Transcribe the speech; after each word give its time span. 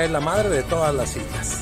es 0.00 0.10
la 0.10 0.20
madre 0.20 0.48
de 0.48 0.62
todas 0.62 0.94
las 0.94 1.16
islas. 1.16 1.61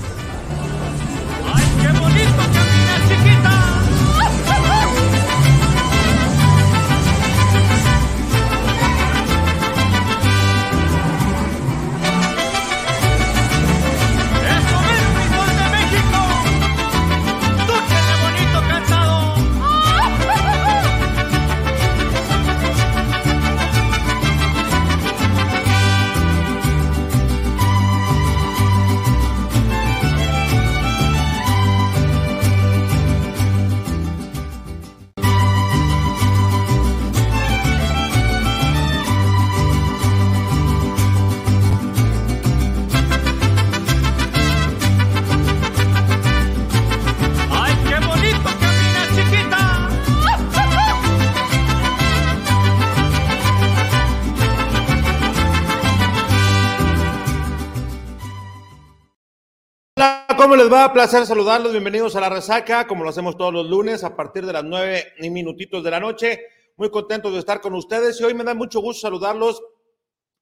Les 60.71 60.79
va? 60.79 60.93
Placer 60.93 61.25
saludarlos. 61.25 61.73
Bienvenidos 61.73 62.15
a 62.15 62.21
la 62.21 62.29
resaca, 62.29 62.87
como 62.87 63.03
lo 63.03 63.09
hacemos 63.09 63.35
todos 63.35 63.53
los 63.53 63.67
lunes 63.67 64.05
a 64.05 64.15
partir 64.15 64.45
de 64.45 64.53
las 64.53 64.63
nueve 64.63 65.05
y 65.19 65.29
minutitos 65.29 65.83
de 65.83 65.91
la 65.91 65.99
noche. 65.99 66.39
Muy 66.77 66.89
contento 66.89 67.29
de 67.29 67.39
estar 67.39 67.59
con 67.59 67.75
ustedes 67.75 68.21
y 68.21 68.23
hoy 68.23 68.33
me 68.33 68.45
da 68.45 68.53
mucho 68.53 68.79
gusto 68.79 69.01
saludarlos, 69.01 69.61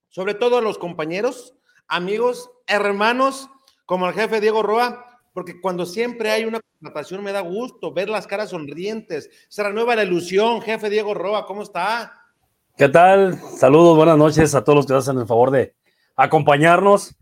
sobre 0.10 0.36
todo 0.36 0.58
a 0.58 0.62
los 0.62 0.78
compañeros, 0.78 1.56
amigos, 1.88 2.52
hermanos, 2.68 3.50
como 3.86 4.08
el 4.08 4.14
jefe 4.14 4.40
Diego 4.40 4.62
Roa, 4.62 5.20
porque 5.34 5.60
cuando 5.60 5.86
siempre 5.86 6.30
hay 6.30 6.46
una 6.46 6.60
contratación 6.60 7.24
me 7.24 7.32
da 7.32 7.42
gusto 7.42 7.92
ver 7.92 8.10
las 8.10 8.28
caras 8.28 8.52
sonrientes. 8.52 9.32
Se 9.48 9.64
renueva 9.64 9.96
la 9.96 10.04
ilusión. 10.04 10.62
Jefe 10.62 10.92
Diego 10.92 11.16
Roa, 11.16 11.46
¿cómo 11.46 11.64
está? 11.64 12.14
¿Qué 12.78 12.88
tal? 12.88 13.40
Saludos, 13.58 13.98
buenas 13.98 14.18
noches 14.18 14.54
a 14.54 14.64
todos 14.64 14.76
los 14.76 14.86
que 14.86 14.94
hacen 14.94 15.18
el 15.18 15.26
favor 15.26 15.50
de 15.50 15.76
acompañarnos. 16.16 17.16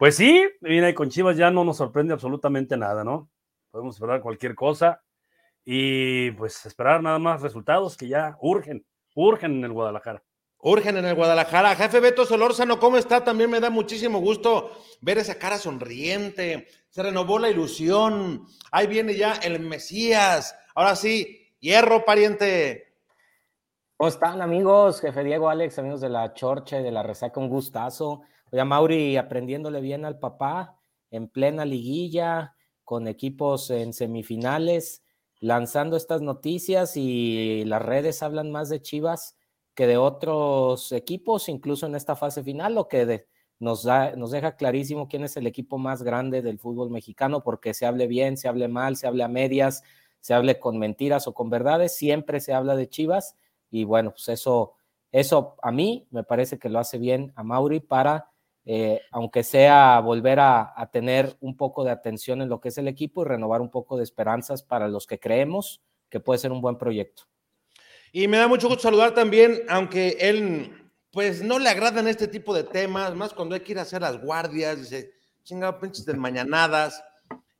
Pues 0.00 0.16
sí, 0.16 0.48
mira, 0.62 0.94
con 0.94 1.10
Chivas 1.10 1.36
ya 1.36 1.50
no 1.50 1.62
nos 1.62 1.76
sorprende 1.76 2.14
absolutamente 2.14 2.74
nada, 2.74 3.04
¿no? 3.04 3.28
Podemos 3.70 3.96
esperar 3.96 4.22
cualquier 4.22 4.54
cosa 4.54 5.02
y 5.62 6.30
pues 6.30 6.64
esperar 6.64 7.02
nada 7.02 7.18
más 7.18 7.42
resultados 7.42 7.98
que 7.98 8.08
ya 8.08 8.34
urgen, 8.40 8.86
urgen 9.14 9.56
en 9.56 9.64
el 9.64 9.74
Guadalajara. 9.74 10.22
Urgen 10.56 10.96
en 10.96 11.04
el 11.04 11.14
Guadalajara. 11.14 11.76
Jefe 11.76 12.00
Beto 12.00 12.24
Solórzano, 12.24 12.80
¿cómo 12.80 12.96
está? 12.96 13.22
También 13.22 13.50
me 13.50 13.60
da 13.60 13.68
muchísimo 13.68 14.20
gusto 14.20 14.70
ver 15.02 15.18
esa 15.18 15.38
cara 15.38 15.58
sonriente. 15.58 16.66
Se 16.88 17.02
renovó 17.02 17.38
la 17.38 17.50
ilusión. 17.50 18.46
Ahí 18.72 18.86
viene 18.86 19.14
ya 19.14 19.34
el 19.34 19.60
Mesías. 19.60 20.58
Ahora 20.74 20.96
sí, 20.96 21.46
hierro, 21.58 22.06
pariente. 22.06 22.94
¿Cómo 23.98 24.08
están, 24.08 24.40
amigos? 24.40 25.02
Jefe 25.02 25.22
Diego, 25.24 25.50
Alex, 25.50 25.78
amigos 25.78 26.00
de 26.00 26.08
la 26.08 26.32
Chorche, 26.32 26.80
de 26.80 26.90
la 26.90 27.02
Resaca, 27.02 27.38
un 27.38 27.50
gustazo. 27.50 28.22
Oye, 28.52 28.64
Mauri 28.64 29.16
aprendiéndole 29.16 29.80
bien 29.80 30.04
al 30.04 30.18
papá 30.18 30.76
en 31.10 31.28
plena 31.28 31.64
liguilla, 31.64 32.56
con 32.84 33.06
equipos 33.06 33.70
en 33.70 33.92
semifinales, 33.92 35.04
lanzando 35.38 35.96
estas 35.96 36.22
noticias 36.22 36.96
y 36.96 37.64
las 37.64 37.80
redes 37.82 38.22
hablan 38.22 38.50
más 38.50 38.68
de 38.68 38.82
Chivas 38.82 39.36
que 39.74 39.86
de 39.86 39.96
otros 39.96 40.90
equipos, 40.92 41.48
incluso 41.48 41.86
en 41.86 41.94
esta 41.94 42.16
fase 42.16 42.42
final, 42.42 42.74
lo 42.74 42.88
que 42.88 43.26
nos, 43.60 43.84
da, 43.84 44.16
nos 44.16 44.32
deja 44.32 44.56
clarísimo 44.56 45.08
quién 45.08 45.22
es 45.22 45.36
el 45.36 45.46
equipo 45.46 45.78
más 45.78 46.02
grande 46.02 46.42
del 46.42 46.58
fútbol 46.58 46.90
mexicano, 46.90 47.42
porque 47.42 47.74
se 47.74 47.86
hable 47.86 48.08
bien, 48.08 48.36
se 48.36 48.48
hable 48.48 48.66
mal, 48.66 48.96
se 48.96 49.06
hable 49.06 49.22
a 49.22 49.28
medias, 49.28 49.82
se 50.20 50.34
hable 50.34 50.58
con 50.58 50.78
mentiras 50.78 51.28
o 51.28 51.34
con 51.34 51.48
verdades, 51.48 51.96
siempre 51.96 52.40
se 52.40 52.52
habla 52.52 52.74
de 52.74 52.88
Chivas 52.88 53.36
y 53.70 53.84
bueno, 53.84 54.10
pues 54.10 54.28
eso, 54.28 54.74
eso 55.12 55.54
a 55.62 55.70
mí 55.70 56.08
me 56.10 56.24
parece 56.24 56.58
que 56.58 56.68
lo 56.68 56.80
hace 56.80 56.98
bien 56.98 57.32
a 57.36 57.44
Mauri 57.44 57.80
para 57.80 58.30
eh, 58.66 59.00
aunque 59.10 59.42
sea 59.42 60.00
volver 60.00 60.38
a, 60.40 60.88
tener 60.92 61.36
un 61.40 61.56
poco 61.56 61.82
de 61.84 61.90
atención 61.90 62.42
en 62.42 62.48
lo 62.48 62.60
que 62.60 62.68
es 62.68 62.78
el 62.78 62.88
equipo 62.88 63.22
y 63.22 63.28
renovar 63.28 63.60
un 63.60 63.70
poco 63.70 63.96
de 63.96 64.04
esperanzas 64.04 64.62
para 64.62 64.88
los 64.88 65.06
que 65.06 65.18
creemos 65.18 65.80
que 66.08 66.20
puede 66.20 66.38
ser 66.38 66.52
un 66.52 66.60
buen 66.60 66.76
proyecto. 66.76 67.24
Y 68.12 68.26
me 68.28 68.38
da 68.38 68.48
mucho 68.48 68.68
gusto 68.68 68.82
saludar 68.82 69.14
también, 69.14 69.62
aunque 69.68 70.16
él, 70.20 70.90
pues 71.12 71.42
no 71.42 71.58
le 71.58 71.68
agradan 71.68 72.08
este 72.08 72.26
tipo 72.26 72.52
de 72.52 72.64
temas, 72.64 73.14
más 73.14 73.32
cuando 73.32 73.54
hay 73.54 73.60
que 73.60 73.72
ir 73.72 73.78
a 73.78 73.82
hacer 73.82 74.02
las 74.02 74.20
guardias, 74.20 74.78
dice, 74.78 75.12
chingado, 75.44 75.78
pinches 75.78 76.04
desmañanadas. 76.04 77.02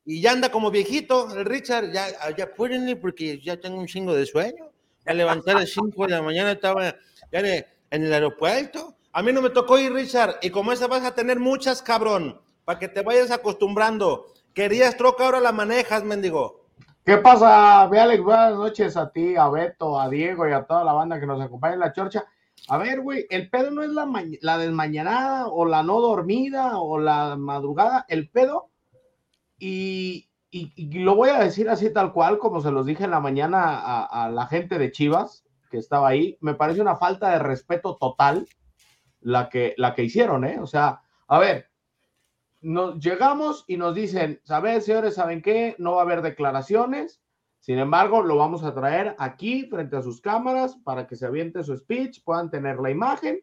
Y 0.05 0.21
ya 0.21 0.33
anda 0.33 0.51
como 0.51 0.71
viejito, 0.71 1.33
el 1.37 1.45
Richard, 1.45 1.93
ya, 1.93 2.09
ya 2.37 2.53
pueden 2.53 3.01
porque 3.01 3.39
ya 3.41 3.59
tengo 3.59 3.79
un 3.79 3.87
chingo 3.87 4.15
de 4.15 4.27
sueño. 4.27 4.71
A 5.07 5.15
levantar 5.15 5.57
a 5.57 5.61
las 5.61 5.71
5 5.71 6.07
de 6.07 6.13
la 6.13 6.23
mañana 6.23 6.53
estaba 6.53 6.97
ya 7.33 7.41
en 7.41 8.05
el 8.05 8.13
aeropuerto 8.13 8.97
a 9.13 9.23
mí 9.23 9.33
no 9.33 9.43
me 9.43 9.51
tocó 9.51 9.79
ir, 9.79 9.93
Richard, 9.93 10.37
y 10.43 10.51
como 10.51 10.73
esa 10.73 10.87
vas 10.87 11.05
a 11.05 11.15
tener 11.15 11.41
muchas, 11.41 11.83
cabrón, 11.83 12.41
para 12.65 12.79
que 12.79 12.89
te 12.89 13.03
vayas 13.03 13.31
acostumbrando. 13.31 14.27
Querías 14.55 14.97
troca, 14.97 15.25
ahora 15.25 15.41
la 15.41 15.53
manejas, 15.53 16.05
mendigo. 16.05 16.67
¿Qué 17.05 17.17
pasa, 17.17 17.83
Alex? 17.83 18.23
Buenas 18.23 18.55
noches 18.55 18.97
a 18.97 19.11
ti, 19.11 19.35
a 19.37 19.49
Beto, 19.49 19.99
a 19.99 20.09
Diego 20.09 20.49
y 20.49 20.53
a 20.53 20.65
toda 20.65 20.85
la 20.85 20.93
banda 20.93 21.19
que 21.19 21.27
nos 21.27 21.41
acompaña 21.41 21.75
en 21.75 21.81
la 21.81 21.93
chorcha. 21.93 22.25
A 22.69 22.79
ver, 22.79 23.01
güey, 23.01 23.27
el 23.31 23.49
pedo 23.51 23.71
no 23.71 23.83
es 23.83 23.91
la, 23.91 24.07
la 24.43 24.59
desmañanada 24.59 25.49
o 25.49 25.65
la 25.65 25.83
no 25.83 26.01
dormida 26.01 26.79
o 26.79 26.99
la 26.99 27.37
madrugada, 27.37 28.05
el 28.09 28.29
pedo, 28.29 28.71
y, 29.59 30.29
lo 30.77 31.15
voy 31.15 31.31
a 31.31 31.39
decir 31.39 31.69
así 31.69 31.93
tal 31.93 32.13
cual, 32.13 32.39
como 32.39 32.61
se 32.61 32.71
los 32.71 32.87
dije 32.87 33.05
en 33.05 33.11
la 33.11 33.21
mañana 33.21 33.79
a, 33.79 34.25
a 34.25 34.31
la 34.31 34.47
gente 34.47 34.79
de 34.79 34.91
Chivas 34.91 35.45
que 35.71 35.79
estaba 35.79 36.09
ahí, 36.09 36.37
me 36.41 36.55
parece 36.55 36.81
una 36.81 36.97
falta 36.97 37.31
de 37.31 37.39
respeto 37.39 37.97
total 37.97 38.49
la 39.21 39.49
que, 39.49 39.75
la 39.77 39.95
que 39.95 40.05
hicieron, 40.05 40.45
¿eh? 40.45 40.59
O 40.61 40.67
sea, 40.67 41.03
a 41.29 41.39
ver, 41.39 41.69
nos 42.61 42.99
llegamos 42.99 43.65
y 43.67 43.77
nos 43.77 43.95
dicen, 43.95 44.41
¿sabes, 44.45 44.85
señores, 44.85 45.15
saben 45.15 45.43
qué? 45.43 45.75
No 45.79 45.93
va 45.93 46.03
a 46.03 46.05
haber 46.05 46.23
declaraciones, 46.23 47.21
sin 47.61 47.79
embargo, 47.79 48.23
lo 48.23 48.37
vamos 48.37 48.65
a 48.65 48.75
traer 48.75 49.15
aquí 49.19 49.67
frente 49.67 49.97
a 49.97 50.03
sus 50.03 50.21
cámaras 50.21 50.77
para 50.83 51.07
que 51.07 51.15
se 51.15 51.27
aviente 51.27 51.63
su 51.63 51.77
speech, 51.77 52.25
puedan 52.25 52.51
tener 52.51 52.79
la 52.79 52.91
imagen 52.91 53.41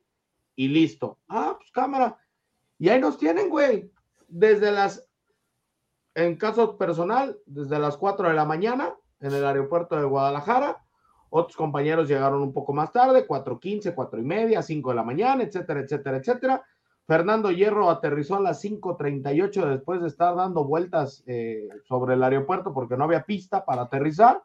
y 0.56 0.68
listo. 0.70 1.20
Ah, 1.30 1.56
pues 1.58 1.72
cámara. 1.72 2.18
Y 2.80 2.90
ahí 2.90 3.00
nos 3.00 3.20
tienen, 3.20 3.50
güey, 3.50 3.92
desde 4.28 4.72
las, 4.72 5.08
en 6.16 6.36
caso 6.36 6.78
personal, 6.78 7.38
desde 7.46 7.78
las 7.78 7.96
4 7.96 8.30
de 8.30 8.34
la 8.34 8.46
mañana 8.46 8.96
en 9.20 9.34
el 9.34 9.46
aeropuerto 9.46 9.96
de 9.96 10.06
Guadalajara 10.06 10.84
otros 11.30 11.56
compañeros 11.56 12.08
llegaron 12.08 12.42
un 12.42 12.54
poco 12.54 12.74
más 12.74 12.92
tarde, 12.92 13.28
4.15, 13.28 13.94
4 13.94 14.20
y 14.20 14.24
media, 14.24 14.62
5 14.62 14.90
de 14.90 14.96
la 14.96 15.04
mañana, 15.04 15.44
etcétera, 15.44 15.82
etcétera, 15.82 16.18
etcétera. 16.18 16.64
Fernando 17.06 17.52
Hierro 17.52 17.90
aterrizó 17.90 18.36
a 18.36 18.42
las 18.42 18.64
5.38 18.64 19.66
después 19.70 20.02
de 20.02 20.08
estar 20.08 20.36
dando 20.36 20.66
vueltas 20.66 21.24
eh, 21.26 21.70
sobre 21.88 22.16
el 22.16 22.24
aeropuerto 22.24 22.74
porque 22.74 22.98
no 22.98 23.06
había 23.06 23.24
pista 23.24 23.66
para 23.66 23.84
aterrizar. 23.84 24.44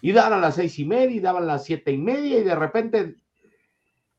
Y 0.00 0.12
daban 0.12 0.40
las 0.40 0.54
seis 0.54 0.78
y 0.78 0.84
media, 0.84 1.16
y 1.16 1.20
daban 1.20 1.46
las 1.46 1.64
siete 1.64 1.92
y 1.92 1.98
media, 1.98 2.38
y 2.38 2.42
de 2.42 2.54
repente 2.54 3.16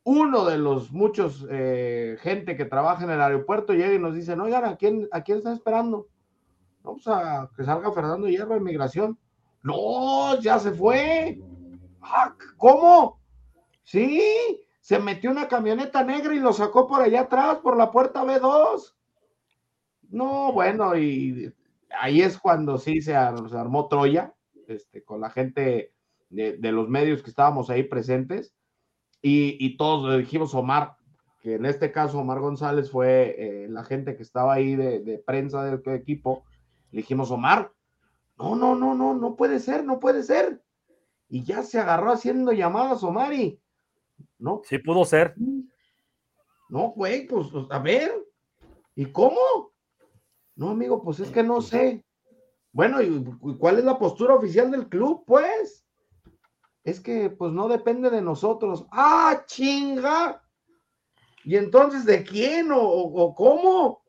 uno 0.04 0.46
de 0.46 0.58
los 0.58 0.92
muchos 0.92 1.48
eh, 1.50 2.18
gente 2.22 2.56
que 2.58 2.66
trabaja 2.66 3.04
en 3.04 3.12
el 3.12 3.22
aeropuerto 3.22 3.74
llega 3.74 3.94
y 3.94 4.00
nos 4.00 4.16
dice, 4.16 4.36
no, 4.36 4.46
¿a 4.46 4.76
quién, 4.76 5.08
¿a 5.12 5.22
quién 5.22 5.40
está 5.40 5.54
esperando? 5.54 6.08
Vamos 6.84 7.08
a 7.08 7.50
que 7.56 7.64
salga 7.64 7.92
Fernando 7.92 8.28
Hierro 8.28 8.56
de 8.56 8.60
migración. 8.60 9.18
No, 9.64 10.40
ya 10.40 10.60
se 10.60 10.72
fue. 10.72 11.40
Ah, 12.02 12.36
¿Cómo? 12.58 13.20
Sí, 13.84 14.22
se 14.80 15.00
metió 15.00 15.32
una 15.32 15.48
camioneta 15.48 16.04
negra 16.04 16.34
y 16.34 16.40
lo 16.40 16.54
sacó 16.54 16.88
por 16.88 17.02
allá 17.02 17.22
atrás, 17.22 17.58
por 17.58 17.78
la 17.78 17.92
puerta 17.92 18.24
B2. 18.24 18.94
No, 20.10 20.52
bueno, 20.52 20.98
y 20.98 21.54
ahí 22.00 22.22
es 22.22 22.38
cuando 22.38 22.78
sí 22.78 23.02
se, 23.02 23.16
armó 23.16 23.88
Troya, 23.88 24.34
este, 24.68 25.04
con 25.04 25.22
la 25.22 25.30
gente 25.30 25.94
de, 26.30 26.72
los 26.72 26.90
medios 26.90 27.22
que 27.22 27.30
estábamos 27.30 27.70
ahí 27.70 27.84
presentes, 27.84 28.54
y, 29.22 29.78
todos 29.78 30.12
le 30.12 30.18
dijimos 30.18 30.56
Omar, 30.56 30.96
que 31.42 31.56
en 31.56 31.66
este 31.66 31.92
caso 31.92 32.20
Omar 32.20 32.40
González 32.40 32.90
fue 32.90 33.36
eh, 33.38 33.68
la 33.70 33.84
gente 33.84 34.16
que 34.16 34.24
estaba 34.24 34.54
ahí 34.54 34.76
de, 34.76 35.00
de 35.00 35.20
prensa 35.20 35.64
del 35.64 35.82
equipo, 35.94 36.44
le 36.92 37.02
dijimos 37.02 37.30
Omar, 37.30 37.72
no, 38.42 38.56
no, 38.56 38.76
no, 38.76 38.96
no, 38.96 39.14
no 39.14 39.36
puede 39.36 39.60
ser, 39.60 39.84
no 39.86 40.00
puede 40.00 40.24
ser. 40.24 40.64
Y 41.30 41.44
ya 41.44 41.64
se 41.64 41.80
agarró 41.80 42.12
haciendo 42.12 42.52
llamadas 42.52 43.04
Omar 43.04 43.34
y, 43.34 43.62
¿no? 44.40 44.62
Sí 44.66 44.80
pudo 44.80 45.06
ser. 45.06 45.36
No, 46.70 46.90
güey, 46.90 47.28
pues, 47.28 47.48
pues 47.52 47.66
a 47.70 47.80
ver, 47.80 48.14
¿y 48.96 49.06
cómo? 49.12 49.40
No, 50.56 50.70
amigo, 50.72 51.02
pues 51.04 51.20
es 51.20 51.30
que 51.30 51.44
no 51.44 51.62
sé. 51.62 52.04
Bueno, 52.72 53.02
¿y 53.02 53.24
cuál 53.60 53.78
es 53.78 53.84
la 53.84 54.00
postura 54.00 54.36
oficial 54.36 54.72
del 54.72 54.88
club, 54.88 55.24
pues? 55.26 55.86
Es 56.84 57.00
que, 57.00 57.30
pues, 57.30 57.52
no 57.52 57.68
depende 57.68 58.10
de 58.10 58.22
nosotros. 58.22 58.88
¡Ah, 58.92 59.44
chinga! 59.46 60.44
¿Y 61.44 61.58
entonces 61.58 62.06
de 62.06 62.24
quién 62.24 62.72
o, 62.72 62.82
o 62.82 63.36
cómo? 63.36 64.01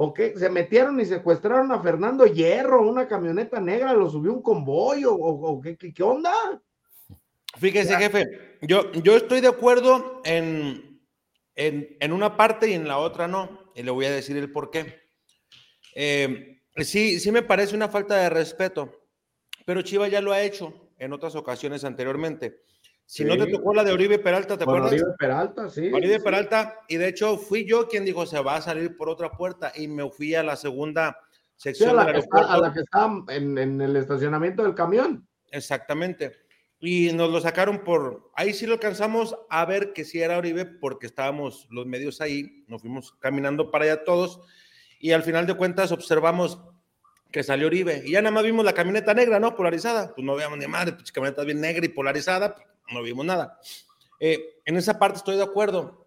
¿O 0.00 0.14
qué? 0.14 0.32
¿Se 0.38 0.48
metieron 0.48 1.00
y 1.00 1.04
secuestraron 1.04 1.72
a 1.72 1.82
Fernando 1.82 2.24
Hierro, 2.24 2.88
una 2.88 3.08
camioneta 3.08 3.60
negra, 3.60 3.94
lo 3.94 4.08
subió 4.08 4.32
un 4.32 4.42
convoy 4.42 5.02
o, 5.04 5.60
qué, 5.60 5.76
qué, 5.76 6.02
onda? 6.04 6.32
Fíjese, 7.58 7.96
jefe, 7.96 8.58
yo, 8.62 8.92
yo 8.92 9.16
estoy 9.16 9.40
de 9.40 9.48
acuerdo 9.48 10.22
en, 10.24 11.02
en, 11.56 12.12
una 12.12 12.36
parte 12.36 12.70
y 12.70 12.74
en 12.74 12.86
la 12.86 12.98
otra 12.98 13.26
no, 13.26 13.72
y 13.74 13.82
le 13.82 13.90
voy 13.90 14.04
a 14.04 14.12
decir 14.12 14.36
el 14.36 14.52
por 14.52 14.70
qué. 14.70 15.00
Eh, 15.96 16.60
sí, 16.76 17.18
sí 17.18 17.32
me 17.32 17.42
parece 17.42 17.74
una 17.74 17.88
falta 17.88 18.18
de 18.18 18.30
respeto, 18.30 19.04
pero 19.66 19.82
Chiva 19.82 20.06
ya 20.06 20.20
lo 20.20 20.30
ha 20.30 20.42
hecho 20.42 20.92
en 20.98 21.12
otras 21.12 21.34
ocasiones 21.34 21.82
anteriormente. 21.82 22.62
Si 23.10 23.24
no 23.24 23.38
te 23.38 23.46
tocó 23.46 23.72
la 23.72 23.84
de 23.84 23.92
Oribe 23.92 24.18
Peralta, 24.18 24.58
¿te 24.58 24.64
acuerdas? 24.64 24.92
Oribe 24.92 25.14
Peralta, 25.18 25.70
sí. 25.70 25.90
Oribe 25.90 26.20
Peralta, 26.20 26.80
y 26.88 26.98
de 26.98 27.08
hecho 27.08 27.38
fui 27.38 27.64
yo 27.64 27.88
quien 27.88 28.04
dijo 28.04 28.26
se 28.26 28.38
va 28.38 28.56
a 28.56 28.60
salir 28.60 28.98
por 28.98 29.08
otra 29.08 29.30
puerta 29.30 29.72
y 29.74 29.88
me 29.88 30.10
fui 30.10 30.34
a 30.34 30.42
la 30.42 30.56
segunda 30.56 31.18
sección. 31.56 31.98
a, 31.98 32.04
la 32.04 32.12
que 32.12 32.18
está, 32.18 32.52
a 32.52 32.58
la 32.58 32.70
que 32.70 32.80
está 32.80 33.10
en, 33.28 33.56
en, 33.56 33.80
el 33.80 33.96
estacionamiento 33.96 34.62
del 34.62 34.74
camión. 34.74 35.26
Exactamente. 35.50 36.36
Y 36.80 37.10
nos 37.14 37.30
lo 37.30 37.40
sacaron 37.40 37.82
por, 37.82 38.30
ahí 38.36 38.52
sí 38.52 38.66
lo 38.66 38.74
alcanzamos 38.74 39.38
a 39.48 39.64
ver 39.64 39.94
que 39.94 40.04
sí 40.04 40.20
era 40.20 40.36
Oribe 40.36 40.66
porque 40.66 41.06
estábamos 41.06 41.66
los 41.70 41.86
medios 41.86 42.20
ahí, 42.20 42.62
nos 42.68 42.82
fuimos 42.82 43.12
caminando 43.20 43.70
para 43.70 43.86
allá 43.86 44.04
todos 44.04 44.42
y 45.00 45.12
al 45.12 45.22
final 45.22 45.46
de 45.46 45.54
cuentas 45.54 45.92
observamos 45.92 46.60
que 47.32 47.42
salió 47.42 47.68
Oribe 47.68 48.02
y 48.04 48.12
ya 48.12 48.20
nada 48.20 48.34
más 48.34 48.44
vimos 48.44 48.66
la 48.66 48.74
camioneta 48.74 49.14
negra, 49.14 49.40
¿no? 49.40 49.56
Polarizada. 49.56 50.14
Pues 50.14 50.26
no 50.26 50.34
veíamos 50.34 50.58
ni 50.58 50.66
madre, 50.66 50.92
pues 50.92 51.10
camioneta 51.10 51.42
bien 51.44 51.62
negra 51.62 51.86
y 51.86 51.88
polarizada, 51.88 52.54
no 52.92 53.02
vimos 53.02 53.24
nada. 53.24 53.58
Eh, 54.20 54.60
en 54.64 54.76
esa 54.76 54.98
parte 54.98 55.18
estoy 55.18 55.36
de 55.36 55.42
acuerdo. 55.42 56.06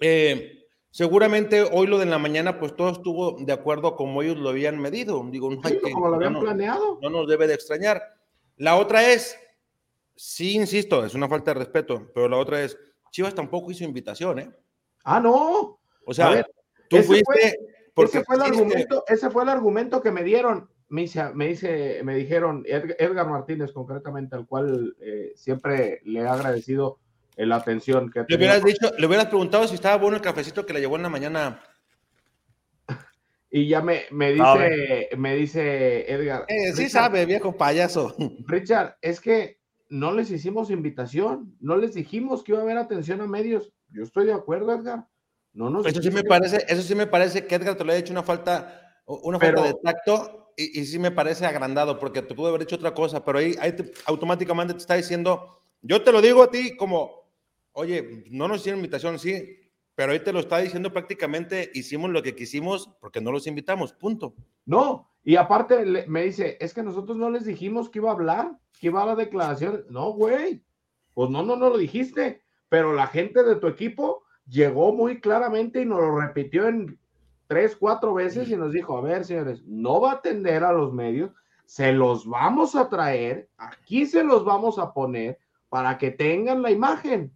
Eh, 0.00 0.66
seguramente 0.90 1.62
hoy 1.62 1.86
lo 1.86 1.98
de 1.98 2.06
la 2.06 2.18
mañana, 2.18 2.58
pues 2.58 2.76
todo 2.76 2.90
estuvo 2.90 3.36
de 3.38 3.52
acuerdo 3.52 3.96
como 3.96 4.22
ellos 4.22 4.36
lo 4.36 4.50
habían 4.50 4.78
medido. 4.78 5.24
Digo, 5.30 5.50
no 5.50 5.60
hay 5.64 5.78
que, 5.80 5.92
como 5.92 6.08
lo 6.08 6.16
habían 6.16 6.38
planeado. 6.38 6.98
No 7.02 7.10
nos 7.10 7.28
debe 7.28 7.46
de 7.46 7.54
extrañar. 7.54 8.02
La 8.56 8.76
otra 8.76 9.10
es, 9.10 9.38
sí, 10.14 10.54
insisto, 10.54 11.04
es 11.04 11.14
una 11.14 11.28
falta 11.28 11.52
de 11.52 11.60
respeto, 11.60 12.10
pero 12.14 12.28
la 12.28 12.36
otra 12.36 12.62
es, 12.62 12.78
Chivas 13.10 13.34
tampoco 13.34 13.70
hizo 13.70 13.84
invitación, 13.84 14.38
¿eh? 14.38 14.50
Ah, 15.04 15.20
no. 15.20 15.78
O 16.06 16.14
sea, 16.14 16.44
tú 16.88 16.98
fuiste. 17.02 17.58
ese, 17.96 18.24
fue 18.24 18.36
el 18.36 18.42
argumento, 18.42 19.04
ese 19.06 19.30
fue 19.30 19.42
el 19.42 19.48
argumento 19.48 20.02
que 20.02 20.10
me 20.10 20.22
dieron 20.22 20.68
me, 20.88 21.02
dice, 21.02 22.02
me, 22.04 22.14
dijeron, 22.14 22.64
Edgar 22.66 23.28
Martínez 23.28 23.72
concretamente, 23.72 24.36
al 24.36 24.46
cual 24.46 24.96
eh, 25.00 25.32
siempre 25.34 26.00
le 26.04 26.20
he 26.20 26.26
agradecido 26.26 26.98
la 27.36 27.56
atención 27.56 28.10
que 28.10 28.24
le 28.28 28.36
hubieras 28.36 28.62
dicho, 28.62 28.92
le 28.96 29.06
hubieras 29.06 29.26
preguntado 29.26 29.66
si 29.66 29.74
estaba 29.74 29.96
bueno 29.96 30.16
el 30.16 30.22
cafecito 30.22 30.64
que 30.64 30.72
le 30.72 30.80
llevó 30.80 30.96
en 30.96 31.02
la 31.02 31.08
mañana. 31.08 31.60
Y 33.50 33.68
ya 33.68 33.82
me, 33.82 34.02
me 34.10 34.32
dice, 34.32 35.10
me 35.16 35.36
dice 35.36 36.12
Edgar. 36.12 36.44
Eh, 36.48 36.72
sí 36.72 36.88
sabe, 36.88 37.24
viejo 37.24 37.56
payaso. 37.56 38.12
Richard, 38.48 38.96
es 39.00 39.20
que 39.20 39.60
no 39.88 40.10
les 40.10 40.32
hicimos 40.32 40.72
invitación, 40.72 41.54
no 41.60 41.76
les 41.76 41.94
dijimos 41.94 42.42
que 42.42 42.50
iba 42.50 42.58
a 42.58 42.64
haber 42.64 42.78
atención 42.78 43.20
a 43.20 43.28
medios. 43.28 43.72
Yo 43.90 44.02
estoy 44.02 44.26
de 44.26 44.32
acuerdo, 44.32 44.72
Edgar. 44.72 45.06
No 45.52 45.70
nos 45.70 45.86
eso 45.86 46.02
sí 46.02 46.10
me 46.10 46.24
parece, 46.24 46.64
eso 46.66 46.82
sí 46.82 46.96
me 46.96 47.06
parece 47.06 47.46
que 47.46 47.54
Edgar 47.54 47.76
te 47.76 47.84
lo 47.84 47.92
ha 47.92 47.96
hecho 47.96 48.12
una 48.12 48.24
falta, 48.24 49.00
una 49.06 49.38
falta 49.38 49.62
de 49.62 49.74
tacto 49.84 50.43
y, 50.56 50.84
sí 50.84 50.98
me 50.98 51.10
parece 51.10 51.46
agrandado 51.46 51.98
porque 51.98 52.22
te 52.22 52.34
pudo 52.34 52.48
haber 52.48 52.62
hecho 52.62 52.76
otra 52.76 52.94
cosa, 52.94 53.24
pero 53.24 53.38
ahí, 53.38 53.54
ahí 53.60 53.74
automáticamente 54.06 54.74
te 54.74 54.80
está 54.80 54.94
diciendo, 54.94 55.60
yo 55.82 56.02
te 56.02 56.12
lo 56.12 56.20
digo 56.20 56.42
a 56.42 56.50
ti 56.50 56.76
como, 56.76 57.30
oye, 57.72 58.24
no 58.30 58.48
nos 58.48 58.60
hicieron 58.60 58.78
invitación, 58.78 59.18
sí, 59.18 59.60
pero 59.94 60.12
ahí 60.12 60.20
te 60.20 60.32
lo 60.32 60.40
está 60.40 60.58
diciendo 60.58 60.92
prácticamente, 60.92 61.70
hicimos 61.74 62.10
lo 62.10 62.22
que 62.22 62.34
quisimos 62.34 62.90
porque 63.00 63.20
no 63.20 63.32
los 63.32 63.46
invitamos, 63.46 63.92
punto. 63.92 64.34
No, 64.66 65.10
y 65.22 65.36
aparte 65.36 66.06
me 66.08 66.24
dice, 66.24 66.56
es 66.60 66.74
que 66.74 66.82
nosotros 66.82 67.16
no 67.16 67.30
les 67.30 67.44
dijimos 67.44 67.88
que 67.88 67.98
iba 67.98 68.10
a 68.10 68.14
hablar, 68.14 68.58
que 68.78 68.88
iba 68.88 69.02
a 69.02 69.06
la 69.06 69.14
declaración. 69.14 69.84
No, 69.88 70.12
güey, 70.12 70.62
pues 71.14 71.30
no, 71.30 71.42
no, 71.42 71.56
no 71.56 71.70
lo 71.70 71.78
dijiste, 71.78 72.42
pero 72.68 72.92
la 72.92 73.06
gente 73.06 73.42
de 73.42 73.56
tu 73.56 73.68
equipo 73.68 74.24
llegó 74.46 74.92
muy 74.92 75.20
claramente 75.20 75.82
y 75.82 75.86
nos 75.86 76.00
lo 76.00 76.20
repitió 76.20 76.68
en 76.68 76.98
tres, 77.54 77.76
cuatro 77.76 78.14
veces 78.14 78.48
y 78.48 78.56
nos 78.56 78.72
dijo, 78.72 78.98
a 78.98 79.00
ver, 79.00 79.24
señores, 79.24 79.62
no 79.64 80.00
va 80.00 80.10
a 80.10 80.14
atender 80.14 80.64
a 80.64 80.72
los 80.72 80.92
medios, 80.92 81.30
se 81.64 81.92
los 81.92 82.26
vamos 82.26 82.74
a 82.74 82.88
traer, 82.88 83.48
aquí 83.56 84.06
se 84.06 84.24
los 84.24 84.44
vamos 84.44 84.76
a 84.76 84.92
poner 84.92 85.38
para 85.68 85.96
que 85.96 86.10
tengan 86.10 86.62
la 86.62 86.72
imagen. 86.72 87.32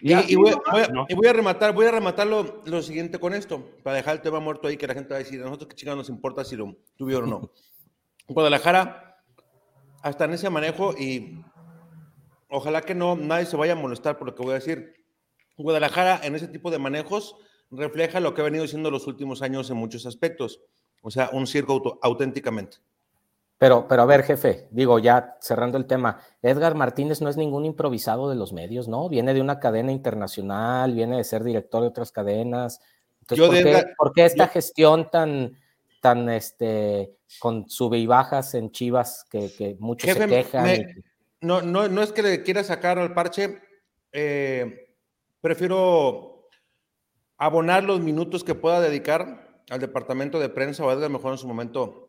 Y, 0.00 0.36
voy, 0.36 0.52
a 1.26 1.32
rematar, 1.32 1.74
voy 1.74 1.86
a 1.86 1.90
rematar 1.90 2.28
lo, 2.28 2.82
siguiente 2.82 3.18
con 3.18 3.34
esto, 3.34 3.68
para 3.82 3.96
dejar 3.96 4.14
el 4.14 4.22
tema 4.22 4.38
muerto 4.38 4.68
ahí, 4.68 4.76
que 4.76 4.86
la 4.86 4.94
gente 4.94 5.10
va 5.10 5.16
a 5.16 5.24
decir, 5.24 5.40
a 5.40 5.46
nosotros 5.46 5.70
qué 5.70 5.74
chingados 5.74 5.98
nos 5.98 6.08
importa 6.08 6.44
si 6.44 6.54
lo 6.54 6.76
tuvieron 6.96 7.32
o 7.32 7.40
no. 7.40 7.50
Guadalajara, 8.28 9.18
hasta 10.02 10.26
en 10.26 10.34
ese 10.34 10.48
manejo, 10.50 10.92
y 10.96 11.44
ojalá 12.48 12.82
que 12.82 12.94
no, 12.94 13.16
nadie 13.16 13.46
se 13.46 13.56
vaya 13.56 13.72
a 13.72 13.76
molestar 13.76 14.18
por 14.18 14.28
lo 14.28 14.36
que 14.36 14.42
voy 14.44 14.52
a 14.52 14.60
decir. 14.60 15.04
Guadalajara, 15.56 16.20
en 16.22 16.36
ese 16.36 16.46
tipo 16.46 16.70
de 16.70 16.78
manejos, 16.78 17.36
refleja 17.72 18.20
lo 18.20 18.34
que 18.34 18.42
ha 18.42 18.44
venido 18.44 18.66
siendo 18.68 18.90
los 18.90 19.06
últimos 19.06 19.42
años 19.42 19.70
en 19.70 19.76
muchos 19.76 20.06
aspectos. 20.06 20.60
O 21.00 21.10
sea, 21.10 21.30
un 21.32 21.46
circo 21.46 21.98
auténticamente. 22.02 22.76
Pero, 23.58 23.86
pero 23.86 24.02
a 24.02 24.06
ver, 24.06 24.24
jefe, 24.24 24.66
digo 24.70 24.98
ya 24.98 25.36
cerrando 25.40 25.78
el 25.78 25.86
tema, 25.86 26.20
Edgar 26.42 26.74
Martínez 26.74 27.20
no 27.20 27.28
es 27.28 27.36
ningún 27.36 27.64
improvisado 27.64 28.28
de 28.28 28.34
los 28.34 28.52
medios, 28.52 28.88
¿no? 28.88 29.08
Viene 29.08 29.34
de 29.34 29.40
una 29.40 29.60
cadena 29.60 29.92
internacional, 29.92 30.92
viene 30.94 31.16
de 31.16 31.24
ser 31.24 31.44
director 31.44 31.82
de 31.82 31.88
otras 31.88 32.10
cadenas. 32.10 32.80
Entonces, 33.20 33.86
¿por, 33.96 34.12
qué, 34.12 34.24
esta 34.24 34.48
gestión 34.48 35.10
tan, 35.10 35.56
tan, 36.00 36.28
este, 36.28 37.14
con 37.38 37.70
sube 37.70 37.98
y 37.98 38.06
bajas 38.06 38.54
en 38.54 38.72
Chivas 38.72 39.24
que, 39.30 39.52
que 39.56 39.76
muchos 39.78 40.10
se 40.10 40.26
quejan? 40.26 41.04
no, 41.40 41.62
no, 41.62 41.86
no 41.86 42.02
es 42.02 42.10
que 42.10 42.22
le 42.22 42.42
quiera 42.42 42.64
sacar 42.64 42.98
al 42.98 43.14
parche, 43.14 43.60
eh, 44.10 44.88
prefiero 45.40 46.31
abonar 47.42 47.82
los 47.82 48.00
minutos 48.00 48.44
que 48.44 48.54
pueda 48.54 48.80
dedicar 48.80 49.60
al 49.68 49.80
departamento 49.80 50.38
de 50.38 50.48
prensa 50.48 50.84
o 50.84 50.90
a 50.90 51.08
mejor 51.08 51.32
en 51.32 51.38
su 51.38 51.48
momento. 51.48 52.08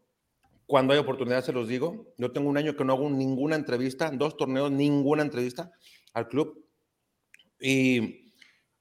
Cuando 0.67 0.93
hay 0.93 0.99
oportunidad, 0.99 1.43
se 1.43 1.51
los 1.51 1.67
digo. 1.67 2.13
Yo 2.19 2.31
tengo 2.31 2.47
un 2.47 2.57
año 2.57 2.75
que 2.75 2.85
no 2.85 2.93
hago 2.93 3.09
ninguna 3.09 3.55
entrevista, 3.55 4.11
dos 4.11 4.37
torneos, 4.37 4.69
ninguna 4.69 5.23
entrevista 5.23 5.71
al 6.13 6.27
club. 6.27 6.63
Y 7.59 8.31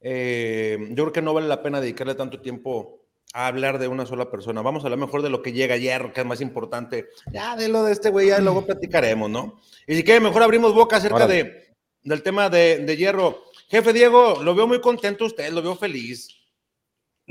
eh, 0.00 0.76
yo 0.90 1.04
creo 1.04 1.12
que 1.12 1.22
no 1.22 1.32
vale 1.32 1.48
la 1.48 1.62
pena 1.62 1.80
dedicarle 1.80 2.14
tanto 2.14 2.42
tiempo 2.42 3.06
a 3.32 3.46
hablar 3.46 3.78
de 3.78 3.88
una 3.88 4.04
sola 4.04 4.30
persona. 4.30 4.60
Vamos 4.60 4.84
a 4.84 4.88
hablar 4.88 4.98
mejor 4.98 5.22
de 5.22 5.30
lo 5.30 5.40
que 5.40 5.54
llega 5.54 5.76
ayer, 5.76 6.12
que 6.12 6.20
es 6.20 6.26
más 6.26 6.42
importante. 6.42 7.06
Ya 7.32 7.56
de 7.56 7.68
lo 7.68 7.82
de 7.82 7.92
este 7.92 8.10
güey, 8.10 8.28
ya 8.28 8.40
luego 8.40 8.66
platicaremos, 8.66 9.30
¿no? 9.30 9.58
Y 9.86 9.96
si 9.96 10.04
quiere, 10.04 10.20
mejor 10.20 10.42
abrimos 10.42 10.74
boca 10.74 10.96
acerca 10.96 11.26
de, 11.26 11.74
del 12.02 12.22
tema 12.22 12.50
de, 12.50 12.84
de 12.84 12.96
hierro. 12.98 13.42
Jefe 13.68 13.94
Diego, 13.94 14.42
lo 14.42 14.54
veo 14.54 14.66
muy 14.66 14.82
contento 14.82 15.24
usted, 15.24 15.50
lo 15.50 15.62
veo 15.62 15.76
feliz. 15.76 16.41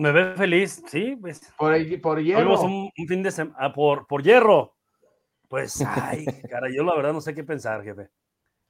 Me 0.01 0.11
ve 0.11 0.33
feliz, 0.35 0.81
sí, 0.87 1.15
pues. 1.15 1.53
Por, 1.55 2.01
por 2.01 2.23
hierro. 2.23 2.59
Un, 2.59 2.91
fin 3.07 3.21
de 3.21 3.29
semana, 3.29 3.55
ah, 3.59 3.71
por, 3.71 4.07
por 4.07 4.23
hierro. 4.23 4.73
Pues, 5.47 5.79
ay, 5.85 6.25
cara, 6.49 6.69
yo 6.75 6.83
la 6.83 6.95
verdad 6.95 7.13
no 7.13 7.21
sé 7.21 7.35
qué 7.35 7.43
pensar, 7.43 7.83
jefe. 7.83 8.09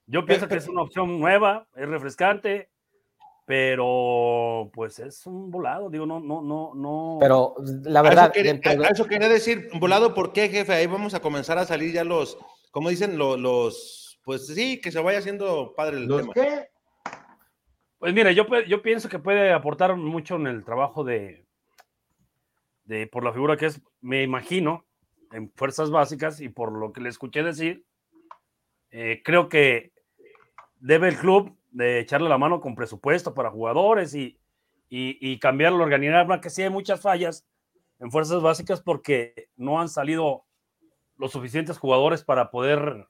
Yo 0.08 0.26
pienso 0.26 0.50
que 0.50 0.56
es 0.56 0.68
una 0.68 0.82
opción 0.82 1.22
nueva, 1.22 1.66
es 1.74 1.88
refrescante, 1.88 2.70
pero 3.46 4.72
pues 4.74 5.00
es 5.00 5.26
un 5.26 5.50
volado, 5.50 5.90
digo, 5.90 6.06
no, 6.06 6.20
no, 6.20 6.42
no, 6.42 6.74
no. 6.76 7.18
Pero 7.22 7.56
la 7.86 8.02
verdad. 8.02 8.34
eso, 8.36 9.06
quería, 9.06 9.30
decir, 9.30 9.70
volado, 9.80 10.14
¿por 10.14 10.34
qué, 10.34 10.50
jefe? 10.50 10.74
Ahí 10.74 10.88
vamos 10.88 11.14
a 11.14 11.22
comenzar 11.22 11.58
a 11.58 11.66
salir 11.66 11.94
ya 11.94 12.04
los, 12.04 12.38
como 12.72 12.90
dicen, 12.90 13.18
los, 13.18 13.40
los 13.40 14.20
pues 14.26 14.48
sí, 14.48 14.82
que 14.82 14.92
se 14.92 15.00
vaya 15.00 15.20
haciendo 15.20 15.74
padre 15.78 15.96
el 15.96 16.08
¿Los 16.08 16.24
tema. 16.24 16.34
qué? 16.34 16.68
Pues 18.02 18.16
mira, 18.16 18.32
yo, 18.32 18.48
yo 18.62 18.82
pienso 18.82 19.10
que 19.10 19.20
puede 19.20 19.54
aportar 19.54 19.96
mucho 19.96 20.36
en 20.38 20.48
el 20.48 20.66
trabajo 20.66 21.04
de, 21.04 21.46
por 23.12 23.24
la 23.24 23.32
figura 23.32 23.58
que 23.58 23.68
es, 23.68 23.80
me 24.02 24.24
imagino, 24.24 24.88
en 25.32 25.52
fuerzas 25.52 25.92
básicas 25.92 26.42
y 26.42 26.50
por 26.50 26.72
lo 26.72 26.94
que 26.94 27.02
le 27.02 27.10
escuché 27.10 27.44
decir, 27.44 27.86
eh, 28.90 29.22
creo 29.24 29.50
que 29.50 29.94
debe 30.80 31.10
el 31.10 31.18
club 31.18 31.56
de 31.70 32.00
echarle 32.00 32.28
la 32.28 32.40
mano 32.40 32.60
con 32.60 32.74
presupuesto 32.74 33.36
para 33.36 33.52
jugadores 33.52 34.16
y, 34.16 34.40
y, 34.90 35.20
y 35.22 35.38
cambiar 35.38 35.74
la 35.74 35.84
organigrama, 35.84 36.42
que 36.42 36.50
sí 36.50 36.64
hay 36.64 36.72
muchas 36.72 37.00
fallas 37.02 37.48
en 38.00 38.10
fuerzas 38.10 38.42
básicas 38.42 38.82
porque 38.82 39.50
no 39.58 39.80
han 39.80 39.90
salido 39.90 40.46
los 41.18 41.34
suficientes 41.34 41.78
jugadores 41.78 42.24
para 42.24 42.50
poder 42.50 43.08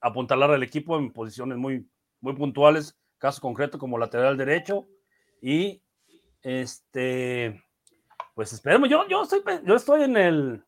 apuntalar 0.00 0.50
al 0.50 0.62
equipo 0.62 0.98
en 0.98 1.12
posiciones 1.12 1.58
muy 1.58 1.86
puntuales, 2.22 2.98
caso 3.20 3.40
concreto 3.40 3.78
como 3.78 3.98
lateral 3.98 4.36
derecho 4.36 4.88
y 5.40 5.80
este 6.42 7.62
pues 8.34 8.52
esperemos 8.52 8.88
yo 8.88 9.06
yo 9.06 9.22
estoy 9.22 9.42
yo 9.64 9.76
estoy 9.76 10.02
en 10.04 10.16
el 10.16 10.64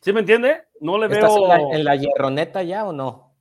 ¿sí 0.00 0.12
me 0.12 0.20
entiende? 0.20 0.64
No 0.80 0.98
le 0.98 1.06
¿Estás 1.06 1.34
veo 1.34 1.42
en 1.44 1.48
la, 1.48 1.76
en 1.76 1.84
la 1.84 1.96
hierroneta 1.96 2.62
ya 2.62 2.84
o 2.84 2.92
no? 2.92 3.34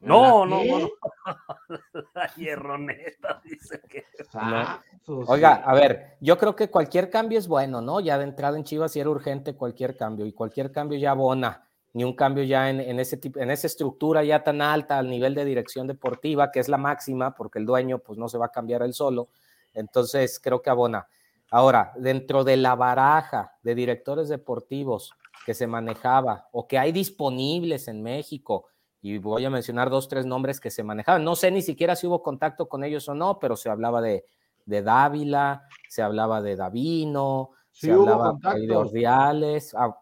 no, 0.00 0.44
¿La 0.44 0.50
no, 0.50 0.64
no, 0.64 0.78
no. 0.80 0.88
la 2.14 2.26
hierroneta 2.34 3.40
dice 3.44 3.80
que 3.88 4.04
Ah, 4.34 4.82
pues 5.06 5.28
Oiga, 5.28 5.62
a 5.64 5.72
ver, 5.74 6.16
yo 6.20 6.36
creo 6.36 6.56
que 6.56 6.68
cualquier 6.68 7.10
cambio 7.10 7.38
es 7.38 7.46
bueno, 7.46 7.80
¿no? 7.80 8.00
Ya 8.00 8.18
de 8.18 8.24
entrada 8.24 8.56
en 8.56 8.64
Chivas 8.64 8.92
sí 8.92 9.00
era 9.00 9.10
urgente 9.10 9.54
cualquier 9.54 9.96
cambio 9.96 10.26
y 10.26 10.32
cualquier 10.32 10.72
cambio 10.72 10.98
ya 10.98 11.12
abona, 11.12 11.64
ni 11.92 12.04
un 12.04 12.14
cambio 12.14 12.44
ya 12.44 12.70
en, 12.70 12.80
en 12.80 13.00
ese 13.00 13.16
tipo, 13.16 13.40
en 13.40 13.50
esa 13.50 13.66
estructura 13.66 14.22
ya 14.22 14.44
tan 14.44 14.62
alta 14.62 14.98
al 14.98 15.08
nivel 15.10 15.34
de 15.34 15.44
dirección 15.44 15.86
deportiva, 15.86 16.52
que 16.52 16.60
es 16.60 16.68
la 16.68 16.78
máxima, 16.78 17.34
porque 17.34 17.58
el 17.58 17.66
dueño 17.66 17.98
pues 17.98 18.18
no 18.18 18.28
se 18.28 18.38
va 18.38 18.46
a 18.46 18.52
cambiar 18.52 18.82
él 18.82 18.94
solo. 18.94 19.28
Entonces 19.74 20.40
creo 20.40 20.62
que 20.62 20.70
abona. 20.70 21.06
Ahora, 21.50 21.92
dentro 21.96 22.44
de 22.44 22.56
la 22.56 22.76
baraja 22.76 23.56
de 23.62 23.74
directores 23.74 24.28
deportivos 24.28 25.12
que 25.44 25.54
se 25.54 25.66
manejaba 25.66 26.48
o 26.52 26.68
que 26.68 26.78
hay 26.78 26.92
disponibles 26.92 27.88
en 27.88 28.02
México, 28.02 28.66
y 29.02 29.18
voy 29.18 29.44
a 29.44 29.50
mencionar 29.50 29.88
dos, 29.88 30.08
tres 30.08 30.26
nombres 30.26 30.60
que 30.60 30.70
se 30.70 30.82
manejaban. 30.82 31.24
No 31.24 31.34
sé 31.34 31.50
ni 31.50 31.62
siquiera 31.62 31.96
si 31.96 32.06
hubo 32.06 32.22
contacto 32.22 32.68
con 32.68 32.84
ellos 32.84 33.08
o 33.08 33.14
no, 33.14 33.38
pero 33.38 33.56
se 33.56 33.70
hablaba 33.70 34.02
de, 34.02 34.26
de 34.66 34.82
Dávila, 34.82 35.64
se 35.88 36.02
hablaba 36.02 36.42
de 36.42 36.56
Davino, 36.56 37.52
Sí 37.72 37.86
se 37.86 37.92
hablaba 37.92 38.36
de. 38.54 38.76
Ordiales. 38.76 39.74
A, 39.74 39.96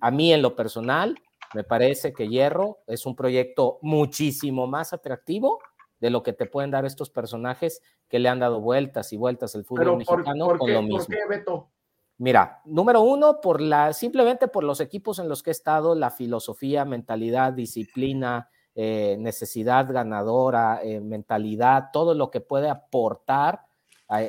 a 0.00 0.10
mí 0.10 0.32
en 0.32 0.42
lo 0.42 0.56
personal, 0.56 1.18
me 1.54 1.64
parece 1.64 2.12
que 2.12 2.28
Hierro 2.28 2.78
es 2.86 3.06
un 3.06 3.14
proyecto 3.14 3.78
muchísimo 3.82 4.66
más 4.66 4.92
atractivo 4.92 5.58
de 6.00 6.10
lo 6.10 6.22
que 6.22 6.32
te 6.32 6.46
pueden 6.46 6.70
dar 6.70 6.84
estos 6.84 7.10
personajes 7.10 7.80
que 8.08 8.18
le 8.18 8.28
han 8.28 8.40
dado 8.40 8.60
vueltas 8.60 9.12
y 9.12 9.16
vueltas 9.16 9.54
al 9.54 9.64
fútbol 9.64 9.84
Pero 9.84 9.98
por, 10.04 10.18
mexicano 10.18 10.46
¿por 10.46 10.58
con 10.58 10.66
qué, 10.66 10.72
lo 10.74 10.80
¿por 10.80 10.88
mismo. 10.88 11.06
qué, 11.08 11.20
Beto? 11.28 11.70
Mira, 12.18 12.60
número 12.64 13.00
uno, 13.02 13.40
por 13.40 13.60
la, 13.60 13.92
simplemente 13.92 14.48
por 14.48 14.64
los 14.64 14.80
equipos 14.80 15.18
en 15.18 15.28
los 15.28 15.42
que 15.42 15.50
he 15.50 15.52
estado, 15.52 15.94
la 15.94 16.10
filosofía, 16.10 16.84
mentalidad, 16.84 17.52
disciplina, 17.52 18.48
eh, 18.74 19.16
necesidad 19.18 19.92
ganadora, 19.92 20.80
eh, 20.82 21.00
mentalidad, 21.00 21.90
todo 21.92 22.14
lo 22.14 22.30
que 22.30 22.40
puede 22.40 22.68
aportar, 22.68 23.62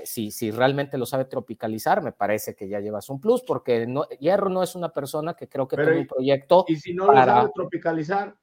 si, 0.06 0.32
si 0.32 0.52
realmente 0.52 0.98
lo 0.98 1.06
sabe 1.06 1.26
tropicalizar, 1.26 2.02
me 2.02 2.12
parece 2.12 2.56
que 2.56 2.68
ya 2.68 2.80
llevas 2.80 3.10
un 3.10 3.20
plus, 3.20 3.44
porque 3.44 3.86
no, 3.88 4.04
Hierro 4.20 4.50
no 4.50 4.64
es 4.64 4.76
una 4.76 4.90
persona 4.90 5.34
que 5.34 5.48
creo 5.50 5.68
que 5.68 5.76
Pero 5.76 5.88
tiene 5.90 6.02
un 6.02 6.08
proyecto. 6.08 6.66
Y 6.68 6.76
si 6.78 6.94
no 6.94 7.08
Para- 7.08 7.26
lo 7.26 7.32
sabe 7.42 7.52
tropicalizar, 7.54 8.36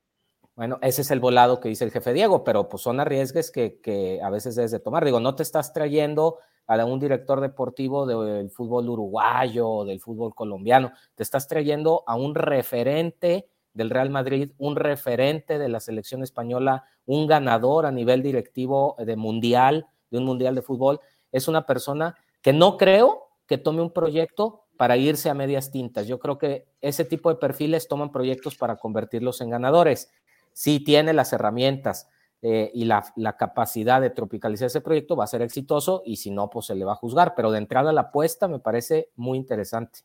Bueno, 0.57 0.79
ese 0.83 1.03
es 1.03 1.11
el 1.11 1.21
volado 1.21 1.59
que 1.61 1.71
dice 1.71 1.85
el 1.85 1.91
jefe 1.91 2.13
Diego, 2.13 2.45
pero 2.45 2.69
pues 2.69 2.83
son 2.83 3.01
arriesgues 3.01 3.51
que, 3.51 3.81
que 3.81 4.21
a 4.23 4.29
veces 4.29 4.57
debes 4.57 4.71
de 4.73 4.81
tomar. 4.81 5.05
Digo, 5.05 5.19
no 5.19 5.35
te 5.35 5.43
estás 5.43 5.73
trayendo 5.73 6.39
a 6.67 6.85
un 6.85 7.01
director 7.01 7.41
deportivo 7.41 8.07
del 8.07 8.51
fútbol 8.51 8.89
uruguayo 8.89 9.69
o 9.69 9.85
del 9.85 10.01
fútbol 10.01 10.35
colombiano, 10.35 10.93
te 11.15 11.23
estás 11.23 11.49
trayendo 11.49 12.05
a 12.07 12.15
un 12.15 12.35
referente 12.35 13.49
del 13.73 13.91
Real 13.91 14.11
Madrid, 14.11 14.53
un 14.59 14.77
referente 14.77 15.59
de 15.59 15.69
la 15.69 15.81
selección 15.81 16.23
española, 16.23 16.85
un 17.07 17.27
ganador 17.27 17.87
a 17.87 17.91
nivel 17.91 18.23
directivo 18.23 18.95
de 18.99 19.17
mundial, 19.17 19.87
de 20.11 20.19
un 20.19 20.25
mundial 20.25 20.55
de 20.55 20.63
fútbol. 20.63 21.01
Es 21.33 21.49
una 21.49 21.67
persona 21.67 22.17
que 22.43 22.53
no 22.53 22.77
creo 22.77 23.29
que 23.47 23.59
tome 23.59 23.83
un 23.83 23.93
proyecto 23.93 24.65
para 24.77 24.97
irse 24.97 25.29
a 25.29 25.35
medias 25.35 25.71
tintas. 25.71 26.07
Yo 26.07 26.19
creo 26.19 26.39
que 26.39 26.67
ese 26.81 27.05
tipo 27.05 27.29
de 27.29 27.37
perfiles 27.39 27.89
toman 27.89 28.13
proyectos 28.13 28.57
para 28.57 28.77
convertirlos 28.77 29.41
en 29.41 29.51
ganadores 29.51 30.11
si 30.53 30.81
tiene 30.81 31.13
las 31.13 31.33
herramientas 31.33 32.09
eh, 32.43 32.71
y 32.73 32.85
la, 32.85 33.05
capacidad 33.39 34.01
de 34.01 34.11
tropicalizar 34.11 34.67
ese 34.67 34.81
proyecto, 34.81 35.17
va 35.17 35.25
a 35.25 35.27
ser 35.27 35.43
exitoso 35.43 36.03
y 36.05 36.17
si 36.17 36.31
no, 36.31 36.49
pues 36.49 36.67
se 36.67 36.75
le 36.75 36.85
va 36.85 36.93
a 36.93 36.97
juzgar. 36.97 37.35
Pero 37.35 37.51
de 37.51 37.59
entrada 37.59 37.93
la 37.93 38.03
apuesta 38.03 38.49
me 38.49 38.59
parece 38.59 39.11
muy 39.17 39.39
interesante. 39.39 40.01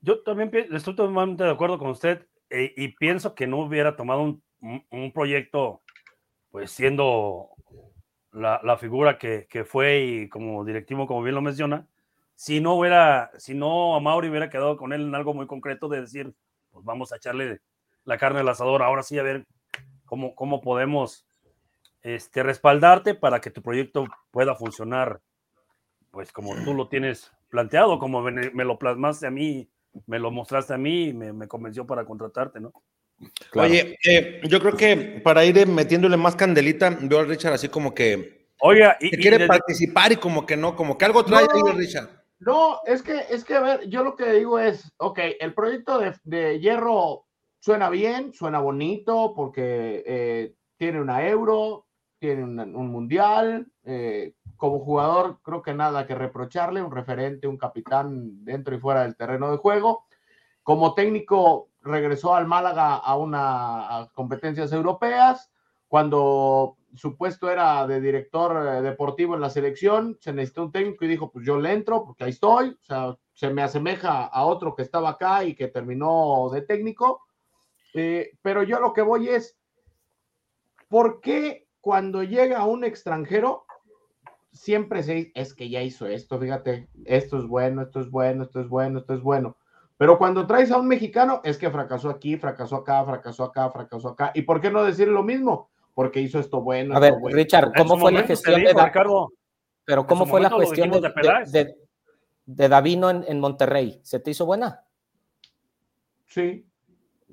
Yo 0.00 0.22
también 0.22 0.50
estoy 0.72 0.96
totalmente 0.96 1.44
de 1.44 1.50
acuerdo 1.50 1.78
con 1.78 1.90
usted 1.90 2.26
eh, 2.50 2.72
y 2.76 2.88
pienso 2.88 3.34
que 3.34 3.46
no 3.46 3.60
hubiera 3.60 3.96
tomado 3.96 4.22
un, 4.22 4.42
un 4.90 5.12
proyecto, 5.12 5.82
pues 6.50 6.70
siendo 6.70 7.50
la, 8.32 8.60
la 8.64 8.76
figura 8.78 9.18
que, 9.18 9.46
que, 9.48 9.64
fue 9.64 10.00
y 10.00 10.28
como 10.28 10.64
directivo, 10.64 11.06
como 11.06 11.22
bien 11.22 11.34
lo 11.34 11.42
menciona, 11.42 11.86
si 12.34 12.60
no 12.60 12.74
hubiera, 12.74 13.30
si 13.38 13.54
no 13.54 13.94
a 13.94 14.00
Mauri 14.00 14.28
hubiera 14.28 14.50
quedado 14.50 14.76
con 14.76 14.92
él 14.92 15.02
en 15.02 15.14
algo 15.14 15.34
muy 15.34 15.46
concreto 15.46 15.88
de 15.88 16.00
decir, 16.00 16.34
pues 16.70 16.84
vamos 16.84 17.12
a 17.12 17.16
echarle 17.16 17.60
la 18.04 18.18
carne 18.18 18.40
al 18.40 18.48
asador, 18.48 18.82
ahora 18.82 19.02
sí 19.02 19.18
a 19.18 19.22
ver 19.22 19.46
cómo, 20.06 20.34
cómo 20.34 20.60
podemos 20.60 21.26
este, 22.02 22.42
respaldarte 22.42 23.14
para 23.14 23.40
que 23.40 23.50
tu 23.50 23.62
proyecto 23.62 24.06
pueda 24.30 24.54
funcionar, 24.54 25.20
pues 26.10 26.32
como 26.32 26.54
tú 26.64 26.74
lo 26.74 26.88
tienes 26.88 27.30
planteado, 27.48 27.98
como 27.98 28.22
me, 28.22 28.50
me 28.50 28.64
lo 28.64 28.78
plasmaste 28.78 29.26
a 29.26 29.30
mí, 29.30 29.68
me 30.06 30.18
lo 30.18 30.30
mostraste 30.30 30.74
a 30.74 30.78
mí 30.78 31.12
me, 31.12 31.32
me 31.32 31.48
convenció 31.48 31.86
para 31.86 32.04
contratarte, 32.04 32.60
¿no? 32.60 32.72
Claro. 33.50 33.68
Oye, 33.68 33.98
eh, 34.08 34.40
yo 34.44 34.60
creo 34.60 34.76
que 34.76 35.20
para 35.22 35.44
ir 35.44 35.66
metiéndole 35.66 36.16
más 36.16 36.36
candelita, 36.36 36.96
veo 37.00 37.20
a 37.20 37.24
Richard 37.24 37.54
así 37.54 37.68
como 37.68 37.94
que 37.94 38.48
Oiga, 38.60 38.96
y, 39.00 39.10
que 39.10 39.16
quiere 39.18 39.44
y 39.44 39.48
participar 39.48 40.12
y 40.12 40.16
como 40.16 40.46
que 40.46 40.56
no, 40.56 40.76
como 40.76 40.96
que 40.96 41.04
algo 41.04 41.24
trae 41.24 41.46
no, 41.46 41.66
ahí 41.68 41.76
Richard. 41.76 42.08
No, 42.38 42.80
es 42.86 43.02
que, 43.02 43.24
es 43.30 43.44
que, 43.44 43.54
a 43.54 43.60
ver, 43.60 43.88
yo 43.88 44.02
lo 44.02 44.16
que 44.16 44.32
digo 44.32 44.58
es, 44.58 44.92
ok, 44.96 45.18
el 45.40 45.54
proyecto 45.54 45.98
de, 45.98 46.14
de 46.24 46.60
Hierro 46.60 47.26
suena 47.60 47.88
bien, 47.90 48.32
suena 48.32 48.58
bonito, 48.58 49.32
porque 49.34 50.02
eh, 50.06 50.54
tiene 50.76 51.00
una 51.00 51.26
euro, 51.28 51.86
tiene 52.18 52.44
un, 52.44 52.58
un 52.58 52.88
mundial, 52.88 53.66
eh, 53.84 54.34
como 54.56 54.78
jugador 54.78 55.40
creo 55.42 55.60
que 55.60 55.74
nada 55.74 56.06
que 56.06 56.14
reprocharle, 56.14 56.82
un 56.82 56.92
referente, 56.92 57.48
un 57.48 57.58
capitán 57.58 58.44
dentro 58.44 58.76
y 58.76 58.78
fuera 58.78 59.02
del 59.02 59.16
terreno 59.16 59.50
de 59.50 59.56
juego. 59.56 60.06
Como 60.62 60.94
técnico 60.94 61.71
regresó 61.82 62.34
al 62.34 62.46
Málaga 62.46 62.96
a 62.96 63.16
una 63.16 63.98
a 63.98 64.08
competencias 64.12 64.72
europeas, 64.72 65.50
cuando 65.88 66.78
su 66.94 67.16
puesto 67.16 67.50
era 67.50 67.86
de 67.86 68.00
director 68.00 68.66
eh, 68.66 68.82
deportivo 68.82 69.34
en 69.34 69.40
la 69.40 69.50
selección, 69.50 70.16
se 70.20 70.32
necesitó 70.32 70.64
un 70.64 70.72
técnico 70.72 71.04
y 71.04 71.08
dijo, 71.08 71.30
pues 71.30 71.46
yo 71.46 71.58
le 71.58 71.72
entro 71.72 72.04
porque 72.04 72.24
ahí 72.24 72.30
estoy, 72.30 72.70
o 72.70 72.82
sea, 72.82 73.16
se 73.34 73.50
me 73.50 73.62
asemeja 73.62 74.24
a 74.24 74.44
otro 74.44 74.74
que 74.74 74.82
estaba 74.82 75.10
acá 75.10 75.44
y 75.44 75.54
que 75.54 75.68
terminó 75.68 76.50
de 76.52 76.62
técnico, 76.62 77.22
eh, 77.94 78.32
pero 78.42 78.62
yo 78.62 78.80
lo 78.80 78.92
que 78.92 79.02
voy 79.02 79.28
es, 79.28 79.58
¿por 80.88 81.20
qué 81.20 81.68
cuando 81.80 82.22
llega 82.22 82.64
un 82.64 82.84
extranjero 82.84 83.66
siempre 84.52 85.02
se 85.02 85.14
dice, 85.14 85.32
es 85.34 85.54
que 85.54 85.68
ya 85.70 85.82
hizo 85.82 86.06
esto, 86.06 86.38
fíjate, 86.38 86.88
esto 87.04 87.38
es 87.38 87.46
bueno, 87.46 87.82
esto 87.82 88.00
es 88.00 88.10
bueno, 88.10 88.44
esto 88.44 88.60
es 88.60 88.68
bueno, 88.68 89.00
esto 89.00 89.14
es 89.14 89.22
bueno? 89.22 89.56
Pero 90.02 90.18
cuando 90.18 90.48
traes 90.48 90.72
a 90.72 90.78
un 90.78 90.88
mexicano, 90.88 91.40
es 91.44 91.56
que 91.56 91.70
fracasó 91.70 92.10
aquí, 92.10 92.36
fracasó 92.36 92.74
acá, 92.74 93.04
fracasó 93.04 93.44
acá, 93.44 93.70
fracasó 93.70 94.08
acá. 94.08 94.32
¿Y 94.34 94.42
por 94.42 94.60
qué 94.60 94.68
no 94.68 94.82
decir 94.82 95.06
lo 95.06 95.22
mismo? 95.22 95.70
Porque 95.94 96.18
hizo 96.18 96.40
esto 96.40 96.60
bueno. 96.60 96.96
A 96.96 96.98
ver, 96.98 97.14
bueno. 97.20 97.36
Richard, 97.36 97.70
¿cómo 97.76 97.96
fue 97.96 98.10
la 98.10 98.24
gestión 98.24 98.56
dijo, 98.56 98.70
de 98.70 98.74
da... 98.74 98.86
Ricardo? 98.86 99.28
Pero 99.84 100.04
¿cómo 100.04 100.26
fue 100.26 100.40
la 100.40 100.50
gestión 100.50 100.90
de, 100.90 101.02
de, 101.02 101.44
de, 101.52 101.76
de, 102.46 102.68
Davino 102.68 103.10
en, 103.10 103.24
en, 103.28 103.38
Monterrey? 103.38 104.00
¿Se 104.02 104.18
te 104.18 104.32
hizo 104.32 104.44
buena? 104.44 104.84
Sí. 106.26 106.66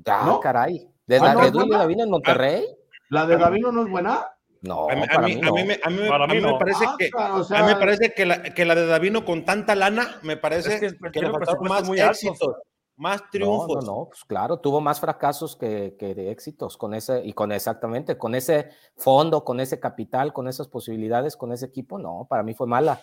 Ya, 0.06 0.26
¿No? 0.26 0.40
caray. 0.40 0.92
¿De, 1.08 1.18
ah, 1.18 1.34
no, 1.34 1.50
Duilio 1.50 1.76
Davino 1.76 2.04
en 2.04 2.12
Monterrey? 2.12 2.68
¿La 3.10 3.26
de 3.26 3.36
Davino 3.36 3.72
no 3.72 3.82
es 3.82 3.90
buena? 3.90 4.28
No, 4.62 4.89
a 4.89 4.96
mí, 4.96 5.04
a 5.10 5.20
mí, 5.22 5.36
no. 5.36 5.50
a 5.50 5.51
mí, 5.54 5.63
me, 5.63 5.80
a 5.82 5.89
mí, 5.89 6.01
a 6.08 6.28
mí 6.28 6.42
me 6.42 6.60
parece 6.60 6.86
Ah, 6.86 6.96
que 6.98 7.10
o 7.16 7.44
sea, 7.44 7.60
a 7.60 7.63
mí 7.63 7.74
me 7.74 7.80
parece 7.80 8.13
que 8.13 8.25
la, 8.25 8.44
que 8.44 8.66
la 8.66 8.75
de 8.75 8.86
Davino 8.88 9.24
con 9.24 9.46
tanta 9.46 9.74
lana 9.74 10.20
me 10.24 10.36
parece 10.36 10.74
es 10.74 10.94
que, 10.94 11.12
que 11.12 11.22
le 11.22 11.32
faltaron 11.32 11.68
más 11.68 11.88
muy 11.88 12.00
éxitos, 12.00 12.42
altos. 12.42 12.63
más 12.98 13.30
triunfos. 13.30 13.86
No, 13.86 13.94
no, 13.94 14.00
no, 14.00 14.06
pues 14.10 14.25
claro, 14.25 14.60
tuvo 14.60 14.82
más 14.82 15.00
fracasos 15.00 15.56
que, 15.56 15.96
que, 15.98 16.13
de 16.13 16.32
éxitos 16.32 16.75
con 16.75 16.94
ese 16.94 17.22
y 17.24 17.32
con 17.32 17.54
exactamente 17.54 18.18
con 18.18 18.36
ese 18.36 18.70
fondo, 18.98 19.46
con 19.46 19.62
ese 19.62 19.80
capital, 19.80 20.34
con 20.34 20.50
esas 20.50 20.68
posibilidades, 20.68 21.38
con 21.38 21.54
ese 21.54 21.68
equipo, 21.68 21.98
no, 21.98 22.28
para 22.30 22.44
mí 22.44 22.54
fue 22.54 22.68
mala. 22.68 23.01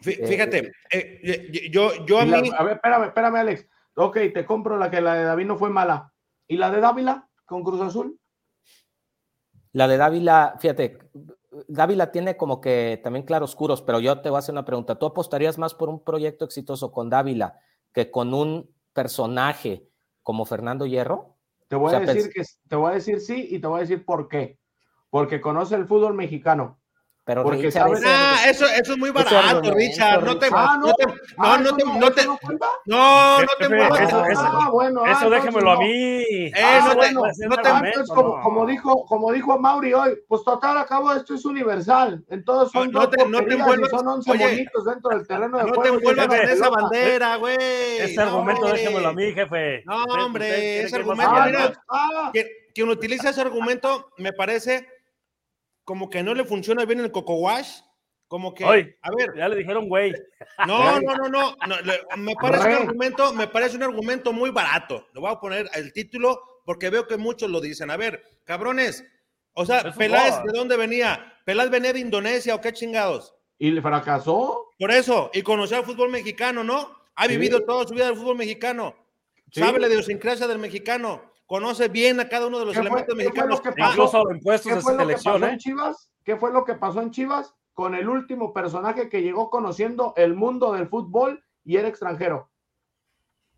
Fíjate, 0.00 0.72
eh, 0.92 1.20
eh, 1.22 1.70
yo, 1.70 2.04
yo 2.06 2.20
a 2.20 2.24
mí. 2.24 2.50
La, 2.50 2.56
a 2.56 2.62
ver, 2.62 2.74
espérame, 2.74 3.04
espérame, 3.06 3.36
Alex. 3.36 3.66
Ok, 3.96 4.18
te 4.32 4.44
compro 4.44 4.78
la 4.78 4.90
que 4.90 5.00
la 5.00 5.14
de 5.14 5.24
Davino 5.24 5.56
fue 5.56 5.70
mala. 5.70 6.12
¿Y 6.46 6.56
la 6.56 6.70
de 6.70 6.80
Dávila 6.80 7.28
con 7.46 7.64
Cruz 7.64 7.80
Azul? 7.80 8.18
La 9.72 9.88
de 9.88 9.96
Dávila, 9.96 10.56
fíjate, 10.58 10.98
Dávila 11.68 12.10
tiene 12.12 12.36
como 12.36 12.60
que 12.60 13.00
también 13.02 13.24
claroscuros, 13.24 13.82
pero 13.82 14.00
yo 14.00 14.20
te 14.20 14.28
voy 14.28 14.36
a 14.36 14.38
hacer 14.40 14.52
una 14.52 14.64
pregunta. 14.64 14.98
¿Tú 14.98 15.06
apostarías 15.06 15.58
más 15.58 15.74
por 15.74 15.88
un 15.88 16.02
proyecto 16.02 16.44
exitoso 16.44 16.92
con 16.92 17.08
Dávila 17.08 17.58
que 17.92 18.10
con 18.10 18.34
un 18.34 18.70
personaje 18.92 19.88
como 20.22 20.44
Fernando 20.44 20.86
Hierro? 20.86 21.36
Te 21.68 21.76
voy 21.76 21.94
a 21.94 22.00
decir 22.00 22.30
que 22.30 22.42
te 22.68 22.76
voy 22.76 22.90
a 22.90 22.94
decir 22.94 23.20
sí 23.20 23.48
y 23.50 23.58
te 23.58 23.66
voy 23.66 23.78
a 23.78 23.80
decir 23.80 24.04
por 24.04 24.28
qué. 24.28 24.58
Porque 25.08 25.40
conoce 25.40 25.74
el 25.74 25.86
fútbol 25.86 26.14
mexicano. 26.14 26.81
Pero 27.34 27.42
porque 27.44 27.70
sabes. 27.70 28.02
Ah, 28.06 28.36
eso, 28.46 28.66
eso 28.66 28.92
es 28.92 28.98
muy 28.98 29.10
barato, 29.10 29.72
Richard. 29.74 30.22
No 30.24 30.38
te. 30.38 30.46
Ah, 30.52 30.78
no, 30.80 30.92
te. 30.94 31.04
No, 31.38 31.58
no 31.58 31.76
te. 31.76 31.84
No, 31.84 32.10
te, 32.10 32.24
no, 32.26 32.38
no, 32.86 33.40
no 33.40 33.46
te 33.58 33.64
Eso, 34.04 34.24
eso, 34.26 34.40
ah, 34.42 34.68
bueno, 34.70 35.06
eso 35.06 35.26
ah, 35.26 35.30
déjemelo 35.30 35.70
a 35.70 35.74
no. 35.74 35.80
mí. 35.80 35.88
Eh, 35.88 36.52
Ah, 36.62 36.80
no 36.84 36.90
te- 36.90 36.96
bueno, 36.96 37.22
no 37.48 37.56
te- 37.56 37.68
Ah, 37.68 37.82
entonces, 37.84 38.14
como, 38.14 38.40
como 38.42 38.66
dijo, 38.66 39.04
como 39.06 39.32
dijo 39.32 39.58
Mauri 39.58 39.94
hoy, 39.94 40.18
pues 40.28 40.42
total, 40.44 40.76
acabo 40.78 41.12
esto 41.12 41.34
es 41.34 41.44
universal. 41.44 42.22
Entonces 42.28 42.72
son 42.72 42.90
No 42.92 43.00
dos 43.00 43.10
te- 43.10 43.26
no 43.28 43.38
te 43.44 43.54
envuelvas- 43.54 43.90
son 43.90 44.08
11 44.08 44.30
oye, 44.30 44.44
bonitos 44.44 44.84
dentro 44.84 45.10
del 45.16 45.26
terreno 45.26 45.58
de 45.58 45.64
No 45.64 45.72
te 45.72 45.78
juego. 45.78 45.96
envuelvas 45.96 46.26
jefe, 46.28 46.42
en 46.42 46.50
esa 46.50 46.68
bandera, 46.70 47.36
güey. 47.36 47.56
Ese 47.58 48.16
No, 48.16 48.22
argumento 48.22 48.66
déjemelo 48.66 49.08
a 49.08 49.12
mí, 49.12 49.32
jefe. 49.32 49.82
No, 49.86 50.04
hombre, 50.04 50.82
ese 50.84 50.96
argumento, 50.96 51.32
Ah, 51.34 51.46
mira. 51.46 51.68
no, 51.68 51.74
ah, 51.88 52.30
Quien, 52.32 52.46
quien 52.74 52.88
utiliza 52.88 53.30
ese 53.30 53.40
argumento 53.40 54.10
me 54.18 54.32
parece 54.32 54.86
como 55.84 56.08
que 56.10 56.22
no 56.22 56.34
le 56.34 56.44
funciona 56.44 56.84
bien 56.84 57.00
el 57.00 57.10
coco 57.12 57.34
wash. 57.36 57.80
Como 58.28 58.54
que, 58.54 58.64
Ay. 58.64 58.94
a 59.02 59.10
ver, 59.14 59.34
Ya 59.36 59.46
le 59.48 59.56
dijeron, 59.56 59.88
güey. 59.90 60.12
no, 60.66 61.00
no, 61.00 61.14
no, 61.16 61.28
no, 61.28 61.56
no, 61.66 61.80
le- 61.82 62.00
me 62.16 62.34
parece 62.34 62.66
un 62.68 62.72
argumento, 62.74 63.34
me 63.34 63.46
parece 63.46 63.76
un 63.76 63.82
argumento 63.82 64.32
muy 64.32 64.48
barato. 64.50 65.06
Le 65.12 65.20
voy 65.20 65.30
a 65.30 65.38
poner 65.38 65.68
el 65.74 65.92
título 65.92 66.40
porque 66.64 66.88
veo 66.88 67.06
que 67.06 67.18
muchos 67.18 67.50
lo 67.50 67.60
dicen. 67.60 67.90
A 67.90 67.96
ver, 67.98 68.22
cabrones, 68.44 69.04
o 69.52 69.66
sea, 69.66 69.80
Es 69.80 69.96
Peláez. 69.96 70.36
¿de 70.44 70.52
dónde 70.58 70.78
venía? 70.78 71.34
¿Peláez 71.44 71.68
venía 71.70 71.92
de 71.92 71.98
Indonesia 72.00 72.54
o 72.54 72.60
qué 72.62 72.72
chingados? 72.72 73.34
Y 73.58 73.70
le 73.70 73.82
fracasó. 73.82 74.70
Por 74.78 74.90
eso, 74.90 75.30
y 75.34 75.42
conoció 75.42 75.76
al 75.76 75.84
fútbol 75.84 76.08
mexicano, 76.10 76.64
¿no? 76.64 76.90
Ha 77.14 77.24
Sí. 77.26 77.32
vivido 77.32 77.60
toda 77.66 77.86
su 77.86 77.92
vida 77.92 78.08
el 78.08 78.16
fútbol 78.16 78.36
mexicano. 78.38 78.94
Sí. 79.50 79.60
Sabe 79.60 79.78
la 79.78 79.88
idiosincrasia 79.88 80.46
del 80.46 80.58
mexicano. 80.58 81.30
Conoce 81.52 81.88
bien 81.88 82.18
a 82.18 82.26
cada 82.30 82.46
uno 82.46 82.60
de 82.60 82.64
los 82.64 82.74
¿Qué 82.74 82.80
fue- 82.80 82.86
elementos 82.88 83.14
qué 83.14 83.14
fue 83.14 83.24
mexicanos. 83.24 83.58
lo 83.58 83.62
que 83.62 83.72
pasó? 83.78 83.92
Incluso 83.92 84.30
en 84.30 84.40
puestos 84.40 84.70
¿Qué 84.70 84.74
de 84.76 84.80
fue 84.80 84.92
lo 84.96 85.06
que 85.06 85.12
pasó 85.12 85.36
¿eh? 85.36 85.50
en 85.50 85.58
Chivas? 85.58 86.10
¿Qué 86.24 86.36
fue 86.36 86.50
lo 86.50 86.64
que 86.64 86.74
pasó 86.76 87.02
en 87.02 87.10
Chivas 87.10 87.54
con 87.74 87.94
el 87.94 88.08
último 88.08 88.54
personaje 88.54 89.10
que 89.10 89.20
llegó 89.20 89.50
conociendo 89.50 90.14
el 90.16 90.34
mundo 90.34 90.72
del 90.72 90.88
fútbol 90.88 91.44
y 91.62 91.76
era 91.76 91.88
extranjero? 91.88 92.48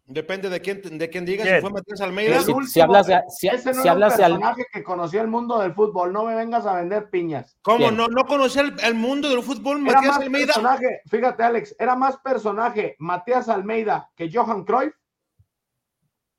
Depende 0.07 0.50
de 0.50 0.61
quién, 0.61 0.83
de 0.98 1.09
quién 1.09 1.24
diga, 1.24 1.44
¿Quién? 1.44 1.54
si 1.54 1.61
fue 1.61 1.70
Matías 1.70 2.00
Almeida. 2.00 2.38
Si- 2.40 2.46
si 2.46 2.52
último, 2.52 2.85
hablas 2.85 3.07
de- 3.07 3.22
si- 3.28 3.46
ese 3.46 3.68
no 3.72 3.74
si 3.74 3.80
era 3.83 3.92
hablas 3.92 4.12
un 4.14 4.18
de 4.18 4.24
al- 4.24 4.33
personaje 4.33 4.66
que 4.72 4.83
conocía 4.83 5.20
el 5.22 5.28
mundo 5.28 5.59
del 5.61 5.72
fútbol. 5.72 6.12
No 6.12 6.24
me 6.24 6.35
vengas 6.35 6.66
a 6.66 6.74
vender 6.74 7.09
piñas. 7.11 7.57
¿Cómo 7.62 7.78
¿Quién? 7.78 7.96
no, 7.96 8.09
no 8.09 8.24
conocía 8.26 8.62
el, 8.62 8.74
el 8.83 8.94
mundo 8.94 9.28
del 9.30 9.44
fútbol 9.44 9.76
Era 9.87 9.92
Matías 9.94 10.14
más 10.16 10.20
Almeida? 10.24 10.46
personaje, 10.46 11.00
fíjate 11.09 11.42
Alex, 11.44 11.76
era 11.78 11.94
más 11.94 12.16
personaje 12.18 12.96
Matías 12.98 13.48
Almeida 13.48 14.11
que 14.16 14.28
Johan 14.33 14.64
Cruyff. 14.64 14.94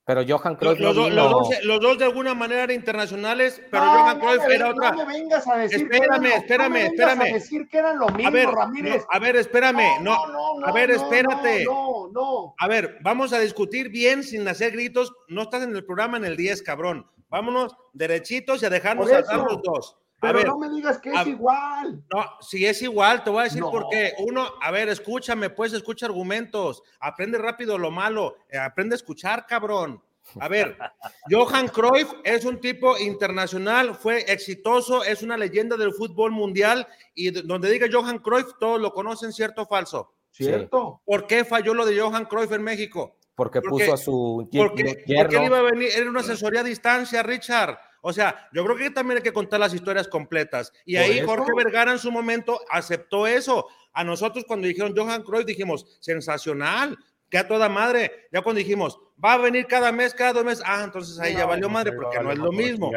Pero 0.08 0.22
Johan 0.28 0.54
Los, 0.54 0.60
Cruyff 0.60 0.80
los 0.80 0.96
dos- 0.96 1.10
vino- 1.10 1.16
los 1.24 1.32
dos, 1.32 1.50
los 1.64 1.82
dos 1.82 1.98
de 1.98 2.06
alguna 2.06 2.36
manera 2.36 2.64
eran 2.66 2.76
internacionales, 2.76 3.60
pero 3.72 3.84
No, 3.86 3.92
Johan 3.92 4.20
no 4.20 4.26
Cruyff 4.26 4.50
era 4.50 4.70
otra. 4.70 4.92
No 4.92 4.98
me 5.06 5.14
vengas 5.14 5.48
a 5.48 5.58
decir 5.58 5.90
que 5.90 5.96
Espérame, 5.96 6.06
eran 6.06 6.22
lo- 6.30 6.38
espérame, 6.38 6.70
no 6.72 6.78
espérame. 6.78 7.22
A 7.22 7.34
decir 7.34 7.68
que 7.68 7.78
eran 7.80 7.98
lo 8.00 8.08
mismo, 8.10 8.28
A 8.28 8.32
ver, 8.32 8.48
Ramírez. 8.50 8.98
no, 9.02 9.08
a 9.10 9.20
ver, 9.20 9.36
espérame, 9.36 10.04
no, 10.04 10.14
a 10.64 10.72
ver, 10.72 10.90
no, 10.90 10.96
espérate. 10.96 11.66
No, 11.66 12.10
no. 12.12 12.54
A 12.60 12.68
ver, 12.68 13.00
vamos 13.02 13.34
a 13.34 13.40
discutir 13.40 13.90
bien 13.90 14.22
sin 14.24 14.48
hacer 14.48 14.74
gritos. 14.74 15.12
No 15.28 15.42
estás 15.42 15.64
en 15.64 15.76
el 15.76 15.84
programa 15.84 16.18
en 16.18 16.26
el 16.26 16.38
10, 16.38 16.62
cabrón. 16.62 17.08
Vámonos 17.30 17.76
derechitos 17.94 18.62
y 18.62 18.66
a 18.68 18.70
dejarnos 18.70 19.10
saltar 19.10 19.40
los 19.40 19.60
dos. 19.64 19.98
A 20.26 20.32
Pero 20.32 20.40
ver, 20.40 20.48
no 20.48 20.58
me 20.58 20.70
digas 20.70 20.98
que 21.00 21.10
a- 21.10 21.22
es 21.22 21.28
igual. 21.28 22.04
no, 22.14 22.26
si 22.42 22.66
es 22.66 22.82
igual, 22.82 23.24
te 23.24 23.30
voy 23.30 23.42
a 23.42 23.44
decir 23.44 23.62
No. 23.62 23.72
por 23.72 23.90
qué. 23.90 24.14
Uno, 24.20 24.48
a 24.62 24.72
ver, 24.72 24.90
escúchame, 24.90 25.50
pues 25.50 25.74
escucha 25.74 26.06
argumentos. 26.06 26.84
Aprende 27.00 27.38
rápido 27.38 27.78
lo 27.78 27.92
malo. 27.92 28.38
eh, 28.50 28.58
aprende 28.58 28.96
a 28.96 28.98
escuchar, 28.98 29.46
cabrón. 29.46 30.02
A 30.40 30.48
ver, 30.48 30.76
Johan 31.30 31.68
Cruyff 31.68 32.12
es 32.24 32.46
un 32.46 32.60
tipo 32.60 32.98
internacional, 32.98 33.94
fue 33.96 34.20
exitoso, 34.32 35.04
es 35.04 35.22
una 35.22 35.38
leyenda 35.38 35.78
del 35.78 35.94
fútbol 35.94 36.32
mundial 36.32 36.88
y 37.14 37.30
de- 37.32 37.42
donde 37.44 37.70
diga 37.70 37.88
Johan 37.92 38.20
Cruyff, 38.20 38.54
todos 38.60 38.82
lo 38.82 38.92
conocen, 38.94 39.32
cierto 39.34 39.62
o 39.64 39.66
falso. 39.68 40.14
¿Cierto? 40.32 41.02
¿Por 41.06 41.28
qué 41.28 41.46
falló 41.46 41.74
lo 41.74 41.86
de 41.86 42.00
Johan 42.00 42.26
Cruyff 42.26 42.52
en 42.52 42.64
México? 42.64 43.18
porque 43.36 43.60
porque- 43.62 43.84
puso 43.86 43.94
a 43.94 43.98
su 43.98 44.48
Porque, 44.52 45.04
porque 45.18 45.36
él 45.38 45.44
iba 45.44 45.58
a 45.60 45.62
venir, 45.62 45.90
era 45.94 46.10
una 46.10 46.22
asesoría 46.22 46.62
a 46.62 46.64
distancia, 46.64 47.22
Richard. 47.22 47.78
O 48.08 48.14
sea, 48.14 48.48
yo 48.54 48.64
creo 48.64 48.78
que 48.78 48.92
también 48.92 49.18
hay 49.18 49.24
que 49.24 49.34
contar 49.34 49.60
las 49.60 49.74
historias 49.74 50.08
completas. 50.08 50.72
Y 50.86 50.96
ahí 50.96 51.18
eso. 51.18 51.28
Jorge 51.28 51.52
Vergara 51.56 51.92
en 51.92 51.98
su 51.98 52.12
momento 52.12 52.62
aceptó 52.70 53.26
eso. 53.26 53.66
A 53.94 54.04
nosotros 54.04 54.46
cuando 54.48 54.68
dijeron 54.68 54.94
Johan 54.96 55.24
Cruyff 55.24 55.48
dijimos, 55.48 55.98
sensacional, 56.02 57.00
que 57.32 57.40
a 57.40 57.48
toda 57.48 57.68
madre. 57.68 58.28
Ya 58.32 58.44
cuando 58.44 58.60
dijimos, 58.60 59.00
va 59.24 59.34
a 59.34 59.38
venir 59.40 59.66
cada 59.66 59.92
mes, 59.92 60.14
cada 60.14 60.34
dos 60.34 60.46
meses, 60.46 60.64
ah, 60.68 60.84
entonces 60.84 61.20
ahí 61.20 61.34
ya 61.34 61.48
valió 61.48 61.68
madre 61.68 61.94
porque 61.94 62.20
no 62.22 62.32
es 62.32 62.38
lo 62.38 62.52
mismo. 62.52 62.92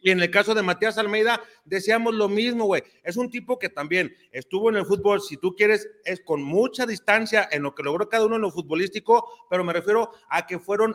Y 0.00 0.12
en 0.12 0.20
el 0.20 0.30
caso 0.30 0.54
de 0.54 0.62
Matías 0.62 0.96
Almeida, 0.96 1.42
decíamos 1.64 2.14
lo 2.14 2.28
mismo, 2.28 2.66
güey. 2.66 2.84
Es 3.02 3.16
un 3.16 3.28
tipo 3.28 3.58
que 3.58 3.68
también 3.68 4.14
estuvo 4.30 4.70
en 4.70 4.76
el 4.76 4.86
fútbol, 4.86 5.22
si 5.22 5.38
tú 5.38 5.56
quieres, 5.56 5.90
es 6.04 6.20
con 6.20 6.40
mucha 6.40 6.86
distancia 6.86 7.48
en 7.50 7.64
lo 7.64 7.74
que 7.74 7.82
logró 7.82 8.08
cada 8.08 8.26
uno 8.26 8.36
en 8.36 8.42
lo 8.42 8.52
futbolístico, 8.52 9.28
pero 9.50 9.64
me 9.64 9.72
refiero 9.72 10.12
a 10.28 10.46
que 10.46 10.60
fueron 10.60 10.94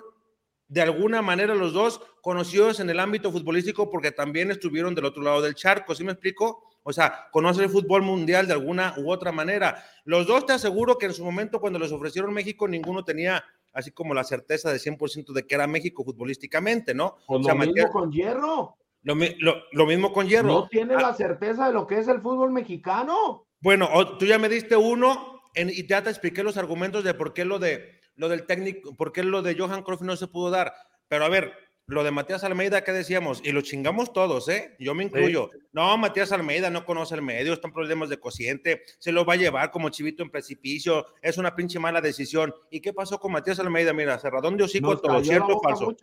de 0.72 0.82
alguna 0.82 1.22
manera 1.22 1.54
los 1.54 1.74
dos 1.74 2.00
conocidos 2.22 2.80
en 2.80 2.90
el 2.90 3.02
ámbito 3.02 3.30
futbolístico 3.30 3.90
porque 3.92 4.12
también 4.14 4.52
estuvieron 4.52 4.96
del 4.96 5.04
otro 5.04 5.22
lado 5.22 5.42
del 5.42 5.54
charco, 5.54 5.94
¿sí 5.94 6.06
me 6.06 6.14
explico? 6.14 6.64
O 6.84 6.94
sea, 6.94 7.28
conoce 7.32 7.62
el 7.64 7.70
fútbol 7.70 8.04
mundial 8.04 8.48
de 8.48 8.54
alguna 8.54 8.94
u 8.98 9.12
otra 9.12 9.34
manera. 9.34 9.84
Los 10.06 10.26
dos 10.28 10.46
te 10.46 10.54
aseguro 10.54 10.98
que 10.98 11.08
en 11.08 11.14
su 11.14 11.26
momento 11.26 11.60
cuando 11.60 11.78
les 11.78 11.92
ofrecieron 11.92 12.34
México, 12.34 12.70
ninguno 12.70 13.04
tenía 13.04 13.44
así 13.74 13.92
como 13.92 14.14
la 14.14 14.24
certeza 14.24 14.72
de 14.72 14.80
100% 14.80 15.34
de 15.34 15.46
que 15.46 15.56
era 15.56 15.68
México 15.68 16.06
futbolísticamente, 16.06 16.94
¿no? 16.94 17.18
Pues 17.28 17.42
o 17.42 17.44
sea, 17.44 17.54
lo 17.54 17.60
mismo 17.60 17.90
con 17.92 18.10
Hierro. 18.12 18.78
lo, 19.04 19.16
mi- 19.16 19.36
lo- 19.40 19.58
lo 19.74 19.86
mismo 19.86 20.14
con 20.14 20.28
Hierro. 20.30 20.48
No 20.48 20.68
tiene 20.70 20.96
Ah, 20.96 21.02
la 21.02 21.14
certeza 21.14 21.68
de 21.68 21.74
lo 21.74 21.86
que 21.86 22.00
es 22.00 22.08
el 22.08 22.22
fútbol 22.22 22.52
mexicano. 22.52 23.46
Bueno, 23.60 23.90
tú 24.18 24.26
ya 24.26 24.40
me 24.40 24.48
diste 24.48 24.78
uno 24.78 25.42
en- 25.54 25.70
y 25.70 25.86
ya 25.86 26.02
te 26.02 26.10
expliqué 26.10 26.44
los 26.44 26.56
argumentos 26.56 27.04
de 27.04 27.14
por 27.14 27.34
qué 27.34 27.44
lo 27.46 27.60
de 27.60 28.00
lo 28.22 28.30
del 28.30 28.46
técnico, 28.46 28.96
por 28.96 29.12
qué 29.12 29.24
lo 29.24 29.42
de 29.42 29.58
Johan 29.58 29.82
Cruyff 29.82 30.02
no 30.02 30.16
se 30.16 30.28
pudo 30.28 30.52
dar. 30.52 30.76
Pero 31.08 31.26
a 31.26 31.30
ver, 31.30 31.54
lo 31.88 32.04
de 32.04 32.12
Matías 32.12 32.44
Almeida, 32.44 32.84
¿qué 32.84 32.92
decíamos? 32.92 33.42
Y 33.44 33.52
lo 33.52 33.62
chingamos 33.62 34.14
todos, 34.14 34.48
¿eh? 34.48 34.76
Yo 34.78 34.94
me 34.94 35.04
incluyo. 35.04 35.50
No, 35.72 35.98
Matías 35.98 36.32
Almeida 36.32 36.70
no 36.70 36.86
conoce 36.86 37.16
el 37.16 37.24
medio, 37.24 37.52
están 37.52 37.74
problemas 37.74 38.10
de 38.10 38.20
cociente, 38.20 38.84
se 39.00 39.12
lo 39.12 39.26
va 39.26 39.34
a 39.34 39.38
llevar 39.38 39.72
como 39.72 39.90
chivito 39.90 40.22
en 40.22 40.30
precipicio, 40.30 41.08
es 41.20 41.40
una 41.40 41.56
pinche 41.56 41.80
mala 41.80 42.00
decisión. 42.00 42.54
¿Y 42.70 42.80
qué 42.80 42.94
pasó 42.94 43.20
con 43.20 43.32
Matías 43.32 43.60
Almeida? 43.60 43.92
Mira, 43.92 44.20
cerradón 44.20 44.56
de 44.56 44.66
hocico 44.66 44.92
Nos 44.92 45.02
todo, 45.02 45.24
¿cierto 45.24 45.58
o 45.58 45.60
falso? 45.60 45.96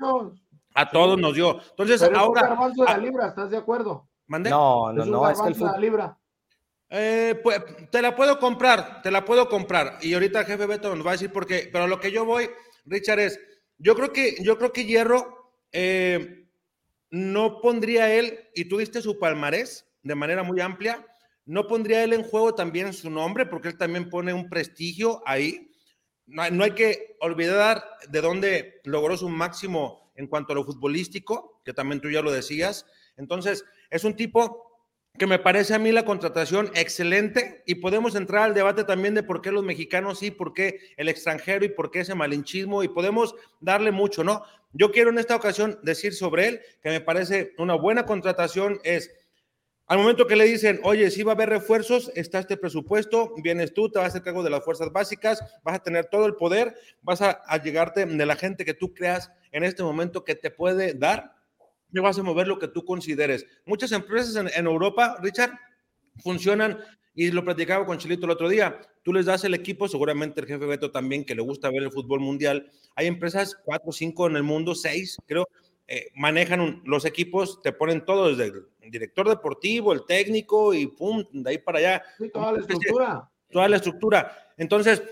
A 0.75 0.91
todos 0.91 1.17
nos 1.21 1.35
dio. 1.37 1.61
Entonces, 1.71 2.01
Pero 2.01 2.13
es 2.17 2.17
un 2.17 2.17
ahora, 2.17 2.43
garbanzo 2.49 2.83
de 2.83 2.91
la 2.91 2.99
libra, 2.99 3.29
¿estás 3.29 3.51
de 3.51 3.59
acuerdo? 3.59 4.09
¿mandé? 4.27 4.51
No, 4.51 4.93
no, 4.93 5.03
es 5.03 5.07
un 5.07 5.13
no, 5.13 5.31
es 5.31 5.41
que 5.41 5.49
el 5.49 5.55
fútbol. 5.55 5.81
libra. 5.81 6.19
Eh, 6.91 7.39
pues 7.43 7.61
te 7.91 8.01
la 8.01 8.17
puedo 8.17 8.39
comprar, 8.39 9.03
te 9.03 9.11
la 9.11 9.25
puedo 9.25 9.49
comprar. 9.49 9.99
Y 10.01 10.15
ahorita 10.15 10.41
el 10.41 10.47
jefe 10.47 10.67
Beto 10.67 10.95
nos 10.95 11.07
va 11.07 11.11
a 11.11 11.15
decir 11.15 11.33
por 11.33 11.47
qué. 11.47 11.69
Pero 11.71 11.87
lo 11.87 12.01
que 12.01 12.11
yo 12.11 12.25
voy, 12.25 12.49
Richard, 12.87 13.21
es, 13.21 13.41
yo 13.79 13.95
creo 13.95 14.13
que, 14.13 14.37
yo 14.43 14.57
creo 14.59 14.73
que 14.73 14.87
Hierro 14.87 15.53
eh, 15.73 16.47
no 17.11 17.61
pondría 17.61 18.13
él, 18.15 18.39
y 18.55 18.67
tú 18.67 18.79
diste 18.79 19.03
su 19.03 19.19
palmarés 19.19 19.87
de 20.03 20.15
manera 20.15 20.43
muy 20.43 20.61
amplia, 20.61 21.07
no 21.45 21.67
pondría 21.67 22.05
él 22.05 22.13
en 22.13 22.23
juego 22.23 22.55
también 22.55 22.93
su 22.93 23.11
nombre, 23.11 23.47
porque 23.47 23.69
él 23.69 23.79
también 23.79 24.09
pone 24.11 24.33
un 24.33 24.49
prestigio 24.49 25.23
ahí. 25.27 25.71
No, 26.27 26.49
no 26.51 26.65
hay 26.65 26.73
que 26.73 27.17
olvidar 27.21 27.85
de 28.09 28.21
dónde 28.21 28.81
logró 28.85 29.17
su 29.17 29.29
máximo 29.29 30.13
en 30.15 30.27
cuanto 30.27 30.53
a 30.53 30.57
lo 30.57 30.65
futbolístico, 30.65 31.63
que 31.65 31.73
también 31.73 32.01
tú 32.01 32.11
ya 32.11 32.21
lo 32.21 32.31
decías. 32.31 32.85
Entonces, 33.17 33.65
es 33.89 34.05
un 34.05 34.15
tipo 34.15 34.68
que 35.17 35.27
me 35.27 35.39
parece 35.39 35.75
a 35.75 35.79
mí 35.79 35.91
la 35.93 36.05
contratación 36.05 36.71
excelente 36.75 37.63
y 37.67 37.77
podemos 37.77 38.15
entrar 38.15 38.45
al 38.45 38.55
debate 38.55 38.85
también 38.85 39.15
de 39.15 39.23
por 39.23 39.43
qué 39.43 39.51
los 39.51 39.65
mexicanos 39.65 40.21
sí, 40.21 40.31
por 40.31 40.55
qué 40.55 40.81
el 40.97 41.09
extranjero 41.09 41.65
y 41.65 41.71
por 41.71 41.91
qué 41.91 42.01
ese 42.01 42.15
malinchismo 42.15 42.83
y 42.83 42.89
podemos 42.89 43.35
darle 43.61 43.91
mucho, 43.91 44.23
¿no? 44.23 44.45
Yo 44.73 44.93
quiero 44.93 45.11
en 45.11 45.19
esta 45.19 45.35
ocasión 45.35 45.79
decir 45.83 46.15
sobre 46.15 46.49
él 46.49 46.61
que 46.83 46.91
me 46.91 47.01
parece 47.01 47.53
una 47.59 47.75
buena 47.75 48.07
contratación 48.07 48.81
es 48.85 49.11
al 49.87 49.99
momento 49.99 50.27
que 50.27 50.37
le 50.37 50.45
dicen, 50.45 50.81
oye, 50.83 51.11
si 51.11 51.23
va 51.23 51.33
a 51.33 51.35
haber 51.35 51.49
refuerzos, 51.49 52.13
está 52.15 52.39
este 52.39 52.59
presupuesto, 52.59 53.33
vienes 53.43 53.73
tú, 53.73 53.91
te 53.91 53.99
vas 53.99 54.05
a 54.05 54.09
hacer 54.09 54.23
cargo 54.23 54.43
de 54.43 54.51
las 54.51 54.63
fuerzas 54.63 54.93
básicas, 54.93 55.43
vas 55.65 55.77
a 55.77 55.83
tener 55.83 56.05
todo 56.05 56.27
el 56.27 56.35
poder, 56.35 56.77
vas 57.01 57.23
a, 57.23 57.31
a 57.47 57.63
llegarte 57.63 58.05
de 58.05 58.27
la 58.27 58.37
gente 58.37 58.67
que 58.67 58.75
tú 58.75 58.93
creas 58.93 59.33
en 59.51 59.65
este 59.65 59.83
momento 59.83 60.25
que 60.25 60.35
te 60.35 60.51
puede 60.51 60.93
dar 60.93 61.38
y 61.93 61.99
vas 62.01 62.19
a 62.19 62.23
mover 62.23 62.49
lo 62.49 62.59
que 62.59 62.69
tú 62.69 62.85
consideres. 62.85 63.47
Muchas 63.67 63.93
empresas 63.93 64.37
en, 64.37 64.51
en 64.55 64.67
Europa, 64.67 65.17
Richard, 65.21 65.53
funcionan 66.23 66.79
y 67.15 67.31
lo 67.31 67.45
platicaba 67.45 67.85
con 67.85 67.99
Chilito 67.99 68.27
el 68.27 68.33
otro 68.33 68.49
día. 68.49 68.81
Tú 69.03 69.13
les 69.13 69.27
das 69.27 69.43
el 69.45 69.55
equipo, 69.55 69.89
seguramente 69.89 70.41
el 70.41 70.47
jefe 70.47 70.67
Beto 70.67 70.91
también, 70.91 71.25
que 71.25 71.35
le 71.35 71.43
gusta 71.43 71.71
ver 71.71 71.83
el 71.83 71.91
fútbol 71.91 72.21
mundial. 72.21 72.71
Hay 72.95 73.07
empresas, 73.07 73.57
cuatro, 73.65 73.91
cinco 73.91 74.27
en 74.27 74.37
el 74.37 74.43
mundo, 74.43 74.75
seis, 74.75 75.17
creo, 75.27 75.49
eh, 75.89 76.11
manejan 76.15 76.83
los 76.85 77.05
equipos, 77.07 77.63
te 77.63 77.73
ponen 77.73 78.05
todo 78.05 78.29
desde 78.29 78.53
el 78.83 78.91
director 78.91 79.29
deportivo, 79.29 79.93
el 79.93 80.05
técnico 80.07 80.75
y 80.75 80.87
pum, 80.87 81.25
de 81.33 81.51
ahí 81.51 81.59
para 81.59 81.79
allá. 81.79 82.03
toda 82.33 82.53
la 82.53 82.61
estructura. 82.61 83.31
Toda 83.51 83.69
la 83.69 83.77
estructura. 83.77 84.53
Entonces, 84.59 85.03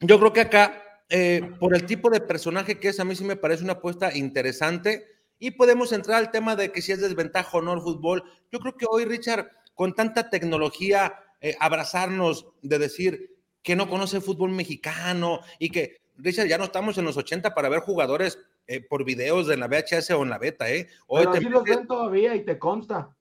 yo 0.00 0.18
creo 0.18 0.32
que 0.32 0.40
acá, 0.40 1.02
eh, 1.10 1.42
por 1.60 1.74
el 1.74 1.84
tipo 1.84 2.08
de 2.08 2.20
personaje 2.20 2.80
que 2.80 2.88
es, 2.88 2.98
a 2.98 3.04
mí 3.04 3.14
sí 3.14 3.22
me 3.22 3.36
parece 3.36 3.62
una 3.62 3.74
apuesta 3.74 4.16
interesante 4.16 5.06
y 5.44 5.50
podemos 5.50 5.92
entrar 5.92 6.16
al 6.16 6.30
tema 6.30 6.56
de 6.56 6.72
que 6.72 6.80
si 6.80 6.92
es 6.92 7.02
desventaja 7.02 7.58
o 7.58 7.60
no 7.60 7.74
el 7.74 7.82
fútbol. 7.82 8.24
Yo 8.50 8.60
creo 8.60 8.78
que 8.78 8.86
hoy, 8.88 9.04
Richard, 9.04 9.50
con 9.74 9.94
tanta 9.94 10.30
tecnología, 10.30 11.16
eh, 11.42 11.54
abrazarnos 11.60 12.46
de 12.62 12.78
decir 12.78 13.36
que 13.62 13.76
no 13.76 13.90
conoce 13.90 14.16
el 14.16 14.22
fútbol 14.22 14.52
mexicano 14.52 15.40
y 15.58 15.68
que, 15.68 16.00
Richard, 16.16 16.46
ya 16.46 16.56
no 16.56 16.64
estamos 16.64 16.96
en 16.96 17.04
los 17.04 17.18
80 17.18 17.54
para 17.54 17.68
ver 17.68 17.80
jugadores 17.80 18.38
eh, 18.66 18.80
por 18.80 19.04
videos 19.04 19.46
de 19.46 19.58
la 19.58 19.68
VHS 19.68 20.12
o 20.12 20.22
en 20.22 20.30
la 20.30 20.38
beta, 20.38 20.70
¿eh? 20.70 20.88
Hoy 21.08 21.26
Pero 21.30 21.50
los 21.50 21.64
ven 21.64 21.86
todavía 21.86 22.34
y 22.34 22.42
te 22.42 22.58
consta. 22.58 23.14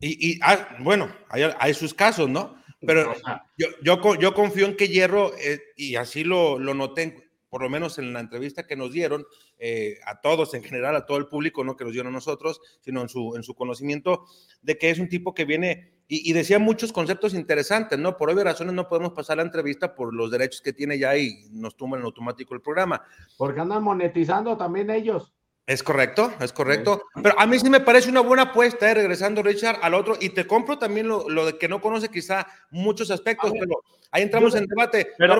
Y, 0.00 0.40
ah, 0.42 0.76
bueno, 0.80 1.14
hay, 1.28 1.72
sus 1.72 1.94
casos, 1.94 2.28
¿no? 2.28 2.60
Pero 2.80 3.14
yo, 3.56 3.68
yo, 3.80 4.14
yo 4.16 4.34
confío 4.34 4.66
en 4.66 4.76
que 4.76 4.88
Hierro, 4.88 5.36
eh, 5.38 5.60
y 5.76 5.94
así 5.94 6.24
lo, 6.24 6.58
lo 6.58 6.74
noté 6.74 7.30
por 7.50 7.62
lo 7.62 7.68
menos 7.68 7.98
en 7.98 8.12
la 8.12 8.20
entrevista 8.20 8.66
que 8.66 8.76
nos 8.76 8.92
dieron, 8.92 9.26
eh, 9.62 9.98
a 10.06 10.20
todos 10.20 10.54
en 10.54 10.62
general, 10.62 10.96
a 10.96 11.04
todo 11.04 11.18
el 11.18 11.26
público, 11.26 11.62
no 11.62 11.76
que 11.76 11.84
nos 11.84 11.92
dieron 11.92 12.12
a 12.12 12.16
nosotros, 12.16 12.60
sino 12.80 13.02
en 13.02 13.10
su, 13.10 13.36
en 13.36 13.42
su 13.42 13.54
conocimiento, 13.54 14.24
de 14.62 14.78
que 14.78 14.88
es 14.88 14.98
un 14.98 15.08
tipo 15.08 15.34
que 15.34 15.44
viene 15.44 16.00
y, 16.12 16.32
decía 16.32 16.58
muchos 16.58 16.92
conceptos 16.92 17.34
interesantes, 17.34 17.96
¿no? 17.96 18.16
Por 18.16 18.30
obvias 18.30 18.44
razones 18.44 18.74
no 18.74 18.88
podemos 18.88 19.12
pasar 19.12 19.36
la 19.36 19.44
entrevista 19.44 19.94
por 19.94 20.12
los 20.12 20.28
derechos 20.32 20.60
que 20.60 20.72
tiene 20.72 20.98
ya 20.98 21.16
y 21.16 21.44
nos 21.52 21.76
tumban 21.76 22.00
en 22.00 22.06
automático 22.06 22.52
el 22.52 22.60
programa. 22.60 23.00
Porque 23.36 23.60
andan 23.60 23.84
monetizando 23.84 24.56
también 24.56 24.90
ellos. 24.90 25.32
Es 25.66 25.84
correcto, 25.84 26.32
es 26.40 26.52
correcto. 26.52 27.02
Pero 27.22 27.38
a 27.38 27.46
mí 27.46 27.56
sí 27.60 27.70
me 27.70 27.78
parece 27.78 28.10
una 28.10 28.22
buena 28.22 28.42
apuesta, 28.42 28.90
eh, 28.90 28.94
regresando 28.94 29.40
Richard 29.40 29.78
al 29.82 29.94
otro, 29.94 30.16
y 30.20 30.30
te 30.30 30.48
compro 30.48 30.80
también 30.80 31.06
lo, 31.06 31.46
de 31.46 31.58
que 31.58 31.68
no 31.68 31.80
conoce 31.80 32.08
quizá 32.08 32.44
muchos 32.72 33.08
aspectos, 33.12 33.52
pero 33.52 33.80
ahí 34.10 34.22
entramos 34.22 34.56
en 34.56 34.66
debate. 34.66 35.12
Pero, 35.16 35.34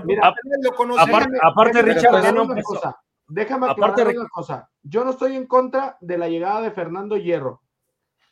aparte, 1.02 1.82
Richard, 1.82 2.12
déjame 3.30 3.70
aclarar 3.70 4.08
una 4.08 4.28
cosa. 4.28 4.70
Yo 4.82 5.04
no 5.04 5.10
estoy 5.10 5.36
en 5.36 5.46
contra 5.46 5.96
de 6.00 6.18
la 6.18 6.28
llegada 6.28 6.60
de 6.60 6.70
Fernando 6.70 7.16
Hierro. 7.16 7.62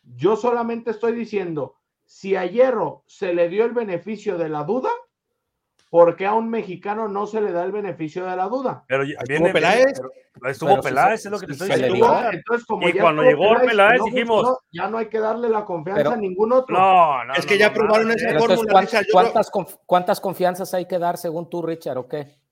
Yo 0.03 0.37
solamente 0.37 0.91
estoy 0.91 1.13
diciendo, 1.13 1.77
si 2.05 2.37
a 2.37 2.47
Hierro 2.47 3.05
se 3.07 3.35
le 3.35 3.49
dio 3.49 3.65
el 3.65 3.73
beneficio 3.73 4.39
de 4.39 4.49
la 4.49 4.65
duda, 4.65 4.91
¿por 5.91 6.17
qué 6.17 6.27
a 6.27 6.35
un 6.35 6.49
mexicano 6.49 7.09
no 7.09 7.27
se 7.27 7.41
le 7.41 7.53
da 7.53 7.65
el 7.65 7.73
beneficio 7.73 8.25
de 8.25 8.37
la 8.37 8.49
duda? 8.49 8.85
Pero 8.89 9.05
viene 9.27 9.53
Peláez. 9.53 10.01
estuvo 10.47 10.81
Peláez, 10.81 11.27
es 11.27 11.31
lo 11.31 11.39
que 11.39 11.47
te 11.47 11.53
estoy 11.53 11.69
diciendo. 11.69 12.31
Entonces, 12.33 12.67
como 12.67 12.89
y 12.89 12.93
cuando 12.95 13.23
llegó 13.23 13.55
Peláez, 13.57 14.01
dijimos. 14.05 14.59
ya 14.73 14.89
no 14.89 14.99
hay 14.99 15.09
que 15.09 15.19
darle 15.19 15.49
la 15.49 15.65
confianza 15.65 16.15
a 16.15 16.17
ningún 16.17 16.53
otro. 16.53 16.77
No, 16.77 17.25
no. 17.25 17.35
Es 17.35 17.45
que 17.45 17.59
ya 17.59 17.73
probaron 17.73 18.11
esa 18.11 18.39
fórmula. 18.39 18.87
¿cuántas, 19.13 19.51
¿cuántas, 19.85 20.21
confianzas 20.21 20.73
hay 20.75 20.87
que 20.87 20.99
dar 20.99 21.19
según 21.19 21.51
tú, 21.51 21.63
Richard, 21.63 21.99
o 21.99 22.09
qué? 22.09 22.48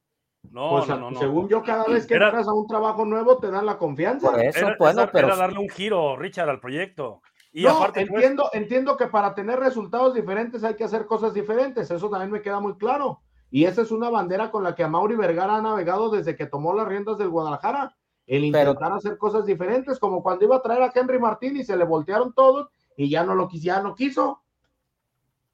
No, 0.51 0.71
pues, 0.71 0.89
no, 0.89 1.11
no, 1.11 1.19
Según 1.19 1.49
yo, 1.49 1.63
cada 1.63 1.85
vez 1.85 2.07
que 2.07 2.15
entras 2.15 2.49
a 2.49 2.53
un 2.53 2.67
trabajo 2.67 3.05
nuevo, 3.05 3.39
te 3.39 3.51
dan 3.51 3.67
la 3.67 3.79
confianza. 3.79 4.31
Por 4.31 4.41
eso, 4.41 4.67
bueno, 4.79 5.09
pero. 5.13 5.37
darle 5.37 5.59
un 5.59 5.69
giro, 5.69 6.17
Richard, 6.17 6.49
al 6.49 6.61
proyecto 6.61 7.21
no, 7.65 7.79
pues, 7.79 7.93
entiendo, 7.97 8.51
entiendo 8.53 8.97
que 8.97 9.07
para 9.07 9.35
tener 9.35 9.59
resultados 9.59 10.15
diferentes 10.15 10.63
hay 10.63 10.75
que 10.75 10.85
hacer 10.85 11.07
cosas 11.07 11.33
diferentes, 11.33 11.91
eso 11.91 12.11
también 12.11 12.31
me 12.31 12.43
queda 12.43 12.61
muy 12.61 12.75
claro. 12.77 13.21
Y 13.51 13.65
esa 13.65 13.83
es 13.83 13.91
una 13.91 14.11
bandera 14.11 14.51
con 14.51 14.63
la 14.63 14.75
que 14.75 14.87
Mauri 14.87 15.17
Vergara 15.17 15.57
ha 15.57 15.63
navegado 15.63 16.11
desde 16.11 16.37
que 16.37 16.47
tomó 16.47 16.75
las 16.75 16.87
riendas 16.87 17.17
del 17.17 17.31
Guadalajara, 17.31 17.97
el 18.27 18.45
intentar 18.45 18.93
hacer 18.93 19.17
cosas 19.17 19.47
diferentes, 19.47 19.99
como 19.99 20.23
cuando 20.23 20.45
iba 20.45 20.57
a 20.57 20.63
traer 20.63 20.83
a 20.83 20.93
Henry 20.95 21.19
Martín 21.19 21.57
y 21.57 21.65
se 21.65 21.77
le 21.77 21.85
voltearon 21.85 22.35
todos 22.35 22.69
y 22.97 23.09
ya 23.09 23.25
no 23.25 23.35
lo 23.35 23.49
quiso, 23.49 23.65
ya 23.65 23.81
no 23.81 23.95
quiso. 23.95 24.43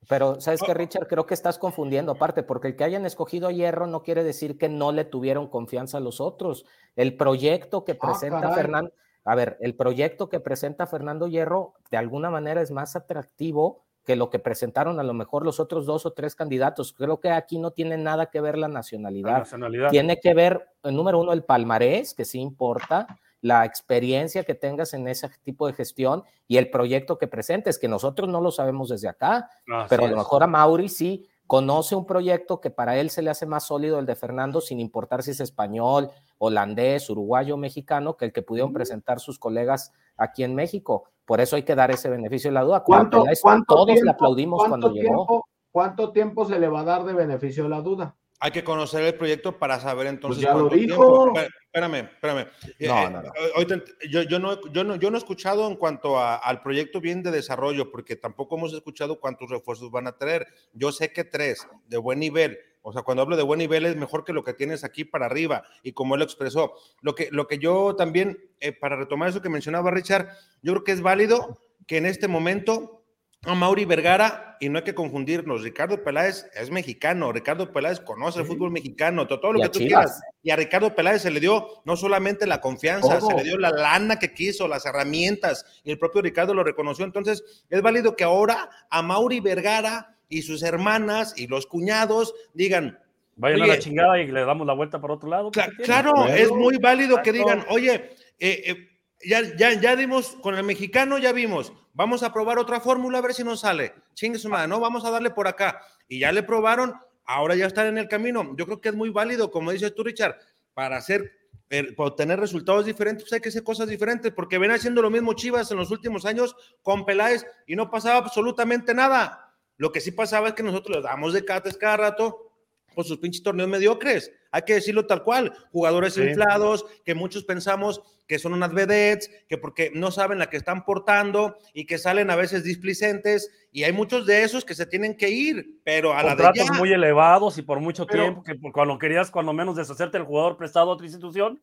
Pero, 0.08 0.40
¿sabes 0.40 0.60
qué, 0.62 0.74
Richard? 0.74 1.06
Creo 1.06 1.26
que 1.26 1.34
estás 1.34 1.58
confundiendo 1.58 2.12
aparte, 2.12 2.42
porque 2.42 2.68
el 2.68 2.76
que 2.76 2.84
hayan 2.84 3.06
escogido 3.06 3.48
a 3.48 3.52
Hierro 3.52 3.86
no 3.86 4.02
quiere 4.02 4.24
decir 4.24 4.58
que 4.58 4.68
no 4.68 4.92
le 4.92 5.04
tuvieron 5.04 5.48
confianza 5.48 5.98
a 5.98 6.00
los 6.00 6.20
otros. 6.20 6.64
El 6.96 7.16
proyecto 7.16 7.84
que 7.84 7.92
ah, 7.92 7.98
presenta 8.00 8.52
Fernando, 8.52 8.92
a 9.24 9.34
ver, 9.34 9.56
el 9.60 9.74
proyecto 9.74 10.28
que 10.28 10.40
presenta 10.40 10.86
Fernando 10.86 11.28
Hierro 11.28 11.74
de 11.90 11.96
alguna 11.96 12.30
manera 12.30 12.60
es 12.60 12.70
más 12.70 12.96
atractivo 12.96 13.84
que 14.04 14.16
lo 14.16 14.30
que 14.30 14.40
presentaron 14.40 14.98
a 14.98 15.04
lo 15.04 15.14
mejor 15.14 15.44
los 15.44 15.60
otros 15.60 15.86
dos 15.86 16.06
o 16.06 16.12
tres 16.12 16.34
candidatos. 16.34 16.92
Creo 16.92 17.20
que 17.20 17.30
aquí 17.30 17.58
no 17.58 17.70
tiene 17.70 17.96
nada 17.96 18.26
que 18.26 18.40
ver 18.40 18.58
la 18.58 18.66
nacionalidad. 18.66 19.46
Tiene 19.90 20.18
que 20.18 20.34
ver, 20.34 20.68
número 20.82 21.20
uno, 21.20 21.32
el 21.32 21.44
palmarés, 21.44 22.14
que 22.14 22.24
sí 22.24 22.40
importa, 22.40 23.06
la 23.42 23.64
experiencia 23.66 24.44
que 24.44 24.54
tengas 24.54 24.94
en 24.94 25.06
ese 25.08 25.28
tipo 25.42 25.66
de 25.66 25.74
gestión 25.74 26.22
y 26.46 26.56
el 26.56 26.70
proyecto 26.70 27.18
que 27.18 27.26
presentes, 27.26 27.78
que 27.78 27.88
nosotros 27.88 28.28
no 28.28 28.40
lo 28.40 28.52
sabemos 28.52 28.88
desde 28.88 29.08
acá, 29.08 29.50
pero 29.88 30.06
a 30.06 30.08
lo 30.08 30.16
mejor 30.16 30.44
a 30.44 30.46
Mauri 30.46 30.88
sí 30.88 31.28
conoce 31.48 31.96
un 31.96 32.06
proyecto 32.06 32.60
que 32.60 32.70
para 32.70 32.96
él 32.96 33.10
se 33.10 33.20
le 33.20 33.30
hace 33.30 33.44
más 33.44 33.66
sólido 33.66 33.98
el 33.98 34.06
de 34.06 34.14
Fernando, 34.14 34.60
sin 34.60 34.80
importar 34.80 35.22
si 35.22 35.32
es 35.32 35.40
español, 35.40 36.08
holandés, 36.38 37.10
uruguayo, 37.10 37.56
mexicano, 37.56 38.16
que 38.16 38.26
el 38.26 38.32
que 38.32 38.42
pudieron 38.42 38.72
presentar 38.72 39.20
sus 39.20 39.38
colegas 39.38 39.92
aquí 40.16 40.44
en 40.44 40.54
México. 40.54 41.04
Por 41.26 41.40
eso 41.40 41.56
hay 41.56 41.64
que 41.64 41.74
dar 41.74 41.90
ese 41.90 42.08
beneficio 42.08 42.48
de 42.48 42.54
la 42.54 42.62
duda. 42.62 42.82
¿Cuánto, 42.84 43.24
todos 43.66 44.00
le 44.00 44.10
aplaudimos 44.10 44.64
cuando 44.66 44.92
llegó. 44.92 45.44
¿Cuánto 45.72 46.12
tiempo 46.12 46.44
se 46.44 46.58
le 46.58 46.68
va 46.68 46.80
a 46.80 46.84
dar 46.84 47.04
de 47.04 47.12
beneficio 47.12 47.64
de 47.64 47.70
la 47.70 47.80
duda? 47.80 48.14
Hay 48.44 48.50
que 48.50 48.64
conocer 48.64 49.04
el 49.04 49.14
proyecto 49.14 49.56
para 49.56 49.78
saber 49.78 50.08
entonces. 50.08 50.44
Pues 50.44 50.52
ya 50.52 50.60
lo 50.60 50.68
dijo. 50.68 51.32
Espérame, 51.38 52.10
espérame. 52.12 52.48
Eh, 52.80 52.88
eh, 52.90 54.08
yo, 54.10 54.38
no, 54.40 54.60
yo, 54.72 54.82
no, 54.82 54.96
yo 54.96 55.10
no 55.12 55.16
he 55.16 55.18
escuchado 55.18 55.68
en 55.68 55.76
cuanto 55.76 56.20
al 56.20 56.60
proyecto 56.60 57.00
bien 57.00 57.22
de 57.22 57.30
desarrollo, 57.30 57.92
porque 57.92 58.16
tampoco 58.16 58.56
hemos 58.58 58.74
escuchado 58.74 59.20
cuántos 59.20 59.48
refuerzos 59.48 59.92
van 59.92 60.08
a 60.08 60.18
traer. 60.18 60.48
Yo 60.72 60.90
sé 60.90 61.12
que 61.12 61.22
tres, 61.22 61.68
de 61.86 61.98
buen 61.98 62.18
nivel. 62.18 62.58
O 62.82 62.92
sea, 62.92 63.02
cuando 63.02 63.22
hablo 63.22 63.36
de 63.36 63.44
buen 63.44 63.58
nivel 63.58 63.86
es 63.86 63.94
mejor 63.94 64.24
que 64.24 64.32
lo 64.32 64.42
que 64.42 64.54
tienes 64.54 64.82
aquí 64.82 65.04
para 65.04 65.26
arriba. 65.26 65.62
Y 65.84 65.92
como 65.92 66.16
él 66.16 66.18
lo 66.18 66.24
expresó, 66.24 66.74
lo 67.00 67.14
que, 67.14 67.28
lo 67.30 67.46
que 67.46 67.58
yo 67.58 67.94
también, 67.94 68.50
eh, 68.58 68.72
para 68.72 68.96
retomar 68.96 69.28
eso 69.28 69.40
que 69.40 69.48
mencionaba 69.48 69.92
Richard, 69.92 70.30
yo 70.62 70.72
creo 70.72 70.82
que 70.82 70.92
es 70.92 71.00
válido 71.00 71.60
que 71.86 71.98
en 71.98 72.06
este 72.06 72.26
momento 72.26 73.01
a 73.44 73.54
Mauri 73.54 73.84
Vergara, 73.84 74.56
y 74.60 74.68
no 74.68 74.78
hay 74.78 74.84
que 74.84 74.94
confundirnos, 74.94 75.62
Ricardo 75.62 76.04
Peláez 76.04 76.46
es 76.54 76.70
mexicano, 76.70 77.32
Ricardo 77.32 77.72
Peláez 77.72 77.98
conoce 77.98 78.40
el 78.40 78.46
fútbol 78.46 78.70
mexicano, 78.70 79.26
todo, 79.26 79.52
lo 79.52 79.60
que 79.60 79.68
tú 79.68 79.80
quieras. 79.80 80.20
Y 80.44 80.50
a 80.50 80.56
Ricardo 80.56 80.94
Peláez 80.94 81.22
se 81.22 81.30
le 81.32 81.40
dio 81.40 81.66
no 81.84 81.96
solamente 81.96 82.46
la 82.46 82.60
confianza, 82.60 83.20
se 83.20 83.34
le 83.34 83.42
dio 83.42 83.58
la 83.58 83.70
lana 83.70 84.20
que 84.20 84.32
quiso, 84.32 84.68
las 84.68 84.86
herramientas, 84.86 85.66
y 85.82 85.90
el 85.90 85.98
propio 85.98 86.22
Ricardo 86.22 86.54
lo 86.54 86.62
reconoció. 86.62 87.04
Entonces, 87.04 87.64
es 87.68 87.82
válido 87.82 88.14
que 88.14 88.22
ahora 88.22 88.70
a 88.88 89.02
Mauri 89.02 89.40
Vergara 89.40 90.16
y 90.28 90.42
sus 90.42 90.62
hermanas 90.62 91.34
y 91.36 91.48
los 91.48 91.66
cuñados 91.66 92.34
digan, 92.54 92.98
Vayan 93.34 93.62
a 93.62 93.66
la 93.66 93.78
chingada 93.78 94.20
y 94.20 94.30
le 94.30 94.44
damos 94.44 94.66
la 94.66 94.74
vuelta 94.74 95.00
por 95.00 95.10
otro 95.10 95.28
lado. 95.28 95.50
claro, 95.82 96.26
es 96.26 96.50
muy 96.50 96.76
válido 96.76 97.20
que 97.22 97.32
digan, 97.32 97.64
oye, 97.70 98.10
eh, 98.38 98.62
eh, 98.66 98.91
ya, 99.24 99.56
ya, 99.56 99.80
ya 99.80 99.96
dimos 99.96 100.36
con 100.42 100.54
el 100.54 100.64
mexicano, 100.64 101.18
ya 101.18 101.32
vimos, 101.32 101.72
vamos 101.92 102.22
a 102.22 102.32
probar 102.32 102.58
otra 102.58 102.80
fórmula 102.80 103.18
a 103.18 103.22
ver 103.22 103.34
si 103.34 103.44
nos 103.44 103.60
sale. 103.60 103.94
Chingue 104.14 104.38
su 104.38 104.48
madre, 104.48 104.68
no, 104.68 104.80
vamos 104.80 105.04
a 105.04 105.10
darle 105.10 105.30
por 105.30 105.48
acá. 105.48 105.80
Y 106.08 106.20
ya 106.20 106.32
le 106.32 106.42
probaron, 106.42 106.94
ahora 107.24 107.54
ya 107.54 107.66
están 107.66 107.86
en 107.86 107.98
el 107.98 108.08
camino. 108.08 108.54
Yo 108.56 108.66
creo 108.66 108.80
que 108.80 108.90
es 108.90 108.94
muy 108.94 109.10
válido, 109.10 109.50
como 109.50 109.72
dices 109.72 109.94
tú, 109.94 110.04
Richard, 110.04 110.36
para 110.74 110.96
hacer, 110.96 111.32
eh, 111.70 111.92
para 111.94 112.08
obtener 112.08 112.38
resultados 112.38 112.86
diferentes, 112.86 113.24
pues 113.24 113.32
hay 113.32 113.40
que 113.40 113.48
hacer 113.48 113.62
cosas 113.62 113.88
diferentes, 113.88 114.32
porque 114.32 114.58
ven 114.58 114.70
haciendo 114.70 115.02
lo 115.02 115.10
mismo 115.10 115.34
Chivas 115.34 115.70
en 115.70 115.78
los 115.78 115.90
últimos 115.90 116.24
años 116.24 116.54
con 116.82 117.04
Peláez 117.04 117.46
y 117.66 117.76
no 117.76 117.90
pasaba 117.90 118.18
absolutamente 118.18 118.94
nada. 118.94 119.54
Lo 119.76 119.90
que 119.90 120.00
sí 120.00 120.12
pasaba 120.12 120.48
es 120.48 120.54
que 120.54 120.62
nosotros 120.62 120.96
le 120.96 121.02
damos 121.02 121.32
de 121.32 121.44
cates 121.44 121.76
cada 121.76 121.96
rato 121.96 122.52
por 122.94 123.04
sus 123.04 123.18
pinches 123.18 123.42
torneos 123.42 123.68
mediocres. 123.68 124.30
Hay 124.50 124.62
que 124.62 124.74
decirlo 124.74 125.06
tal 125.06 125.22
cual. 125.22 125.52
Jugadores 125.72 126.16
inflados, 126.18 126.84
que 127.04 127.14
muchos 127.14 127.44
pensamos 127.44 128.02
que 128.32 128.38
son 128.38 128.54
unas 128.54 128.72
vedettes, 128.72 129.30
que 129.46 129.58
porque 129.58 129.90
no 129.94 130.10
saben 130.10 130.38
la 130.38 130.48
que 130.48 130.56
están 130.56 130.86
portando 130.86 131.58
y 131.74 131.84
que 131.84 131.98
salen 131.98 132.30
a 132.30 132.34
veces 132.34 132.64
displicentes. 132.64 133.50
Y 133.70 133.84
hay 133.84 133.92
muchos 133.92 134.24
de 134.24 134.42
esos 134.42 134.64
que 134.64 134.74
se 134.74 134.86
tienen 134.86 135.18
que 135.18 135.28
ir, 135.28 135.82
pero 135.84 136.14
a 136.14 136.22
la 136.22 136.34
de 136.34 136.50
ya. 136.54 136.72
muy 136.72 136.90
elevados 136.90 137.58
y 137.58 137.62
por 137.62 137.80
mucho 137.80 138.06
tiempo, 138.06 138.42
que 138.42 138.58
cuando 138.72 138.98
querías, 138.98 139.30
cuando 139.30 139.52
menos 139.52 139.76
deshacerte 139.76 140.16
el 140.16 140.24
jugador 140.24 140.56
prestado 140.56 140.88
a 140.88 140.94
otra 140.94 141.04
institución, 141.04 141.62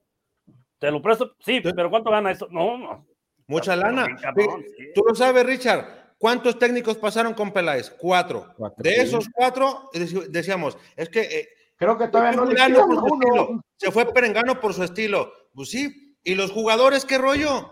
te 0.77 0.91
lo 0.91 1.01
presto. 1.01 1.35
Sí, 1.39 1.59
pero 1.59 1.89
¿cuánto 1.89 2.11
gana 2.11 2.29
esto? 2.29 2.47
No, 2.51 2.77
no. 2.77 3.07
Mucha 3.47 3.75
lana. 3.75 4.05
Tú 4.93 5.01
lo 5.07 5.15
sabes, 5.15 5.43
Richard 5.47 5.87
¿Cuántos 6.19 6.59
técnicos 6.59 6.97
pasaron 6.97 7.33
con 7.33 7.51
Peláez? 7.51 7.89
Cuatro. 7.89 8.53
de 8.77 8.95
esos 8.97 9.27
cuatro, 9.33 9.89
decíamos, 10.29 10.77
es 10.95 11.09
que. 11.09 11.21
Eh, 11.21 11.49
Creo 11.77 11.97
que 11.97 12.09
todavía 12.09 12.33
no 12.33 12.45
le 12.45 12.55
Se 13.77 13.89
fue 13.89 14.13
Perengano 14.13 14.59
por 14.59 14.75
su 14.75 14.83
estilo. 14.83 15.31
Pues 15.55 15.69
sí. 15.69 16.08
¿Y 16.29 16.35
los 16.35 16.51
jugadores 16.51 17.05
qué 17.05 17.17
rollo? 17.17 17.71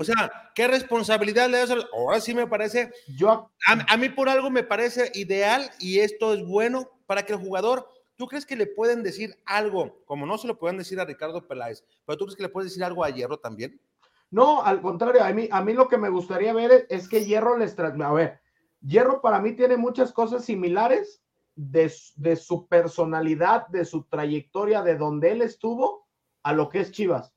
O 0.00 0.02
sea, 0.02 0.50
¿qué 0.56 0.66
responsabilidad 0.66 1.48
le 1.48 1.58
das? 1.58 1.72
Ahora 1.92 2.20
sí 2.20 2.34
me 2.34 2.48
parece. 2.48 2.90
Yo, 3.16 3.52
a, 3.68 3.96
mí 3.96 4.08
por 4.08 4.28
algo 4.28 4.50
me 4.50 4.64
parece 4.64 5.12
ideal 5.14 5.70
y 5.78 6.00
esto 6.00 6.34
es 6.34 6.44
bueno 6.44 6.90
para 7.06 7.24
que 7.24 7.34
el 7.34 7.38
jugador. 7.38 7.88
¿Tú 8.16 8.26
crees 8.26 8.46
que 8.46 8.56
le 8.56 8.66
pueden 8.66 9.04
decir 9.04 9.36
algo, 9.46 10.02
como 10.06 10.26
no 10.26 10.38
se 10.38 10.48
lo 10.48 10.58
pueden 10.58 10.76
decir 10.76 10.98
a 10.98 11.04
Ricardo 11.04 11.46
Peláez, 11.46 11.84
pero 12.04 12.18
tú 12.18 12.24
crees 12.24 12.36
que 12.36 12.42
le 12.42 12.48
puedes 12.48 12.72
decir 12.72 12.82
algo 12.82 13.04
a 13.04 13.10
Hierro 13.10 13.38
también? 13.38 13.80
No, 14.28 14.60
al 14.64 14.82
contrario, 14.82 15.22
a 15.22 15.30
mí, 15.30 15.48
a 15.52 15.62
mí 15.62 15.72
lo 15.72 15.86
que 15.86 15.98
me 15.98 16.08
gustaría 16.08 16.52
ver 16.52 16.88
es, 16.90 17.08
que 17.08 17.24
Hierro 17.24 17.56
les 17.56 17.76
transmite. 17.76 18.06
A 18.06 18.12
ver, 18.12 18.40
Hierro 18.80 19.20
para 19.20 19.38
mí 19.38 19.52
tiene 19.52 19.76
muchas 19.76 20.12
cosas 20.12 20.44
similares 20.44 21.22
de, 21.54 21.92
de, 22.16 22.34
su 22.34 22.66
personalidad, 22.66 23.68
de 23.68 23.84
su 23.84 24.02
trayectoria, 24.02 24.82
de 24.82 24.96
donde 24.96 25.30
él 25.30 25.42
estuvo, 25.42 26.08
a 26.42 26.52
lo 26.52 26.68
que 26.68 26.80
es 26.80 26.90
Chivas. 26.90 27.33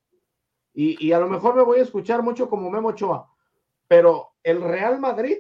Y, 0.80 1.04
y, 1.04 1.12
a 1.12 1.20
lo 1.20 1.28
mejor 1.28 1.56
me 1.56 1.64
voy 1.64 1.80
a 1.80 1.82
escuchar 1.82 2.22
mucho 2.22 2.48
como 2.48 2.70
Memo 2.70 2.90
Ochoa, 2.90 3.34
pero 3.88 4.36
el 4.44 4.62
Real 4.62 5.00
Madrid 5.00 5.38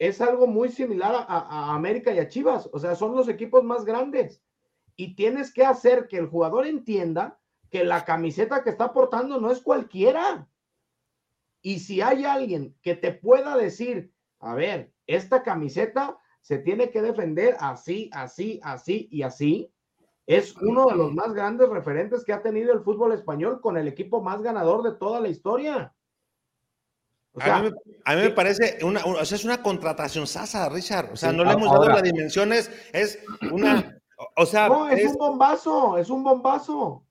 es 0.00 0.20
algo 0.20 0.48
muy 0.48 0.68
similar 0.68 1.14
a, 1.14 1.22
a, 1.22 1.74
América 1.76 2.12
y 2.12 2.18
a 2.18 2.26
Chivas. 2.26 2.68
O 2.72 2.80
sea, 2.80 2.96
son 2.96 3.14
los 3.14 3.28
equipos 3.28 3.62
más 3.62 3.84
grandes. 3.84 4.42
Y 4.96 5.14
tienes 5.14 5.54
que 5.54 5.64
hacer 5.64 6.08
que 6.08 6.18
el 6.18 6.26
jugador 6.26 6.66
entienda 6.66 7.38
que 7.70 7.84
la 7.84 8.04
camiseta 8.04 8.64
que 8.64 8.70
está 8.70 8.92
portando 8.92 9.40
no 9.40 9.52
es 9.52 9.60
cualquiera. 9.60 10.48
Y 11.60 11.78
si 11.78 12.00
hay 12.00 12.24
alguien 12.24 12.76
que 12.82 12.96
te 12.96 13.12
pueda 13.12 13.56
decir, 13.56 14.12
a 14.40 14.56
ver, 14.56 14.92
esta 15.06 15.44
camiseta 15.44 16.18
se 16.40 16.58
tiene 16.58 16.90
que 16.90 17.00
defender 17.00 17.54
así, 17.60 18.10
así, 18.12 18.58
así 18.64 19.06
y 19.12 19.22
así, 19.22 19.72
es 20.26 20.56
uno 20.56 20.86
de 20.86 20.96
los 20.96 21.12
más 21.12 21.32
grandes 21.32 21.68
referentes 21.68 22.24
que 22.24 22.32
ha 22.32 22.42
tenido 22.42 22.72
el 22.72 22.80
fútbol 22.80 23.12
español 23.12 23.60
con 23.60 23.76
el 23.76 23.88
equipo 23.88 24.22
más 24.22 24.40
ganador 24.42 24.82
de 24.82 24.96
toda 24.98 25.20
la 25.20 25.28
historia. 25.28 25.92
O 27.34 27.40
sea, 27.40 27.56
a, 28.04 28.14
mí 28.14 28.22
me, 28.22 28.30
parece 28.30 28.78
una, 28.84 29.02
o 29.04 29.24
sea, 29.24 29.36
es 29.36 29.44
una 29.44 29.62
contratación 29.62 30.26
sasa, 30.26 30.68
Richard. 30.68 31.12
O 31.12 31.16
sea, 31.16 31.32
no 31.32 31.44
le 31.44 31.52
hemos 31.52 31.70
dado 31.70 31.88
las 31.88 32.02
dimensiones, 32.02 32.70
es 32.92 33.18
una, 33.50 33.98
o 34.36 34.44
sea, 34.44 34.68
no, 34.68 34.88
es, 34.88 35.10
un 35.12 35.16
bombazo, 35.16 35.96
es 35.96 36.10
un 36.10 36.22
bombazo. 36.22 37.04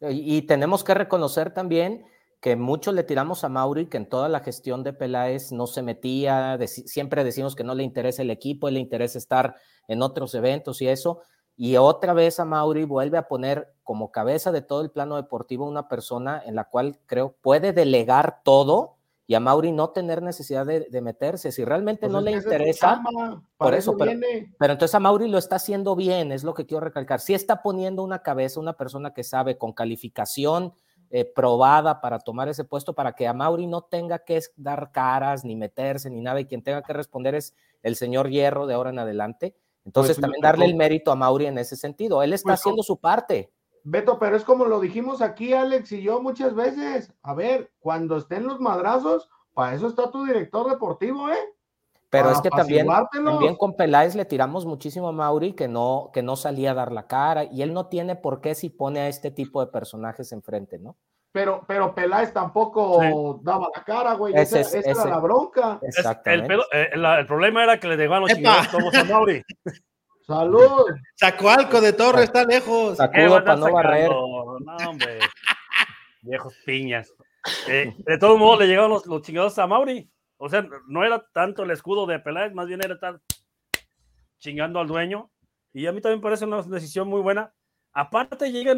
Y, 0.00 0.36
y, 0.36 0.42
tenemos 0.42 0.84
que 0.84 0.94
reconocer 0.94 1.52
también 1.52 2.06
que 2.40 2.54
mucho 2.54 2.92
le 2.92 3.02
tiramos 3.02 3.42
a 3.42 3.48
Mauri, 3.48 3.86
que 3.86 3.96
en 3.96 4.08
toda 4.08 4.28
la 4.28 4.38
gestión 4.38 4.84
de 4.84 4.92
Peláez 4.92 5.50
no 5.50 5.66
se 5.66 5.82
metía, 5.82 6.56
siempre 6.66 7.24
decimos 7.24 7.56
que 7.56 7.64
no 7.64 7.74
le 7.74 7.82
interesa 7.82 8.22
el 8.22 8.30
equipo, 8.30 8.70
le 8.70 8.78
interesa 8.78 9.18
estar 9.18 9.56
en 9.88 10.00
otros 10.00 10.32
eventos 10.36 10.80
y 10.80 10.86
eso. 10.86 11.22
Y 11.56 11.76
otra 11.76 12.12
vez 12.12 12.38
a 12.38 12.44
Mauri 12.44 12.84
vuelve 12.84 13.18
a 13.18 13.28
poner 13.28 13.72
como 13.82 14.10
cabeza 14.10 14.52
de 14.52 14.62
todo 14.62 14.82
el 14.82 14.90
plano 14.90 15.16
deportivo 15.16 15.66
una 15.66 15.88
persona 15.88 16.42
en 16.44 16.54
la 16.54 16.64
cual 16.64 16.98
creo 17.06 17.34
puede 17.40 17.72
delegar 17.72 18.40
todo 18.42 18.96
y 19.28 19.34
a 19.34 19.40
Mauri 19.40 19.72
no 19.72 19.90
tener 19.90 20.22
necesidad 20.22 20.66
de, 20.66 21.00
meterse. 21.00 21.50
Si 21.50 21.64
realmente 21.64 22.02
pues 22.02 22.12
no 22.12 22.20
le 22.20 22.32
interesa, 22.32 23.02
por 23.56 23.74
eso, 23.74 23.96
pero, 23.96 24.12
pero, 24.58 24.72
entonces 24.74 24.94
a 24.94 25.00
Mauri 25.00 25.28
lo 25.28 25.38
está 25.38 25.56
haciendo 25.56 25.96
bien, 25.96 26.30
es 26.30 26.44
lo 26.44 26.54
que 26.54 26.66
quiero 26.66 26.84
recalcar. 26.84 27.20
Si 27.20 27.34
está 27.34 27.62
poniendo 27.62 28.04
una 28.04 28.22
cabeza, 28.22 28.60
una 28.60 28.74
persona 28.74 29.12
que 29.12 29.24
sabe 29.24 29.58
con 29.58 29.72
calificación 29.72 30.74
eh, 31.10 31.24
probada 31.24 32.00
para 32.00 32.18
tomar 32.18 32.48
ese 32.48 32.64
puesto, 32.64 32.94
para 32.94 33.14
que 33.14 33.26
a 33.26 33.32
Mauri 33.32 33.66
no 33.66 33.82
tenga 33.82 34.20
que 34.20 34.40
dar 34.56 34.90
caras, 34.90 35.44
ni 35.44 35.56
meterse, 35.56 36.10
ni 36.10 36.20
nada, 36.20 36.40
y 36.40 36.46
quien 36.46 36.62
tenga 36.62 36.82
que 36.82 36.92
responder 36.92 37.34
es 37.36 37.54
el 37.82 37.96
señor 37.96 38.28
Hierro 38.28 38.66
de 38.66 38.74
ahora 38.74 38.90
en 38.90 38.98
adelante. 38.98 39.56
Entonces, 39.86 40.16
pues 40.16 40.22
también 40.22 40.42
darle 40.42 40.66
el 40.66 40.74
mérito 40.74 41.12
a 41.12 41.16
Mauri 41.16 41.46
en 41.46 41.58
ese 41.58 41.76
sentido. 41.76 42.22
Él 42.22 42.32
está 42.32 42.50
pues, 42.50 42.60
haciendo 42.60 42.82
su 42.82 42.98
parte. 42.98 43.52
Beto, 43.84 44.18
pero 44.18 44.36
es 44.36 44.42
como 44.42 44.64
lo 44.64 44.80
dijimos 44.80 45.22
aquí, 45.22 45.54
Alex 45.54 45.92
y 45.92 46.02
yo 46.02 46.20
muchas 46.20 46.54
veces. 46.54 47.12
A 47.22 47.34
ver, 47.34 47.72
cuando 47.78 48.16
estén 48.16 48.46
los 48.46 48.58
madrazos, 48.58 49.30
para 49.54 49.76
eso 49.76 49.86
está 49.86 50.10
tu 50.10 50.24
director 50.24 50.68
deportivo, 50.68 51.30
¿eh? 51.30 51.38
Pero 52.10 52.30
es 52.30 52.40
que 52.40 52.50
también, 52.50 52.86
también 53.12 53.56
con 53.56 53.74
Peláez 53.74 54.14
le 54.14 54.24
tiramos 54.24 54.64
muchísimo 54.64 55.08
a 55.08 55.12
Mauri 55.12 55.52
que 55.52 55.68
no, 55.68 56.10
que 56.12 56.22
no 56.22 56.36
salía 56.36 56.72
a 56.72 56.74
dar 56.74 56.92
la 56.92 57.06
cara 57.06 57.44
y 57.44 57.62
él 57.62 57.72
no 57.72 57.86
tiene 57.86 58.16
por 58.16 58.40
qué 58.40 58.54
si 58.54 58.70
pone 58.70 59.00
a 59.00 59.08
este 59.08 59.30
tipo 59.30 59.60
de 59.60 59.70
personajes 59.70 60.32
enfrente, 60.32 60.78
¿no? 60.78 60.96
Pero, 61.36 61.62
pero 61.68 61.94
Peláez 61.94 62.32
tampoco 62.32 63.38
daba 63.42 63.68
la 63.76 63.84
cara, 63.84 64.14
güey. 64.14 64.32
esa, 64.34 64.60
era 64.78 65.04
la 65.04 65.18
bronca. 65.18 65.78
El, 66.24 66.50
eh, 66.72 66.90
el, 66.94 67.26
problema 67.26 67.62
era 67.62 67.78
que 67.78 67.88
le 67.88 67.98
dejaban 67.98 68.22
los 68.22 68.32
chingados 68.32 68.94
a 68.94 69.04
Mauri. 69.04 69.42
Salud. 70.26 70.86
Chacoalco 71.14 71.82
de 71.82 71.92
Torre 71.92 72.24
está 72.24 72.42
lejos. 72.46 72.96
Sacudo 72.96 73.44
para 73.44 73.56
no 73.56 73.70
barrer. 73.70 74.08
No, 74.08 74.76
hombre. 74.88 75.18
Viejos 76.22 76.54
piñas. 76.64 77.12
Eh, 77.68 77.94
de 77.98 78.16
todos 78.16 78.38
modos, 78.38 78.60
le 78.60 78.68
llegaron 78.68 78.98
los, 79.04 79.20
chingados 79.20 79.58
a 79.58 79.66
Mauri. 79.66 80.10
O 80.38 80.48
sea, 80.48 80.66
no 80.88 81.04
era 81.04 81.22
tanto 81.34 81.64
el 81.64 81.70
escudo 81.70 82.06
de 82.06 82.18
Peláez, 82.18 82.54
más 82.54 82.66
bien 82.66 82.80
era 82.82 82.94
estar 82.94 83.20
chingando 84.38 84.80
al 84.80 84.86
dueño. 84.86 85.30
Y 85.74 85.86
a 85.86 85.92
mí 85.92 86.00
también 86.00 86.22
parece 86.22 86.46
una 86.46 86.62
decisión 86.62 87.08
muy 87.08 87.20
buena. 87.20 87.52
Aparte, 87.92 88.50
llega 88.50 88.74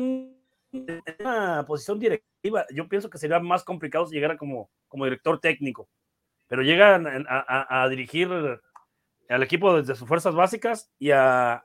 en 0.72 1.02
una 1.20 1.64
posición 1.66 1.98
directiva. 1.98 2.66
Yo 2.74 2.88
pienso 2.88 3.10
que 3.10 3.18
sería 3.18 3.40
más 3.40 3.64
complicado 3.64 4.06
si 4.06 4.14
llegara 4.14 4.36
como, 4.36 4.70
como 4.88 5.04
director 5.04 5.40
técnico. 5.40 5.88
Pero 6.48 6.62
llega 6.62 7.00
a, 7.28 7.88
dirigir 7.88 8.30
al 9.28 9.42
equipo 9.42 9.76
desde 9.76 9.94
sus 9.94 10.08
fuerzas 10.08 10.34
básicas 10.34 10.90
y 10.98 11.10
a, 11.10 11.64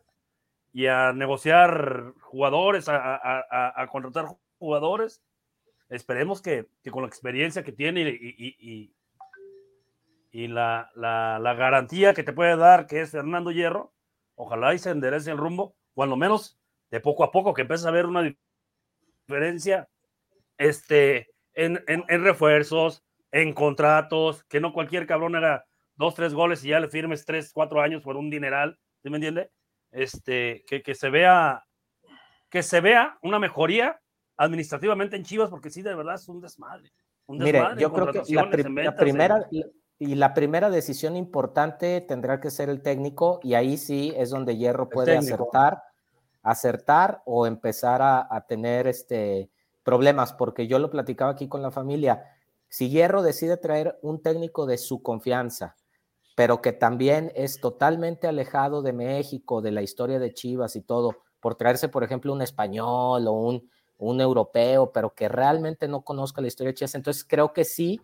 y 0.74 0.88
a 0.88 1.14
negociar 1.14 2.14
jugadores, 2.22 2.88
a, 2.90 3.88
contratar 3.92 4.26
jugadores. 4.60 5.24
Esperemos 5.90 6.42
que, 6.42 6.68
con 6.92 7.04
la 7.04 7.08
experiencia 7.08 7.64
que 7.64 7.72
tiene 7.72 8.10
y, 8.10 8.94
y, 10.32 10.48
la, 10.48 10.90
garantía 11.58 12.14
que 12.14 12.24
te 12.24 12.34
puede 12.34 12.58
dar, 12.58 12.86
que 12.86 13.02
es 13.02 13.12
Fernando 13.12 13.52
Hierro, 13.52 13.94
ojalá 14.36 14.74
y 14.74 14.80
se 14.80 14.90
enderece 14.90 15.32
el 15.32 15.38
rumbo, 15.38 15.76
o 15.94 16.04
al 16.04 16.18
menos 16.18 16.60
de 16.92 17.00
poco 17.00 17.24
a 17.24 17.32
poco 17.32 17.54
que 17.54 17.62
empieces 17.62 17.86
a 17.86 17.92
ver 17.92 18.06
una 18.06 18.36
diferencia 19.28 19.88
este, 20.58 21.30
en, 21.54 21.84
en 21.88 22.24
refuerzos, 22.24 23.04
en 23.32 23.54
contratos, 23.54 24.44
que 24.46 24.60
no 24.60 24.74
cualquier 24.74 25.08
cabrón 25.08 25.36
era 25.36 25.66
dos, 25.96 26.16
tres 26.16 26.34
goles 26.34 26.64
y 26.64 26.70
ya 26.70 26.80
le 26.80 26.88
firmes 26.88 27.26
tres, 27.26 27.52
cuatro 27.54 27.82
años 27.82 28.02
por 28.04 28.16
un 28.16 28.30
dineral, 28.30 28.78
¿sí 29.02 29.10
me 29.10 29.18
entiende? 29.18 29.52
Este, 29.92 30.64
que, 30.68 30.82
que 30.82 30.96
se 30.96 31.10
vea, 31.10 31.66
que 32.50 32.64
se 32.64 32.82
vea 32.82 33.18
una 33.22 33.40
mejoría 33.40 34.00
administrativamente 34.38 35.16
en 35.16 35.24
Chivas, 35.24 35.50
porque 35.50 35.70
sí, 35.70 35.82
de 35.82 35.96
verdad 35.96 36.16
es 36.16 36.28
un 36.28 36.42
desmadre. 36.42 36.92
Un 37.26 37.40
desmadre 37.40 37.76
Mire, 37.76 37.82
yo 37.82 37.94
creo 37.94 38.12
que 38.12 38.34
la, 38.34 38.96
primera 38.96 39.48
y 40.00 40.16
la 40.16 40.34
primera 40.34 40.70
decisión 40.70 41.16
importante 41.16 42.02
tendrá 42.02 42.40
que 42.40 42.52
ser 42.52 42.70
el 42.70 42.82
técnico, 42.82 43.40
y 43.44 43.54
ahí 43.54 43.78
sí 43.78 44.14
es 44.18 44.30
donde 44.30 44.58
Hierro 44.58 44.90
puede 44.90 45.16
acertar, 45.16 45.82
acertar 46.44 47.24
o 47.26 47.48
empezar 47.48 48.02
a, 48.02 48.28
a 48.30 48.46
tener 48.46 48.86
este 48.88 49.50
problemas, 49.84 50.34
porque 50.34 50.68
yo 50.68 50.80
lo 50.80 50.90
platicaba 50.90 51.32
aquí 51.32 51.48
con 51.48 51.62
la 51.62 51.72
familia. 51.72 52.24
Si 52.70 52.90
Hierro 52.90 53.22
decide 53.22 53.58
traer 53.58 54.00
un 54.02 54.22
técnico 54.22 54.66
de 54.66 54.78
su 54.78 55.04
confianza, 55.04 55.76
pero 56.36 56.62
que 56.62 56.72
también 56.72 57.32
es 57.36 57.60
totalmente 57.60 58.28
alejado 58.28 58.82
de 58.82 58.94
México, 58.94 59.62
de 59.62 59.72
la 59.72 59.82
historia 59.82 60.20
de 60.20 60.34
Chivas 60.34 60.76
y 60.76 60.82
todo, 60.82 61.18
por 61.40 61.56
traerse, 61.56 61.90
por 61.90 62.04
ejemplo, 62.04 62.34
un 62.34 62.42
español 62.42 63.28
o 63.28 63.34
un, 63.34 63.70
un 63.98 64.22
europeo, 64.22 64.92
pero 64.92 65.14
que 65.14 65.30
realmente 65.30 65.88
no 65.88 66.04
conozca 66.04 66.42
la 66.42 66.48
historia 66.48 66.72
de 66.72 66.76
Chivas. 66.76 66.96
Entonces 66.96 67.24
creo 67.24 67.54
que 67.54 67.66
sí, 67.66 68.02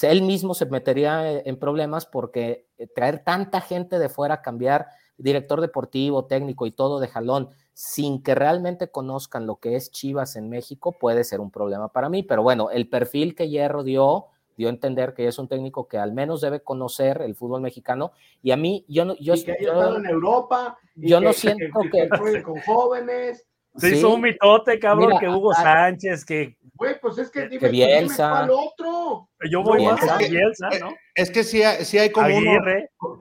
él 0.00 0.22
mismo 0.22 0.54
se 0.54 0.66
metería 0.66 1.40
en 1.40 1.58
problemas 1.58 2.06
porque 2.06 2.68
eh, 2.78 2.86
traer 2.86 3.22
tanta 3.24 3.60
gente 3.60 3.98
de 3.98 4.08
fuera, 4.08 4.40
cambiar 4.40 4.86
director 5.22 5.60
deportivo, 5.60 6.26
técnico 6.26 6.66
y 6.66 6.72
todo 6.72 7.00
de 7.00 7.08
jalón, 7.08 7.50
sin 7.72 8.22
que 8.22 8.34
realmente 8.34 8.90
conozcan 8.90 9.46
lo 9.46 9.56
que 9.56 9.76
es 9.76 9.90
Chivas 9.90 10.36
en 10.36 10.48
México, 10.48 10.92
puede 10.92 11.24
ser 11.24 11.40
un 11.40 11.50
problema 11.50 11.88
para 11.88 12.08
mí. 12.08 12.22
Pero 12.22 12.42
bueno, 12.42 12.70
el 12.70 12.88
perfil 12.88 13.34
que 13.34 13.48
Hierro 13.48 13.84
dio 13.84 14.26
dio 14.60 14.68
a 14.68 14.72
entender 14.72 15.14
que 15.14 15.26
es 15.26 15.38
un 15.38 15.48
técnico 15.48 15.88
que 15.88 15.96
al 15.96 16.12
menos 16.12 16.42
debe 16.42 16.60
conocer 16.60 17.22
el 17.22 17.34
fútbol 17.34 17.62
mexicano. 17.62 18.12
Y 18.42 18.50
a 18.50 18.56
mí, 18.56 18.84
yo 18.88 19.06
no. 19.06 19.16
Yo, 19.18 19.32
que 19.34 19.56
yo, 19.60 19.96
en 19.96 20.04
Europa. 20.04 20.78
Yo 20.94 21.20
no 21.20 21.32
siento 21.32 21.80
que. 21.90 22.08
con 22.42 22.60
jóvenes. 22.60 23.46
Se 23.76 23.96
hizo 23.96 24.14
un 24.14 24.20
mitote, 24.20 24.78
cabrón, 24.78 25.18
que 25.18 25.28
Hugo 25.28 25.54
Sánchez, 25.54 26.24
que. 26.24 26.58
Güey, 26.74 27.00
pues 27.00 27.16
es 27.18 27.30
que. 27.30 27.48
Dime, 27.48 27.60
que 27.60 27.68
Bielsa. 27.68 28.46
otro? 28.50 29.30
Yo 29.50 29.62
voy 29.62 29.86
más 29.86 30.02
a 30.06 30.18
Bielsa, 30.18 30.68
¿no? 30.78 30.94
Es 31.14 31.30
que 31.30 31.42
sí, 31.42 31.62
sí 31.82 31.98
hay 31.98 32.10
como 32.10 32.36
uno, 32.36 32.60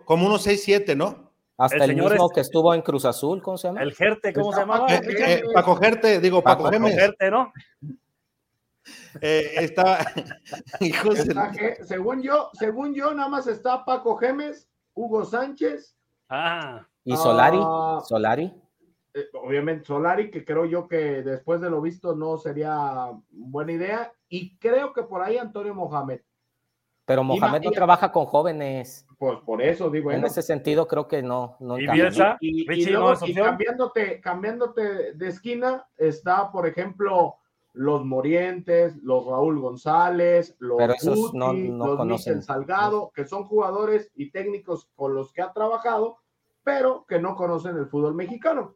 como 0.05 0.25
unos 0.25 0.43
6, 0.43 0.61
7, 0.61 0.95
¿no? 0.95 1.28
Hasta 1.59 1.83
el, 1.83 1.95
mismo 1.95 2.29
que 2.29 2.39
estuvo 2.39 2.73
en 2.73 2.81
Cruz 2.81 3.03
Azul, 3.03 3.41
¿cómo 3.41 3.57
se 3.57 3.67
llama? 3.67 3.83
El 3.83 3.93
Gerte, 3.93 4.33
¿cómo 4.33 4.53
se 4.53 4.61
llamaba? 4.61 4.87
Eh, 4.87 5.01
eh, 5.05 5.43
Paco 5.53 5.75
Gerte, 5.75 6.19
digo, 6.21 6.41
Paco, 6.41 6.63
Paco 6.63 6.87
Gerte, 6.87 7.29
¿no? 7.29 7.51
Eh, 9.21 9.51
estaba, 9.57 9.99
según 11.85 12.21
yo, 12.21 12.49
según 12.53 12.93
yo, 12.93 13.13
nada 13.13 13.29
más 13.29 13.47
está 13.47 13.83
Paco 13.83 14.15
Gemes, 14.17 14.69
Hugo 14.93 15.25
Sánchez. 15.25 15.95
Ah. 16.29 16.87
¿Y 17.03 17.15
Solari? 17.15 17.59
Ah, 17.61 18.01
¿Solari? 18.05 18.53
Eh, 19.13 19.25
obviamente 19.33 19.85
Solari, 19.85 20.29
que 20.29 20.45
creo 20.45 20.65
yo 20.65 20.87
que 20.87 21.23
después 21.23 21.59
de 21.59 21.69
lo 21.69 21.81
visto 21.81 22.15
no 22.15 22.37
sería 22.37 23.11
buena 23.31 23.71
idea. 23.71 24.13
Y 24.27 24.57
creo 24.57 24.93
que 24.93 25.03
por 25.03 25.21
ahí 25.21 25.37
Antonio 25.37 25.73
Mohamed. 25.73 26.21
Pero 27.09 27.23
Mohamed 27.23 27.63
no 27.63 27.71
trabaja 27.71 28.11
con 28.11 28.27
jóvenes. 28.27 29.07
Pues 29.17 29.39
por 29.39 29.63
eso 29.63 29.89
digo. 29.89 30.11
En 30.11 30.23
ese 30.25 30.43
sentido 30.43 30.87
creo 30.87 31.07
que 31.07 31.23
no. 31.23 31.57
no 31.59 31.79
y, 31.79 31.85
y, 32.39 33.33
cambiándote, 33.33 34.21
cambiándote 34.21 35.13
de 35.15 35.27
esquina 35.27 35.87
está, 35.97 36.51
por 36.51 36.67
ejemplo, 36.67 37.37
los 37.73 38.05
Morientes, 38.05 38.95
los 38.97 39.25
Raúl 39.25 39.59
González, 39.59 40.55
los 40.59 40.77
Pero 40.77 40.93
esos 40.93 41.17
Guti, 41.17 41.37
no- 41.39 41.53
no 41.53 41.87
los 41.87 41.97
conocen. 41.97 42.35
Michel 42.35 42.43
Salgado, 42.43 43.11
que 43.15 43.25
son 43.25 43.45
jugadores 43.45 44.11
y 44.13 44.29
técnicos 44.29 44.87
con 44.93 45.15
los 45.15 45.33
que 45.33 45.41
ha 45.41 45.51
trabajado, 45.51 46.19
pero 46.63 47.07
que 47.07 47.17
no 47.17 47.35
conocen 47.35 47.75
el 47.75 47.87
fútbol 47.87 48.13
mexicano. 48.13 48.75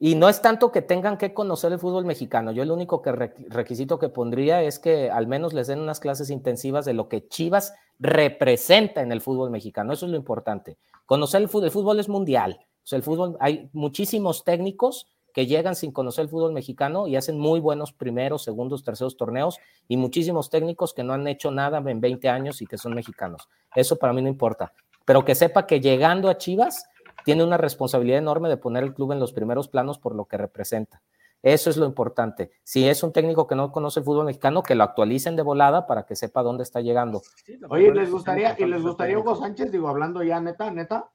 Y 0.00 0.16
no 0.16 0.28
es 0.28 0.42
tanto 0.42 0.72
que 0.72 0.82
tengan 0.82 1.16
que 1.18 1.32
conocer 1.32 1.72
el 1.72 1.78
fútbol 1.78 2.04
mexicano. 2.04 2.50
Yo 2.52 2.62
el 2.62 2.70
único 2.70 3.00
que 3.00 3.12
requ- 3.12 3.46
requisito 3.48 3.98
que 3.98 4.08
pondría 4.08 4.62
es 4.62 4.78
que 4.78 5.10
al 5.10 5.26
menos 5.26 5.52
les 5.54 5.68
den 5.68 5.78
unas 5.80 6.00
clases 6.00 6.30
intensivas 6.30 6.84
de 6.84 6.94
lo 6.94 7.08
que 7.08 7.28
Chivas 7.28 7.74
representa 8.00 9.02
en 9.02 9.12
el 9.12 9.20
fútbol 9.20 9.50
mexicano. 9.50 9.92
Eso 9.92 10.06
es 10.06 10.10
lo 10.12 10.16
importante. 10.18 10.76
Conocer 11.06 11.42
el 11.42 11.48
fútbol, 11.48 12.00
es 12.00 12.08
mundial. 12.08 12.58
El 12.90 13.02
fútbol, 13.02 13.36
hay 13.40 13.70
muchísimos 13.72 14.44
técnicos 14.44 15.06
que 15.32 15.46
llegan 15.46 15.74
sin 15.74 15.90
conocer 15.90 16.22
el 16.24 16.28
fútbol 16.28 16.52
mexicano 16.52 17.08
y 17.08 17.16
hacen 17.16 17.38
muy 17.38 17.60
buenos 17.60 17.92
primeros, 17.92 18.42
segundos, 18.44 18.84
terceros 18.84 19.16
torneos 19.16 19.58
y 19.88 19.96
muchísimos 19.96 20.48
técnicos 20.48 20.94
que 20.94 21.02
no 21.02 21.12
han 21.12 21.26
hecho 21.26 21.50
nada 21.50 21.78
en 21.90 22.00
20 22.00 22.28
años 22.28 22.62
y 22.62 22.66
que 22.66 22.78
son 22.78 22.94
mexicanos. 22.94 23.48
Eso 23.74 23.96
para 23.96 24.12
mí 24.12 24.22
no 24.22 24.28
importa. 24.28 24.72
Pero 25.04 25.24
que 25.24 25.34
sepa 25.34 25.66
que 25.66 25.80
llegando 25.80 26.28
a 26.28 26.38
Chivas 26.38 26.86
tiene 27.24 27.42
una 27.44 27.56
responsabilidad 27.56 28.18
enorme 28.18 28.48
de 28.48 28.56
poner 28.56 28.82
el 28.84 28.94
club 28.94 29.12
en 29.12 29.20
los 29.20 29.32
primeros 29.32 29.68
planos 29.68 29.98
por 29.98 30.14
lo 30.14 30.26
que 30.26 30.36
representa. 30.36 31.02
Eso 31.42 31.68
es 31.68 31.76
lo 31.76 31.84
importante. 31.84 32.50
Si 32.62 32.88
es 32.88 33.02
un 33.02 33.12
técnico 33.12 33.46
que 33.46 33.54
no 33.54 33.70
conoce 33.70 34.00
el 34.00 34.04
fútbol 34.06 34.24
mexicano, 34.24 34.62
que 34.62 34.74
lo 34.74 34.84
actualicen 34.84 35.36
de 35.36 35.42
volada 35.42 35.86
para 35.86 36.06
que 36.06 36.16
sepa 36.16 36.42
dónde 36.42 36.62
está 36.62 36.80
llegando. 36.80 37.20
Oye, 37.68 37.92
¿les 37.92 38.10
gustaría, 38.10 38.56
y 38.58 38.64
les 38.64 38.82
gustaría 38.82 39.18
Hugo 39.18 39.36
Sánchez, 39.36 39.70
digo, 39.70 39.88
hablando 39.88 40.22
ya 40.22 40.40
neta, 40.40 40.70
neta? 40.70 41.10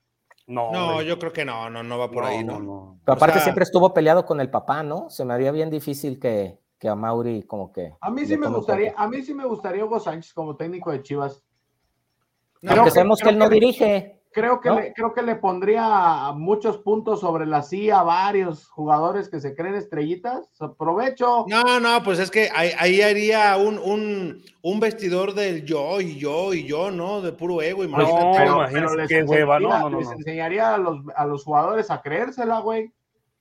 No, 0.46 0.72
No, 0.72 1.02
yo 1.02 1.18
creo 1.20 1.32
que 1.34 1.46
no, 1.46 1.70
no, 1.70 1.82
no 1.84 1.98
va 1.98 2.12
por 2.12 2.26
ahí, 2.26 2.44
¿no? 2.44 2.58
Pero 2.58 3.14
O 3.14 3.18
aparte 3.18 3.36
sea- 3.36 3.44
siempre 3.44 3.64
estuvo 3.64 3.92
peleado 3.94 4.26
con 4.26 4.40
el 4.40 4.50
papá, 4.52 4.84
¿no? 4.84 5.10
Se 5.10 5.26
me 5.26 5.34
haría 5.34 5.52
bien 5.52 5.70
difícil 5.72 6.20
que, 6.20 6.60
que 6.78 6.90
a 6.90 6.96
Mauri 6.96 7.44
como 7.44 7.72
que... 7.72 7.94
A 8.00 8.10
mí 8.12 8.26
sí 8.26 8.38
me 8.38 8.48
gustaría, 8.50 8.94
a 8.98 9.08
mí 9.08 9.22
sí 9.24 9.34
me 9.34 9.46
gustaría 9.46 9.84
Hugo 9.86 10.00
Sánchez 10.00 10.34
como 10.34 10.56
técnico 10.56 10.92
de 10.92 11.02
Chivas. 11.02 11.44
No, 12.62 12.72
Aunque 12.72 12.86
que- 12.86 12.92
sabemos 12.92 13.20
que 13.20 13.30
él 13.30 13.38
no 13.40 13.48
que- 13.50 13.54
dirige. 13.56 14.19
Creo 14.40 14.62
que, 14.62 14.70
¿No? 14.70 14.76
le, 14.80 14.94
creo 14.94 15.14
que 15.14 15.22
le 15.22 15.36
pondría 15.36 16.32
muchos 16.34 16.78
puntos 16.78 17.20
sobre 17.20 17.46
la 17.46 17.62
silla 17.62 18.00
a 18.00 18.04
varios 18.04 18.70
jugadores 18.70 19.30
que 19.30 19.40
se 19.40 19.56
creen 19.56 19.76
estrellitas. 19.76 20.50
Aprovecho. 20.60 21.46
No, 21.48 21.80
no, 21.80 22.04
pues 22.04 22.20
es 22.20 22.32
que 22.32 22.50
ahí, 22.56 22.72
ahí 22.78 23.02
haría 23.02 23.58
un, 23.58 23.78
un, 23.78 24.42
un 24.62 24.80
vestidor 24.80 25.34
del 25.34 25.66
yo 25.66 26.02
y 26.02 26.18
yo 26.18 26.54
y 26.54 26.66
yo, 26.66 26.92
¿no? 26.92 27.22
De 27.22 27.32
puro 27.32 27.62
ego. 27.62 27.84
No, 27.84 27.90
imagínate. 27.90 28.38
pero, 28.38 28.56
imagínate 28.56 28.96
pero 28.96 29.08
qué 29.08 29.24
hueva, 29.24 29.60
no, 29.60 29.70
enseñaría, 29.70 29.80
no, 29.82 29.90
no, 29.90 30.00
les 30.00 30.08
no. 30.08 30.14
enseñaría 30.14 30.74
a 30.74 30.78
los, 30.78 31.00
a 31.16 31.26
los 31.26 31.44
jugadores 31.44 31.92
a 31.92 32.02
creérsela, 32.02 32.60
güey. 32.60 32.92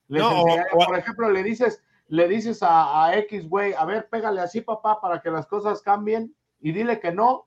Les 0.07 0.21
No, 0.21 0.41
o- 0.41 0.85
por 0.85 0.97
ejemplo, 0.97 1.29
le 1.29 1.43
dices, 1.43 1.81
le 2.07 2.27
dices 2.27 2.63
a, 2.63 3.05
a 3.05 3.17
X, 3.19 3.47
güey, 3.47 3.73
a 3.73 3.85
ver, 3.85 4.09
pégale 4.09 4.41
así, 4.41 4.61
papá, 4.61 4.99
para 4.99 5.21
que 5.21 5.29
las 5.29 5.45
cosas 5.45 5.81
cambien, 5.81 6.33
y 6.59 6.71
dile 6.71 6.99
que 6.99 7.11
no. 7.11 7.45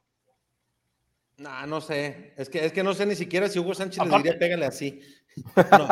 No, 1.43 1.67
no 1.67 1.81
sé. 1.81 2.33
Es 2.37 2.49
que, 2.49 2.65
es 2.65 2.73
que 2.73 2.85
no 2.85 2.95
sé 2.95 3.05
ni 3.05 3.17
siquiera 3.17 3.49
si 3.49 3.59
Hugo 3.59 3.75
Sánchez 3.75 4.07
le 4.07 4.17
diría 4.17 4.39
pégale 4.39 4.67
así. 4.67 5.01
No. 5.57 5.89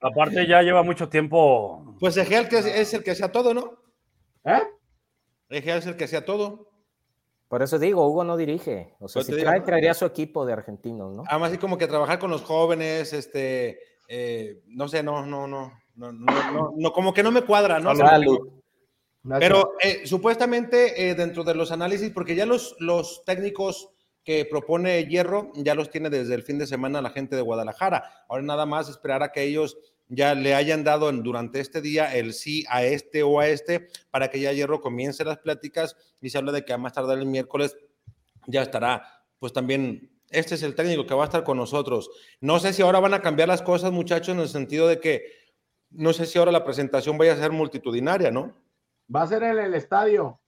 Aparte 0.00 0.46
ya 0.46 0.62
lleva 0.62 0.82
mucho 0.82 1.08
tiempo. 1.08 1.96
Pues 1.98 2.16
Egea 2.16 2.48
que 2.48 2.58
es 2.58 2.94
el 2.94 3.02
que 3.02 3.10
hacía 3.10 3.32
todo, 3.32 3.52
¿no? 3.52 3.78
¿Eh? 4.44 4.62
Egea 5.48 5.76
es 5.76 5.86
el 5.86 5.96
que 5.96 6.04
hacía 6.04 6.24
todo. 6.24 6.70
Por 7.48 7.62
eso 7.62 7.78
digo, 7.78 8.06
Hugo 8.06 8.24
no 8.24 8.36
dirige. 8.36 8.94
O 9.00 9.08
sea, 9.08 9.22
Pues 9.22 9.36
si 9.36 9.62
traería 9.64 9.90
a 9.90 9.94
su 9.94 10.06
equipo 10.06 10.46
de 10.46 10.54
argentinos, 10.54 11.14
¿no? 11.14 11.24
Además, 11.28 11.50
así 11.50 11.58
como 11.58 11.76
que 11.76 11.86
trabajar 11.86 12.18
con 12.18 12.30
los 12.30 12.42
jóvenes, 12.42 13.12
este, 13.12 13.78
eh, 14.08 14.62
no 14.68 14.88
sé, 14.88 15.02
no, 15.02 15.26
no, 15.26 15.46
no, 15.46 15.72
no, 15.96 16.12
no, 16.12 16.52
no, 16.52 16.72
no, 16.74 16.92
como 16.92 17.12
que 17.12 17.22
no 17.22 17.30
me 17.30 17.42
cuadra, 17.42 17.78
¿no? 17.78 17.94
Salud. 17.94 18.62
Pero 19.38 19.74
eh, 19.82 20.06
supuestamente 20.06 21.10
eh, 21.10 21.14
dentro 21.14 21.44
de 21.44 21.54
los 21.54 21.70
análisis, 21.72 22.10
porque 22.10 22.34
ya 22.34 22.46
los, 22.46 22.74
los 22.80 23.22
técnicos 23.24 23.90
que 24.24 24.44
propone 24.44 25.04
Hierro 25.06 25.50
ya 25.54 25.74
los 25.74 25.90
tiene 25.90 26.10
desde 26.10 26.34
el 26.34 26.42
fin 26.42 26.58
de 26.58 26.66
semana 26.66 27.02
la 27.02 27.10
gente 27.10 27.36
de 27.36 27.42
Guadalajara. 27.42 28.24
Ahora 28.28 28.42
nada 28.42 28.66
más 28.66 28.88
esperar 28.88 29.22
a 29.22 29.32
que 29.32 29.42
ellos 29.42 29.76
ya 30.08 30.34
le 30.34 30.54
hayan 30.54 30.84
dado 30.84 31.08
en- 31.08 31.22
durante 31.22 31.58
este 31.60 31.80
día 31.80 32.14
el 32.14 32.34
sí 32.34 32.64
a 32.68 32.84
este 32.84 33.22
o 33.22 33.40
a 33.40 33.48
este 33.48 33.88
para 34.10 34.28
que 34.28 34.40
ya 34.40 34.52
Hierro 34.52 34.80
comience 34.80 35.24
las 35.24 35.38
pláticas 35.38 35.96
y 36.20 36.30
se 36.30 36.38
habla 36.38 36.52
de 36.52 36.64
que 36.64 36.72
a 36.72 36.78
más 36.78 36.92
tardar 36.92 37.18
el 37.18 37.26
miércoles 37.26 37.76
ya 38.46 38.62
estará, 38.62 39.24
pues 39.38 39.52
también 39.52 40.10
este 40.30 40.54
es 40.54 40.62
el 40.62 40.74
técnico 40.74 41.06
que 41.06 41.14
va 41.14 41.22
a 41.22 41.26
estar 41.26 41.44
con 41.44 41.56
nosotros. 41.56 42.10
No 42.40 42.58
sé 42.58 42.72
si 42.72 42.82
ahora 42.82 43.00
van 43.00 43.14
a 43.14 43.22
cambiar 43.22 43.48
las 43.48 43.62
cosas, 43.62 43.92
muchachos, 43.92 44.34
en 44.34 44.40
el 44.40 44.48
sentido 44.48 44.88
de 44.88 44.98
que 45.00 45.22
no 45.90 46.12
sé 46.12 46.26
si 46.26 46.38
ahora 46.38 46.52
la 46.52 46.64
presentación 46.64 47.18
vaya 47.18 47.34
a 47.34 47.36
ser 47.36 47.50
multitudinaria, 47.52 48.30
¿no? 48.30 48.56
Va 49.14 49.22
a 49.22 49.26
ser 49.26 49.42
en 49.42 49.58
el 49.58 49.74
estadio, 49.74 50.40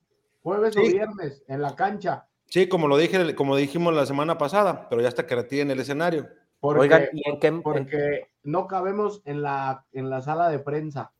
jueves 0.42 0.74
o 0.76 0.80
viernes, 0.82 1.42
en 1.48 1.60
la 1.60 1.74
cancha. 1.76 2.26
Sí, 2.48 2.68
como 2.68 2.86
lo 2.88 2.96
dije, 2.96 3.34
como 3.34 3.56
dijimos 3.56 3.94
la 3.94 4.06
semana 4.06 4.38
pasada, 4.38 4.88
pero 4.88 5.02
ya 5.02 5.08
hasta 5.08 5.26
que 5.26 5.34
retiren 5.34 5.70
el 5.70 5.80
escenario. 5.80 6.28
Porque, 6.60 6.80
Oigan, 6.80 7.04
¿y 7.12 7.28
en 7.28 7.40
qué? 7.40 7.46
en- 7.48 7.62
porque 7.62 8.28
no 8.42 8.66
cabemos 8.66 9.22
en 9.24 9.42
la, 9.42 9.84
en 9.92 10.08
la 10.10 10.22
sala 10.22 10.48
de 10.48 10.58
prensa. 10.58 11.10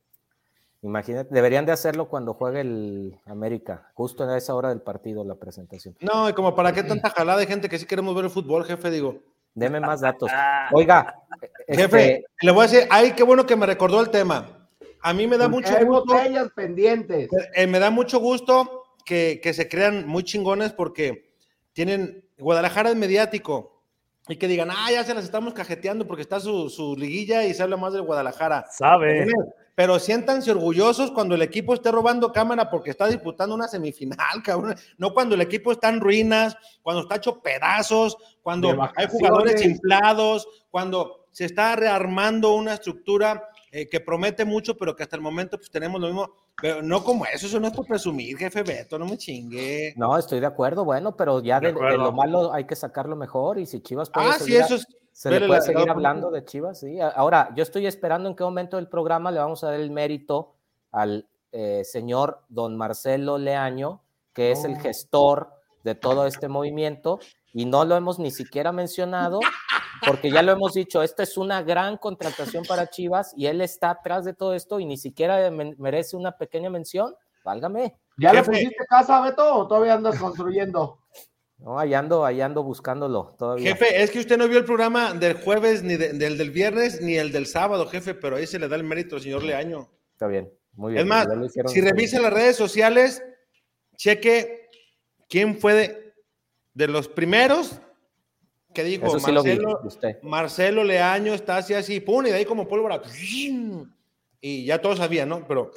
imagínate, 0.81 1.33
deberían 1.33 1.65
de 1.65 1.71
hacerlo 1.71 2.07
cuando 2.07 2.35
juegue 2.35 2.61
el 2.61 3.19
América, 3.25 3.89
justo 3.95 4.23
a 4.23 4.37
esa 4.37 4.53
hora 4.53 4.69
del 4.69 4.81
partido, 4.81 5.23
la 5.23 5.33
presentación. 5.35 5.95
No, 5.99 6.29
y 6.29 6.33
como 6.33 6.53
para 6.55 6.71
qué 6.73 6.83
tanta 6.83 7.09
jalada 7.09 7.39
de 7.39 7.47
gente 7.47 7.67
que 7.69 7.79
sí 7.79 7.85
queremos 7.87 8.15
ver 8.15 8.25
el 8.25 8.31
fútbol, 8.31 8.65
jefe, 8.65 8.91
digo. 8.91 9.17
Deme 9.55 9.79
más 9.79 10.01
datos. 10.01 10.29
Oiga, 10.73 11.15
Jefe, 11.67 12.15
este, 12.17 12.25
le 12.41 12.51
voy 12.51 12.65
a 12.65 12.67
decir, 12.69 12.87
ay, 12.91 13.13
qué 13.13 13.23
bueno 13.23 13.45
que 13.45 13.55
me 13.55 13.65
recordó 13.65 13.99
el 14.01 14.09
tema. 14.09 14.67
A 15.01 15.13
mí 15.13 15.27
me 15.27 15.37
da 15.37 15.49
Porque 15.49 15.69
mucho 15.69 15.77
hay 15.79 15.85
gusto, 15.85 16.13
botellas 16.13 16.49
pendientes. 16.55 17.29
eh, 17.55 17.65
me 17.65 17.79
da 17.79 17.89
mucho 17.89 18.19
gusto 18.19 18.83
que, 19.05 19.39
que 19.41 19.53
se 19.53 19.69
crean 19.69 20.05
muy 20.05 20.23
chingones 20.23 20.73
porque 20.73 21.33
tienen, 21.73 22.27
Guadalajara 22.37 22.89
es 22.89 22.95
mediático 22.95 23.83
y 24.27 24.37
que 24.37 24.47
digan, 24.47 24.69
ah, 24.71 24.91
ya 24.91 25.03
se 25.03 25.13
las 25.13 25.23
estamos 25.23 25.53
cajeteando 25.53 26.07
porque 26.07 26.23
está 26.23 26.39
su, 26.39 26.69
su 26.69 26.95
liguilla 26.97 27.45
y 27.45 27.53
se 27.53 27.63
habla 27.63 27.77
más 27.77 27.93
del 27.93 28.01
Guadalajara. 28.01 28.65
Sabe. 28.71 29.27
Pero 29.75 29.99
siéntanse 29.99 30.51
orgullosos 30.51 31.11
cuando 31.11 31.35
el 31.35 31.41
equipo 31.41 31.73
esté 31.73 31.91
robando 31.91 32.31
cámara 32.31 32.69
porque 32.69 32.89
está 32.89 33.07
disputando 33.07 33.53
una 33.53 33.67
semifinal, 33.67 34.17
cabrón. 34.43 34.75
No 34.97 35.13
cuando 35.13 35.35
el 35.35 35.41
equipo 35.41 35.71
está 35.71 35.89
en 35.89 35.99
ruinas, 35.99 36.57
cuando 36.81 37.01
está 37.03 37.17
hecho 37.17 37.41
pedazos, 37.41 38.17
cuando 38.41 38.69
hay 38.95 39.07
jugadores 39.07 39.63
inflados, 39.63 40.47
cuando 40.71 41.27
se 41.31 41.45
está 41.45 41.75
rearmando 41.75 42.55
una 42.55 42.73
estructura 42.73 43.49
eh, 43.69 43.89
que 43.89 43.99
promete 43.99 44.45
mucho, 44.45 44.77
pero 44.77 44.95
que 44.95 45.03
hasta 45.03 45.17
el 45.17 45.21
momento 45.21 45.57
pues 45.57 45.69
tenemos 45.69 45.99
lo 45.99 46.07
mismo. 46.07 46.33
Pero 46.61 46.81
no 46.81 47.03
como 47.03 47.25
eso, 47.25 47.47
eso 47.47 47.59
no 47.59 47.67
es 47.67 47.73
por 47.73 47.85
presumir, 47.85 48.37
jefe 48.37 48.63
Beto, 48.63 48.97
no 48.97 49.05
me 49.05 49.17
chingue. 49.17 49.93
no, 49.97 50.17
estoy 50.17 50.39
de 50.39 50.45
acuerdo, 50.45 50.85
bueno, 50.85 51.15
pero 51.17 51.41
ya 51.41 51.59
De 51.59 51.67
de, 51.67 51.73
de 51.73 51.77
acuerdo. 51.79 51.97
lo 52.05 52.11
malo 52.13 52.53
hay 52.53 52.63
que 52.65 52.75
sacar 52.75 53.07
lo 53.09 53.15
mejor 53.15 53.59
y 53.59 53.65
si 53.65 53.81
Chivas 53.81 54.09
puede 54.09 54.29
Ah, 54.29 54.33
sí, 54.37 54.45
seguir 54.45 54.61
a- 54.61 54.65
eso 54.65 54.75
es. 54.75 54.87
Se 55.11 55.29
le 55.31 55.39
puede 55.39 55.59
la- 55.59 55.65
seguir 55.65 55.85
la- 55.85 55.91
hablando 55.93 56.29
de 56.31 56.43
Chivas, 56.43 56.79
sí. 56.79 56.99
Ahora, 56.99 57.49
yo 57.55 57.63
estoy 57.63 57.87
esperando 57.87 58.27
en 58.29 58.35
qué 58.35 58.43
momento 58.43 58.75
del 58.77 58.87
programa 58.89 59.31
le 59.31 59.39
vamos 59.39 59.63
a 59.63 59.67
dar 59.67 59.79
el 59.79 59.89
mérito 59.91 60.55
al 60.91 61.27
eh, 61.57 61.83
señor 61.85 62.41
don 62.49 62.75
Marcelo 62.75 63.37
Leaño, 63.37 64.01
que 64.33 64.51
es 64.51 64.65
el 64.65 64.73
No. 64.73 64.79
gestor 64.81 65.51
de 65.85 65.95
todo 65.95 66.25
este 66.27 66.49
movimiento, 66.49 67.19
y 67.55 67.65
no 67.65 67.85
lo 67.85 67.95
hemos 67.95 68.19
ni 68.19 68.29
siquiera 68.31 68.71
mencionado, 68.73 69.39
porque 70.05 70.29
ya 70.29 70.41
lo 70.43 70.51
hemos 70.51 70.73
dicho, 70.73 71.01
esta 71.01 71.23
es 71.23 71.37
una 71.37 71.63
gran 71.63 71.97
contratación 71.97 72.65
para 72.65 72.89
Chivas 72.89 73.33
y 73.37 73.47
él 73.47 73.61
está 73.61 73.91
atrás 73.91 74.25
de 74.25 74.33
todo 74.33 74.53
esto 74.53 74.79
y 74.79 74.85
ni 74.85 74.97
siquiera 74.97 75.49
me- 75.49 75.73
merece 75.77 76.17
una 76.17 76.37
pequeña 76.37 76.69
mención. 76.69 77.15
Válgame. 77.45 77.95
¿Ya 78.17 78.33
le 78.33 78.43
pusiste 78.43 78.75
casa, 78.89 79.21
Beto, 79.21 79.55
o 79.55 79.67
todavía 79.67 79.93
andas 79.93 80.19
construyendo? 80.19 80.99
No, 81.59 81.79
ahí 81.79 81.93
ando, 81.93 82.25
ahí 82.25 82.41
ando 82.41 82.61
buscándolo 82.63 83.33
todavía. 83.39 83.69
Jefe, 83.73 84.03
es 84.03 84.11
que 84.11 84.19
usted 84.19 84.37
no 84.37 84.47
vio 84.49 84.57
el 84.57 84.65
programa 84.65 85.13
del 85.13 85.35
jueves, 85.41 85.81
ni 85.83 85.95
de- 85.95 86.11
del 86.13 86.37
del 86.37 86.51
viernes, 86.51 87.01
ni 87.01 87.15
el 87.15 87.31
del 87.31 87.45
sábado, 87.45 87.87
jefe, 87.87 88.13
pero 88.15 88.35
ahí 88.35 88.45
se 88.47 88.59
le 88.59 88.67
da 88.67 88.75
el 88.75 88.83
mérito 88.83 89.15
al 89.15 89.21
señor 89.21 89.43
Leaño. 89.43 89.89
Está 90.11 90.27
bien, 90.27 90.51
muy 90.73 90.91
bien. 90.93 91.03
Es 91.03 91.07
más, 91.07 91.25
si 91.67 91.79
revisa 91.79 92.19
las 92.19 92.33
redes 92.33 92.57
sociales, 92.57 93.23
cheque 93.95 94.67
quién 95.29 95.57
fue 95.57 95.73
de, 95.73 96.04
de 96.75 96.87
los 96.87 97.07
primeros 97.07 97.81
que 98.75 98.83
dijo 98.83 99.07
Eso 99.07 99.19
sí 99.19 99.31
lo 99.31 99.41
vi, 99.41 99.57
Marcelo. 99.57 100.19
Marcelo 100.21 100.83
Leaño 100.83 101.33
está 101.33 101.57
así, 101.57 101.73
así, 101.73 102.01
pum, 102.01 102.27
y 102.27 102.29
de 102.29 102.35
ahí 102.35 102.45
como 102.45 102.67
pólvora. 102.67 103.01
Y 104.41 104.65
ya 104.65 104.79
todos 104.79 104.99
sabían, 104.99 105.29
¿no? 105.29 105.47
Pero 105.47 105.71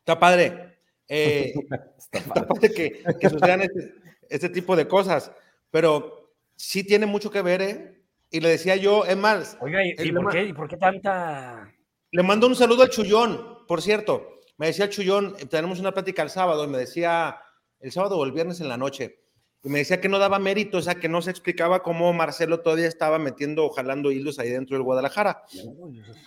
está 0.00 0.18
padre. 0.18 0.78
Eh, 1.08 1.54
Está 1.98 2.18
está 2.18 2.46
padre. 2.46 2.72
que, 2.74 3.02
que 3.18 3.30
sucedan 3.30 3.62
este, 3.62 3.94
este 4.28 4.48
tipo 4.48 4.76
de 4.76 4.86
cosas. 4.86 5.32
Pero 5.70 6.34
sí 6.56 6.84
tiene 6.84 7.06
mucho 7.06 7.30
que 7.30 7.42
ver, 7.42 7.62
¿eh? 7.62 8.02
Y 8.30 8.40
le 8.40 8.50
decía 8.50 8.76
yo, 8.76 9.04
es 9.04 9.16
más, 9.16 9.56
Oiga, 9.60 9.84
¿y, 9.84 9.94
y 9.98 10.12
por 10.12 10.30
qué, 10.30 10.44
y 10.44 10.52
por 10.52 10.68
qué 10.68 10.76
tanta? 10.76 11.72
le 12.12 12.22
mando 12.22 12.46
un 12.46 12.56
saludo 12.56 12.82
al 12.82 12.90
Chullón, 12.90 13.66
por 13.66 13.82
cierto. 13.82 14.40
Me 14.56 14.66
decía 14.66 14.84
el 14.84 14.90
Chullón, 14.90 15.34
eh, 15.38 15.46
tenemos 15.46 15.80
una 15.80 15.92
plática 15.92 16.22
el 16.22 16.30
sábado, 16.30 16.64
y 16.64 16.68
me 16.68 16.78
decía, 16.78 17.40
el 17.80 17.90
sábado 17.92 18.18
o 18.18 18.24
el 18.24 18.32
viernes 18.32 18.60
en 18.60 18.68
la 18.68 18.76
noche, 18.76 19.20
y 19.62 19.68
me 19.68 19.78
decía 19.80 20.00
que 20.00 20.08
no 20.08 20.18
daba 20.18 20.38
mérito, 20.38 20.78
o 20.78 20.82
sea, 20.82 20.94
que 20.94 21.08
no 21.08 21.20
se 21.20 21.30
explicaba 21.30 21.82
cómo 21.82 22.12
Marcelo 22.12 22.60
todavía 22.60 22.86
estaba 22.88 23.18
metiendo 23.18 23.64
o 23.66 23.70
jalando 23.70 24.10
hilos 24.10 24.38
ahí 24.38 24.48
dentro 24.50 24.76
del 24.76 24.84
Guadalajara. 24.84 25.42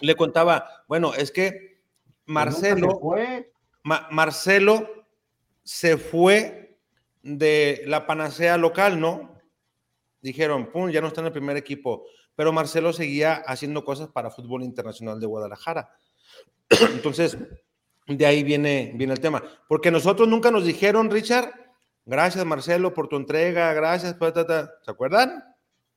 Le 0.02 0.16
contaba, 0.16 0.68
bueno, 0.88 1.14
es 1.16 1.32
que 1.32 1.50
se 1.50 1.82
Marcelo, 2.26 3.00
fue. 3.00 3.52
Ma- 3.84 4.08
Marcelo 4.12 4.88
se 5.64 5.98
fue 5.98 6.78
de 7.24 7.82
la 7.88 8.06
panacea 8.06 8.58
local, 8.58 9.00
¿no? 9.00 9.36
Dijeron, 10.22 10.72
pum, 10.72 10.90
ya 10.90 11.02
no 11.02 11.08
está 11.08 11.22
en 11.22 11.28
el 11.28 11.34
primer 11.34 11.58
equipo, 11.58 12.06
pero 12.36 12.54
Marcelo 12.54 12.94
seguía 12.94 13.36
haciendo 13.48 13.84
cosas 13.84 14.10
para 14.10 14.30
fútbol 14.32 14.64
internacional 14.64 15.20
de 15.20 15.26
Guadalajara. 15.26 15.90
Entonces, 16.94 17.38
de 18.08 18.26
ahí 18.26 18.44
viene, 18.44 18.92
viene 18.96 19.14
el 19.14 19.20
tema. 19.20 19.44
Porque 19.68 19.90
nosotros 19.92 20.28
nunca 20.28 20.52
nos 20.52 20.66
dijeron, 20.66 21.10
Richard, 21.10 21.52
gracias 22.06 22.46
Marcelo 22.46 22.94
por 22.94 23.08
tu 23.08 23.16
entrega, 23.16 23.74
gracias, 23.74 24.14
pa, 24.14 24.32
ta, 24.34 24.46
ta". 24.46 24.72
¿se 24.82 24.92
acuerdan? 24.92 25.44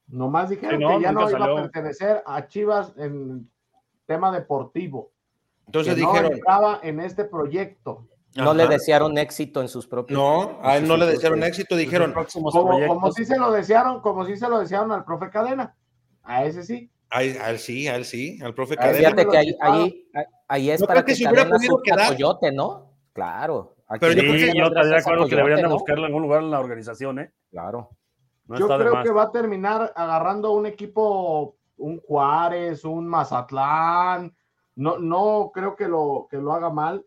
Nomás 0.09 0.50
dijeron 0.50 0.78
Sí, 0.78 0.84
no, 0.84 0.96
que 0.96 1.02
ya 1.02 1.12
no 1.12 1.30
iba 1.30 1.44
a 1.44 1.54
pertenecer 1.62 2.22
a 2.26 2.46
Chivas 2.46 2.92
en 2.96 3.50
tema 4.07 4.30
deportivo. 4.30 5.11
Entonces 5.66 5.94
que 5.94 6.00
no 6.00 6.12
dijeron, 6.12 6.32
entraba 6.32 6.80
en 6.82 7.00
este 7.00 7.24
proyecto. 7.24 8.07
No 8.36 8.54
le 8.54 8.66
desearon 8.66 9.16
éxito 9.18 9.62
en 9.62 9.68
sus 9.68 9.86
propios. 9.86 10.18
No, 10.18 10.59
a 10.62 10.76
él 10.76 10.86
no 10.86 10.96
le 10.96 11.07
desearon 11.07 11.42
éxito, 11.42 11.74
dijeron, 11.74 12.12
próximos 12.12 12.52
Como, 12.52 12.86
como 12.86 13.12
si 13.12 13.24
se 13.24 13.38
lo 13.38 13.50
desearon, 13.50 14.00
como 14.00 14.26
si 14.26 14.36
se 14.36 14.48
lo 14.48 14.59
desearon 14.59 14.92
al 14.92 15.04
profe 15.04 15.30
Cadena. 15.30 15.74
A 16.22 16.44
ese 16.44 16.62
sí. 16.62 16.90
a 17.11 17.22
él, 17.22 17.38
a 17.40 17.50
él 17.50 17.59
sí, 17.59 17.88
a 17.88 17.96
él 17.96 18.04
sí, 18.04 18.38
al 18.42 18.54
profe 18.54 18.76
Cadena. 18.76 18.98
Fíjate 18.98 19.26
que 19.26 19.36
ahí, 19.38 19.57
ahí, 19.61 20.09
ahí 20.48 20.70
es 20.70 20.80
Yo 20.80 20.86
para 20.86 21.02
que 21.02 21.12
que 21.12 21.16
se 21.16 21.28
hubiera 21.28 21.48
podido 21.48 21.80
quedar. 21.82 22.09
Coyote, 22.09 22.52
¿no? 22.52 22.92
Claro. 23.12 23.75
Aquí 23.89 24.01
Pero 24.01 24.12
yo 24.14 24.20
creo 24.20 24.32
que 24.32 24.59
yo 24.59 24.64
estaría 24.66 24.91
de 24.91 24.97
acuerdo 24.97 25.28
que 25.28 25.37
deberían 25.37 25.62
de 25.62 25.68
¿no? 25.68 25.74
buscarlo 25.74 26.03
en 26.03 26.07
algún 26.07 26.22
lugar 26.22 26.43
en 26.43 26.51
la 26.51 26.61
organización, 26.61 27.18
¿eh? 27.20 27.32
Claro. 27.51 27.91
No 28.47 28.59
Yo 28.59 28.66
creo 28.66 29.03
que 29.03 29.11
va 29.11 29.24
a 29.24 29.32
terminar 29.32 29.93
agarrando 29.95 30.53
un 30.53 30.66
equipo, 30.66 31.57
un 31.76 32.01
Juárez, 32.01 32.84
un 32.84 33.07
Mazatlán. 33.07 34.34
No, 34.76 34.99
no 34.99 35.51
creo 35.53 35.74
que 35.74 35.89
lo, 35.89 36.26
que 36.30 36.37
lo 36.37 36.53
haga 36.53 36.70
mal 36.70 37.05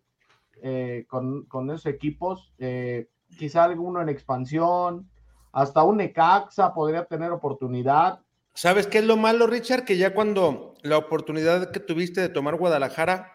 eh, 0.61 1.05
con, 1.07 1.45
con 1.45 1.69
esos 1.69 1.85
equipos. 1.85 2.53
Eh, 2.57 3.09
quizá 3.37 3.63
alguno 3.63 4.01
en 4.01 4.09
expansión. 4.09 5.09
Hasta 5.51 5.83
un 5.83 5.97
Necaxa 5.97 6.73
podría 6.73 7.05
tener 7.05 7.31
oportunidad. 7.31 8.19
¿Sabes 8.53 8.87
qué 8.87 8.99
es 8.99 9.05
lo 9.05 9.17
malo, 9.17 9.47
Richard? 9.47 9.85
Que 9.85 9.97
ya 9.97 10.13
cuando 10.13 10.75
la 10.81 10.97
oportunidad 10.97 11.71
que 11.71 11.79
tuviste 11.79 12.21
de 12.21 12.29
tomar 12.29 12.55
Guadalajara, 12.55 13.31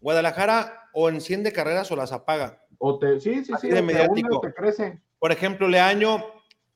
Guadalajara 0.00 0.90
o 0.92 1.08
enciende 1.08 1.52
carreras 1.52 1.90
o 1.90 1.96
las 1.96 2.12
apaga. 2.12 2.62
O 2.78 2.98
te, 2.98 3.20
sí, 3.20 3.44
sí, 3.44 3.52
sí, 3.60 3.68
de 3.68 3.74
te 3.76 3.82
mediático. 3.82 4.40
crece. 4.56 5.00
Por 5.18 5.32
ejemplo, 5.32 5.68
Leaño, 5.68 6.24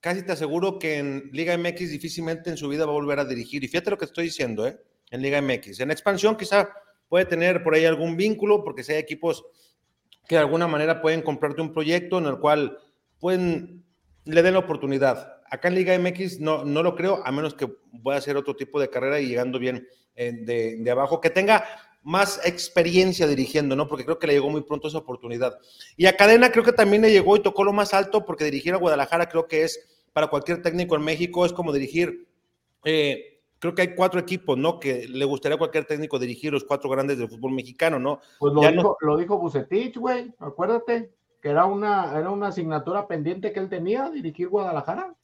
casi 0.00 0.22
te 0.22 0.32
aseguro 0.32 0.78
que 0.78 0.98
en 0.98 1.30
Liga 1.32 1.56
MX 1.56 1.90
difícilmente 1.90 2.50
en 2.50 2.56
su 2.56 2.68
vida 2.68 2.84
va 2.84 2.90
a 2.90 2.94
volver 2.94 3.20
a 3.20 3.24
dirigir. 3.24 3.62
Y 3.62 3.68
fíjate 3.68 3.90
lo 3.90 3.98
que 3.98 4.04
estoy 4.04 4.24
diciendo, 4.24 4.66
¿eh? 4.66 4.78
En 5.10 5.22
Liga 5.22 5.40
MX. 5.40 5.80
En 5.80 5.90
expansión 5.90 6.36
quizá 6.36 6.68
puede 7.08 7.24
tener 7.26 7.62
por 7.62 7.74
ahí 7.74 7.84
algún 7.84 8.16
vínculo, 8.16 8.64
porque 8.64 8.82
si 8.82 8.92
hay 8.92 8.98
equipos 8.98 9.44
que 10.26 10.36
de 10.36 10.40
alguna 10.40 10.66
manera 10.66 11.00
pueden 11.00 11.22
comprarte 11.22 11.60
un 11.62 11.72
proyecto 11.72 12.18
en 12.18 12.26
el 12.26 12.38
cual 12.38 12.78
pueden, 13.18 13.84
le 14.24 14.42
den 14.42 14.54
la 14.54 14.60
oportunidad. 14.60 15.40
Acá 15.50 15.68
en 15.68 15.74
Liga 15.74 15.96
MX 15.98 16.40
no, 16.40 16.64
no 16.64 16.82
lo 16.82 16.96
creo, 16.96 17.20
a 17.24 17.30
menos 17.30 17.54
que 17.54 17.68
pueda 18.02 18.18
hacer 18.18 18.36
otro 18.36 18.56
tipo 18.56 18.80
de 18.80 18.88
carrera 18.88 19.20
y 19.20 19.28
llegando 19.28 19.58
bien 19.58 19.86
eh, 20.14 20.32
de, 20.32 20.76
de 20.78 20.90
abajo, 20.90 21.20
que 21.20 21.30
tenga 21.30 21.64
más 22.02 22.40
experiencia 22.44 23.26
dirigiendo, 23.26 23.76
¿no? 23.76 23.88
Porque 23.88 24.04
creo 24.04 24.18
que 24.18 24.26
le 24.26 24.34
llegó 24.34 24.50
muy 24.50 24.62
pronto 24.62 24.88
esa 24.88 24.98
oportunidad. 24.98 25.58
Y 25.96 26.06
a 26.06 26.16
Cadena 26.16 26.50
creo 26.50 26.64
que 26.64 26.72
también 26.72 27.02
le 27.02 27.12
llegó 27.12 27.36
y 27.36 27.42
tocó 27.42 27.64
lo 27.64 27.72
más 27.72 27.94
alto, 27.94 28.24
porque 28.24 28.44
dirigir 28.44 28.74
a 28.74 28.78
Guadalajara 28.78 29.28
creo 29.28 29.46
que 29.46 29.62
es, 29.62 30.04
para 30.12 30.28
cualquier 30.28 30.62
técnico 30.62 30.96
en 30.96 31.02
México, 31.02 31.46
es 31.46 31.52
como 31.52 31.72
dirigir, 31.72 32.26
eh, 32.84 33.40
creo 33.58 33.74
que 33.74 33.82
hay 33.82 33.94
cuatro 33.94 34.18
equipos, 34.18 34.58
¿no? 34.58 34.80
Que 34.80 35.06
le 35.06 35.24
gustaría 35.24 35.54
a 35.54 35.58
cualquier 35.58 35.84
técnico 35.84 36.18
dirigir 36.18 36.52
los 36.52 36.64
cuatro 36.64 36.90
grandes 36.90 37.18
del 37.18 37.28
fútbol 37.28 37.52
mexicano, 37.52 37.98
¿no? 37.98 38.20
Pues 38.40 38.52
lo 38.52 38.62
Ya 38.62 38.72
dijo, 38.72 38.96
lo 39.00 39.16
dijo 39.16 39.38
Bucetich, 39.38 39.96
güey. 39.96 40.34
Acuérdate 40.40 41.12
que 41.40 41.48
era 41.48 41.66
una, 41.66 42.18
era 42.18 42.30
una 42.30 42.48
asignatura 42.48 43.06
pendiente 43.06 43.52
que 43.52 43.60
él 43.60 43.68
tenía, 43.68 44.10
dirigir 44.10 44.48
Guadalajara. 44.48 45.14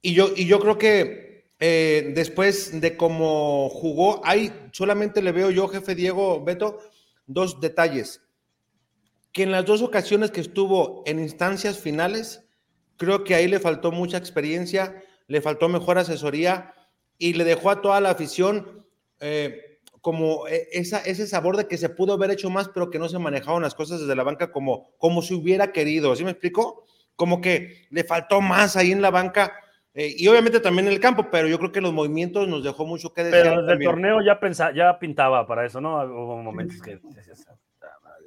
Y 0.00 0.14
yo, 0.14 0.28
y 0.34 0.46
yo 0.46 0.60
creo 0.60 0.78
que 0.78 1.35
eh, 1.58 2.12
después 2.14 2.80
de 2.80 2.96
cómo 2.96 3.68
jugó, 3.70 4.20
ahí 4.24 4.52
solamente 4.72 5.22
le 5.22 5.32
veo 5.32 5.50
yo, 5.50 5.68
jefe 5.68 5.94
Diego 5.94 6.44
Beto, 6.44 6.78
dos 7.26 7.60
detalles. 7.60 8.22
Que 9.32 9.42
en 9.42 9.52
las 9.52 9.64
dos 9.64 9.82
ocasiones 9.82 10.30
que 10.30 10.40
estuvo 10.40 11.02
en 11.06 11.18
instancias 11.18 11.78
finales, 11.78 12.44
creo 12.96 13.24
que 13.24 13.34
ahí 13.34 13.48
le 13.48 13.60
faltó 13.60 13.90
mucha 13.90 14.18
experiencia, 14.18 15.02
le 15.28 15.40
faltó 15.40 15.68
mejor 15.68 15.98
asesoría 15.98 16.74
y 17.18 17.32
le 17.32 17.44
dejó 17.44 17.70
a 17.70 17.80
toda 17.80 18.00
la 18.00 18.10
afición 18.10 18.86
eh, 19.20 19.80
como 20.02 20.46
esa, 20.46 20.98
ese 21.00 21.26
sabor 21.26 21.56
de 21.56 21.66
que 21.66 21.78
se 21.78 21.88
pudo 21.88 22.12
haber 22.12 22.30
hecho 22.30 22.50
más, 22.50 22.68
pero 22.68 22.90
que 22.90 22.98
no 22.98 23.08
se 23.08 23.18
manejaban 23.18 23.62
las 23.62 23.74
cosas 23.74 24.00
desde 24.00 24.14
la 24.14 24.22
banca 24.22 24.52
como, 24.52 24.92
como 24.98 25.22
se 25.22 25.34
hubiera 25.34 25.72
querido. 25.72 26.14
¿Sí 26.14 26.22
me 26.22 26.30
explico? 26.30 26.84
Como 27.16 27.40
que 27.40 27.86
le 27.90 28.04
faltó 28.04 28.40
más 28.40 28.76
ahí 28.76 28.92
en 28.92 29.02
la 29.02 29.10
banca 29.10 29.52
eh, 29.96 30.14
y 30.16 30.28
obviamente 30.28 30.60
también 30.60 30.86
en 30.86 30.92
el 30.92 31.00
campo, 31.00 31.26
pero 31.30 31.48
yo 31.48 31.58
creo 31.58 31.72
que 31.72 31.80
los 31.80 31.92
movimientos 31.92 32.46
nos 32.46 32.62
dejó 32.62 32.86
mucho 32.86 33.12
que 33.12 33.24
decir. 33.24 33.42
Pero 33.42 33.62
desde 33.62 33.72
el 33.72 33.82
torneo 33.84 34.20
ya, 34.22 34.38
pensa, 34.38 34.72
ya 34.72 34.98
pintaba 34.98 35.46
para 35.46 35.64
eso, 35.66 35.80
¿no? 35.80 35.96
Hubo 36.04 36.36
momentos 36.42 36.80
que... 36.82 37.00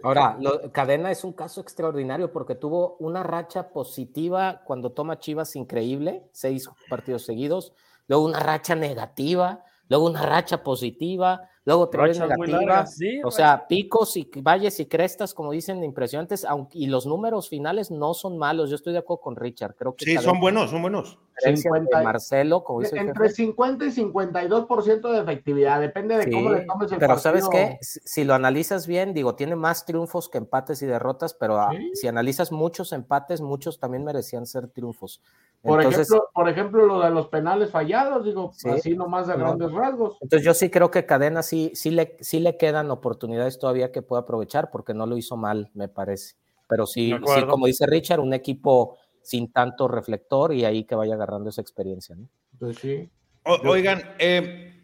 Ahora, 0.01 0.37
lo- 0.39 0.71
Cadena 0.71 1.11
es 1.11 1.23
un 1.23 1.33
caso 1.33 1.59
extraordinario 1.61 2.31
porque 2.31 2.55
tuvo 2.55 2.95
una 2.99 3.21
racha 3.21 3.69
positiva 3.69 4.61
cuando 4.63 4.91
toma 4.91 5.19
Chivas 5.19 5.55
increíble, 5.55 6.23
seis 6.31 6.69
partidos 6.89 7.25
seguidos, 7.25 7.73
luego 8.07 8.23
una 8.25 8.39
racha 8.39 8.75
negativa, 8.75 9.61
luego 9.89 10.05
una 10.05 10.25
racha 10.25 10.63
positiva, 10.63 11.41
luego 11.65 11.81
otra 11.83 12.03
vez 12.03 12.17
muy 12.17 12.29
negativa. 12.29 12.57
largas, 12.59 12.95
sí, 12.95 13.19
o 13.25 13.29
sea, 13.29 13.67
picos 13.67 14.15
y 14.15 14.29
valles 14.41 14.79
y 14.79 14.85
crestas, 14.85 15.33
como 15.33 15.51
dicen, 15.51 15.83
impresionantes, 15.83 16.45
aunque, 16.45 16.77
y 16.79 16.87
los 16.87 17.05
números 17.05 17.49
finales 17.49 17.91
no 17.91 18.13
son 18.13 18.37
malos. 18.37 18.69
Yo 18.69 18.77
estoy 18.77 18.93
de 18.93 18.99
acuerdo 18.99 19.21
con 19.21 19.35
Richard. 19.35 19.75
Creo 19.75 19.95
que 19.95 20.05
Sí, 20.05 20.15
Cadena, 20.15 20.31
son 20.31 20.39
buenos, 20.39 20.69
son 20.69 20.81
buenos. 20.81 21.19
A 21.47 21.51
diferencia 21.51 21.71
de 21.71 21.79
50 21.79 22.03
Marcelo, 22.03 22.63
como 22.63 22.81
dice 22.81 22.97
Entre 22.97 23.13
jefe, 23.29 23.35
50 23.35 23.85
y 23.85 23.91
52% 23.91 25.11
de 25.11 25.19
efectividad, 25.19 25.79
depende 25.79 26.17
de 26.17 26.23
Sí, 26.23 26.31
cómo 26.31 26.49
le 26.51 26.61
tomes 26.61 26.91
el 26.91 26.97
pero 26.99 27.15
partido. 27.15 27.21
¿sabes 27.21 27.49
qué? 27.49 27.77
Si 27.81 28.23
lo 28.23 28.33
analizas 28.33 28.87
bien, 28.87 29.13
digo, 29.13 29.35
tiene 29.35 29.55
más 29.55 29.85
triunfos 29.85 30.29
que 30.29 30.37
empates 30.37 30.81
y 30.81 30.85
derrotas, 30.85 31.33
pero 31.33 31.59
ah, 31.59 31.69
Sí. 31.71 31.91
si 31.95 32.07
analizas 32.07 32.51
muchos 32.51 32.91
empates, 32.93 33.41
muchos 33.41 33.79
también 33.79 34.03
merecían 34.03 34.45
ser 34.45 34.67
triunfos. 34.67 35.21
Por, 35.61 35.79
Entonces, 35.81 36.07
ejemplo, 36.07 36.29
por 36.33 36.49
ejemplo, 36.49 36.85
lo 36.85 37.01
de 37.01 37.09
los 37.09 37.27
penales 37.27 37.71
fallados, 37.71 38.23
digo, 38.23 38.51
Sí. 38.53 38.69
así 38.69 38.95
nomás 38.95 39.27
de 39.27 39.33
No. 39.33 39.39
grandes 39.39 39.71
rasgos. 39.73 40.17
entonces 40.21 40.45
yo 40.45 40.53
sí 40.53 40.69
creo 40.69 40.89
que 40.91 41.05
Cadena 41.05 41.43
sí, 41.43 41.71
sí, 41.75 41.91
le, 41.91 42.15
sí 42.21 42.39
le 42.39 42.57
quedan 42.57 42.91
oportunidades 42.91 43.59
todavía 43.59 43.91
que 43.91 44.01
pueda 44.01 44.21
aprovechar 44.21 44.71
porque 44.71 44.93
no 44.93 45.05
lo 45.05 45.17
hizo 45.17 45.35
mal, 45.37 45.69
me 45.73 45.87
parece. 45.89 46.35
Pero 46.67 46.85
sí, 46.85 47.13
sí, 47.25 47.45
como 47.49 47.65
dice 47.65 47.87
Richard, 47.87 48.19
un 48.19 48.31
equipo 48.33 48.97
sin 49.29 49.51
tanto 49.51 49.87
reflector 49.87 50.53
y 50.53 50.65
ahí 50.65 50.85
que 50.85 50.95
vaya 50.95 51.13
agarrando 51.13 51.49
esa 51.49 51.61
experiencia. 51.61 52.15
¿no? 52.15 52.27
Pues 52.57 52.77
sí. 52.77 53.09
O- 53.45 53.59
oigan, 53.69 54.01
eh, 54.17 54.83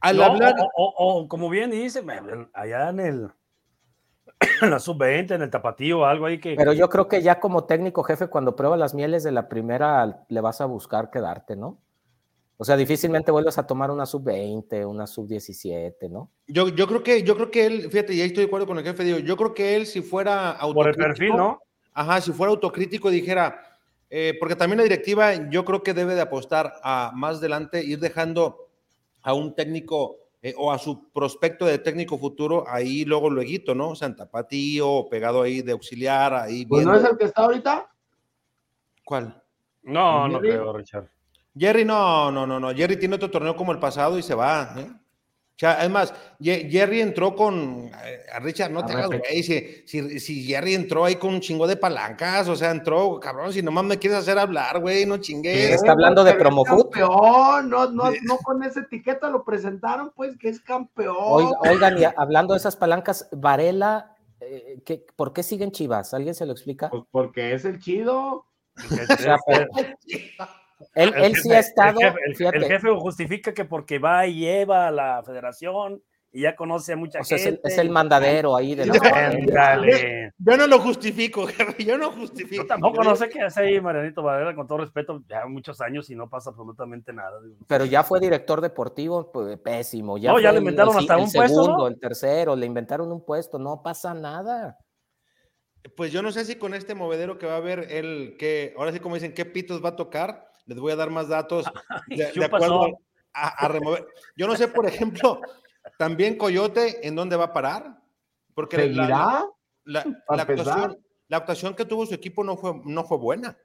al 0.00 0.16
No, 0.16 0.24
hablar... 0.24 0.54
o, 0.58 0.70
o- 0.74 0.94
o- 1.20 1.28
como 1.28 1.50
bien 1.50 1.70
dice, 1.70 2.02
allá 2.54 2.88
en 2.88 3.00
el 3.00 3.30
en 4.62 4.70
la 4.70 4.78
sub-20, 4.78 5.34
en 5.34 5.42
el 5.42 5.50
tapatío, 5.50 6.06
algo 6.06 6.24
ahí 6.26 6.40
que... 6.40 6.54
Pero 6.56 6.72
yo 6.72 6.88
creo 6.88 7.06
que 7.06 7.20
ya 7.20 7.38
como 7.38 7.64
técnico 7.64 8.02
jefe, 8.02 8.28
cuando 8.28 8.56
prueba 8.56 8.76
las 8.78 8.94
mieles 8.94 9.22
de 9.24 9.32
la 9.32 9.48
primera, 9.48 10.24
le 10.28 10.40
vas 10.40 10.60
a 10.62 10.64
buscar 10.66 11.10
quedarte, 11.10 11.54
¿no? 11.54 11.78
O 12.56 12.64
sea, 12.64 12.76
difícilmente 12.76 13.30
vuelves 13.30 13.58
a 13.58 13.66
tomar 13.66 13.90
una 13.90 14.06
sub-20, 14.06 14.86
una 14.86 15.06
sub-17, 15.06 16.08
¿no? 16.08 16.30
Yo, 16.46 16.68
yo 16.68 16.86
creo 16.86 17.02
que, 17.02 17.22
yo 17.24 17.34
creo 17.34 17.50
que 17.50 17.66
él, 17.66 17.90
fíjate, 17.90 18.14
y 18.14 18.20
ahí 18.22 18.28
estoy 18.28 18.44
de 18.44 18.46
acuerdo 18.46 18.66
con 18.66 18.78
el 18.78 18.84
jefe, 18.84 19.04
digo, 19.04 19.18
yo 19.18 19.36
creo 19.36 19.52
que 19.52 19.76
él 19.76 19.84
si 19.86 20.00
fuera 20.00 20.56
por 20.60 20.86
el 20.88 20.94
autocrítico, 20.94 21.08
perfil, 21.08 21.36
¿no? 21.36 21.60
Ajá, 21.92 22.20
si 22.22 22.32
fuera 22.32 22.52
autocrítico 22.52 23.10
dijera, 23.10 23.71
eh, 24.14 24.36
porque 24.38 24.56
también 24.56 24.76
la 24.76 24.82
directiva 24.82 25.48
yo 25.48 25.64
creo 25.64 25.82
que 25.82 25.94
debe 25.94 26.14
de 26.14 26.20
apostar 26.20 26.74
a 26.82 27.12
más 27.14 27.38
adelante, 27.38 27.82
ir 27.82 27.98
dejando 27.98 28.68
a 29.22 29.32
un 29.32 29.54
técnico 29.54 30.18
eh, 30.42 30.52
o 30.58 30.70
a 30.70 30.76
su 30.78 31.10
prospecto 31.12 31.64
de 31.64 31.78
técnico 31.78 32.18
futuro 32.18 32.66
ahí 32.68 33.06
luego 33.06 33.30
luego, 33.30 33.74
¿no? 33.74 33.94
Santa 33.94 34.30
Patío, 34.30 35.08
pegado 35.08 35.40
ahí 35.40 35.62
de 35.62 35.72
auxiliar, 35.72 36.34
ahí 36.34 36.66
Pues 36.66 36.84
no 36.84 36.94
es 36.94 37.04
el 37.04 37.16
que 37.16 37.24
está 37.24 37.44
ahorita. 37.44 37.90
¿Cuál? 39.02 39.42
No, 39.82 40.28
no 40.28 40.40
Jerry. 40.40 40.48
creo, 40.50 40.72
Richard. 40.74 41.08
Jerry, 41.56 41.86
no, 41.86 42.30
no, 42.30 42.46
no, 42.46 42.60
no. 42.60 42.74
Jerry 42.74 42.98
tiene 42.98 43.14
otro 43.14 43.30
torneo 43.30 43.56
como 43.56 43.72
el 43.72 43.78
pasado 43.78 44.18
y 44.18 44.22
se 44.22 44.34
va. 44.34 44.74
¿eh? 44.76 44.90
O 45.54 45.58
sea, 45.62 45.74
además, 45.78 46.12
Jerry 46.40 47.02
entró 47.02 47.36
con. 47.36 47.88
eh, 48.04 48.20
A 48.32 48.40
Richard, 48.40 48.72
no 48.72 48.80
A 48.80 48.86
te 48.86 48.94
hagas, 48.94 49.06
güey. 49.08 49.42
Si, 49.44 49.82
si, 49.86 50.18
si 50.18 50.44
Jerry 50.44 50.74
entró 50.74 51.04
ahí 51.04 51.16
con 51.16 51.34
un 51.34 51.40
chingo 51.40 51.68
de 51.68 51.76
palancas, 51.76 52.48
o 52.48 52.56
sea, 52.56 52.70
entró, 52.72 53.20
cabrón, 53.20 53.52
si 53.52 53.62
nomás 53.62 53.84
me 53.84 53.98
quieres 53.98 54.18
hacer 54.18 54.38
hablar, 54.38 54.80
güey, 54.80 55.06
no 55.06 55.18
chingues. 55.18 55.70
Está 55.74 55.92
hablando 55.92 56.24
de 56.24 56.30
es 56.32 56.36
Promofoot. 56.36 56.90
Campeón, 56.92 57.70
no, 57.70 57.90
no, 57.90 58.10
no 58.22 58.38
con 58.38 58.62
esa 58.64 58.80
etiqueta 58.80 59.28
lo 59.30 59.44
presentaron, 59.44 60.10
pues 60.16 60.36
que 60.38 60.48
es 60.48 60.60
campeón. 60.60 61.14
Oiga- 61.18 61.58
Oigan, 61.70 61.98
y 61.98 62.04
hablando 62.16 62.54
de 62.54 62.58
esas 62.58 62.74
palancas, 62.76 63.28
Varela, 63.30 64.16
eh, 64.40 64.80
¿qué- 64.84 65.04
¿por 65.14 65.32
qué 65.32 65.42
siguen 65.44 65.70
Chivas? 65.70 66.12
¿Alguien 66.14 66.34
se 66.34 66.46
lo 66.46 66.52
explica? 66.52 66.90
Pues 66.90 67.04
porque 67.12 67.52
es 67.54 67.64
el 67.64 67.78
chido. 67.78 68.46
O 69.12 69.16
sea, 69.16 69.36
pero- 69.46 69.66
él, 70.94 71.12
El 71.16 71.24
él 71.24 71.36
sí 71.36 71.52
ha 71.52 71.58
estado, 71.58 72.00
El 72.00 72.06
jefe, 72.06 72.18
el- 72.26 72.36
fíjate, 72.36 72.56
el 72.58 72.64
jefe 72.64 72.88
justifica 72.96 73.52
que 73.54 73.64
porque 73.64 73.98
va 73.98 74.26
y 74.26 74.40
lleva 74.40 74.88
a 74.88 74.90
la 74.90 75.22
federación 75.24 76.02
y 76.34 76.42
ya 76.42 76.56
conoce 76.56 76.94
a 76.94 76.96
mucha 76.96 77.20
O 77.20 77.24
sea, 77.24 77.36
es 77.36 77.44
el, 77.44 77.52
gente. 77.54 77.68
es 77.68 77.76
el 77.78 77.90
mandadero 77.90 78.56
ahí 78.56 78.74
de 78.74 78.86
la 78.86 78.94
Ándale. 78.94 80.32
Yo 80.38 80.56
no 80.56 80.66
lo 80.66 80.78
justifico, 80.78 81.46
jefe, 81.76 81.84
yo 81.84 81.98
no 81.98 82.10
justifico. 82.10 82.62
Yo 82.62 82.66
tampoco 82.66 83.02
no 83.04 83.14
sé 83.16 83.28
qué 83.28 83.42
hace 83.42 83.60
ahí 83.60 83.80
Marianito 83.80 84.22
Valera, 84.22 84.54
con 84.54 84.66
todo 84.66 84.78
respeto, 84.78 85.22
ya 85.28 85.46
muchos 85.46 85.80
años 85.82 86.08
y 86.10 86.14
no 86.14 86.30
pasa 86.30 86.50
absolutamente 86.50 87.12
nada. 87.12 87.38
Pero 87.66 87.84
ya 87.84 88.02
fue 88.02 88.18
director 88.20 88.60
deportivo, 88.62 89.30
pues, 89.30 89.58
pésimo. 89.58 90.16
Ya 90.16 90.32
No, 90.32 90.40
ya 90.40 90.52
le 90.52 90.58
inventaron 90.60 90.94
el, 90.94 91.00
hasta 91.00 91.14
el 91.14 91.20
un 91.20 91.32
puesto, 91.32 91.48
segundo, 91.64 91.78
¿no? 91.82 91.86
el 91.88 92.00
tercero, 92.00 92.56
le 92.56 92.64
inventaron 92.66 93.12
un 93.12 93.24
puesto, 93.24 93.58
no 93.58 93.82
pasa 93.82 94.14
nada. 94.14 94.78
Pues 95.96 96.12
yo 96.12 96.22
no 96.22 96.30
sé 96.30 96.44
si 96.44 96.54
con 96.56 96.74
este 96.74 96.94
movedero 96.94 97.38
que 97.38 97.46
va 97.46 97.54
a 97.54 97.56
haber, 97.56 97.90
el 97.92 98.36
que, 98.38 98.72
ahora 98.78 98.92
sí 98.92 99.00
como 99.00 99.16
dicen, 99.16 99.34
qué 99.34 99.44
pitos 99.44 99.84
va 99.84 99.90
a 99.90 99.96
tocar, 99.96 100.48
les 100.66 100.78
voy 100.78 100.92
a 100.92 100.96
dar 100.96 101.10
más 101.10 101.28
datos 101.28 101.64
de, 102.08 102.16
de 102.26 102.32
¿qué 102.32 102.44
acuerdo 102.44 102.98
a, 103.34 103.48
a 103.48 103.68
remover. 103.68 104.06
Yo 104.36 104.46
no 104.46 104.56
sé, 104.56 104.68
por 104.68 104.86
ejemplo, 104.86 105.40
también 105.98 106.36
Coyote, 106.36 107.06
¿en 107.06 107.14
dónde 107.16 107.36
va 107.36 107.44
a 107.46 107.52
parar? 107.52 107.98
Porque 108.54 108.76
la- 108.76 108.82
¿Seguirá? 108.84 109.06
la, 109.84 110.04
la, 110.04 110.22
Para 110.26 110.42
actuación, 110.42 110.98
la 111.28 111.36
actuación 111.38 111.74
que 111.74 111.84
tuvo 111.84 112.06
su 112.06 112.14
equipo 112.14 112.44
no 112.44 112.56
fue, 112.56 112.80
no 112.84 113.04
fue 113.04 113.18
buena 113.18 113.56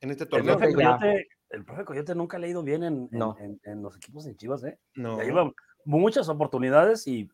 en 0.00 0.10
este 0.10 0.24
El 0.24 0.30
torneo. 0.30 0.56
Creo 0.58 0.70
profe. 0.72 0.84
Coyote, 0.84 1.28
el 1.50 1.64
profe 1.64 1.84
Coyote 1.84 2.14
nunca 2.14 2.38
le 2.38 2.46
ha 2.46 2.50
ido 2.50 2.62
bien 2.62 2.82
en, 2.84 3.08
en- 3.10 3.18
No. 3.18 3.36
en- 3.40 3.60
en 3.64 3.82
los 3.82 3.96
equipos 3.96 4.26
en 4.26 4.36
Chivas, 4.36 4.62
¿eh? 4.64 4.78
No. 4.94 5.20
Lleva 5.20 5.50
muchas 5.84 6.28
oportunidades 6.28 7.06
y. 7.06 7.28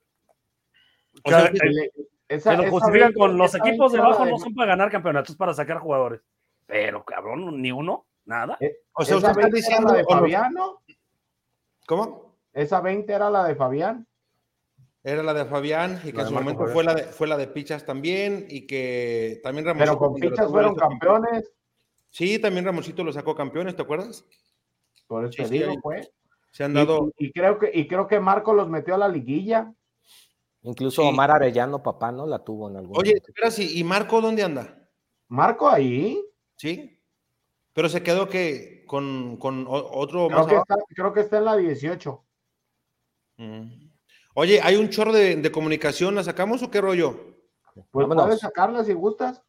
O 1.24 1.28
sea, 1.30 1.46
el- 1.46 1.60
El- 1.60 1.90
esa- 2.28 2.56
que 2.56 2.62
lo 2.64 2.70
justifican 2.70 3.12
con 3.12 3.36
los 3.36 3.54
equipos 3.54 3.92
de 3.92 3.98
abajo, 3.98 4.24
la 4.24 4.30
no 4.32 4.38
son 4.38 4.54
para 4.54 4.68
ganar 4.68 4.90
campeonatos, 4.90 5.30
es 5.30 5.36
para 5.36 5.52
sacar 5.54 5.78
jugadores. 5.78 6.20
Pero, 6.66 7.04
cabrón, 7.04 7.60
ni 7.60 7.70
uno, 7.72 8.06
nada. 8.26 8.58
o 8.92 9.04
sea, 9.04 9.16
usted 9.16 9.28
está 9.30 9.40
20 9.40 9.40
era 9.42 9.56
diciendo. 9.56 9.92
la 9.92 9.98
de 9.98 10.04
Fabián, 10.04 10.52
¿no? 10.52 10.82
¿Cómo? 11.86 12.36
Esa 12.52 12.80
20 12.80 13.12
era 13.12 13.30
la 13.30 13.44
de 13.44 13.54
Fabián. 13.54 14.06
Era 15.02 15.22
la 15.22 15.34
de 15.34 15.44
Fabián 15.44 16.00
y 16.04 16.10
que 16.10 16.16
La 16.16 16.22
en 16.22 16.28
su 16.28 16.34
momento 16.34 16.60
Fabián. 16.66 16.74
fue 16.74 16.84
la, 16.84 16.94
de, 16.94 17.02
fue 17.04 17.26
la 17.28 17.36
de 17.36 17.46
Pichas 17.46 17.84
también 17.86 18.46
y 18.50 18.66
que 18.66 19.40
también 19.42 19.64
Pero 19.64 19.74
Ramosito 19.78 19.98
con 19.98 20.14
tuvo, 20.14 20.50
fueron 20.50 20.74
campeones. 20.74 21.52
Sí, 22.10 22.38
también 22.40 22.64
Ramosito 22.64 23.04
lo 23.04 23.12
sacó 23.12 23.34
campeones, 23.34 23.76
¿te 23.76 23.82
acuerdas? 23.82 24.24
Por 25.06 25.24
eso 25.26 25.32
Sí, 25.32 25.42
te 25.44 25.48
digo, 25.50 25.74
pues. 25.82 26.10
Se 26.50 26.64
han 26.64 26.74
dado. 26.74 27.12
y 27.18 27.30
creo 27.32 27.58
que, 27.58 27.70
y 27.72 27.86
creo 27.86 28.08
que 28.08 28.18
Marco 28.18 28.52
los 28.54 28.68
metió 28.68 28.94
a 28.94 28.98
la 28.98 29.08
liguilla. 29.08 29.72
Incluso 30.62 31.02
Sí. 31.02 31.08
Omar 31.08 31.30
Arellano, 31.30 31.82
papá, 31.82 32.10
¿no? 32.10 32.26
La 32.26 32.42
tuvo 32.42 32.68
en 32.70 32.76
algún 32.78 32.96
Oye, 32.98 33.10
momento. 33.10 33.28
espera, 33.28 33.50
sí, 33.52 33.78
¿y 33.78 33.84
Marco 33.84 34.20
dónde 34.20 34.42
anda? 34.42 34.88
Marco 35.28 35.68
ahí. 35.68 36.20
¿Sí? 36.56 36.95
Pero 37.76 37.90
se 37.90 38.02
quedó 38.02 38.26
que 38.26 38.84
con, 38.86 39.36
con 39.36 39.66
otro 39.68 40.28
Creo 40.28 40.38
más 40.38 40.46
que, 40.46 40.56
está, 40.56 40.76
creo 40.94 41.12
que 41.12 41.20
está 41.20 41.36
en 41.36 41.44
la 41.44 41.56
18. 41.58 42.24
Mm. 43.36 43.90
Oye, 44.32 44.60
hay 44.62 44.76
un 44.76 44.88
chorro 44.88 45.12
de, 45.12 45.36
de 45.36 45.52
comunicación, 45.52 46.14
¿la 46.14 46.24
sacamos 46.24 46.62
o 46.62 46.70
qué 46.70 46.80
rollo? 46.80 47.36
Pues 47.74 48.08
Vámonos. 48.08 48.24
puedes 48.24 48.40
sacarla 48.40 48.82
si 48.82 48.94
gustas. 48.94 49.42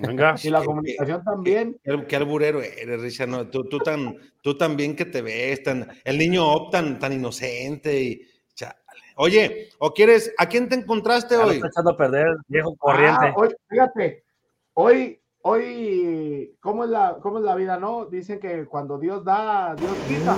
Venga. 0.00 0.36
Y 0.42 0.48
la 0.48 0.64
comunicación 0.64 1.22
también. 1.22 1.78
Qué, 1.84 2.06
qué 2.06 2.16
alburero 2.16 2.62
eres, 2.62 2.98
Richard. 2.98 3.28
no, 3.28 3.46
tú, 3.50 3.64
tú, 3.64 3.78
tan, 3.80 4.16
tú 4.40 4.56
tan 4.56 4.74
bien 4.74 4.96
que 4.96 5.04
te 5.04 5.20
ves, 5.20 5.62
tan, 5.62 5.86
el 6.04 6.16
niño 6.16 6.50
Op 6.50 6.72
tan, 6.72 6.98
tan 6.98 7.12
inocente. 7.12 8.00
Y, 8.00 8.22
chale. 8.54 8.76
Oye, 9.16 9.68
¿o 9.80 9.92
quieres, 9.92 10.32
a 10.38 10.46
quién 10.46 10.66
te 10.66 10.76
encontraste 10.76 11.36
hoy? 11.36 11.56
está 11.56 11.68
echando 11.68 11.90
a 11.90 11.96
perder, 11.98 12.38
viejo 12.46 12.74
corriente. 12.74 13.26
Ah, 13.26 13.34
hoy, 13.36 13.54
fíjate, 13.68 14.24
hoy, 14.72 15.20
hoy, 15.48 16.56
¿cómo 16.60 16.84
es, 16.84 16.90
la, 16.90 17.16
¿cómo 17.22 17.38
es 17.38 17.44
la 17.44 17.54
vida, 17.54 17.78
no? 17.78 18.04
Dicen 18.06 18.38
que 18.38 18.66
cuando 18.66 18.98
Dios 18.98 19.24
da, 19.24 19.74
Dios 19.74 19.96
quita. 20.06 20.36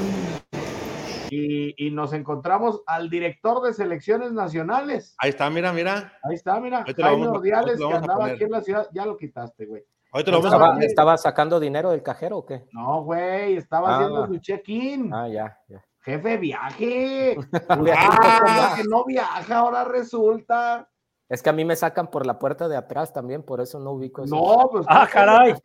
Y, 1.30 1.86
y 1.86 1.90
nos 1.90 2.12
encontramos 2.12 2.82
al 2.86 3.08
director 3.10 3.62
de 3.62 3.72
selecciones 3.72 4.32
nacionales. 4.32 5.14
Ahí 5.18 5.30
está, 5.30 5.48
mira, 5.50 5.72
mira. 5.72 6.12
Ahí 6.24 6.34
está, 6.34 6.58
mira, 6.60 6.84
Jaime 6.96 7.28
Ordiales, 7.28 7.78
que 7.78 7.94
andaba 7.94 8.26
aquí 8.26 8.44
en 8.44 8.50
la 8.50 8.60
ciudad. 8.62 8.88
Ya 8.92 9.06
lo 9.06 9.16
quitaste, 9.16 9.66
güey. 9.66 9.84
Ahorita 10.12 10.30
lo 10.32 10.38
vamos 10.38 10.52
a 10.52 10.56
¿Estaba, 10.56 10.80
estaba 10.80 11.16
sacando 11.18 11.60
dinero 11.60 11.90
del 11.90 12.02
cajero 12.02 12.38
o 12.38 12.46
qué? 12.46 12.64
No, 12.72 13.04
güey, 13.04 13.56
estaba 13.56 13.90
Ah. 13.90 13.96
haciendo 13.96 14.26
su 14.26 14.38
check-in. 14.38 15.14
Ah, 15.14 15.28
ya, 15.28 15.56
ya. 15.68 15.84
Jefe, 16.00 16.36
viaje. 16.36 17.36
Ah. 17.68 18.74
que 18.76 18.84
no 18.88 19.04
viaja, 19.04 19.56
ahora 19.58 19.84
resulta. 19.84 20.88
Es 21.30 21.42
que 21.42 21.50
a 21.50 21.52
mí 21.52 21.64
me 21.64 21.76
sacan 21.76 22.08
por 22.08 22.26
la 22.26 22.40
puerta 22.40 22.68
de 22.68 22.76
atrás 22.76 23.12
también, 23.12 23.44
por 23.44 23.60
eso 23.60 23.78
no 23.78 23.92
ubico 23.92 24.24
eso. 24.24 24.34
No, 24.34 24.68
pues. 24.68 24.84
Ah, 24.88 25.08
caray. 25.10 25.54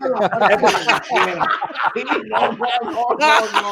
No, 2.30 2.52
no, 2.52 2.68
no, 2.92 3.16
no, 3.18 3.72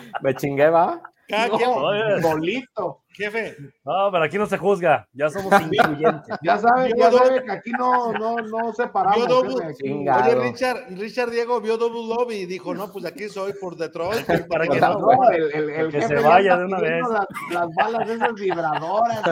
Me 0.22 0.34
chingué, 0.34 0.70
va. 0.70 1.02
Cada 1.28 1.48
No, 1.48 1.56
quien- 1.56 1.70
Oye. 1.70 2.20
bolito. 2.20 3.00
jefe, 3.08 3.56
no, 3.84 4.10
pero 4.12 4.24
aquí 4.24 4.36
no 4.36 4.46
se 4.46 4.58
juzga, 4.58 5.08
ya 5.12 5.30
somos 5.30 5.52
incluyentes. 5.60 6.36
Ya 6.42 6.58
saben, 6.58 6.92
Yo 6.96 7.10
ya 7.10 7.42
que 7.44 7.52
aquí 7.52 7.70
no, 7.72 8.12
no, 8.12 8.36
no 8.38 8.72
separamos. 8.72 9.26
Double-. 9.28 9.66
Oye, 9.72 10.34
Richard, 10.34 10.86
Richard 10.98 11.30
Diego 11.30 11.60
vio 11.60 11.78
Double 11.78 12.06
Lobby 12.14 12.34
y 12.40 12.46
dijo, 12.46 12.74
no, 12.74 12.90
pues 12.92 13.04
aquí 13.06 13.28
soy 13.28 13.52
por 13.54 13.76
detrás. 13.76 14.24
para 14.50 14.66
que 14.66 14.80
No, 14.80 14.98
no. 14.98 15.30
el, 15.30 15.42
el, 15.52 15.70
el 15.70 15.90
Que 15.92 16.00
jefe 16.02 16.16
se 16.16 16.22
ya 16.22 16.28
vaya 16.28 16.56
de 16.58 16.64
una 16.66 16.80
vez. 16.80 17.02
Las, 17.08 17.26
las 17.52 17.68
balas 17.76 18.08
esas 18.10 18.34
vibradoras 18.34 19.22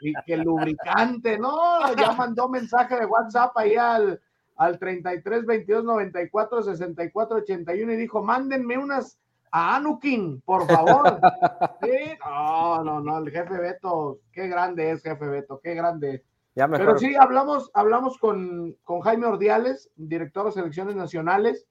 y, 0.00 0.08
y 0.10 0.12
que 0.26 0.34
el 0.34 0.40
lubricante, 0.42 1.38
no, 1.38 1.94
ya 1.94 2.12
mandó 2.12 2.48
mensaje 2.48 2.96
de 2.98 3.06
WhatsApp 3.06 3.56
ahí 3.56 3.76
al, 3.76 4.20
al 4.56 4.78
33 4.78 5.44
22 5.46 5.84
94 5.84 6.62
64 6.62 7.36
81 7.38 7.92
y 7.92 7.96
dijo, 7.96 8.22
mándenme 8.22 8.78
unas 8.78 9.18
a 9.50 9.76
Anukin, 9.76 10.40
por 10.42 10.66
favor. 10.66 11.20
Sí, 11.82 12.18
no, 12.24 12.84
no, 12.84 13.00
no, 13.00 13.18
el 13.18 13.30
jefe 13.30 13.56
Beto, 13.58 14.18
qué 14.32 14.48
grande 14.48 14.90
es 14.90 15.02
jefe 15.02 15.26
Beto, 15.26 15.60
qué 15.62 15.74
grande 15.74 16.16
es. 16.16 16.22
Ya 16.54 16.66
mejor. 16.66 16.86
Pero 16.86 16.98
sí, 16.98 17.14
hablamos, 17.18 17.70
hablamos 17.72 18.18
con, 18.18 18.76
con 18.82 19.00
Jaime 19.00 19.26
Ordiales, 19.26 19.90
director 19.96 20.46
de 20.46 20.52
selecciones 20.52 20.96
nacionales, 20.96 21.66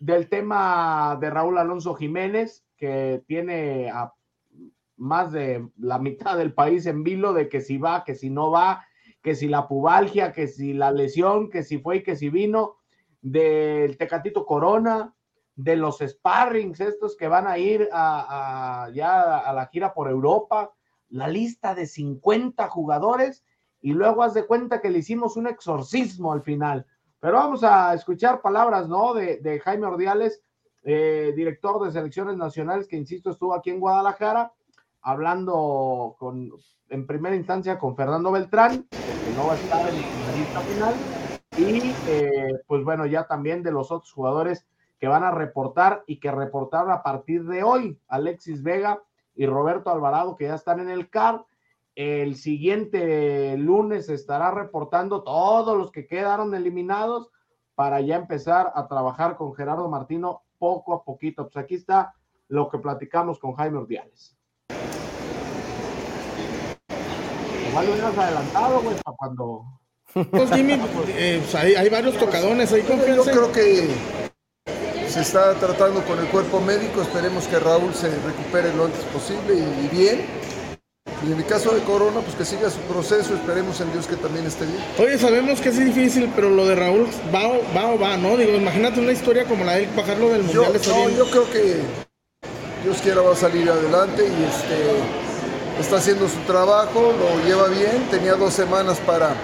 del 0.00 0.28
tema 0.28 1.16
de 1.20 1.30
Raúl 1.30 1.58
Alonso 1.58 1.94
Jiménez, 1.94 2.64
que 2.76 3.22
tiene 3.26 3.90
a 3.90 4.12
más 4.96 5.32
de 5.32 5.68
la 5.78 5.98
mitad 5.98 6.36
del 6.36 6.52
país 6.52 6.86
en 6.86 7.04
vilo 7.04 7.32
de 7.32 7.48
que 7.48 7.60
si 7.60 7.78
va, 7.78 8.04
que 8.04 8.14
si 8.14 8.30
no 8.30 8.50
va, 8.50 8.84
que 9.22 9.34
si 9.34 9.48
la 9.48 9.68
pubalgia, 9.68 10.32
que 10.32 10.48
si 10.48 10.72
la 10.72 10.90
lesión, 10.90 11.50
que 11.50 11.62
si 11.62 11.78
fue 11.78 11.96
y 11.96 12.02
que 12.02 12.16
si 12.16 12.28
vino, 12.28 12.76
del 13.20 13.96
Tecatito 13.96 14.44
Corona, 14.44 15.14
de 15.58 15.74
los 15.74 15.98
sparrings 15.98 16.78
estos 16.78 17.16
que 17.16 17.26
van 17.26 17.48
a 17.48 17.58
ir 17.58 17.88
a, 17.92 18.88
ya 18.94 19.38
a 19.38 19.52
la 19.52 19.66
gira 19.66 19.92
por 19.92 20.08
Europa, 20.08 20.72
la 21.08 21.26
lista 21.26 21.74
de 21.74 21.84
50 21.84 22.68
jugadores 22.68 23.44
y 23.80 23.92
luego 23.92 24.22
haz 24.22 24.34
de 24.34 24.46
cuenta 24.46 24.80
que 24.80 24.88
le 24.88 25.00
hicimos 25.00 25.36
un 25.36 25.48
exorcismo 25.48 26.32
al 26.32 26.42
final. 26.42 26.86
Pero 27.18 27.38
vamos 27.38 27.64
a 27.64 27.92
escuchar 27.92 28.40
palabras, 28.40 28.88
¿no? 28.88 29.14
De, 29.14 29.38
de 29.38 29.58
Jaime 29.58 29.86
Ordiales, 29.86 30.44
eh, 30.84 31.32
director 31.34 31.84
de 31.84 31.90
selecciones 31.90 32.36
nacionales, 32.36 32.86
que 32.86 32.96
insisto, 32.96 33.30
estuvo 33.30 33.52
aquí 33.52 33.70
en 33.70 33.80
Guadalajara, 33.80 34.52
hablando 35.02 36.14
con, 36.20 36.52
en 36.88 37.04
primera 37.04 37.34
instancia 37.34 37.80
con 37.80 37.96
Fernando 37.96 38.30
Beltrán, 38.30 38.88
que 39.24 39.32
no 39.32 39.46
va 39.46 39.54
a 39.54 39.56
estar 39.56 39.88
en 39.88 40.24
la 40.24 40.32
lista 40.32 40.62
final, 40.62 40.94
y 41.56 42.00
eh, 42.06 42.62
pues 42.68 42.84
bueno, 42.84 43.06
ya 43.06 43.26
también 43.26 43.64
de 43.64 43.72
los 43.72 43.90
otros 43.90 44.12
jugadores 44.12 44.68
que 44.98 45.08
van 45.08 45.24
a 45.24 45.30
reportar 45.30 46.02
y 46.06 46.18
que 46.20 46.30
reportaron 46.30 46.90
a 46.90 47.02
partir 47.02 47.44
de 47.44 47.62
hoy, 47.62 47.98
Alexis 48.08 48.62
Vega 48.62 49.02
y 49.34 49.46
Roberto 49.46 49.90
Alvarado, 49.90 50.36
que 50.36 50.46
ya 50.46 50.54
están 50.54 50.80
en 50.80 50.88
el 50.90 51.08
CAR. 51.08 51.44
El 51.94 52.36
siguiente 52.36 53.56
lunes 53.56 54.08
estará 54.08 54.50
reportando 54.50 55.22
todos 55.22 55.76
los 55.76 55.90
que 55.90 56.06
quedaron 56.06 56.54
eliminados 56.54 57.30
para 57.74 58.00
ya 58.00 58.16
empezar 58.16 58.72
a 58.74 58.88
trabajar 58.88 59.36
con 59.36 59.54
Gerardo 59.54 59.88
Martino 59.88 60.42
poco 60.58 60.94
a 60.94 61.04
poquito. 61.04 61.44
Pues 61.44 61.64
aquí 61.64 61.76
está 61.76 62.14
lo 62.48 62.68
que 62.68 62.78
platicamos 62.78 63.38
con 63.38 63.54
Jaime 63.54 63.78
Ordiales. 63.78 64.36
Igual 67.68 67.86
lo 67.86 67.92
hubieras 67.92 68.18
adelantado, 68.18 68.80
güey, 68.82 68.96
para 69.04 69.16
cuando. 69.16 69.64
Pues 70.30 70.50
Jimmy, 70.52 70.72
eh, 71.08 71.40
pues, 71.42 71.54
hay, 71.54 71.74
hay 71.74 71.88
varios 71.88 72.16
tocadones, 72.16 72.70
Yo 72.70 72.86
confianza. 72.86 73.30
creo 73.30 73.52
que 73.52 74.17
se 75.18 75.22
está 75.22 75.54
tratando 75.54 76.04
con 76.04 76.18
el 76.18 76.26
cuerpo 76.26 76.60
médico, 76.60 77.02
esperemos 77.02 77.44
que 77.48 77.58
Raúl 77.58 77.92
se 77.92 78.08
recupere 78.08 78.72
lo 78.74 78.84
antes 78.84 79.02
posible 79.04 79.54
y, 79.54 79.86
y 79.86 79.88
bien. 79.88 80.26
Y 81.26 81.32
en 81.32 81.38
el 81.38 81.46
caso 81.46 81.74
de 81.74 81.80
Corona, 81.82 82.20
pues 82.20 82.36
que 82.36 82.44
siga 82.44 82.70
su 82.70 82.78
proceso, 82.82 83.34
esperemos 83.34 83.80
en 83.80 83.90
Dios 83.92 84.06
que 84.06 84.14
también 84.14 84.46
esté 84.46 84.66
bien. 84.66 84.78
Oye, 84.98 85.18
sabemos 85.18 85.60
que 85.60 85.70
es 85.70 85.78
difícil, 85.78 86.30
pero 86.36 86.50
lo 86.50 86.66
de 86.66 86.76
Raúl 86.76 87.08
va 87.34 87.48
o 87.48 87.60
va, 87.76 87.92
o 87.92 87.98
va 87.98 88.16
¿no? 88.16 88.36
Digo, 88.36 88.52
imagínate 88.52 89.00
una 89.00 89.10
historia 89.10 89.44
como 89.44 89.64
la 89.64 89.72
de 89.74 89.84
él, 89.84 89.90
bajarlo 89.96 90.30
del 90.30 90.46
Yo, 90.48 90.62
Mundial 90.62 90.76
está 90.76 90.92
no, 90.92 91.10
yo 91.10 91.28
creo 91.30 91.50
que 91.50 91.80
Dios 92.84 92.98
quiera 93.02 93.20
va 93.20 93.32
a 93.32 93.36
salir 93.36 93.68
adelante 93.68 94.22
y 94.24 94.44
este, 94.44 95.80
está 95.80 95.96
haciendo 95.96 96.28
su 96.28 96.38
trabajo, 96.46 97.12
lo 97.18 97.44
lleva 97.44 97.66
bien, 97.68 98.06
tenía 98.08 98.34
dos 98.34 98.54
semanas 98.54 98.98
para, 99.04 99.34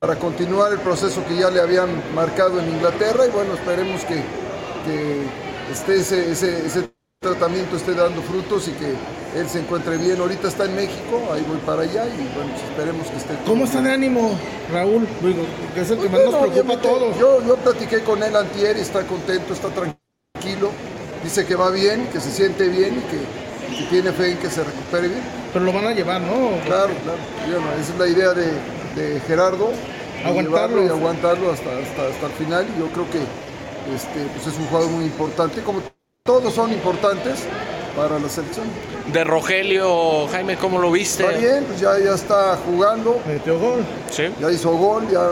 para 0.00 0.16
continuar 0.16 0.72
el 0.72 0.80
proceso 0.80 1.24
que 1.28 1.36
ya 1.36 1.50
le 1.50 1.60
habían 1.60 2.02
marcado 2.16 2.58
en 2.58 2.68
Inglaterra 2.68 3.26
y 3.26 3.30
bueno, 3.30 3.54
esperemos 3.54 4.04
que, 4.04 4.20
que 4.86 5.72
esté 5.72 5.96
ese, 6.00 6.30
ese- 6.32 6.66
ese 6.66 6.90
tratamiento 7.20 7.76
esté 7.76 7.94
dando 7.94 8.22
frutos 8.22 8.68
y 8.68 8.72
que 8.72 8.94
él 9.38 9.48
se 9.48 9.60
encuentre 9.60 9.96
bien. 9.98 10.20
Ahorita 10.20 10.48
está 10.48 10.64
en 10.66 10.76
México, 10.76 11.20
ahí 11.32 11.44
voy 11.48 11.58
para 11.66 11.82
allá 11.82 12.06
y 12.06 12.22
bueno, 12.36 12.52
pues 12.52 12.62
esperemos 12.70 13.06
que 13.08 13.16
esté. 13.16 13.34
¿Cómo 13.46 13.64
está 13.64 13.82
de 13.82 13.92
ánimo, 13.92 14.38
Raúl? 14.72 15.06
Que 15.74 15.80
es 15.80 15.90
el 15.90 15.98
que 15.98 16.08
más 16.08 16.20
Bueno, 16.22 16.30
nos 16.32 16.50
preocupa 16.50 16.74
a 16.74 16.80
todos. 16.82 17.18
Yo, 17.18 17.42
yo 17.46 17.56
platiqué 17.56 18.00
con 18.02 18.22
él 18.22 18.36
antier 18.36 18.76
y 18.76 18.80
está 18.80 19.02
contento, 19.06 19.52
está 19.52 19.68
tranquilo. 19.68 20.70
Dice 21.24 21.44
que 21.44 21.56
va 21.56 21.70
bien, 21.70 22.06
que 22.12 22.20
se 22.20 22.30
siente 22.30 22.68
bien 22.68 22.94
y 22.98 23.02
que, 23.10 23.74
y 23.74 23.78
que 23.78 23.84
tiene 23.90 24.12
fe 24.12 24.32
en 24.32 24.38
que 24.38 24.48
se 24.50 24.62
recupere 24.62 25.08
bien. 25.08 25.22
Pero 25.52 25.64
lo 25.64 25.72
van 25.72 25.86
a 25.86 25.92
llevar, 25.92 26.20
¿no? 26.20 26.60
Claro, 26.64 26.92
claro. 27.02 27.18
Bueno, 27.50 27.66
esa 27.80 27.92
es 27.92 27.98
la 27.98 28.06
idea 28.06 28.32
de, 28.34 28.46
de 28.94 29.20
Gerardo. 29.26 29.70
Aguantarlo. 30.24 30.84
Y 30.84 30.88
aguantarlo 30.88 31.50
hasta, 31.50 31.70
hasta, 31.78 32.08
hasta 32.08 32.26
el 32.26 32.32
final. 32.32 32.66
Y 32.76 32.80
yo 32.80 32.86
creo 32.88 33.10
que 33.10 33.20
este, 33.94 34.26
pues 34.34 34.46
es 34.46 34.58
un 34.58 34.66
jugador 34.66 34.90
muy 34.90 35.04
importante, 35.04 35.62
como 35.62 35.82
todos 36.22 36.52
son 36.54 36.72
importantes 36.72 37.44
para 37.96 38.18
la 38.18 38.28
selección. 38.28 38.66
De 39.12 39.24
Rogelio, 39.24 40.26
Jaime, 40.28 40.56
¿cómo 40.56 40.78
lo 40.78 40.90
viste? 40.90 41.24
Está 41.24 41.38
bien, 41.38 41.64
pues 41.64 41.80
ya, 41.80 41.98
ya 41.98 42.14
está 42.14 42.56
jugando, 42.66 43.20
Metió 43.26 43.58
gol. 43.58 43.84
Sí. 44.10 44.24
ya 44.40 44.50
hizo 44.50 44.72
gol, 44.76 45.08
ya 45.10 45.30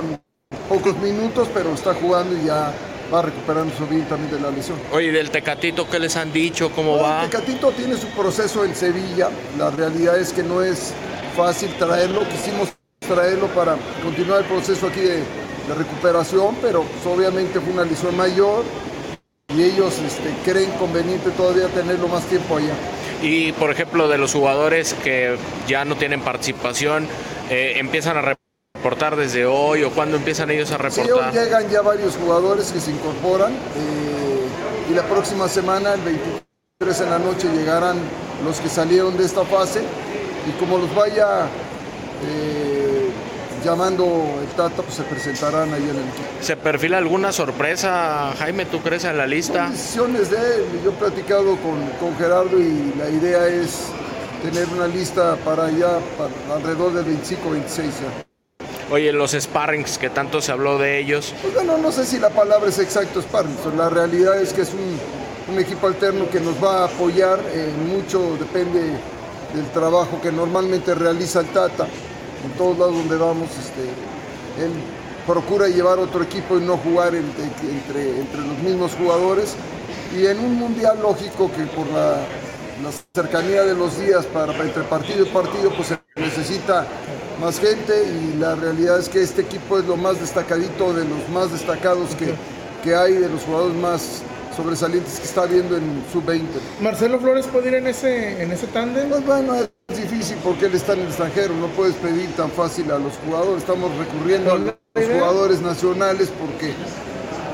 pocos 0.69 0.97
minutos, 0.99 1.49
pero 1.53 1.75
está 1.75 1.95
jugando 1.95 2.37
y 2.37 2.47
ya 2.47 2.73
va 3.13 3.23
recuperando 3.23 3.75
su 3.77 3.87
bien 3.87 4.05
también 4.07 4.31
de 4.31 4.41
la 4.41 4.51
lesión. 4.51 4.79
Oye, 4.93 5.13
del 5.13 5.31
Tecatito, 5.31 5.89
¿qué 5.89 5.99
les 5.99 6.17
han 6.17 6.33
dicho? 6.33 6.71
¿Cómo 6.71 6.97
va? 6.97 7.23
Tecatito 7.23 7.71
tiene 7.73 7.97
su 7.97 8.09
proceso 8.09 8.65
en 8.65 8.75
Sevilla. 8.75 9.29
La 9.59 9.71
realidad 9.71 10.19
es 10.19 10.33
que 10.33 10.43
no 10.43 10.63
es 10.63 10.93
fácil 11.37 11.71
traerlo. 11.79 12.27
Quisimos 12.29 12.73
traerlo 13.01 13.49
para 13.49 13.77
continuar 14.03 14.41
el 14.41 14.47
proceso 14.47 14.87
aquí 14.87 15.01
de, 15.01 15.23
de 15.69 15.75
recuperación, 15.75 16.57
pero 16.61 16.83
pues, 16.83 17.07
obviamente 17.07 17.61
fue 17.61 17.73
una 17.73 17.85
lesión 17.85 18.17
mayor 18.17 18.65
y 19.49 19.63
ellos 19.63 19.99
este, 20.05 20.31
creen 20.45 20.71
conveniente 20.73 21.31
todavía 21.31 21.69
tenerlo 21.69 22.09
más 22.09 22.25
tiempo 22.25 22.57
allá. 22.57 22.75
Y, 23.23 23.53
por 23.53 23.71
ejemplo, 23.71 24.09
de 24.09 24.19
los 24.19 24.33
jugadores 24.33 24.95
que 24.95 25.37
ya 25.67 25.85
no 25.85 25.97
tienen 25.97 26.21
participación, 26.21 27.07
eh, 27.51 27.75
empiezan 27.77 28.17
a 28.19 28.37
reportar 28.75 29.17
desde 29.17 29.47
hoy 29.47 29.83
o 29.85 29.91
cuándo 29.91 30.17
empiezan 30.17 30.51
ellos 30.51 30.71
a 30.73 30.77
Sí, 30.91 31.01
reportar. 31.03 31.33
llegan 31.33 31.69
ya 31.71 31.81
varios 31.83 32.17
jugadores 32.17 32.71
que 32.73 32.81
se 32.81 32.91
incorporan 32.91 33.53
eh, 33.53 34.91
y 34.91 34.95
la 34.95 35.03
próxima 35.05 35.49
semana, 35.49 35.95
el 35.95 36.01
23 36.03 37.01
en 37.01 37.11
la 37.11 37.19
noche, 37.19 37.49
llegarán 37.55 37.97
los 38.45 38.61
que 38.61 38.69
salieron 38.69 39.17
de 39.17 39.25
esta 39.25 39.45
fase 39.45 39.81
y 40.47 40.51
como 40.59 40.77
los 40.77 40.95
vaya 40.95 41.47
eh, 42.27 42.74
llamando 43.65 44.05
el 44.41 44.47
Tata, 44.57 44.83
pues 44.83 44.95
se 44.95 45.03
presentarán 45.05 45.73
ahí 45.73 45.83
en 45.83 45.91
el 45.91 45.97
equipo. 46.09 46.29
¿Se 46.41 46.57
perfila 46.57 46.99
alguna 46.99 47.33
sorpresa, 47.33 48.33
Jaime, 48.39 48.67
tú 48.67 48.81
crees, 48.81 49.05
en 49.05 49.17
la 49.17 49.25
Son 49.25 49.31
lista? 49.31 49.69
decisiones 49.71 50.31
de 50.31 50.37
él. 50.37 50.65
Yo 50.85 50.91
he 50.91 50.95
platicado 50.95 51.57
con, 51.57 51.81
con 51.99 52.17
Gerardo 52.19 52.59
y 52.61 52.93
la 52.99 53.09
idea 53.09 53.47
es 53.49 53.87
tener 54.43 54.69
una 54.69 54.87
lista 54.87 55.37
para 55.45 55.65
allá, 55.67 55.99
para 56.19 56.57
alrededor 56.57 56.93
de 56.93 57.03
25 57.03 57.51
26 57.51 57.87
ya. 58.01 58.25
Oye, 58.91 59.13
los 59.13 59.33
sparrings, 59.33 59.97
que 59.97 60.11
tanto 60.11 60.43
se 60.43 60.53
habló 60.53 60.79
de 60.79 60.99
ellos. 60.99 61.35
Pues 61.41 61.55
bueno, 61.55 61.79
no 61.79 61.91
sé 61.91 62.05
si 62.05 62.19
la 62.19 62.29
palabra 62.29 62.69
es 62.69 62.79
exacto, 62.79 63.23
sparring. 63.23 63.57
pero 63.65 63.77
La 63.77 63.89
realidad 63.89 64.41
es 64.41 64.53
que 64.53 64.61
es 64.61 64.71
un, 64.75 65.55
un 65.55 65.59
equipo 65.61 65.87
alterno 65.87 66.29
que 66.29 66.39
nos 66.39 66.63
va 66.63 66.83
a 66.83 66.85
apoyar. 66.85 67.41
eh, 67.53 67.71
mucho 67.89 68.37
depende 68.39 68.81
del 69.55 69.67
trabajo 69.73 70.21
que 70.21 70.31
normalmente 70.31 70.95
realiza 70.95 71.41
el 71.41 71.47
Tata. 71.47 71.87
En 72.45 72.51
todos 72.59 72.79
lados 72.79 72.95
donde 72.95 73.17
vamos, 73.17 73.49
este, 73.51 73.83
él 74.65 74.73
procura 75.27 75.69
llevar 75.69 75.99
otro 75.99 76.23
equipo 76.23 76.59
y 76.59 76.61
no 76.61 76.77
jugar 76.77 77.15
entre, 77.15 77.45
entre, 77.45 78.21
entre 78.21 78.41
los 78.41 78.59
mismos 78.59 78.93
jugadores. 78.95 79.55
Y 80.17 80.27
en 80.27 80.39
un 80.39 80.55
mundial 80.55 80.99
lógico 81.03 81.51
que 81.51 81.65
por 81.75 81.87
la, 81.89 82.19
la 82.83 82.91
cercanía 83.15 83.63
de 83.63 83.75
los 83.75 83.99
días 83.99 84.27
para, 84.27 84.53
entre 84.63 84.83
partido 84.85 85.25
y 85.25 85.29
partido, 85.29 85.71
pues 85.75 85.89
se 85.89 85.99
necesita 86.17 86.87
más 87.41 87.59
gente 87.59 87.93
y 88.07 88.39
la 88.39 88.55
realidad 88.55 88.99
es 88.99 89.09
que 89.09 89.23
este 89.23 89.43
equipo 89.43 89.79
es 89.79 89.87
lo 89.87 89.97
más 89.97 90.21
destacadito 90.21 90.93
de 90.93 91.05
los 91.05 91.29
más 91.31 91.51
destacados 91.51 92.15
que, 92.15 92.35
que 92.83 92.95
hay, 92.95 93.15
de 93.15 93.29
los 93.29 93.43
jugadores 93.43 93.77
más 93.77 94.23
sobresalientes 94.57 95.19
que 95.19 95.27
está 95.27 95.47
viendo 95.47 95.77
en 95.77 96.05
sub-20. 96.13 96.43
Marcelo 96.81 97.19
Flores 97.19 97.47
puede 97.47 97.69
ir 97.69 97.75
en 97.75 97.87
ese, 97.89 98.43
en 98.43 98.53
ese 98.53 98.67
tándem. 98.69 99.09
Pues 99.09 99.27
bueno, 99.27 99.55
porque 100.45 100.67
él 100.67 100.75
está 100.75 100.93
en 100.93 101.01
el 101.01 101.07
extranjero, 101.07 101.55
no 101.55 101.69
puedes 101.69 101.95
pedir 101.97 102.29
tan 102.37 102.51
fácil 102.51 102.91
a 102.91 102.99
los 102.99 103.15
jugadores, 103.25 103.63
estamos 103.63 103.91
recurriendo 103.97 104.53
a 104.53 104.59
los 104.59 104.75
jugadores 104.95 105.61
nacionales 105.63 106.31
porque, 106.39 106.73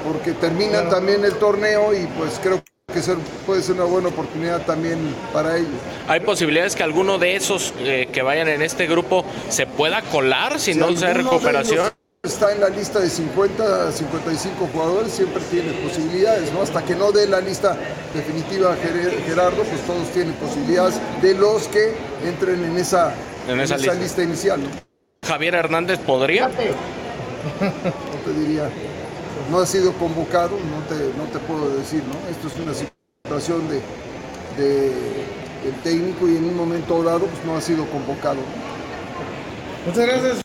porque 0.06 0.32
terminan 0.32 0.90
también 0.90 1.24
el 1.24 1.34
torneo 1.34 1.94
y 1.94 2.06
pues 2.18 2.38
creo 2.42 2.62
que 2.92 3.00
ser- 3.00 3.18
puede 3.46 3.62
ser 3.62 3.76
una 3.76 3.84
buena 3.84 4.08
oportunidad 4.08 4.66
también 4.66 4.98
para 5.32 5.56
ellos. 5.56 5.70
¿Hay 6.08 6.20
posibilidades 6.20 6.74
que 6.74 6.82
alguno 6.82 7.18
de 7.18 7.36
esos 7.36 7.72
eh, 7.78 8.08
que 8.12 8.22
vayan 8.22 8.48
en 8.48 8.62
este 8.62 8.86
grupo 8.88 9.24
se 9.48 9.66
pueda 9.66 10.02
colar 10.02 10.58
si, 10.58 10.74
no 10.74 10.94
se 10.96 11.14
recuperación? 11.14 11.90
Está 12.22 12.52
en 12.52 12.60
la 12.60 12.68
lista 12.68 12.98
de 13.00 13.08
50 13.08 13.88
a 13.88 13.92
55 13.92 14.68
jugadores, 14.74 15.10
siempre 15.10 15.42
tiene 15.50 15.72
posibilidades, 15.72 16.52
¿no? 16.52 16.60
Hasta 16.60 16.84
que 16.84 16.94
no 16.94 17.10
dé 17.12 17.26
la 17.26 17.40
lista 17.40 17.74
definitiva 18.14 18.76
Ger- 18.76 19.24
Gerardo, 19.24 19.62
pues 19.62 19.80
todos 19.86 20.06
tienen 20.10 20.34
posibilidades 20.34 20.96
de 21.22 21.32
los 21.32 21.66
que 21.68 21.94
entren 22.22 22.62
en 22.62 22.76
esa, 22.76 23.14
En 23.48 23.58
esa 23.60 23.78
lista. 23.78 24.22
inicial, 24.22 24.62
¿no? 24.62 24.68
Javier 25.26 25.54
Hernández 25.54 25.98
podría. 26.00 26.48
No 26.48 26.54
te 28.26 28.32
diría, 28.38 28.68
no 29.50 29.60
ha 29.60 29.66
sido 29.66 29.94
convocado, 29.94 30.50
no 30.58 30.94
te, 30.94 31.02
no 31.16 31.24
te 31.32 31.38
puedo 31.46 31.70
decir, 31.74 32.02
¿no? 32.04 32.28
Esto 32.30 32.48
es 32.48 32.56
una 32.62 32.74
situación 32.74 33.66
de, 33.70 33.80
de- 34.62 35.24
del 35.64 35.74
técnico 35.82 36.28
y 36.28 36.36
en 36.36 36.44
un 36.44 36.56
momento 36.56 37.02
dado 37.02 37.20
pues 37.20 37.44
no 37.46 37.56
ha 37.56 37.62
sido 37.62 37.86
convocado. 37.86 38.34
¿no? 38.36 39.90
Muchas 39.90 40.06
gracias. 40.06 40.42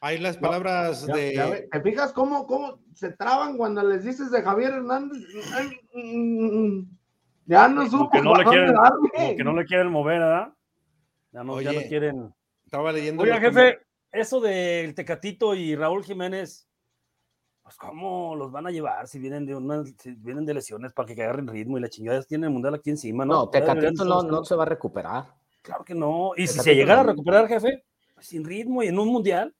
Hay 0.00 0.18
las 0.18 0.38
palabras 0.38 1.06
ya- 1.06 1.14
de. 1.14 1.34
ya 1.34 1.68
¿Te 1.70 1.80
fijas 1.82 2.12
cómo, 2.12 2.46
cómo 2.46 2.80
se 2.94 3.12
traban 3.12 3.58
cuando 3.58 3.82
les 3.82 4.02
dices 4.04 4.30
de 4.30 4.42
Javier 4.42 4.72
Hernández? 4.72 5.22
Ay, 5.54 6.88
Ya 7.44 7.68
no 7.68 7.84
supo 7.84 8.08
Como 8.08 8.10
que 8.10 8.22
no 8.22 8.34
le 8.34 8.44
quieren, 8.44 8.74
como 8.74 9.36
que 9.36 9.44
no 9.44 9.52
le 9.52 9.64
quieren 9.66 9.88
mover, 9.90 10.20
¿verdad? 10.20 10.54
Ya 11.32 11.44
no, 11.44 11.60
ya 11.60 11.72
no 11.72 11.80
quieren. 11.82 12.34
Estaba 12.64 12.92
leyendo. 12.92 13.22
Oiga, 13.22 13.38
jefe, 13.40 13.80
eso 14.10 14.40
del 14.40 14.94
Tecatito 14.94 15.54
y 15.54 15.76
Raúl 15.76 16.02
Jiménez, 16.02 16.66
pues 17.62 17.76
cómo 17.76 18.34
los 18.36 18.50
van 18.50 18.66
a 18.66 18.70
llevar 18.70 19.06
si 19.06 19.18
vienen 19.18 19.44
de 19.44 19.54
una, 19.54 19.84
si 19.84 20.12
vienen 20.12 20.46
de 20.46 20.54
lesiones 20.54 20.92
para 20.92 21.06
que 21.14 21.22
agarren 21.22 21.46
ritmo 21.46 21.76
y 21.76 21.80
la 21.82 21.88
chingada 21.88 22.22
tienen 22.22 22.46
el 22.46 22.52
mundial 22.52 22.74
aquí 22.74 22.90
encima, 22.90 23.24
¿no? 23.26 23.34
No, 23.34 23.50
Tecatito 23.50 24.04
no, 24.04 24.22
no 24.22 24.44
se 24.44 24.54
va 24.54 24.62
a 24.62 24.66
recuperar. 24.66 25.24
Claro 25.62 25.84
que 25.84 25.94
no. 25.94 26.32
Y 26.36 26.46
si 26.46 26.58
se 26.58 26.74
llegara 26.74 27.00
a 27.00 27.04
recuperar, 27.04 27.46
jefe, 27.48 27.84
pues, 28.14 28.26
sin 28.26 28.44
ritmo 28.44 28.82
y 28.82 28.88
en 28.88 28.98
un 28.98 29.08
mundial, 29.08 29.54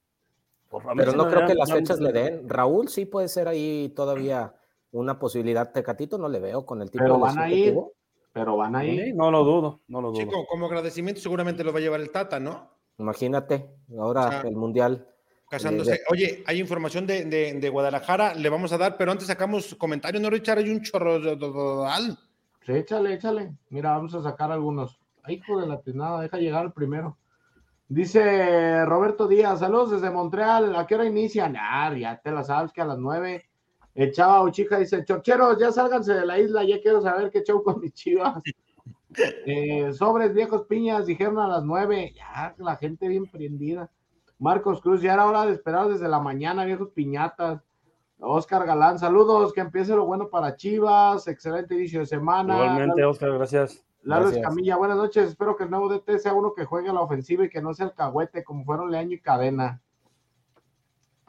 Pero 0.97 1.11
se 1.11 1.17
no 1.17 1.29
creo 1.29 1.47
que 1.47 1.55
las 1.55 1.73
fechas 1.73 2.01
le 2.01 2.13
den. 2.13 2.49
Raúl 2.49 2.89
sí 2.89 3.05
puede 3.05 3.29
ser 3.29 3.49
ahí 3.49 3.93
todavía 3.95 4.55
una 4.93 5.19
posibilidad. 5.19 5.73
Tecatito 5.73 6.17
no 6.19 6.29
le 6.29 6.41
veo 6.41 6.65
con 6.65 6.81
el 6.83 6.91
tipo 6.91 7.03
Pero 7.05 7.15
de 7.15 7.21
van 7.21 7.39
a 7.39 7.51
ir. 7.51 7.75
Pero 8.33 8.57
van 8.57 8.77
a 8.77 8.85
ir. 8.85 9.15
no 9.17 9.31
lo 9.33 9.43
dudo, 9.43 9.81
no 9.89 10.01
lo 10.01 10.13
dudo. 10.13 10.21
Chico, 10.21 10.47
como 10.49 10.67
agradecimiento 10.67 11.21
seguramente 11.21 11.65
lo 11.65 11.73
va 11.73 11.79
a 11.79 11.83
llevar 11.83 12.01
el 12.01 12.11
Tata, 12.11 12.39
¿no? 12.39 12.71
Imagínate, 12.99 13.69
ahora 13.99 14.27
O 14.27 14.31
sea, 14.31 14.41
el 14.43 14.55
mundial. 14.57 15.07
Casándose. 15.49 16.01
Oye, 16.11 16.45
hay 16.47 16.61
información 16.61 17.09
de, 17.09 17.25
de- 17.25 17.55
de 17.55 17.69
Guadalajara, 17.71 18.35
le 18.35 18.49
vamos 18.49 18.73
a 18.73 18.79
dar, 18.79 18.97
pero 18.97 19.11
antes 19.11 19.27
sacamos 19.27 19.75
comentarios, 19.75 20.23
¿no, 20.23 20.31
Richard? 20.31 20.59
Hay 20.59 20.71
un 20.71 20.81
chorro 20.83 21.19
de- 21.19 21.35
de- 21.35 21.51
de- 21.51 22.17
Sí, 22.65 22.73
échale, 22.73 23.15
échale. 23.15 23.53
Mira, 23.71 23.91
vamos 23.97 24.15
a 24.15 24.23
sacar 24.23 24.53
algunos. 24.53 25.01
Ay, 25.25 25.37
hijo 25.37 25.61
de 25.61 25.67
la 25.67 25.81
tiznada, 25.81 26.21
deja 26.21 26.37
llegar 26.39 26.67
el 26.67 26.73
primero. 26.73 27.17
Dice 27.91 28.85
Roberto 28.85 29.27
Díaz, 29.27 29.59
saludos 29.59 29.91
desde 29.91 30.13
Montreal. 30.13 30.77
¿A 30.77 30.87
qué 30.87 30.95
hora 30.95 31.07
inician? 31.07 31.57
Ah, 31.59 31.93
ya 31.93 32.21
te 32.21 32.31
la 32.31 32.45
sabes 32.45 32.71
que 32.73 32.81
a 32.81 32.85
las 32.85 32.99
nueve. 32.99 33.47
El 33.97 34.13
chava 34.13 34.45
Uchica 34.45 34.79
dice, 34.79 35.05
chorcheros, 35.05 35.59
ya 35.59 35.73
sálganse 35.73 36.15
de 36.15 36.25
la 36.25 36.39
isla, 36.39 36.63
ya 36.63 36.81
quiero 36.81 37.03
saber 37.03 37.33
qué 37.33 37.43
show 37.43 37.65
con 37.65 37.81
mis 37.81 37.93
chivas. 37.93 38.41
Eh, 39.45 39.93
sobres 39.93 40.33
viejos 40.33 40.67
piñas, 40.69 41.05
dijeron 41.05 41.41
a 41.41 41.49
las 41.49 41.65
nueve. 41.65 42.13
Ya, 42.15 42.55
la 42.59 42.77
gente 42.77 43.09
bien 43.09 43.27
prendida. 43.27 43.91
Marcos 44.39 44.81
Cruz, 44.81 45.03
ya 45.03 45.15
era 45.15 45.27
hora 45.27 45.47
de 45.47 45.53
esperar 45.53 45.89
desde 45.89 46.07
la 46.07 46.21
mañana, 46.21 46.65
viejos 46.65 46.91
piñatas. 46.91 47.61
Oscar 48.21 48.65
Galán, 48.65 49.01
saludos, 49.01 49.53
que 49.53 49.63
empiece 49.63 49.97
lo 49.97 50.07
bueno 50.07 50.29
para 50.29 50.55
Chivas, 50.55 51.27
excelente 51.27 51.75
inicio 51.75 52.01
de 52.01 52.07
semana. 52.07 52.55
Igualmente, 52.55 53.05
Oscar, 53.05 53.33
gracias. 53.33 53.85
Lalo 54.03 54.23
Gracias. 54.23 54.43
Escamilla, 54.43 54.77
buenas 54.77 54.97
noches. 54.97 55.29
Espero 55.29 55.57
que 55.57 55.65
el 55.65 55.71
nuevo 55.71 55.89
DT 55.89 56.19
sea 56.19 56.33
uno 56.33 56.55
que 56.55 56.65
juegue 56.65 56.89
a 56.89 56.93
la 56.93 57.01
ofensiva 57.01 57.45
y 57.45 57.51
que 57.51 57.61
no 57.61 57.75
sea 57.75 57.87
el 57.87 57.95
cagüete 57.95 58.45
como 58.45 58.65
fueron 58.65 58.91
Leaño 58.91 59.15
y 59.15 59.21
Cadena. 59.21 59.83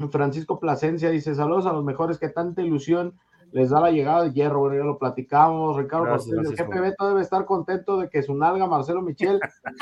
Francisco 0.10 0.60
Plasencia 0.60 1.10
dice: 1.10 1.36
Saludos 1.36 1.66
a 1.66 1.74
los 1.74 1.84
mejores 1.84 2.18
que 2.18 2.30
tanta 2.30 2.62
ilusión 2.62 3.20
les 3.52 3.70
da 3.70 3.82
la 3.82 3.92
llegada 3.92 4.24
de 4.24 4.32
hierro. 4.32 4.60
Bueno, 4.60 4.78
ya 4.78 4.84
lo 4.84 4.98
platicamos. 4.98 5.76
Ricardo 5.76 6.06
Gracias, 6.06 6.34
Cortés, 6.34 6.52
el 6.52 6.56
gracias, 6.56 6.68
jefe 6.68 6.82
Beto 6.82 7.08
debe 7.10 7.22
estar 7.22 7.46
contento 7.46 7.98
de 7.98 8.10
que 8.10 8.24
su 8.24 8.34
nalga 8.34 8.68
Marcelo 8.68 9.02
Michel 9.02 9.40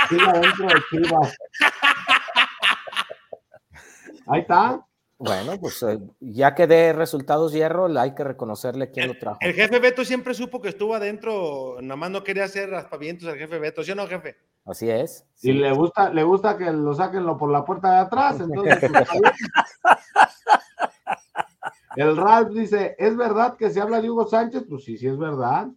siga 0.09 0.33
dentro 0.33 0.67
de 0.67 0.81
Chivas. 0.89 1.37
Ahí 4.27 4.41
está. 4.41 4.85
Bueno, 5.19 5.59
pues 5.59 5.83
eh, 5.83 5.99
ya 6.21 6.55
que 6.55 6.65
dé 6.65 6.93
resultados 6.93 7.51
hierro, 7.51 7.87
hay 7.99 8.15
que 8.15 8.23
reconocerle 8.23 8.89
quién 8.89 9.09
lo 9.09 9.17
trajo. 9.17 9.37
El 9.41 9.53
jefe 9.53 9.79
Beto 9.79 10.05
siempre 10.05 10.33
supo 10.33 10.61
que 10.61 10.69
estuvo 10.69 10.95
adentro, 10.95 11.75
nada 11.81 11.97
más 11.97 12.09
no 12.09 12.23
quería 12.23 12.45
hacer 12.45 12.69
raspavientos 12.69 13.27
al 13.27 13.37
jefe 13.37 13.59
Beto, 13.59 13.83
¿sí 13.83 13.91
o 13.91 13.95
no, 13.95 14.07
jefe? 14.07 14.37
Así 14.63 14.89
es. 14.89 15.25
Y 15.41 15.51
le 15.51 15.73
gusta, 15.73 16.13
le 16.13 16.23
gusta 16.23 16.57
que 16.57 16.71
lo 16.71 16.93
saquen 16.93 17.25
por 17.37 17.51
la 17.51 17.65
puerta 17.65 17.91
de 17.91 17.97
atrás, 17.97 18.39
entonces. 18.39 18.79
pues, 18.79 19.09
el 21.97 22.15
Ralph 22.15 22.51
dice: 22.51 22.95
¿Es 22.97 23.17
verdad 23.17 23.57
que 23.57 23.71
se 23.71 23.81
habla 23.81 24.01
de 24.01 24.09
Hugo 24.09 24.25
Sánchez? 24.25 24.63
Pues 24.69 24.85
sí, 24.85 24.97
sí 24.97 25.07
es 25.07 25.17
verdad. 25.17 25.67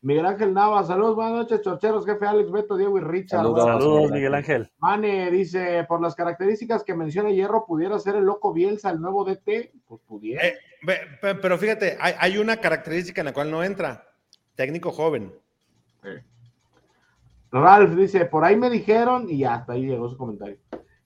Miguel 0.00 0.26
Ángel 0.26 0.54
Nava, 0.54 0.84
saludos, 0.84 1.16
buenas 1.16 1.34
noches, 1.34 1.60
chorcheros, 1.60 2.06
jefe 2.06 2.24
Alex, 2.24 2.52
Beto, 2.52 2.76
Diego 2.76 2.98
y 2.98 3.00
Richard. 3.00 3.40
Saludos. 3.40 3.64
Saludos, 3.64 4.10
Miguel 4.12 4.34
Ángel. 4.34 4.70
Mane 4.78 5.28
dice, 5.32 5.84
por 5.88 6.00
las 6.00 6.14
características 6.14 6.84
que 6.84 6.94
menciona 6.94 7.30
Hierro, 7.30 7.66
¿pudiera 7.66 7.98
ser 7.98 8.14
el 8.14 8.24
loco 8.24 8.52
Bielsa 8.52 8.90
el 8.90 9.00
nuevo 9.00 9.24
DT? 9.24 9.72
Pues 9.88 10.00
pudiera. 10.06 10.46
Eh, 10.46 10.56
pero 11.20 11.58
fíjate, 11.58 11.98
hay, 12.00 12.14
hay 12.18 12.38
una 12.38 12.58
característica 12.58 13.20
en 13.20 13.26
la 13.26 13.32
cual 13.32 13.50
no 13.50 13.64
entra. 13.64 14.06
Técnico 14.54 14.92
joven. 14.92 15.32
Ralph 17.50 17.94
dice, 17.94 18.26
por 18.26 18.44
ahí 18.44 18.56
me 18.56 18.70
dijeron, 18.70 19.26
y 19.28 19.38
ya, 19.38 19.54
hasta 19.54 19.72
ahí 19.72 19.86
llegó 19.86 20.08
su 20.08 20.16
comentario. 20.16 20.58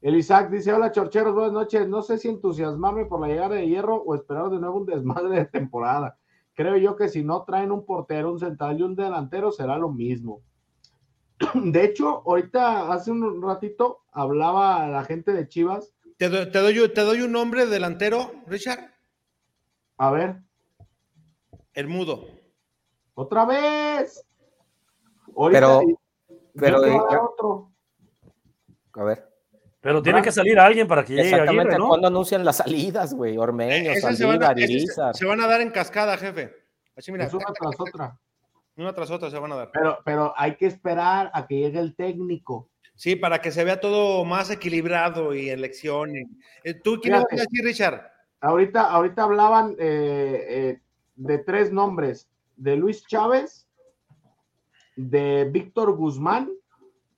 El 0.03 0.17
Isaac 0.17 0.51
dice, 0.51 0.73
hola 0.73 0.91
chorcheros, 0.91 1.33
buenas 1.33 1.53
noches. 1.53 1.89
No 1.89 2.03
sé 2.03 2.19
si 2.19 2.29
entusiasmarme 2.29 3.07
por 3.07 3.21
la 3.21 3.29
llegada 3.29 3.55
de 3.55 3.69
Hierro 3.69 3.97
o 3.97 4.15
esperar 4.15 4.51
de 4.51 4.59
nuevo 4.59 4.79
un 4.79 4.87
desmadre 4.87 5.37
de 5.37 5.45
temporada. 5.47 6.19
Creo 6.55 6.77
yo 6.77 6.97
que 6.97 7.09
si 7.09 7.23
no 7.25 7.45
traen 7.45 7.73
un 7.73 7.85
portero, 7.87 8.33
un 8.33 8.39
central 8.39 8.79
y 8.79 8.83
un 8.83 8.95
delantero, 8.95 9.51
será 9.53 9.79
lo 9.79 9.89
mismo. 9.91 10.43
De 11.55 11.85
hecho, 11.85 12.23
ahorita, 12.27 12.93
hace 12.93 13.11
un 13.11 13.43
ratito, 13.43 14.03
hablaba 14.13 14.87
la 14.89 15.05
gente 15.05 15.33
de 15.33 15.49
Chivas. 15.49 15.95
¿Te, 16.19 16.29
do- 16.29 16.51
te 16.51 16.59
doy, 16.59 16.93
te 16.93 17.01
doy 17.01 17.23
un 17.23 17.33
nombre 17.33 17.67
delantero, 17.67 18.31
Richard? 18.47 18.91
A 19.97 20.11
ver, 20.11 20.43
El 21.75 21.89
mudo. 21.89 22.27
otra 23.15 23.45
vez. 23.47 24.25
Ahorita, 25.37 25.61
Pero- 25.61 25.81
pero, 26.55 26.83
a 26.85 26.89
eh, 27.15 27.19
otro. 27.19 27.73
A 28.95 29.05
ver. 29.05 29.32
Pero 29.83 30.01
tiene 30.01 30.23
que 30.23 30.31
salir 30.31 30.61
alguien 30.61 30.87
para 30.87 31.05
que 31.05 31.13
llegue 31.13 31.31
Exactamente, 31.31 31.63
Aguirre, 31.63 31.79
¿no? 31.79 31.89
cuando 31.89 32.07
anuncian 32.07 32.45
las 32.45 32.59
salidas, 32.59 33.13
güey? 33.15 33.37
Ormeño, 33.37 33.91
Ese 33.91 34.15
se, 34.15 34.25
van 34.25 34.41
a, 34.41 34.47
Saldívar, 34.47 34.71
Irizar. 34.71 35.17
se 35.17 35.27
van 35.27 35.41
a 35.41 35.47
dar 35.49 35.61
en 35.61 35.71
cascada, 35.71 36.17
jefe. 36.17 36.55
Así, 36.97 37.11
mira. 37.11 37.25
Es 37.25 37.35
una 37.35 37.47
tras 37.47 37.75
otra. 37.81 38.19
Una 38.77 38.95
tras 38.95 39.11
otra 39.11 39.29
se 39.29 39.39
van 39.41 39.51
a 39.51 39.57
dar. 39.57 39.71
Pero, 39.73 39.99
pero 40.05 40.35
hay 40.37 40.55
que 40.55 40.67
esperar 40.67 41.33
a 41.35 41.49
que 41.49 41.57
llegue 41.57 41.81
el 41.81 41.97
técnico. 41.97 42.71
Sí, 42.95 43.17
para 43.17 43.41
que 43.41 43.51
se 43.51 43.65
vea 43.65 43.81
todo 43.81 44.25
más 44.25 44.51
equilibrado 44.51 45.35
y 45.35 45.51
elecciones. 45.51 46.29
Eh, 46.63 46.75
¿Tú 46.75 47.01
quién 47.03 47.15
ibas 47.15 47.27
a 47.29 47.35
decir, 47.35 47.65
Richard? 47.65 48.09
Ahorita, 48.41 48.89
ahorita 48.89 49.25
hablaban 49.25 49.73
eh, 49.81 50.47
eh, 50.49 50.81
de 51.17 51.39
tres 51.39 51.73
nombres: 51.73 52.29
de 52.57 52.77
Luis 52.77 53.05
Chávez, 53.05 53.67
de 54.95 55.49
Víctor 55.51 55.97
Guzmán, 55.97 56.51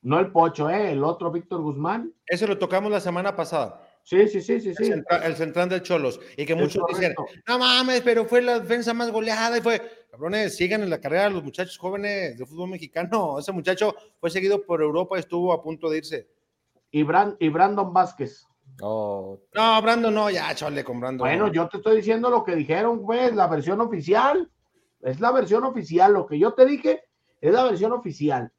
no 0.05 0.21
el 0.21 0.31
Pocho, 0.31 0.71
eh, 0.71 0.93
el 0.93 1.03
otro 1.03 1.31
Víctor 1.33 1.61
Guzmán. 1.63 2.13
Ese 2.27 2.47
lo 2.47 2.57
tocamos 2.57 2.91
la 2.93 3.01
semana 3.01 3.35
pasada. 3.35 3.81
Sí, 4.03 4.29
sí, 4.29 4.41
sí, 4.43 4.61
sí, 4.61 4.69
El, 4.69 4.77
sí. 4.77 4.85
central, 4.85 5.23
el 5.25 5.35
central 5.35 5.69
del 5.71 5.83
Cholos. 5.83 6.21
Y 6.37 6.45
que 6.45 6.55
muchos 6.55 6.83
dicen, 6.89 7.15
no 7.49 7.59
mames, 7.59 8.03
pero 8.03 8.27
fue 8.27 8.43
la 8.43 8.61
defensa 8.61 8.93
más 8.95 9.11
goleada 9.11 9.59
y 9.59 9.61
fue. 9.63 9.81
Cabrones, 10.11 10.57
sigan 10.57 10.83
en 10.83 10.91
la 10.91 11.01
carrera 11.01 11.29
los 11.31 11.43
muchachos 11.43 11.77
jóvenes 11.77 12.39
de 12.39 12.47
fútbol 12.47 12.69
mexicano. 12.71 13.39
Ese 13.41 13.51
muchacho 13.51 13.97
fue 14.21 14.31
seguido 14.31 14.63
por 14.65 14.81
Europa 14.83 15.17
y 15.17 15.21
estuvo 15.21 15.53
a 15.53 15.63
punto 15.63 15.89
de 15.91 15.99
irse. 15.99 16.29
Y, 16.91 17.03
Bran- 17.03 17.37
y 17.41 17.49
Brandon 17.49 17.93
Vázquez. 17.93 18.47
Oh, 18.81 19.41
No, 19.55 19.83
Brando 19.83 20.11
no, 20.11 20.31
ya, 20.31 20.55
chale 20.55 20.85
con 20.85 21.01
Brando. 21.01 21.25
Bueno, 21.25 21.51
yo 21.51 21.69
te 21.69 21.79
estoy 21.79 21.97
diciendo 21.97 22.29
lo 22.31 22.45
que 22.45 22.55
dijeron, 22.55 22.99
güey, 22.99 23.33
la 23.35 23.47
versión 23.47 23.81
oficial. 23.81 24.51
Es 25.01 25.19
la 25.19 25.33
versión 25.33 25.65
oficial. 25.65 26.13
Lo 26.13 26.27
que 26.27 26.39
yo 26.39 26.53
te 26.53 26.65
dije 26.67 27.03
es 27.41 27.53
la 27.53 27.65
versión 27.65 27.93
oficial, 27.93 28.53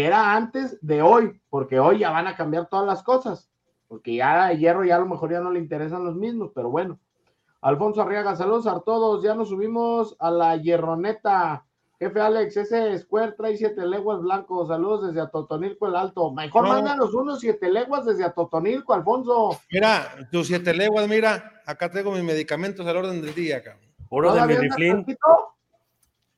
que 0.00 0.06
era 0.06 0.34
antes 0.34 0.78
de 0.80 1.02
hoy, 1.02 1.42
porque 1.50 1.78
hoy 1.78 1.98
ya 1.98 2.10
van 2.10 2.26
a 2.26 2.34
cambiar 2.34 2.70
todas 2.70 2.86
las 2.86 3.02
cosas, 3.02 3.50
porque 3.86 4.14
ya 4.14 4.50
el 4.50 4.58
hierro 4.58 4.82
ya 4.82 4.96
a 4.96 4.98
lo 4.98 5.04
mejor 5.04 5.30
ya 5.30 5.40
no 5.40 5.50
le 5.50 5.58
interesan 5.58 6.02
los 6.06 6.16
mismos, 6.16 6.52
pero 6.54 6.70
bueno. 6.70 6.98
Alfonso 7.60 8.00
Arriaga, 8.00 8.34
saludos 8.34 8.66
a 8.66 8.80
todos. 8.80 9.22
Ya 9.22 9.34
nos 9.34 9.50
subimos 9.50 10.16
a 10.18 10.30
la 10.30 10.56
hierroneta. 10.56 11.66
Jefe 11.98 12.18
Alex, 12.18 12.56
ese 12.56 12.98
Square 12.98 13.32
trae 13.32 13.58
siete 13.58 13.84
leguas 13.86 14.22
blancos. 14.22 14.68
Saludos 14.68 15.08
desde 15.08 15.20
Atotonilco 15.20 15.86
el 15.86 15.94
Alto. 15.96 16.32
Mejor 16.32 16.62
No. 16.62 16.68
mándanos 16.70 17.12
unos 17.12 17.40
siete 17.40 17.70
leguas 17.70 18.06
desde 18.06 18.24
Atotonilco, 18.24 18.94
Alfonso. 18.94 19.60
Mira, 19.70 20.08
tus 20.32 20.46
siete 20.46 20.72
leguas, 20.72 21.06
mira, 21.08 21.60
acá 21.66 21.90
tengo 21.90 22.10
mis 22.12 22.24
medicamentos 22.24 22.86
al 22.86 22.96
orden 22.96 23.20
del 23.20 23.34
día, 23.34 23.62
cabrón. 23.62 23.84
Puro 24.08 24.28
de 24.32 24.36
¿Todavía 24.38 24.56
anda 24.60 24.76
Miriflín. 24.76 25.04
chuequito? 25.04 25.54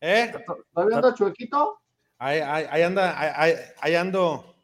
¿Eh? 0.01 0.33
¿Todavía 0.75 0.97
anda 0.97 1.15
chuequito? 1.15 1.79
Ahí, 2.25 2.39
ahí- 2.39 2.67
ahí 2.71 2.83
anda, 2.83 3.17
ahí, 3.81 3.95
ando, 3.97 4.55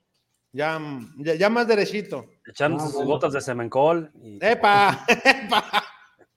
ya, 0.53 0.81
ya, 1.17 1.35
ya 1.35 1.51
más 1.51 1.67
derechito. 1.67 2.25
Echando 2.47 2.79
Ah, 2.79 2.87
sus 2.87 2.95
bueno. 2.95 3.11
gotas 3.11 3.33
de 3.33 3.41
semencol. 3.41 4.13
y- 4.23 4.39
¡Epa! 4.41 5.05
¡Epa! 5.25 5.65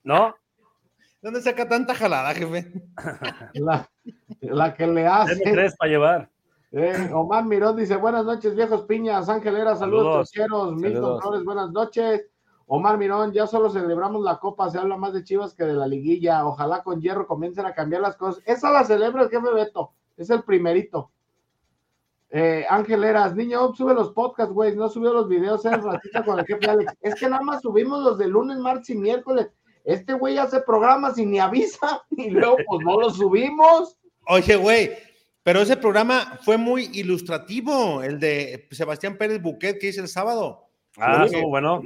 ¿No? 0.03 0.33
¿Dónde 1.21 1.39
saca 1.43 1.69
tanta 1.69 1.93
jalada, 1.93 2.33
jefe? 2.33 2.73
La, 3.53 3.87
la 4.41 4.73
que 4.73 4.87
le 4.87 5.01
Deme 5.03 5.07
hace. 5.07 5.41
tres 5.43 5.75
para 5.77 5.91
llevar. 5.91 6.29
Eh, 6.71 7.11
Omar 7.13 7.45
Mirón 7.45 7.75
dice: 7.77 7.97
Buenas 7.97 8.25
noches, 8.25 8.55
viejos 8.55 8.81
piñas. 8.87 9.29
Ángelera, 9.29 9.75
saludos, 9.75 10.31
Saludos. 10.31 10.31
trocheros. 10.31 10.75
Milton. 10.77 11.21
Flores, 11.21 11.43
buenas 11.45 11.69
noches. 11.69 12.25
Omar 12.65 12.97
Mirón, 12.97 13.31
ya 13.31 13.45
solo 13.45 13.69
celebramos 13.69 14.23
la 14.23 14.39
copa. 14.39 14.71
Se 14.71 14.79
habla 14.79 14.97
más 14.97 15.13
de 15.13 15.23
chivas 15.23 15.53
que 15.53 15.65
de 15.65 15.73
la 15.73 15.85
liguilla. 15.85 16.47
Ojalá 16.47 16.81
con 16.81 16.99
hierro 16.99 17.27
comiencen 17.27 17.67
a 17.67 17.75
cambiar 17.75 18.01
las 18.01 18.15
cosas. 18.17 18.41
Esa 18.47 18.71
la 18.71 18.83
celebra 18.85 19.21
el 19.21 19.29
jefe 19.29 19.53
Beto. 19.53 19.91
Es 20.17 20.31
el 20.31 20.41
primerito. 20.43 21.10
Eh, 22.33 22.65
Ángel 22.69 23.03
Eras, 23.03 23.35
niño, 23.35 23.73
sube 23.75 23.93
los 23.93 24.11
podcasts, 24.11 24.53
güey. 24.53 24.75
No 24.75 24.87
subió 24.89 25.11
los 25.13 25.27
videos 25.27 25.65
en 25.65 25.81
ratita 25.83 26.23
con 26.23 26.39
el 26.39 26.45
jefe 26.45 26.69
Alex. 26.69 26.93
Es 27.01 27.15
que 27.15 27.27
nada 27.27 27.41
más 27.41 27.61
subimos 27.61 28.01
los 28.03 28.17
de 28.17 28.27
lunes, 28.27 28.57
martes 28.57 28.89
y 28.91 28.95
miércoles. 28.95 29.47
Este 29.83 30.13
güey 30.13 30.37
hace 30.37 30.61
programas 30.61 31.17
y 31.17 31.25
ni 31.25 31.39
avisa. 31.39 32.03
Y 32.11 32.29
luego, 32.29 32.57
pues 32.67 32.85
no 32.85 32.99
los 32.99 33.17
subimos. 33.17 33.97
Oye, 34.27 34.55
güey, 34.55 34.91
pero 35.43 35.61
ese 35.61 35.75
programa 35.75 36.39
fue 36.43 36.55
muy 36.57 36.89
ilustrativo, 36.93 38.01
el 38.03 38.19
de 38.19 38.67
Sebastián 38.71 39.17
Pérez 39.17 39.41
Buquet 39.41 39.79
que 39.79 39.87
hice 39.87 40.01
el 40.01 40.07
sábado. 40.07 40.67
Ah, 40.97 41.25
Sí. 41.27 41.41
bueno. 41.41 41.81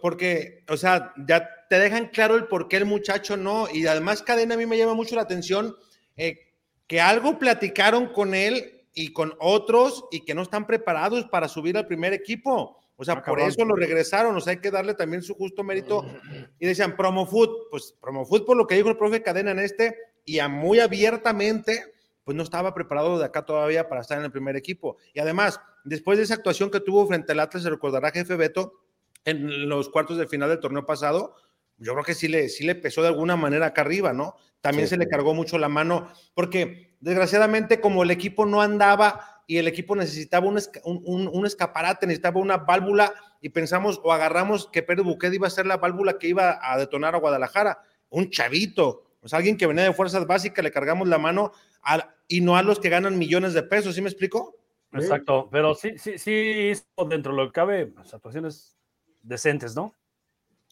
Porque, 0.00 0.64
o 0.68 0.76
sea, 0.76 1.12
ya 1.26 1.48
te 1.68 1.78
dejan 1.78 2.06
claro 2.08 2.36
el 2.36 2.46
por 2.46 2.68
qué 2.68 2.76
el 2.78 2.84
muchacho 2.86 3.36
no. 3.36 3.66
Y 3.72 3.86
además, 3.86 4.22
Cadena, 4.22 4.54
a 4.54 4.58
mí 4.58 4.66
me 4.66 4.78
llama 4.78 4.94
mucho 4.94 5.16
la 5.16 5.22
atención 5.22 5.76
eh, 6.16 6.38
que 6.86 7.00
algo 7.00 7.38
platicaron 7.38 8.06
con 8.12 8.34
él 8.34 8.83
y 8.94 9.12
con 9.12 9.34
otros 9.40 10.04
y 10.10 10.20
que 10.20 10.34
no 10.34 10.42
están 10.42 10.66
preparados 10.66 11.26
para 11.26 11.48
subir 11.48 11.76
al 11.76 11.86
primer 11.86 12.12
equipo. 12.12 12.78
O 12.96 13.04
sea, 13.04 13.14
Ah, 13.14 13.22
por 13.24 13.40
eso 13.40 13.64
lo 13.64 13.74
regresaron. 13.74 14.36
O 14.36 14.40
sea, 14.40 14.52
hay 14.52 14.60
que 14.60 14.70
darle 14.70 14.94
también 14.94 15.22
su 15.22 15.34
justo 15.34 15.64
mérito. 15.64 16.04
Y 16.60 16.66
decían, 16.66 16.96
Promo 16.96 17.26
Food, 17.26 17.68
pues 17.70 17.96
Promo 18.00 18.24
Food, 18.24 18.44
por 18.44 18.56
lo 18.56 18.66
que 18.66 18.76
dijo 18.76 18.88
el 18.88 18.96
profe 18.96 19.22
Cadena 19.22 19.50
en 19.50 19.58
este, 19.58 19.96
y 20.24 20.38
a 20.38 20.48
muy 20.48 20.78
abiertamente, 20.78 21.92
pues 22.22 22.36
no 22.36 22.42
estaba 22.42 22.72
preparado 22.72 23.18
de 23.18 23.24
acá 23.24 23.44
todavía 23.44 23.88
para 23.88 24.00
estar 24.00 24.18
en 24.18 24.24
el 24.24 24.32
primer 24.32 24.56
equipo. 24.56 24.96
Y 25.12 25.20
además, 25.20 25.60
después 25.84 26.16
de 26.16 26.24
esa 26.24 26.34
actuación 26.34 26.70
que 26.70 26.80
tuvo 26.80 27.06
frente 27.06 27.32
al 27.32 27.40
Atlas, 27.40 27.64
se 27.64 27.70
recordará 27.70 28.12
jefe 28.12 28.36
Beto, 28.36 28.84
en 29.24 29.68
los 29.68 29.88
cuartos 29.88 30.16
de 30.18 30.28
final 30.28 30.48
del 30.48 30.60
torneo 30.60 30.86
pasado, 30.86 31.34
yo 31.78 31.92
creo 31.92 32.04
que 32.04 32.14
sí 32.14 32.28
le, 32.28 32.48
sí 32.48 32.64
le 32.64 32.74
pesó 32.74 33.02
de 33.02 33.08
alguna 33.08 33.36
manera 33.36 33.66
acá 33.66 33.82
arriba, 33.82 34.12
¿no? 34.12 34.36
También 34.60 34.86
Sí, 34.86 34.90
se 34.90 34.96
le 34.96 35.08
cargó 35.08 35.34
mucho 35.34 35.58
la 35.58 35.68
mano, 35.68 36.08
porque 36.34 36.96
desgraciadamente 37.00 37.80
como 37.80 38.02
el 38.02 38.10
equipo 38.10 38.46
no 38.46 38.62
andaba 38.62 39.42
y 39.46 39.58
el 39.58 39.68
equipo 39.68 39.94
necesitaba 39.94 40.46
un, 40.46 40.58
un- 41.04 41.46
escaparate, 41.46 42.06
necesitaba 42.06 42.40
una 42.40 42.56
válvula 42.56 43.12
y 43.42 43.50
pensamos 43.50 44.00
o 44.02 44.12
agarramos 44.12 44.68
que 44.68 44.82
Pérez 44.82 45.04
Buquet 45.04 45.34
iba 45.34 45.46
a 45.46 45.50
ser 45.50 45.66
la 45.66 45.76
válvula 45.76 46.18
que 46.18 46.28
iba 46.28 46.58
a 46.62 46.78
detonar 46.78 47.14
a 47.14 47.18
Guadalajara, 47.18 47.82
un 48.08 48.30
chavito, 48.30 49.04
sea, 49.28 49.38
alguien 49.38 49.56
que 49.56 49.66
venía 49.66 49.84
de 49.84 49.92
fuerzas 49.92 50.26
básicas, 50.26 50.62
le 50.62 50.70
cargamos 50.70 51.08
la 51.08 51.18
mano 51.18 51.52
a- 51.82 52.14
y 52.28 52.40
no 52.40 52.56
a 52.56 52.62
los 52.62 52.78
que 52.80 52.88
ganan 52.88 53.18
millones 53.18 53.52
de 53.52 53.62
pesos, 53.62 53.94
¿sí 53.94 54.00
me 54.00 54.08
explico? 54.08 54.56
Exacto. 54.92 55.48
Pero 55.50 55.74
sí, 55.74 55.98
sí, 55.98 56.18
sí 56.18 56.72
dentro 57.08 57.32
de 57.32 57.38
lo 57.42 57.46
que 57.48 57.52
cabe, 57.52 57.86
pues, 57.86 58.14
actuaciones 58.14 58.78
decentes, 59.22 59.74
¿no? 59.74 59.94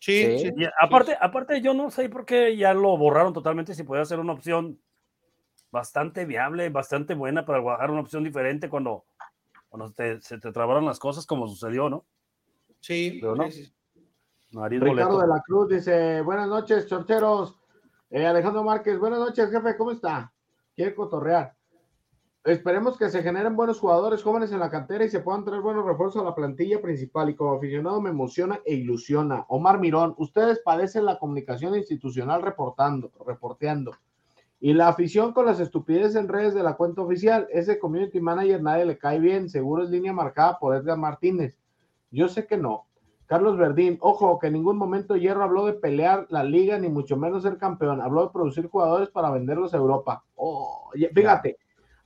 Sí, 0.03 0.37
Sí. 0.37 0.39
sí. 0.41 0.53
Y 0.57 0.65
aparte, 0.81 1.17
aparte, 1.21 1.61
yo 1.61 1.75
no 1.75 1.89
sé 1.93 2.09
por 2.09 2.25
qué 2.25 2.57
ya 2.57 2.75
lo 2.75 2.97
borraron 2.97 3.33
totalmente, 3.33 3.73
si 3.73 3.85
podía 3.85 4.05
ser 4.05 4.19
una 4.19 4.33
opción 4.33 4.81
bastante 5.71 6.25
viable, 6.25 6.69
bastante 6.71 7.15
buena 7.15 7.47
para 7.47 7.61
Guadalajara, 7.61 7.93
una 7.93 8.01
opción 8.03 8.25
diferente 8.25 8.69
cuando, 8.69 9.05
cuando 9.69 9.93
te- 9.93 10.21
se 10.21 10.39
te 10.39 10.51
trabaron 10.51 10.85
las 10.85 10.99
cosas 10.99 11.25
como 11.25 11.47
sucedió, 11.47 11.89
¿no? 11.89 12.05
Sí, 12.81 13.19
Pero 13.21 13.37
no. 13.37 13.49
sí, 13.49 13.73
Ricardo 14.51 14.81
boleto. 14.81 15.21
de 15.21 15.27
la 15.29 15.41
Cruz 15.47 15.69
dice, 15.69 16.21
buenas 16.23 16.49
noches, 16.49 16.87
chorcheros. 16.89 17.57
Eh, 18.11 18.27
Alejandro 18.27 18.65
Márquez, 18.65 18.99
buenas 18.99 19.21
noches, 19.21 19.51
jefe, 19.53 19.77
¿cómo 19.77 19.93
está? 19.93 20.33
Quiere 20.75 20.97
cotorrear. 20.97 21.55
Esperemos 22.45 22.99
que 22.99 23.09
se 23.09 23.23
generen 23.23 23.55
buenos 23.55 23.79
jugadores 23.79 24.25
jóvenes 24.25 24.51
en 24.51 24.59
la 24.59 24.69
cantera 24.69 25.05
y 25.05 25.09
se 25.09 25.21
puedan 25.21 25.45
traer 25.45 25.63
buenos 25.63 25.87
refuerzos 25.87 26.23
a 26.23 26.25
la 26.25 26.35
plantilla 26.35 26.83
principal. 26.83 27.31
Y 27.31 27.37
como 27.37 27.53
aficionado 27.53 28.01
me 28.01 28.11
emociona 28.11 28.59
e 28.65 28.75
ilusiona. 28.75 29.45
Omar 29.47 29.79
Mirón, 29.79 30.17
ustedes 30.19 30.59
padecen 30.59 31.05
la 31.05 31.21
comunicación 31.21 31.77
institucional 31.77 32.43
reportando, 32.43 33.13
reporteando. 33.25 33.93
Y 34.59 34.73
la 34.73 34.89
afición 34.89 35.33
con 35.33 35.47
las 35.47 35.61
estupideces 35.61 36.17
en 36.17 36.27
redes 36.27 36.53
de 36.53 36.65
la 36.65 36.75
cuenta 36.75 37.03
oficial. 37.03 37.47
Ese 37.53 37.79
community 37.79 38.21
manager 38.21 38.61
nadie 38.61 38.87
le 38.87 38.99
cae 38.99 39.21
bien. 39.21 39.49
Seguro 39.49 39.85
es 39.85 39.91
línea 39.91 40.13
marcada 40.13 40.59
por 40.59 40.75
Edgar 40.75 40.99
Martínez. 40.99 41.61
Yo 42.11 42.27
sé 42.27 42.49
que 42.49 42.57
no. 42.57 42.87
Carlos 43.27 43.57
Verdín, 43.57 43.99
ojo, 44.01 44.41
que 44.41 44.49
en 44.49 44.55
ningún 44.55 44.77
momento 44.77 45.17
Hierro 45.17 45.45
habló 45.45 45.65
de 45.67 45.75
pelear 45.75 46.27
la 46.29 46.43
liga, 46.43 46.77
ni 46.77 46.89
mucho 46.89 47.17
menos 47.17 47.45
ser 47.45 47.57
campeón. 47.57 48.01
Habló 48.01 48.25
de 48.25 48.33
producir 48.33 48.69
jugadores 48.69 49.11
para 49.11 49.31
venderlos 49.31 49.73
a 49.73 49.79
Europa. 49.79 50.25
Oh, 50.35 50.91
fíjate, 51.15 51.59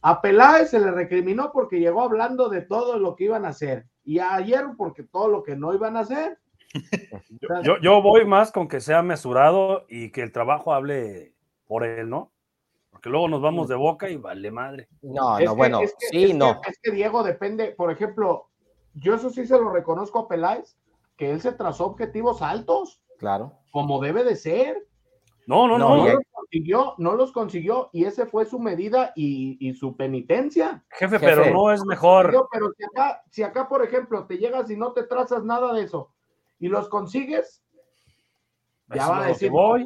a 0.08 0.20
Peláez 0.20 0.70
se 0.70 0.78
le 0.78 0.92
recriminó 0.92 1.50
porque 1.50 1.80
llegó 1.80 2.00
hablando 2.00 2.48
de 2.48 2.62
todo 2.62 2.96
lo 2.96 3.16
que 3.16 3.24
iban 3.24 3.44
a 3.44 3.48
hacer. 3.48 3.86
Y 4.04 4.20
a 4.20 4.38
Hierro 4.38 4.76
porque 4.76 5.02
todo 5.02 5.26
lo 5.26 5.42
que 5.42 5.56
no 5.56 5.74
iban 5.74 5.96
a 5.96 6.00
hacer. 6.00 6.38
yo, 7.64 7.80
yo 7.80 8.00
voy 8.00 8.24
más 8.24 8.52
con 8.52 8.68
que 8.68 8.80
sea 8.80 9.02
mesurado 9.02 9.84
y 9.88 10.12
que 10.12 10.22
el 10.22 10.30
trabajo 10.30 10.72
hable 10.72 11.34
por 11.66 11.82
él, 11.82 12.08
¿no? 12.08 12.30
Porque 12.92 13.08
luego 13.08 13.26
nos 13.26 13.42
vamos 13.42 13.66
de 13.66 13.74
boca 13.74 14.08
y 14.08 14.16
vale 14.16 14.52
madre. 14.52 14.88
No, 15.02 15.40
no, 15.40 15.56
bueno, 15.56 15.80
sí, 16.12 16.32
no. 16.32 16.60
es 16.68 16.78
que 16.80 16.92
Diego 16.92 17.24
depende, 17.24 17.72
por 17.72 17.90
ejemplo, 17.90 18.48
yo 18.94 19.16
eso 19.16 19.30
sí 19.30 19.44
se 19.44 19.58
lo 19.58 19.70
reconozco 19.70 20.20
a 20.20 20.28
Peláez, 20.28 20.76
que 21.16 21.32
él 21.32 21.40
se 21.40 21.50
trazó 21.50 21.84
objetivos 21.84 22.42
altos. 22.42 23.02
Claro. 23.18 23.54
Como 23.72 24.00
debe 24.00 24.22
de 24.22 24.36
ser. 24.36 24.86
No, 25.48 25.66
no, 25.66 25.78
no. 25.78 25.96
No, 25.96 26.04
los 26.04 26.22
consiguió, 26.46 26.94
no 26.98 27.14
los 27.14 27.32
consiguió 27.32 27.90
y 27.92 28.04
ese 28.04 28.26
fue 28.26 28.44
su 28.44 28.58
medida 28.58 29.12
y, 29.14 29.74
su 29.74 29.96
penitencia. 29.96 30.84
Jefe, 30.90 31.18
pero 31.20 31.50
no 31.50 31.70
es 31.70 31.84
mejor. 31.84 32.48
pero 32.50 32.72
si 32.76 32.84
acá, 32.84 33.22
si 33.30 33.42
acá, 33.42 33.68
por 33.68 33.84
ejemplo, 33.84 34.26
te 34.26 34.38
llegas 34.38 34.70
y 34.70 34.76
no 34.76 34.92
te 34.92 35.04
trazas 35.04 35.44
nada 35.44 35.72
de 35.72 35.82
eso 35.82 36.12
y 36.58 36.68
los 36.68 36.88
consigues, 36.88 37.62
ya 38.88 39.08
va 39.08 39.24
a 39.24 39.28
decir, 39.28 39.50
voy. 39.50 39.84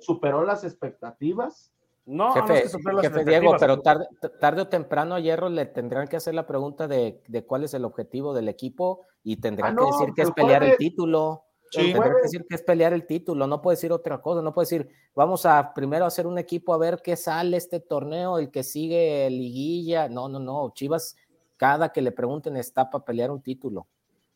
superó, 0.00 0.44
las 0.44 0.64
expectativas. 0.64 1.72
No, 2.06 2.32
jefe, 2.34 2.68
jefe 3.00 3.24
Diego, 3.24 3.56
pero 3.58 3.80
tarde, 3.80 4.06
tarde, 4.38 4.62
o 4.62 4.68
temprano 4.68 5.14
a 5.14 5.20
Hierro 5.20 5.48
le 5.48 5.64
tendrán 5.64 6.06
que 6.06 6.16
hacer 6.16 6.34
la 6.34 6.46
pregunta 6.46 6.86
de, 6.86 7.22
de 7.26 7.46
cuál 7.46 7.64
es 7.64 7.72
el 7.72 7.86
objetivo 7.86 8.34
del 8.34 8.50
equipo 8.50 9.06
y 9.22 9.38
tendrán 9.38 9.72
ah, 9.72 9.80
que 9.80 9.86
decir 9.86 10.14
que 10.14 10.22
es 10.22 10.30
pelear 10.32 10.62
el 10.62 10.76
título. 10.76 11.44
Sí. 11.80 11.92
Que 11.92 12.22
decir 12.22 12.46
que 12.48 12.54
es 12.54 12.62
pelear 12.62 12.92
el 12.92 13.06
título, 13.06 13.46
no 13.46 13.60
puede 13.60 13.76
decir 13.76 13.92
otra 13.92 14.20
cosa, 14.20 14.42
no 14.42 14.52
puede 14.52 14.66
decir, 14.66 14.88
vamos 15.14 15.44
a 15.46 15.74
primero 15.74 16.06
hacer 16.06 16.26
un 16.26 16.38
equipo 16.38 16.72
a 16.72 16.78
ver 16.78 17.00
qué 17.02 17.16
sale 17.16 17.56
este 17.56 17.80
torneo, 17.80 18.38
el 18.38 18.50
que 18.50 18.62
sigue 18.62 19.28
liguilla. 19.30 20.08
No, 20.08 20.28
no, 20.28 20.38
no, 20.38 20.72
Chivas, 20.74 21.16
cada 21.56 21.92
que 21.92 22.02
le 22.02 22.12
pregunten 22.12 22.56
está 22.56 22.90
para 22.90 23.04
pelear 23.04 23.30
un 23.30 23.42
título. 23.42 23.86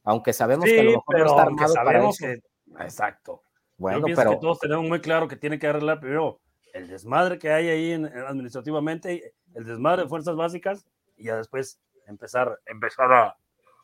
Aunque 0.05 0.33
sabemos 0.33 0.65
que 0.65 0.81
a 0.81 0.85
lo 0.85 0.91
mejor 0.93 1.19
no 1.19 1.27
está 1.27 1.43
armado 1.43 1.75
para 1.75 2.09
eso. 2.09 2.27
exacto. 2.81 3.43
Bueno, 3.77 4.07
pero 4.15 4.31
que 4.31 4.37
todos 4.39 4.59
tenemos 4.59 4.89
muy 4.89 5.01
claro 5.01 5.29
que 5.29 5.37
tiene 5.37 5.59
que 5.59 5.67
arreglar 5.67 6.01
primero 6.01 6.41
el 6.73 6.89
desmadre 6.89 7.39
que 7.39 7.51
hay 7.51 7.69
ahí 7.69 7.93
administrativamente, 7.93 9.35
el 9.55 9.65
desmadre 9.65 10.03
de 10.03 10.09
fuerzas 10.09 10.37
básicas, 10.37 10.87
y 11.17 11.25
ya 11.25 11.37
después 11.37 11.81
empezar, 12.07 12.59
empezar 12.67 13.13
a. 13.13 13.37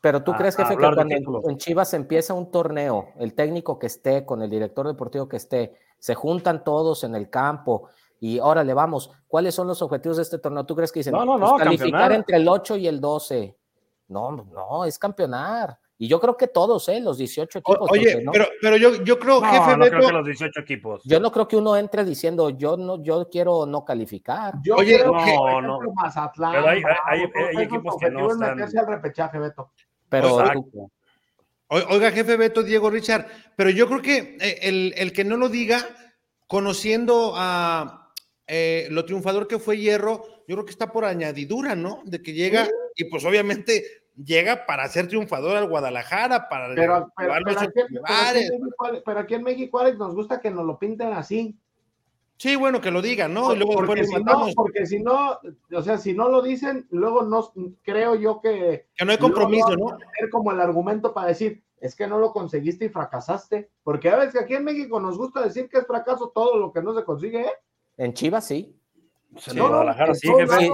Pero 0.05 0.21
tú 0.21 0.33
crees, 0.33 0.55
jefe, 0.55 0.77
que 0.77 0.83
cuando 0.83 1.49
en 1.49 1.57
Chivas 1.57 1.91
empieza 1.95 2.35
un 2.35 2.51
torneo, 2.51 3.07
el 3.17 3.33
técnico 3.33 3.79
que 3.79 3.87
esté, 3.87 4.23
con 4.23 4.43
el 4.43 4.51
director 4.51 4.85
deportivo 4.85 5.27
que 5.27 5.37
esté, 5.37 5.73
se 5.97 6.13
juntan 6.13 6.63
todos 6.63 7.03
en 7.03 7.15
el 7.15 7.27
campo 7.31 7.89
y 8.19 8.37
órale, 8.37 8.75
vamos, 8.75 9.09
¿cuáles 9.27 9.55
son 9.55 9.65
los 9.65 9.81
objetivos 9.81 10.17
de 10.17 10.21
este 10.21 10.37
torneo? 10.37 10.63
¿Tú 10.63 10.75
crees 10.75 10.91
que 10.91 10.99
dicen 10.99 11.13
no, 11.13 11.25
no, 11.25 11.39
pues 11.39 11.51
no, 11.51 11.57
calificar 11.57 12.11
entre 12.11 12.37
el 12.37 12.47
8 12.47 12.77
y 12.77 12.87
el 12.87 13.01
12? 13.01 13.57
No, 14.09 14.31
no, 14.31 14.85
es 14.85 14.99
campeonar. 14.99 15.79
Y 15.97 16.07
yo 16.07 16.19
creo 16.19 16.35
que 16.35 16.47
todos, 16.47 16.87
¿eh? 16.89 16.99
Los 16.99 17.17
18 17.17 17.59
equipos. 17.59 17.89
Oye, 17.89 18.23
pero, 18.31 18.45
pero 18.61 18.77
yo, 18.77 19.01
yo 19.03 19.17
creo, 19.17 19.39
no, 19.39 19.49
jefe 19.49 19.77
no 19.77 19.85
creo 19.85 20.07
que 20.07 20.13
los 20.13 20.25
18 20.25 20.59
equipos. 20.59 21.01
Yo 21.05 21.19
no 21.19 21.31
creo 21.31 21.47
que 21.47 21.55
uno 21.55 21.75
entre 21.77 22.03
diciendo, 22.03 22.49
yo 22.49 22.75
no, 22.77 23.01
yo 23.01 23.29
quiero 23.29 23.65
no 23.65 23.85
calificar. 23.85 24.55
Yo 24.61 24.75
Oye, 24.75 24.99
creo 24.99 25.13
no, 25.13 25.23
que, 25.23 25.61
no. 25.65 25.79
Mazatlán, 25.95 26.51
pero 26.51 26.67
hay, 26.67 26.83
hay, 27.05 27.21
hay, 27.57 27.63
equipos 27.63 27.95
que 27.97 28.11
no 28.11 28.29
están... 28.29 28.61
al 28.61 28.87
repechaje, 28.87 29.39
Beto. 29.39 29.71
Pero 30.09 30.37
Oiga, 31.67 32.11
jefe 32.11 32.37
Beto, 32.37 32.61
Diego 32.61 32.91
Richard, 32.91 33.25
pero 33.55 33.71
yo 33.71 33.87
creo 33.87 34.01
que 34.01 34.37
eh, 34.39 34.59
el, 34.61 34.93
el 34.97 35.11
que 35.11 35.23
no 35.23 35.35
lo 35.35 35.49
diga, 35.49 35.83
conociendo 36.47 37.33
a 37.35 38.11
eh, 38.47 38.87
lo 38.91 39.03
triunfador 39.05 39.47
que 39.47 39.57
fue 39.57 39.79
Hierro, 39.79 40.23
yo 40.47 40.55
creo 40.55 40.65
que 40.65 40.71
está 40.71 40.91
por 40.91 41.05
añadidura, 41.05 41.75
¿no? 41.75 42.01
De 42.05 42.21
que 42.21 42.33
llega 42.33 42.69
y 42.95 43.05
pues 43.05 43.25
obviamente 43.25 43.83
llega 44.15 44.67
para 44.67 44.87
ser 44.87 45.07
triunfador 45.07 45.57
al 45.57 45.67
Guadalajara, 45.67 46.47
para 46.47 46.73
pero, 46.75 47.11
pero, 47.17 47.33
pero, 49.03 49.19
aquí, 49.19 49.33
en 49.33 49.43
México, 49.43 49.79
Alex, 49.79 49.97
nos 49.97 50.13
gusta 50.13 50.39
que 50.39 50.51
nos 50.51 50.65
lo 50.65 50.77
pinten 50.77 51.13
así. 51.13 51.57
Sí, 52.37 52.55
bueno, 52.57 52.81
que 52.81 52.91
lo 52.91 53.01
digan, 53.01 53.33
¿no? 53.33 53.53
Y 53.53 53.57
luego 53.57 53.75
porque, 53.75 54.05
si 54.05 54.15
no, 54.15 54.47
porque 54.55 54.85
si 54.85 54.99
no, 54.99 55.39
o 55.73 55.81
sea, 55.81 55.97
si 55.97 56.13
no 56.13 56.27
lo 56.27 56.41
dicen, 56.41 56.85
luego 56.89 57.23
no 57.23 57.51
creo 57.81 58.15
yo 58.15 58.41
que. 58.41 58.87
Que 58.95 59.05
no 59.05 59.11
hay 59.11 59.17
compromiso, 59.17 59.75
¿no? 59.75 59.97
Tener 59.97 60.29
como 60.29 60.51
el 60.51 60.59
argumento 60.59 61.13
para 61.13 61.27
decir, 61.27 61.63
es 61.79 61.95
que 61.95 62.07
no 62.07 62.19
lo 62.19 62.33
conseguiste 62.33 62.85
y 62.85 62.89
fracasaste. 62.89 63.69
Porque 63.83 64.09
a 64.09 64.17
veces 64.17 64.41
aquí 64.41 64.53
en 64.53 64.65
México 64.65 64.99
nos 64.99 65.17
gusta 65.17 65.41
decir 65.41 65.69
que 65.69 65.77
es 65.77 65.87
fracaso 65.87 66.31
todo 66.35 66.57
lo 66.57 66.73
que 66.73 66.81
no 66.81 66.93
se 66.93 67.05
consigue, 67.05 67.41
¿eh? 67.41 67.53
En 67.97 68.13
Chivas 68.13 68.45
sí. 68.45 68.75
Pues 69.35 70.19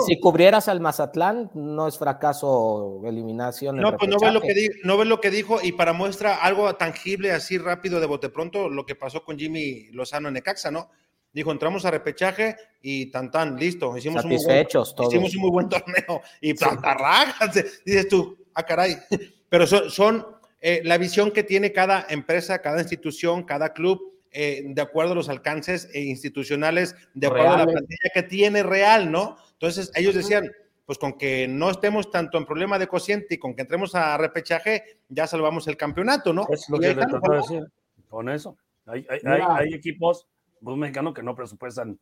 si, 0.05 0.19
cubrieras 0.19 0.67
al 0.67 0.81
Mazatlán, 0.81 1.49
no 1.55 1.87
es 1.87 1.97
fracaso 1.97 3.01
eliminación. 3.03 3.77
No, 3.77 3.97
pues 3.97 4.07
no 4.07 4.17
ves, 4.19 4.33
lo 4.33 4.41
que 4.41 4.53
dijo, 4.53 4.73
no 4.83 4.97
ves 4.97 5.07
lo 5.07 5.19
que 5.19 5.31
dijo 5.31 5.57
y 5.63 5.71
para 5.71 5.93
muestra 5.93 6.35
algo 6.35 6.71
tangible, 6.75 7.31
así 7.31 7.57
rápido 7.57 7.99
de 7.99 8.05
bote 8.05 8.29
pronto, 8.29 8.69
lo 8.69 8.85
que 8.85 8.93
pasó 8.93 9.23
con 9.23 9.39
Jimmy 9.39 9.87
Lozano 9.91 10.27
en 10.27 10.35
Necaxa, 10.35 10.69
¿no? 10.69 10.91
Dijo, 11.33 11.51
entramos 11.51 11.85
a 11.85 11.91
repechaje 11.91 12.55
y 12.81 13.07
tan 13.07 13.31
tan, 13.31 13.55
listo. 13.57 13.95
Hicimos 13.97 14.23
Satisfechos 14.23 14.95
un 14.97 15.05
muy 15.05 15.09
buen, 15.09 15.27
Hicimos 15.27 15.35
un 15.35 15.41
muy 15.41 15.51
buen 15.51 15.69
torneo 15.69 16.21
y 16.41 16.51
sí. 16.51 17.61
dices 17.85 18.07
tú, 18.07 18.37
ah, 18.53 18.63
caray. 18.63 18.97
Pero 19.49 19.67
son, 19.67 19.89
son 19.89 20.27
eh, 20.59 20.81
la 20.83 20.97
visión 20.97 21.31
que 21.31 21.43
tiene 21.43 21.71
cada 21.71 22.05
empresa, 22.09 22.61
cada 22.61 22.79
institución, 22.79 23.43
cada 23.43 23.73
club 23.73 24.11
eh, 24.33 24.63
de 24.65 24.81
acuerdo 24.81 25.11
a 25.11 25.15
los 25.15 25.27
alcances 25.27 25.89
e 25.93 26.01
institucionales, 26.01 26.95
de 27.13 27.27
acuerdo 27.27 27.49
a 27.49 27.57
la 27.57 27.65
plantilla 27.65 28.09
que 28.13 28.23
tiene 28.23 28.63
real, 28.63 29.11
¿no? 29.11 29.35
Entonces 29.53 29.91
ellos 29.93 30.15
decían, 30.15 30.49
pues 30.85 30.97
con 30.97 31.17
que 31.17 31.49
no 31.49 31.69
estemos 31.69 32.09
tanto 32.09 32.37
en 32.37 32.45
problema 32.45 32.79
de 32.79 32.87
cociente 32.87 33.35
y 33.35 33.37
con 33.37 33.53
que 33.55 33.63
entremos 33.63 33.93
a 33.93 34.17
repechaje, 34.17 34.99
ya 35.09 35.27
salvamos 35.27 35.67
el 35.67 35.75
campeonato, 35.75 36.31
¿no? 36.31 36.47
Es 36.49 36.69
lo 36.69 36.79
que 36.79 36.87
le 36.87 36.95
trató 36.95 37.19
de 37.29 37.37
decir. 37.37 37.63
Con 38.07 38.29
eso. 38.29 38.57
Hay, 38.85 39.05
hay, 39.09 39.19
hay, 39.25 39.73
equipos 39.73 40.27
mexicanos 40.61 41.13
que 41.13 41.23
no 41.23 41.35
presupuestan 41.35 41.99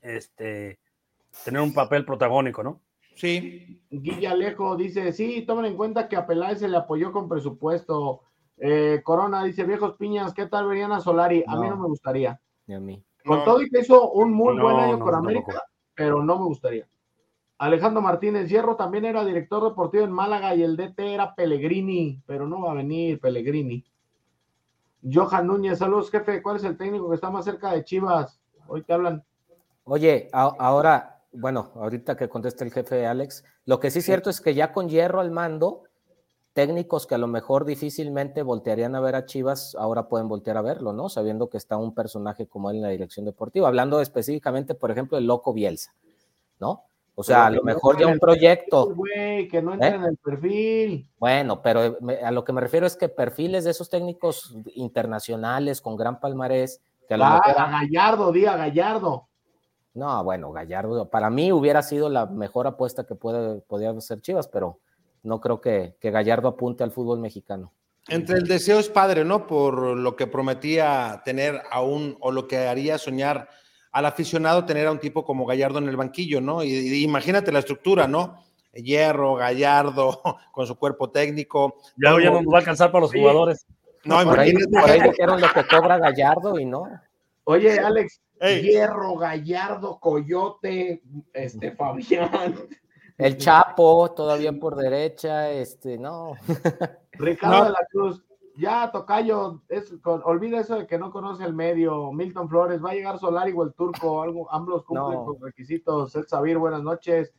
este, 0.00 0.78
tener 1.44 1.60
un 1.60 1.74
papel 1.74 2.04
protagónico, 2.04 2.62
¿no? 2.62 2.80
Sí. 3.14 3.82
Guilla 3.90 4.32
Alejo 4.32 4.76
dice, 4.76 5.12
sí, 5.12 5.42
tomen 5.46 5.64
en 5.66 5.76
cuenta 5.76 6.08
que 6.08 6.16
a 6.16 6.26
Peláez 6.26 6.58
se 6.58 6.68
le 6.68 6.76
apoyó 6.76 7.12
con 7.12 7.28
presupuesto. 7.28 8.22
Eh, 8.58 9.00
Corona 9.02 9.44
dice, 9.44 9.64
viejos 9.64 9.96
piñas, 9.96 10.34
¿qué 10.34 10.46
tal 10.46 10.68
verían 10.68 10.92
a 10.92 11.00
Solari? 11.00 11.42
A 11.46 11.56
mí 11.56 11.68
no 11.68 11.76
me 11.76 11.86
gustaría. 11.86 12.40
Ni 12.66 12.74
a 12.74 12.80
mí. 12.80 13.02
Con 13.24 13.44
todo 13.44 13.60
y 13.60 13.68
que 13.68 13.80
hizo 13.80 14.12
un 14.12 14.32
muy 14.32 14.58
buen 14.58 14.76
año 14.76 15.00
con 15.00 15.14
América, 15.14 15.62
pero 15.94 16.22
no 16.22 16.38
me 16.38 16.44
gustaría. 16.44 16.86
Alejandro 17.58 18.02
Martínez 18.02 18.48
Hierro 18.48 18.76
también 18.76 19.06
era 19.06 19.24
director 19.24 19.64
deportivo 19.64 20.04
en 20.04 20.12
Málaga 20.12 20.54
y 20.54 20.62
el 20.62 20.76
DT 20.76 20.98
era 21.00 21.34
Pellegrini, 21.34 22.22
pero 22.26 22.46
no 22.46 22.60
va 22.60 22.72
a 22.72 22.74
venir 22.74 23.18
Pellegrini. 23.18 23.84
Johan 25.12 25.46
Núñez, 25.46 25.78
saludos 25.78 26.10
jefe, 26.10 26.42
¿cuál 26.42 26.56
es 26.56 26.64
el 26.64 26.76
técnico 26.76 27.08
que 27.08 27.14
está 27.14 27.30
más 27.30 27.44
cerca 27.44 27.72
de 27.72 27.84
Chivas? 27.84 28.40
Hoy 28.66 28.82
te 28.82 28.92
hablan. 28.92 29.24
Oye, 29.84 30.28
ahora, 30.32 31.22
bueno, 31.32 31.70
ahorita 31.76 32.16
que 32.16 32.28
conteste 32.28 32.64
el 32.64 32.72
jefe 32.72 33.06
Alex, 33.06 33.44
lo 33.66 33.78
que 33.78 33.90
sí 33.90 34.00
es 34.00 34.04
cierto 34.04 34.30
es 34.30 34.40
que 34.40 34.54
ya 34.54 34.72
con 34.72 34.88
Hierro 34.88 35.20
al 35.20 35.30
mando, 35.30 35.84
técnicos 36.54 37.06
que 37.06 37.14
a 37.14 37.18
lo 37.18 37.28
mejor 37.28 37.64
difícilmente 37.64 38.42
voltearían 38.42 38.96
a 38.96 39.00
ver 39.00 39.14
a 39.14 39.26
Chivas, 39.26 39.76
ahora 39.78 40.08
pueden 40.08 40.26
voltear 40.26 40.56
a 40.56 40.62
verlo, 40.62 40.92
¿no? 40.92 41.08
Sabiendo 41.08 41.48
que 41.50 41.58
está 41.58 41.76
un 41.76 41.94
personaje 41.94 42.48
como 42.48 42.70
él 42.70 42.76
en 42.76 42.82
la 42.82 42.88
dirección 42.88 43.26
deportiva, 43.26 43.68
hablando 43.68 44.00
específicamente, 44.00 44.74
por 44.74 44.90
ejemplo, 44.90 45.18
del 45.18 45.26
loco 45.26 45.52
Bielsa, 45.52 45.94
¿no? 46.58 46.84
O 47.18 47.24
sea, 47.24 47.46
a 47.46 47.50
lo 47.50 47.62
mejor 47.62 47.98
ya 47.98 48.06
un 48.06 48.18
proyecto. 48.18 48.94
que 49.50 49.62
no 49.62 49.72
entra 49.72 49.88
¿eh? 49.88 49.94
en 49.94 50.04
el 50.04 50.16
perfil. 50.18 51.08
Bueno, 51.18 51.62
pero 51.62 51.96
a 52.22 52.30
lo 52.30 52.44
que 52.44 52.52
me 52.52 52.60
refiero 52.60 52.86
es 52.86 52.94
que 52.94 53.08
perfiles 53.08 53.64
de 53.64 53.70
esos 53.70 53.88
técnicos 53.88 54.54
internacionales 54.74 55.80
con 55.80 55.96
gran 55.96 56.20
palmarés. 56.20 56.82
Que 57.08 57.14
a, 57.14 57.16
lo 57.16 57.24
mejor... 57.24 57.58
a 57.58 57.70
Gallardo, 57.70 58.32
diga 58.32 58.56
Gallardo. 58.56 59.28
No, 59.94 60.22
bueno, 60.24 60.52
Gallardo, 60.52 61.08
para 61.08 61.30
mí 61.30 61.52
hubiera 61.52 61.82
sido 61.82 62.10
la 62.10 62.26
mejor 62.26 62.66
apuesta 62.66 63.06
que 63.06 63.14
puede, 63.14 63.62
podía 63.62 63.90
hacer 63.92 64.20
Chivas, 64.20 64.46
pero 64.46 64.78
no 65.22 65.40
creo 65.40 65.62
que, 65.62 65.96
Gallardo 66.02 66.48
apunte 66.48 66.84
al 66.84 66.90
fútbol 66.90 67.18
mexicano. 67.18 67.72
Entre 68.08 68.36
el 68.36 68.46
deseo 68.46 68.78
es 68.78 68.90
padre, 68.90 69.24
¿no? 69.24 69.46
Por 69.46 69.96
lo 69.96 70.14
que 70.14 70.26
prometía 70.26 71.22
tener 71.24 71.62
aún 71.70 72.18
o 72.20 72.30
lo 72.30 72.46
que 72.46 72.68
haría 72.68 72.98
soñar 72.98 73.48
al 73.96 74.04
aficionado 74.04 74.66
tener 74.66 74.86
a 74.86 74.92
un 74.92 74.98
tipo 74.98 75.24
como 75.24 75.46
Gallardo 75.46 75.78
en 75.78 75.88
el 75.88 75.96
banquillo, 75.96 76.40
¿no? 76.42 76.62
Y, 76.62 76.68
y 76.70 77.02
imagínate 77.02 77.50
la 77.50 77.60
estructura, 77.60 78.06
¿no? 78.06 78.42
Hierro, 78.74 79.36
Gallardo, 79.36 80.20
con 80.52 80.66
su 80.66 80.76
cuerpo 80.76 81.08
técnico. 81.10 81.76
Ya, 81.96 82.10
ya 82.22 82.30
no 82.30 82.42
nos 82.42 82.52
va 82.52 82.56
a 82.56 82.60
alcanzar 82.60 82.92
para 82.92 83.00
los 83.02 83.10
Sí. 83.10 83.18
jugadores. 83.18 83.64
No, 84.04 84.22
Por 84.22 84.38
ahí, 84.38 84.50
imagínate. 84.50 84.80
por 84.82 84.90
ahí 84.90 85.00
dijeron 85.10 85.40
lo 85.40 85.48
que 85.50 85.64
cobra 85.66 85.98
Gallardo 85.98 86.58
y 86.60 86.66
no. 86.66 86.88
Oye, 87.44 87.78
Alex, 87.80 88.20
Ey. 88.38 88.60
Hierro, 88.64 89.16
Gallardo, 89.16 89.98
Coyote, 89.98 91.02
este, 91.32 91.72
Fabián, 91.72 92.54
El 93.16 93.38
Chapo 93.38 94.10
todavía 94.12 94.52
por 94.52 94.76
derecha, 94.76 95.50
este, 95.50 95.96
no. 95.96 96.34
Ricardo 97.12 97.56
No. 97.60 97.64
de 97.64 97.70
la 97.70 97.86
Cruz. 97.90 98.22
Ya, 98.56 98.90
Tocayo, 98.90 99.60
es, 99.68 99.94
con- 100.02 100.22
olvida 100.24 100.60
eso 100.60 100.76
de 100.76 100.86
que 100.86 100.98
no 100.98 101.10
conoce 101.10 101.44
el 101.44 101.52
medio. 101.54 102.10
Milton 102.12 102.48
Flores, 102.48 102.82
va 102.82 102.90
a 102.90 102.94
llegar 102.94 103.18
Solari 103.18 103.52
o 103.52 103.62
el 103.62 103.74
Turco, 103.74 104.22
algo, 104.22 104.50
ambos 104.52 104.84
cumplen 104.84 105.18
No. 105.18 105.24
con 105.26 105.40
requisitos. 105.40 106.14
El 106.16 106.26
Sabir, 106.26 106.56
buenas 106.58 106.82
noches. 106.82 107.34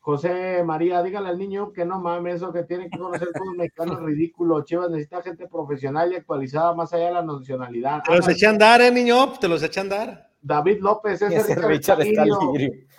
José 0.00 0.62
María, 0.64 1.02
dígale 1.02 1.28
al 1.28 1.38
niño 1.38 1.72
que 1.72 1.84
no 1.84 2.00
mames, 2.00 2.36
eso 2.36 2.52
que 2.52 2.62
tiene 2.62 2.88
que 2.88 2.96
conocer 2.98 3.26
el 3.26 3.34
fútbol 3.40 3.56
mexicano 3.56 3.92
es 3.94 3.98
ridículo. 4.00 4.62
Chivas 4.62 4.88
necesita 4.88 5.20
gente 5.22 5.48
profesional 5.48 6.12
y 6.12 6.16
actualizada 6.16 6.74
más 6.74 6.92
allá 6.92 7.06
de 7.06 7.12
la 7.14 7.22
nacionalidad. 7.22 8.02
Te 8.04 8.14
los 8.16 8.28
eché 8.28 8.46
a 8.46 8.50
andar, 8.50 8.80
¿eh, 8.82 8.92
niño? 8.92 9.32
Te 9.40 9.48
los 9.48 9.62
eché 9.64 9.80
a 9.80 9.82
andar. 9.82 10.30
David 10.40 10.78
López, 10.80 11.20
ese, 11.22 11.36
Ese 11.38 11.54
Richard, 11.56 11.98
Richard 11.98 12.02
está. 12.02 12.24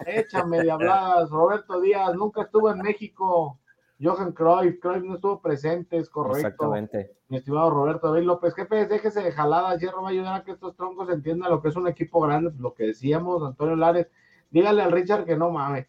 Échame 0.05 0.63
de 0.63 0.69
habladas. 0.71 1.29
Roberto 1.29 1.79
Díaz, 1.79 2.13
nunca 2.13 2.41
estuvo 2.41 2.69
en 2.69 2.79
México. 2.79 3.57
Johan 3.99 4.31
Cruyff, 4.31 4.79
Cruyff 4.79 5.03
no 5.03 5.15
estuvo 5.15 5.41
presente, 5.41 5.97
es 5.97 6.09
correcto. 6.09 6.37
Exactamente. 6.37 7.15
Mi 7.29 7.37
estimado 7.37 7.69
Roberto 7.69 8.11
David 8.11 8.25
López, 8.25 8.53
jefe, 8.53 8.85
déjese 8.85 9.21
de 9.21 9.31
jaladas, 9.31 9.79
Hierro 9.79 10.01
va 10.01 10.09
a 10.09 10.11
ayudar 10.11 10.35
a 10.35 10.43
que 10.43 10.51
estos 10.51 10.75
troncos 10.75 11.09
entiendan 11.09 11.49
lo 11.49 11.61
que 11.61 11.69
es 11.69 11.75
un 11.75 11.87
equipo 11.87 12.21
grande, 12.21 12.51
lo 12.59 12.73
que 12.73 12.85
decíamos, 12.85 13.43
Antonio 13.43 13.75
Lares, 13.75 14.07
dígale 14.51 14.83
al 14.83 14.91
Richard 14.91 15.25
que 15.25 15.35
no 15.35 15.49
mame. 15.49 15.87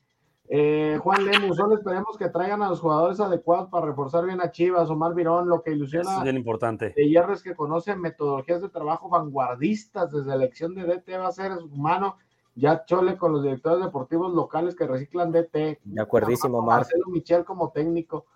Eh, 0.50 0.98
Juan 1.02 1.26
Lemus, 1.26 1.58
solo 1.58 1.74
esperemos 1.74 2.16
que 2.16 2.30
traigan 2.30 2.62
a 2.62 2.70
los 2.70 2.80
jugadores 2.80 3.20
adecuados 3.20 3.68
para 3.68 3.84
reforzar 3.84 4.24
bien 4.24 4.40
a 4.40 4.50
Chivas, 4.50 4.88
Omar 4.88 5.14
Virón, 5.14 5.46
lo 5.46 5.60
que 5.60 5.70
Eso 5.70 5.76
ilusiona 5.76 6.16
es 6.16 6.22
bien 6.22 6.38
importante. 6.38 6.94
de 6.96 7.08
Hierro 7.08 7.34
es 7.34 7.42
que 7.42 7.54
conoce 7.54 7.94
metodologías 7.96 8.62
de 8.62 8.70
trabajo 8.70 9.10
vanguardistas 9.10 10.10
desde 10.10 10.32
elección 10.32 10.74
de 10.74 10.84
DT, 10.84 11.18
va 11.18 11.28
a 11.28 11.32
ser 11.32 11.52
humano, 11.52 12.16
ya 12.58 12.84
chole 12.84 13.16
con 13.16 13.32
los 13.32 13.42
directores 13.42 13.84
deportivos 13.84 14.34
locales 14.34 14.74
que 14.74 14.86
reciclan 14.86 15.30
DT, 15.32 15.78
De 15.84 16.00
acuerdísimo, 16.02 16.60
Mar. 16.60 16.78
Marcelo 16.78 17.06
Michel 17.08 17.44
como 17.44 17.70
técnico. 17.70 18.26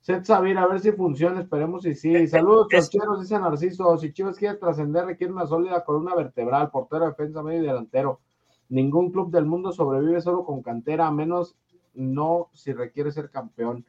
Seth 0.00 0.24
Sabir, 0.24 0.58
a 0.58 0.66
ver 0.66 0.80
si 0.80 0.92
funciona, 0.92 1.40
esperemos 1.40 1.82
si 1.82 1.94
sí. 1.94 2.26
Saludos, 2.26 2.66
es- 2.70 2.90
chorcheros, 2.90 3.20
dice 3.20 3.38
Narciso. 3.38 3.96
Si 3.98 4.12
Chivas 4.12 4.36
quiere 4.36 4.56
trascender, 4.56 5.04
requiere 5.06 5.32
una 5.32 5.46
sólida 5.46 5.84
columna 5.84 6.14
vertebral, 6.14 6.70
portero, 6.70 7.06
defensa, 7.06 7.42
medio 7.42 7.62
y 7.62 7.66
delantero. 7.66 8.20
Ningún 8.68 9.10
club 9.12 9.30
del 9.30 9.46
mundo 9.46 9.70
sobrevive 9.72 10.20
solo 10.20 10.44
con 10.44 10.62
cantera, 10.62 11.06
a 11.06 11.12
menos 11.12 11.56
no 11.94 12.48
si 12.52 12.72
requiere 12.72 13.12
ser 13.12 13.30
campeón. 13.30 13.84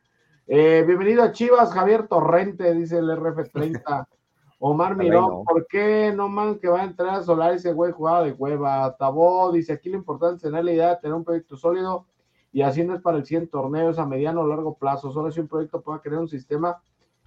Eh, 0.45 0.83
bienvenido 0.85 1.23
a 1.23 1.31
Chivas, 1.31 1.71
Javier 1.71 2.07
Torrente, 2.07 2.73
dice 2.73 2.97
el 2.97 3.09
RF30. 3.09 4.07
Omar 4.65 4.95
Mirón, 4.95 5.29
no. 5.29 5.43
¿por 5.43 5.67
qué 5.67 6.13
no 6.15 6.29
man 6.29 6.57
que 6.57 6.69
va 6.69 6.79
a 6.79 6.85
entrar 6.85 7.15
a 7.15 7.21
Solar 7.21 7.51
ese 7.51 7.73
güey 7.73 7.91
jugaba 7.91 8.23
de 8.23 8.31
hueva? 8.31 8.95
Tabó 8.95 9.51
dice 9.51 9.73
aquí 9.73 9.89
lo 9.89 9.97
importante 9.97 10.37
es 10.37 10.41
tener 10.43 10.63
la 10.63 10.71
idea 10.71 10.89
de 10.91 11.01
tener 11.01 11.15
un 11.15 11.25
proyecto 11.25 11.57
sólido 11.57 12.05
y 12.53 12.61
así 12.61 12.81
no 12.81 12.95
es 12.95 13.01
para 13.01 13.17
el 13.17 13.25
100 13.25 13.49
torneos 13.49 13.99
a 13.99 14.05
mediano 14.05 14.39
o 14.39 14.47
largo 14.47 14.75
plazo. 14.75 15.11
Solo 15.11 15.31
si 15.31 15.41
un 15.41 15.49
proyecto 15.49 15.81
pueda 15.81 15.99
crear 15.99 16.21
un 16.21 16.29
sistema 16.29 16.81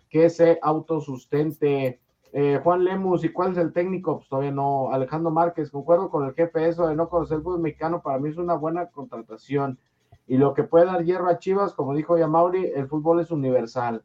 que 0.08 0.30
se 0.30 0.58
autosustente. 0.62 2.00
Eh, 2.32 2.58
Juan 2.64 2.84
Lemus, 2.84 3.22
¿y 3.22 3.28
cuál 3.28 3.52
es 3.52 3.58
el 3.58 3.74
técnico? 3.74 4.16
Pues 4.16 4.30
todavía 4.30 4.52
no. 4.52 4.90
Alejandro 4.90 5.30
Márquez, 5.30 5.70
concuerdo 5.70 6.08
con 6.08 6.24
el 6.24 6.32
jefe, 6.32 6.66
eso 6.66 6.86
de 6.86 6.96
no 6.96 7.10
conocer 7.10 7.36
el 7.36 7.42
fútbol 7.42 7.60
mexicano 7.60 8.00
para 8.00 8.18
mí 8.18 8.30
es 8.30 8.38
una 8.38 8.54
buena 8.54 8.86
contratación. 8.86 9.78
Y 10.26 10.38
lo 10.38 10.54
que 10.54 10.64
puede 10.64 10.86
dar 10.86 11.04
hierro 11.04 11.28
a 11.28 11.38
Chivas, 11.38 11.74
como 11.74 11.94
dijo 11.94 12.16
ya 12.16 12.28
Mauri, 12.28 12.72
el 12.74 12.88
fútbol 12.88 13.20
es 13.20 13.30
universal. 13.30 14.02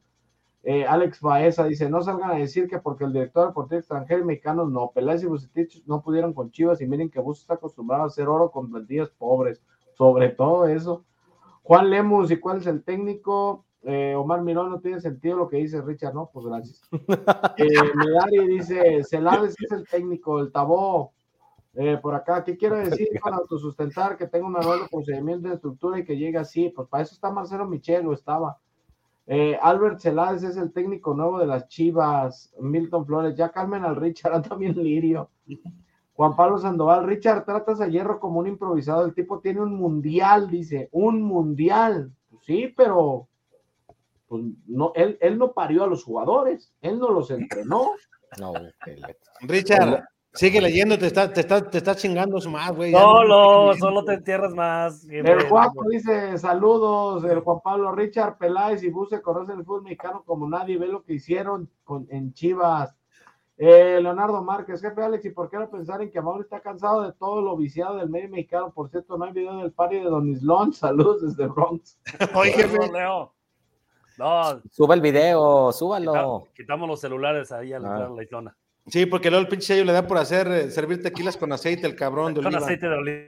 Eh, 0.63 0.85
Alex 0.85 1.21
Baeza 1.21 1.65
dice, 1.65 1.89
no 1.89 2.03
salgan 2.03 2.31
a 2.31 2.35
decir 2.35 2.67
que 2.67 2.77
porque 2.77 3.03
el 3.03 3.13
director 3.13 3.47
deportivo 3.47 3.79
extranjero 3.79 4.21
y 4.21 4.25
mexicano 4.25 4.65
no, 4.67 4.91
Peláez 4.91 5.23
y 5.23 5.25
Bucetich 5.25 5.83
no 5.87 6.03
pudieron 6.03 6.33
con 6.33 6.51
Chivas 6.51 6.81
y 6.81 6.87
miren 6.87 7.09
que 7.09 7.19
Bus 7.19 7.39
está 7.39 7.55
acostumbrado 7.55 8.03
a 8.03 8.07
hacer 8.07 8.27
oro 8.27 8.51
con 8.51 8.69
plantillas 8.69 9.09
pobres, 9.09 9.61
sobre 9.95 10.29
todo 10.29 10.67
eso. 10.67 11.03
Juan 11.63 11.89
Lemus, 11.89 12.29
¿y 12.31 12.37
cuál 12.37 12.57
es 12.57 12.67
el 12.67 12.83
técnico? 12.83 13.65
Eh, 13.83 14.13
Omar 14.15 14.41
Mirón, 14.41 14.69
no 14.69 14.79
tiene 14.79 15.01
sentido 15.01 15.37
lo 15.37 15.47
que 15.49 15.57
dice 15.57 15.81
Richard, 15.81 16.13
¿no? 16.13 16.29
Pues 16.31 16.45
gracias. 16.45 16.81
Eh, 17.57 17.67
Medari 17.95 18.47
dice, 18.47 19.03
Celades 19.03 19.55
es 19.59 19.71
el 19.71 19.87
técnico, 19.87 20.39
el 20.39 20.51
Tabó. 20.51 21.13
Eh, 21.73 21.97
por 22.01 22.13
acá, 22.13 22.43
¿qué 22.43 22.57
quiere 22.57 22.89
decir 22.89 23.07
con 23.19 23.33
autosustentar? 23.33 24.17
Que 24.17 24.27
tenga 24.27 24.45
un 24.45 24.53
de 24.53 24.87
procedimiento 24.89 25.47
de 25.47 25.55
estructura 25.55 25.99
y 25.99 26.03
que 26.03 26.17
llegue 26.17 26.37
así. 26.37 26.69
Pues 26.69 26.87
para 26.87 27.03
eso 27.03 27.13
está 27.13 27.31
Marcelo 27.31 27.67
Michel, 27.67 28.05
o 28.07 28.13
estaba. 28.13 28.57
Eh, 29.27 29.57
Albert 29.61 29.99
Celades 29.99 30.43
es 30.43 30.57
el 30.57 30.73
técnico 30.73 31.13
nuevo 31.13 31.39
de 31.39 31.47
las 31.47 31.67
Chivas. 31.67 32.53
Milton 32.59 33.05
Flores, 33.05 33.35
ya 33.35 33.51
calmen 33.51 33.83
al 33.83 33.95
Richard, 33.95 34.33
anda 34.35 34.55
bien 34.55 34.75
lirio. 34.75 35.29
Juan 36.13 36.35
Pablo 36.35 36.57
Sandoval, 36.57 37.05
Richard, 37.05 37.45
tratas 37.45 37.81
a 37.81 37.87
Hierro 37.87 38.19
como 38.19 38.39
un 38.39 38.47
improvisado. 38.47 39.05
El 39.05 39.13
tipo 39.13 39.39
tiene 39.39 39.61
un 39.61 39.75
mundial, 39.75 40.49
dice, 40.49 40.89
un 40.91 41.21
mundial. 41.21 42.11
Pues 42.29 42.45
sí, 42.45 42.73
pero 42.75 43.27
pues, 44.27 44.43
no, 44.67 44.91
él, 44.95 45.17
él 45.21 45.37
no 45.37 45.53
parió 45.53 45.83
a 45.83 45.87
los 45.87 46.03
jugadores, 46.03 46.73
él 46.81 46.99
no 46.99 47.09
los 47.11 47.31
entrenó. 47.31 47.91
No, 48.39 48.53
Richard, 49.41 50.07
sigue 50.33 50.61
leyendo, 50.61 50.97
te 50.97 51.07
está, 51.07 51.31
te 51.31 51.41
está, 51.41 51.69
te 51.69 51.77
está 51.77 51.95
chingando 51.95 52.37
más, 52.49 52.71
güey. 52.73 52.91
Solo, 52.91 53.67
no- 53.67 53.73
solo 53.75 54.03
te 54.05 54.13
entierras 54.13 54.53
más. 54.53 55.05
El 55.09 55.43
Juaco 55.49 55.83
dice, 55.89 56.37
saludos, 56.37 57.23
el 57.25 57.39
Juan 57.41 57.59
Pablo 57.63 57.91
Richard 57.93 58.37
Peláez 58.37 58.83
y 58.83 58.89
Buse 58.89 59.21
conocen 59.21 59.59
el 59.59 59.65
fútbol 59.65 59.83
mexicano 59.83 60.23
como 60.25 60.47
nadie, 60.49 60.77
ve 60.77 60.87
lo 60.87 61.03
que 61.03 61.13
hicieron 61.13 61.69
con, 61.83 62.07
en 62.09 62.33
Chivas. 62.33 62.95
Eh, 63.57 63.99
Leonardo 64.01 64.41
Márquez, 64.43 64.81
jefe 64.81 65.03
Alex, 65.03 65.23
¿y 65.25 65.29
por 65.29 65.47
qué 65.49 65.57
no 65.57 65.69
pensar 65.69 66.01
en 66.01 66.09
que 66.09 66.17
Amaury 66.17 66.41
está 66.41 66.61
cansado 66.61 67.03
de 67.03 67.13
todo 67.13 67.41
lo 67.43 67.55
viciado 67.55 67.97
del 67.97 68.09
medio 68.09 68.27
mexicano? 68.29 68.71
Por 68.73 68.89
cierto, 68.89 69.17
no 69.17 69.25
hay 69.25 69.33
video 69.33 69.57
del 69.57 69.71
party 69.71 69.97
de 69.97 70.05
Don 70.05 70.27
Islón, 70.27 70.73
saludos 70.73 71.21
desde 71.21 71.45
Bronx. 71.47 71.99
Oye, 72.35 72.55
Leo. 72.91 73.33
No, 74.17 74.61
Suba 74.71 74.95
el 74.95 75.01
video, 75.01 75.71
súbalo. 75.71 76.11
quita- 76.43 76.53
quitamos 76.55 76.87
los 76.89 76.99
celulares 76.99 77.51
ahí 77.51 77.71
al 77.73 77.85
Ah. 77.85 78.05
a 78.05 78.09
la 78.09 78.23
islona. 78.23 78.57
Sí, 78.87 79.05
porque 79.05 79.29
luego 79.29 79.43
el 79.43 79.47
pinche 79.49 79.67
sello 79.67 79.85
le 79.85 79.93
da 79.93 80.07
por 80.07 80.17
hacer 80.17 80.47
eh, 80.47 80.71
servir 80.71 81.01
tequilas 81.01 81.37
con 81.37 81.51
aceite, 81.51 81.85
el 81.87 81.95
cabrón 81.95 82.33
de 82.33 82.39
Con 82.41 82.47
oliva. 82.47 82.61
aceite 82.65 82.87
de 82.87 82.95
oliva. 82.95 83.25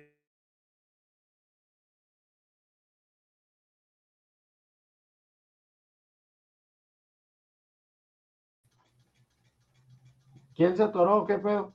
¿Quién 10.55 10.75
se 10.77 10.83
atoró? 10.83 11.25
¿Qué 11.25 11.37
pedo? 11.39 11.73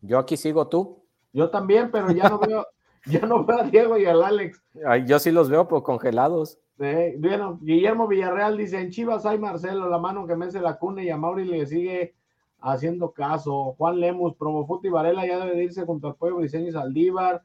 Yo 0.00 0.18
aquí 0.18 0.36
sigo 0.36 0.68
tú. 0.68 1.04
Yo 1.32 1.50
también, 1.50 1.90
pero 1.90 2.10
ya 2.12 2.28
no 2.28 2.38
veo, 2.38 2.66
ya 3.06 3.20
no 3.20 3.44
veo 3.44 3.58
a 3.60 3.62
Diego 3.64 3.98
y 3.98 4.04
al 4.06 4.22
Alex. 4.22 4.62
Ay, 4.86 5.04
yo 5.06 5.18
sí 5.18 5.30
los 5.30 5.48
veo 5.48 5.66
pues, 5.66 5.82
congelados. 5.82 6.58
Eh, 6.78 7.16
bueno, 7.18 7.58
Guillermo 7.62 8.08
Villarreal 8.08 8.56
dice, 8.56 8.80
en 8.80 8.90
Chivas 8.90 9.24
hay 9.26 9.38
Marcelo, 9.38 9.88
la 9.88 9.98
mano 9.98 10.26
que 10.26 10.36
mece 10.36 10.60
la 10.60 10.78
cuna 10.78 11.02
y 11.02 11.10
a 11.10 11.16
Mauri 11.16 11.44
le 11.44 11.66
sigue 11.66 12.14
haciendo 12.62 13.12
caso. 13.12 13.74
Juan 13.76 14.00
Lemus, 14.00 14.34
Promofut 14.36 14.84
y 14.84 14.88
Varela 14.88 15.26
ya 15.26 15.38
debe 15.38 15.56
de 15.56 15.64
irse 15.64 15.84
junto 15.84 16.06
al 16.08 16.14
pueblo 16.16 16.38
Briseño 16.38 16.68
y 16.68 16.72
Saldívar. 16.72 17.42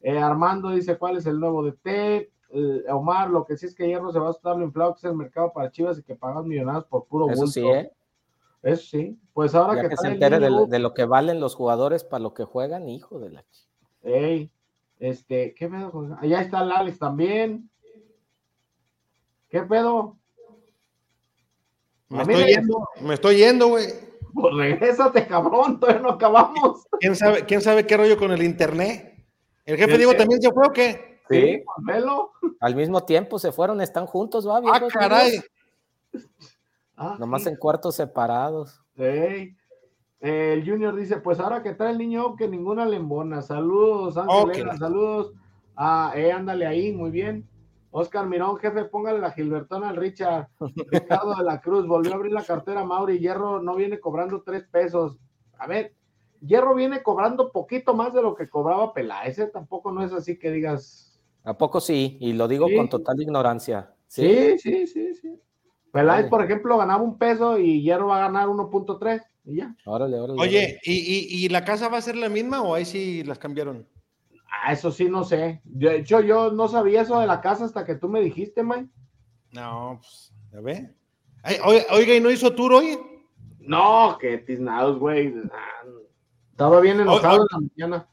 Eh, 0.00 0.18
Armando 0.18 0.70
dice, 0.70 0.98
¿cuál 0.98 1.16
es 1.16 1.26
el 1.26 1.40
nuevo 1.40 1.62
DT? 1.64 2.30
Eh, 2.50 2.84
Omar, 2.90 3.30
lo 3.30 3.44
que 3.44 3.56
sí 3.56 3.66
es 3.66 3.74
que 3.74 3.86
Hierro 3.88 4.12
se 4.12 4.18
va 4.20 4.28
a 4.28 4.30
estar 4.30 4.60
inflado 4.60 4.94
que 4.94 4.98
es 4.98 5.04
el 5.04 5.16
mercado 5.16 5.52
para 5.52 5.70
Chivas 5.70 5.98
y 5.98 6.02
que 6.02 6.14
pagan 6.14 6.46
millonarios 6.46 6.84
por 6.84 7.06
puro 7.06 7.28
Eso 7.28 7.40
bulto. 7.40 7.52
sí, 7.52 7.66
¿eh? 7.66 7.92
Eso 8.62 8.86
sí. 8.86 9.18
Pues 9.32 9.54
ahora 9.54 9.74
Ya 9.76 9.82
que, 9.82 9.88
que 9.90 9.96
se 9.96 10.08
entere 10.08 10.38
de, 10.38 10.50
niño- 10.50 10.66
de 10.66 10.78
lo 10.78 10.94
que 10.94 11.04
valen 11.06 11.40
los 11.40 11.54
jugadores 11.54 12.04
para 12.04 12.22
lo 12.22 12.34
que 12.34 12.44
juegan, 12.44 12.88
hijo 12.88 13.18
de 13.18 13.30
la 13.30 13.44
Ey, 14.02 14.50
este, 15.00 15.54
¿qué 15.54 15.68
pedo? 15.68 16.16
Allá 16.20 16.40
está 16.40 16.62
el 16.62 16.70
Alex 16.72 16.98
también. 16.98 17.68
¿Qué 19.48 19.62
pedo? 19.62 20.16
Me 22.08 22.22
estoy 22.22 22.44
yendo, 22.46 22.88
me 23.00 23.14
estoy 23.14 23.36
yendo, 23.36 23.68
güey. 23.68 23.84
Pues 24.38 24.54
regrésate, 24.54 25.26
cabrón, 25.26 25.80
todavía 25.80 26.02
no 26.02 26.10
acabamos. 26.10 26.86
¿Quién 27.00 27.16
sabe, 27.16 27.46
¿Quién 27.46 27.62
sabe 27.62 27.86
qué 27.86 27.96
rollo 27.96 28.18
con 28.18 28.32
el 28.32 28.42
internet? 28.42 29.24
¿El 29.64 29.78
jefe 29.78 29.92
¿El 29.92 29.96
Diego 29.98 30.14
también 30.14 30.42
se 30.42 30.52
fue 30.52 30.66
o 30.66 30.72
qué? 30.72 31.20
Sí, 31.28 31.62
pues 31.64 31.86
velo. 31.86 32.32
Al 32.60 32.76
mismo 32.76 33.02
tiempo 33.04 33.38
se 33.38 33.50
fueron, 33.50 33.80
están 33.80 34.06
juntos, 34.06 34.46
va 34.46 34.60
Ah, 34.64 34.80
caray. 34.92 35.40
Ah, 36.96 37.16
Nomás 37.18 37.44
sí. 37.44 37.48
en 37.48 37.56
cuartos 37.56 37.96
separados. 37.96 38.80
El 40.20 40.64
Junior 40.64 40.94
dice, 40.94 41.16
pues 41.16 41.40
ahora 41.40 41.62
que 41.62 41.74
trae 41.74 41.92
el 41.92 41.98
niño, 41.98 42.36
que 42.36 42.46
ninguna 42.48 42.84
lembona. 42.86 43.42
Saludos, 43.42 44.16
Ángel 44.16 44.36
Ok. 44.50 44.56
Lela, 44.56 44.76
saludos. 44.76 45.32
Ah, 45.76 46.12
eh, 46.14 46.32
ándale 46.32 46.66
ahí, 46.66 46.92
muy 46.92 47.10
bien. 47.10 47.48
Oscar 47.98 48.26
Mirón, 48.26 48.58
jefe, 48.58 48.84
póngale 48.84 49.18
la 49.20 49.30
Gilbertona 49.30 49.88
al 49.88 49.96
Richard. 49.96 50.48
Ricardo 50.88 51.34
de 51.34 51.44
la 51.44 51.62
Cruz, 51.62 51.86
volvió 51.86 52.12
a 52.12 52.16
abrir 52.16 52.32
la 52.32 52.44
cartera 52.44 52.84
Mauri 52.84 53.18
Hierro, 53.18 53.62
no 53.62 53.74
viene 53.74 53.98
cobrando 54.00 54.42
tres 54.42 54.64
pesos. 54.70 55.16
A 55.58 55.66
ver, 55.66 55.94
Hierro 56.42 56.74
viene 56.74 57.02
cobrando 57.02 57.50
poquito 57.50 57.94
más 57.94 58.12
de 58.12 58.20
lo 58.20 58.34
que 58.34 58.50
cobraba 58.50 58.92
Peláez, 58.92 59.38
¿eh? 59.38 59.46
tampoco 59.46 59.90
no 59.92 60.04
es 60.04 60.12
así 60.12 60.38
que 60.38 60.50
digas. 60.50 61.18
¿A 61.44 61.56
poco 61.56 61.80
sí? 61.80 62.18
Y 62.20 62.34
lo 62.34 62.48
digo 62.48 62.68
Sí. 62.68 62.76
con 62.76 62.88
total 62.90 63.22
ignorancia. 63.22 63.94
Sí, 64.08 64.58
sí, 64.58 64.86
sí, 64.86 65.14
sí. 65.14 65.40
Peláez, 65.90 66.28
por 66.28 66.44
ejemplo, 66.44 66.76
ganaba 66.76 67.02
un 67.02 67.16
peso 67.16 67.58
y 67.58 67.80
Hierro 67.82 68.08
va 68.08 68.18
a 68.18 68.26
ganar 68.28 68.48
1.3 68.48 69.22
y 69.46 69.56
ya. 69.56 69.74
Órale, 69.86 70.20
órale. 70.20 70.38
Oye, 70.42 70.78
¿y, 70.84 70.92
y, 70.92 71.44
y 71.46 71.48
la 71.48 71.64
casa 71.64 71.88
va 71.88 71.96
a 71.96 72.02
ser 72.02 72.16
la 72.16 72.28
misma 72.28 72.60
o 72.60 72.74
ahí 72.74 72.84
sí 72.84 73.24
las 73.24 73.38
cambiaron? 73.38 73.86
Ah, 74.66 74.72
eso 74.72 74.90
sí, 74.90 75.08
no 75.08 75.22
sé. 75.22 75.60
De 75.62 75.98
hecho, 75.98 76.20
yo 76.20 76.50
no 76.50 76.66
sabía 76.66 77.02
eso 77.02 77.20
de 77.20 77.28
la 77.28 77.40
casa 77.40 77.64
hasta 77.64 77.84
que 77.84 77.94
tú 77.94 78.08
me 78.08 78.20
dijiste, 78.20 78.64
Mike. 78.64 78.88
No, 79.52 80.00
pues, 80.00 80.32
ya 80.52 80.60
ve. 80.60 80.92
Ay, 81.44 81.58
oiga, 81.90 82.16
¿y 82.16 82.20
no 82.20 82.32
hizo 82.32 82.52
tour 82.52 82.72
hoy? 82.72 82.98
No, 83.60 84.18
que 84.20 84.38
tiznados, 84.38 84.98
güey. 84.98 85.32
Ah, 85.52 85.84
Estaba 86.50 86.80
bien 86.80 86.98
enojado 86.98 87.42
en 87.42 87.48
la 87.48 87.68
mañana. 87.76 88.08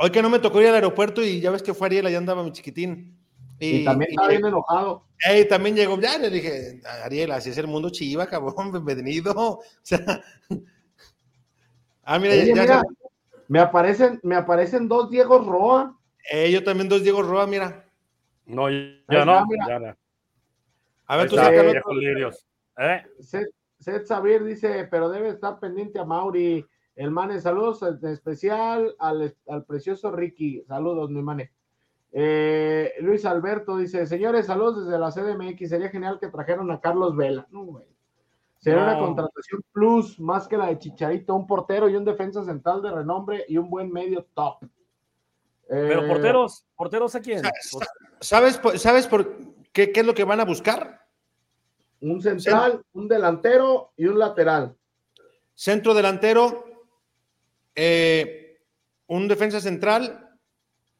Hoy 0.00 0.10
que 0.10 0.20
no 0.20 0.28
me 0.28 0.38
tocó 0.38 0.60
ir 0.60 0.66
al 0.68 0.74
aeropuerto 0.74 1.22
y 1.22 1.40
ya 1.40 1.50
ves 1.50 1.62
que 1.62 1.72
fue 1.72 1.86
Ariel, 1.86 2.04
allá 2.04 2.18
andaba 2.18 2.44
mi 2.44 2.52
chiquitín. 2.52 3.18
Y, 3.58 3.82
también 3.82 4.10
estaba 4.10 4.28
bien 4.28 4.44
enojado. 4.44 5.06
Ey, 5.26 5.48
también 5.48 5.76
llegó, 5.76 5.98
ya 5.98 6.18
le 6.18 6.28
dije, 6.28 6.82
Ariel, 7.04 7.32
así 7.32 7.48
es 7.48 7.56
el 7.56 7.68
mundo 7.68 7.88
chiva, 7.88 8.26
cabrón, 8.26 8.70
bienvenido. 8.84 9.32
O 9.34 9.62
sea, 9.82 9.98
ah, 12.04 12.18
mira, 12.18 12.34
Oye, 12.34 12.48
ya, 12.48 12.54
ya- 12.54 12.60
mira, 12.60 12.82
me 13.50 13.58
aparecen, 13.58 14.20
me 14.22 14.36
aparecen 14.36 14.86
dos 14.86 15.10
Diego 15.10 15.40
Roa. 15.40 15.98
Eh, 16.30 16.52
yo 16.52 16.62
también 16.62 16.88
dos 16.88 17.02
Diego 17.02 17.20
Roa, 17.20 17.48
mira. 17.48 17.84
No, 18.46 18.70
ya 18.70 18.76
está, 19.08 19.24
no. 19.24 19.44
mira. 19.46 19.66
Ya 19.66 19.78
no. 19.80 19.96
A 21.06 21.16
ver, 21.16 21.28
tú 21.28 21.34
sácalo. 21.34 21.72
¿Eh? 22.78 23.02
Seth, 23.18 23.48
Seth 23.80 24.06
Sabir 24.06 24.44
dice, 24.44 24.86
pero 24.88 25.08
debe 25.08 25.30
estar 25.30 25.58
pendiente 25.58 25.98
a 25.98 26.04
Mauri. 26.04 26.64
El 26.94 27.10
Mane, 27.10 27.40
saludos 27.40 27.82
en 27.82 28.08
especial 28.08 28.94
al, 29.00 29.34
al 29.48 29.64
precioso 29.64 30.12
Ricky. 30.12 30.62
Saludos, 30.68 31.10
mi 31.10 31.20
Mane. 31.20 31.50
Eh, 32.12 32.92
Luis 33.00 33.24
Alberto 33.24 33.78
dice, 33.78 34.06
señores, 34.06 34.46
saludos 34.46 34.86
desde 34.86 34.96
la 34.96 35.10
CDMX. 35.10 35.68
Sería 35.68 35.88
genial 35.88 36.20
que 36.20 36.28
trajeran 36.28 36.70
a 36.70 36.80
Carlos 36.80 37.16
Vela. 37.16 37.48
No, 37.50 37.64
güey. 37.64 37.86
Sería 38.60 38.82
una 38.82 38.98
contratación 38.98 39.62
plus 39.72 40.20
más 40.20 40.46
que 40.46 40.58
la 40.58 40.66
de 40.66 40.78
Chicharito, 40.78 41.34
un 41.34 41.46
portero 41.46 41.88
y 41.88 41.96
un 41.96 42.04
defensa 42.04 42.44
central 42.44 42.82
de 42.82 42.90
renombre 42.90 43.44
y 43.48 43.56
un 43.56 43.70
buen 43.70 43.90
medio 43.90 44.26
top. 44.34 44.66
Pero 45.66 46.04
Eh, 46.04 46.08
porteros, 46.08 46.66
porteros 46.76 47.14
a 47.14 47.20
quién? 47.20 47.40
Sa- 47.42 47.50
sa- 47.62 47.86
¿Sabes, 48.20 48.58
por- 48.58 48.78
¿sabes 48.78 49.06
por 49.06 49.34
qué, 49.72 49.92
qué 49.92 50.00
es 50.00 50.06
lo 50.06 50.14
que 50.14 50.24
van 50.24 50.40
a 50.40 50.44
buscar? 50.44 51.06
Un 52.02 52.20
central, 52.20 52.82
un 52.92 53.08
delantero 53.08 53.92
y 53.96 54.06
un 54.06 54.18
lateral. 54.18 54.76
Centro 55.54 55.94
delantero, 55.94 56.64
eh, 57.74 58.58
un 59.06 59.26
defensa 59.26 59.60
central, 59.60 60.36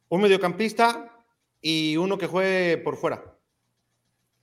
un 0.09 0.21
mediocampista 0.21 1.11
y 1.61 1.95
uno 1.97 2.17
que 2.17 2.27
juegue 2.27 2.77
por 2.79 2.95
fuera. 2.95 3.23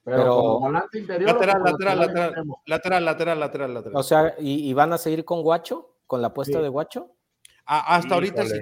Pero, 0.08 0.22
Pero- 0.22 0.36
como 0.36 0.60
volante 0.60 0.98
interior. 0.98 1.30
Lateral, 1.32 1.62
lateral, 1.64 1.98
lateral, 1.98 2.44
lateral, 2.66 3.04
lateral, 3.04 3.40
lateral, 3.40 3.74
lateral. 3.74 3.96
O 3.96 4.02
sea, 4.02 4.34
¿y, 4.38 4.68
y 4.70 4.72
van 4.72 4.92
a 4.92 4.98
seguir 4.98 5.24
con 5.24 5.42
Guacho? 5.42 5.96
¿Con 6.06 6.22
la 6.22 6.28
apuesta 6.28 6.58
Sí. 6.58 6.62
de 6.62 6.68
Guacho? 6.68 7.10
A- 7.66 7.96
hasta 7.96 8.14
ahorita 8.14 8.44
sí. 8.46 8.60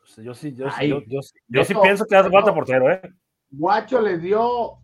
Pues 0.00 0.16
Yo 0.24 0.34
sí, 0.34 0.54
yo, 0.54 0.68
sí- 0.70 0.74
Ay, 0.78 0.88
yo, 0.88 1.00
yo 1.06 1.22
sí- 1.22 1.38
yo 1.48 1.64
sí 1.64 1.74
pienso 1.82 2.04
que 2.06 2.16
hace 2.16 2.30
falta 2.30 2.54
portero, 2.54 2.90
¿eh? 2.90 3.00
Guacho 3.50 4.00
les 4.00 4.22
dio 4.22 4.78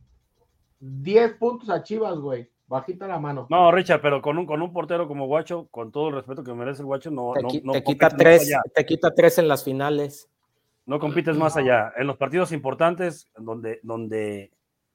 10 0.81 1.35
puntos 1.35 1.71
a 1.71 1.83
Chivas, 1.83 2.19
güey. 2.19 2.51
Bajita 2.67 3.07
la 3.07 3.19
mano. 3.19 3.47
No, 3.51 3.71
Richard, 3.71 4.01
pero 4.01 4.21
con 4.23 4.39
un, 4.39 4.47
con 4.47 4.61
un 4.63 4.73
portero 4.73 5.07
como 5.07 5.27
Guacho, 5.27 5.69
con 5.71 5.93
todo 5.93 6.09
el 6.09 6.15
respeto 6.15 6.43
que 6.43 6.53
merece 6.55 6.81
el 6.83 6.87
Guacho, 6.87 7.11
no, 7.11 7.33
Te, 7.35 7.43
no, 7.43 7.49
no 7.49 7.73
te 7.73 7.83
compites 7.83 7.85
quita 7.85 8.09
tres, 8.11 8.43
allá. 8.43 8.63
te 8.75 8.87
quita 8.87 9.15
tres 9.15 9.39
en 9.39 9.49
las 9.49 9.65
finales. 9.65 10.29
No 10.87 10.99
compites 10.99 11.37
más 11.37 11.57
allá. 11.57 11.93
En 11.97 12.07
los 12.07 12.17
partidos 12.17 12.53
importantes, 12.53 13.31
donde, 13.37 13.81
donde 13.83 14.51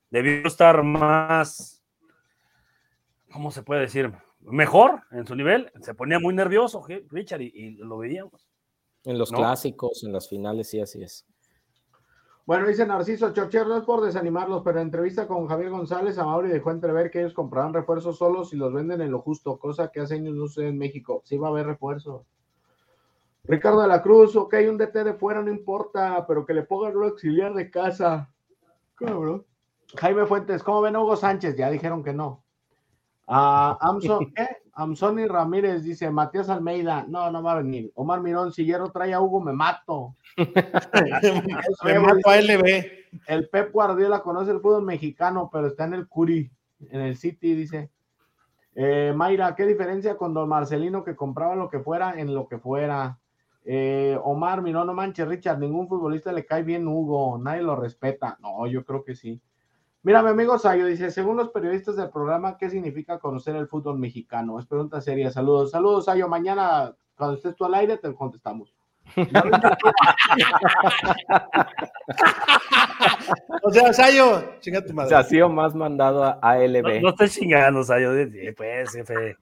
debió 0.10 0.48
estar 0.48 0.84
más, 0.84 1.84
¿cómo 3.32 3.52
se 3.52 3.64
puede 3.64 3.82
decir? 3.82 4.12
Mejor 4.42 5.02
en 5.12 5.28
su 5.28 5.36
nivel. 5.36 5.72
Se 5.82 5.94
ponía 5.94 6.20
muy 6.20 6.34
nervioso. 6.34 6.84
Richard, 7.10 7.42
y, 7.42 7.52
y 7.54 7.72
lo 7.78 7.98
veíamos. 7.98 8.48
En 9.04 9.18
los 9.18 9.32
No. 9.32 9.38
clásicos, 9.40 10.04
en 10.04 10.14
las 10.14 10.28
finales, 10.30 10.70
sí, 10.70 10.80
así 10.82 11.04
es. 11.04 11.26
Bueno, 12.46 12.68
dice 12.68 12.86
Narciso 12.86 13.32
Chocher, 13.32 13.68
no 13.68 13.78
es 13.78 13.84
por 13.84 14.02
desanimarlos, 14.02 14.64
pero 14.64 14.80
en 14.80 14.88
entrevista 14.88 15.28
con 15.28 15.48
Javier 15.48 15.70
González, 15.70 16.18
Amauri 16.18 16.50
dejó 16.50 16.72
entrever 16.72 17.12
que 17.12 17.20
ellos 17.20 17.34
comprarán 17.34 17.74
refuerzos 17.76 18.18
solos 18.18 18.54
y 18.54 18.58
los 18.58 18.74
venden 18.74 19.02
en 19.02 19.12
lo 19.12 19.22
justo, 19.22 19.60
cosa 19.60 19.92
que 19.92 20.00
hace 20.00 20.16
años 20.16 20.34
no 20.34 20.48
sucede 20.48 20.70
en 20.70 20.78
México. 20.80 21.22
Sí 21.26 21.38
va 21.38 21.48
a 21.48 21.52
haber 21.52 21.68
refuerzos. 21.68 22.26
Ricardo 23.44 23.82
de 23.84 23.88
la 23.88 24.02
Cruz, 24.02 24.36
ok, 24.36 24.56
un 24.68 24.78
DT 24.80 25.04
de 25.04 25.14
fuera 25.14 25.44
no 25.44 25.52
importa, 25.52 26.26
pero 26.28 26.44
que 26.44 26.56
le 26.56 26.64
pongan 26.64 26.98
un 26.98 27.04
auxiliar 27.04 27.54
de 27.54 27.70
casa. 27.70 28.34
Cabrón. 28.96 29.46
Jaime 29.96 30.26
Fuentes, 30.26 30.64
¿cómo 30.64 30.82
ven 30.82 30.96
Hugo 30.96 31.16
Sánchez? 31.16 31.56
Ya 31.58 31.70
dijeron 31.70 32.04
que 32.04 32.14
no. 32.14 32.44
Ah, 33.28 33.78
Amson, 33.82 34.32
¿qué? 34.36 34.48
Amsoni 34.80 35.28
Ramírez 35.28 35.84
dice, 35.84 36.10
Matías 36.10 36.48
Almeida, 36.48 37.06
no, 37.06 37.30
no 37.32 37.44
va 37.44 37.52
a 37.52 37.62
venir. 37.62 37.92
Omar 37.96 38.22
Mirón, 38.22 38.54
si 38.54 38.64
Hierro 38.64 38.92
trae 38.92 39.14
a 39.14 39.20
Hugo, 39.20 39.42
me 39.42 39.52
mato. 39.52 40.16
Me 41.84 42.00
mato 42.00 42.30
a 42.30 42.38
LB. 42.38 42.64
El 43.28 43.50
Pep 43.50 43.74
Guardiola 43.74 44.22
conoce 44.22 44.52
el 44.52 44.62
fútbol 44.62 44.86
mexicano, 44.86 45.50
pero 45.52 45.68
está 45.68 45.84
en 45.84 45.96
el 45.96 46.08
Curi, 46.08 46.50
en 46.92 47.02
el 47.02 47.18
City, 47.18 47.56
dice. 47.56 47.92
Eh, 48.74 49.12
Mayra, 49.14 49.54
¿qué 49.54 49.66
diferencia 49.66 50.16
con 50.16 50.34
Don 50.34 50.48
Marcelino 50.48 51.04
que 51.04 51.18
compraba 51.18 51.58
lo 51.58 51.70
que 51.70 51.80
fuera 51.80 52.18
en 52.18 52.34
lo 52.34 52.48
que 52.48 52.58
fuera? 52.58 53.20
Eh, 53.66 54.18
Omar, 54.24 54.62
mira, 54.62 54.86
no 54.86 54.94
manches, 54.94 55.28
Richard, 55.28 55.60
ningún 55.60 55.90
futbolista 55.90 56.32
le 56.32 56.46
cae 56.46 56.64
bien 56.64 56.88
Hugo, 56.88 57.38
nadie 57.38 57.64
lo 57.64 57.76
respeta. 57.76 58.38
No, 58.42 58.66
yo 58.66 58.86
creo 58.86 59.04
que 59.04 59.16
sí. 59.16 59.42
Mira, 60.10 60.24
mi 60.24 60.30
amigo 60.30 60.58
Sayo 60.58 60.88
dice, 60.88 61.12
según 61.12 61.38
los 61.38 61.50
periodistas 61.50 61.96
del 61.96 62.10
programa, 62.10 62.58
¿qué 62.58 62.68
significa 62.70 63.20
conocer 63.20 63.56
el 63.56 63.68
fútbol 63.68 64.00
mexicano? 64.00 64.58
Es 64.60 64.66
pregunta 64.66 65.00
seria. 65.02 65.30
Saludos, 65.30 65.70
saludos, 65.70 66.06
Sayo. 66.06 66.28
Mañana, 66.28 66.96
cuando 67.16 67.36
estés 67.36 67.56
tú 67.56 67.64
al 67.66 67.76
aire, 67.76 67.96
te 67.98 68.12
contestamos. 68.16 68.74
O 73.64 73.72
sea, 73.72 73.94
Sayo, 73.94 74.44
chinga 74.60 74.84
tu 74.84 74.92
O 74.92 74.96
madre. 74.96 75.10
sea, 75.10 75.20
ha 75.20 75.24
sido 75.24 75.50
más 75.50 75.76
mandado 75.76 76.24
a 76.24 76.34
No, 76.34 76.40
ALB. 76.42 77.02
no 77.02 77.10
estoy 77.10 77.30
chingando, 77.30 77.82
o 77.82 77.84
sea, 77.84 78.00
yo 78.00 78.14
de- 78.14 78.54
pues, 78.58 78.92
jefe. 78.92 79.38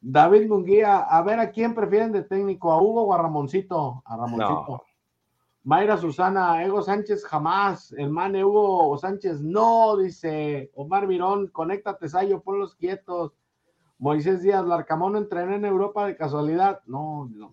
David 0.00 0.48
Munguía, 0.48 0.98
a 0.98 1.22
ver 1.22 1.38
a 1.38 1.50
quién 1.50 1.74
prefieren 1.74 2.10
de 2.12 2.22
técnico, 2.22 2.72
a 2.72 2.80
Hugo 2.82 3.02
o 3.06 3.14
a 3.14 3.18
Ramoncito. 3.18 4.02
A 4.04 4.16
Ramoncito. 4.16 4.64
No. 4.68 4.82
Mayra 5.64 5.96
Susana, 5.96 6.64
Ego 6.64 6.82
Sánchez 6.82 7.24
jamás. 7.24 7.92
El 7.92 8.10
man 8.10 8.34
Hugo 8.34 8.96
Sánchez 8.98 9.40
no, 9.40 9.96
dice 9.96 10.70
Omar 10.74 11.06
Mirón, 11.06 11.48
conéctate, 11.48 12.08
Sayo, 12.08 12.40
ponlos 12.40 12.74
quietos. 12.74 13.32
Moisés 13.98 14.42
Díaz, 14.42 14.64
Larcamón 14.66 15.16
entrené 15.16 15.54
en 15.54 15.64
Europa 15.64 16.06
de 16.06 16.16
casualidad. 16.16 16.80
No, 16.86 17.28
no. 17.32 17.52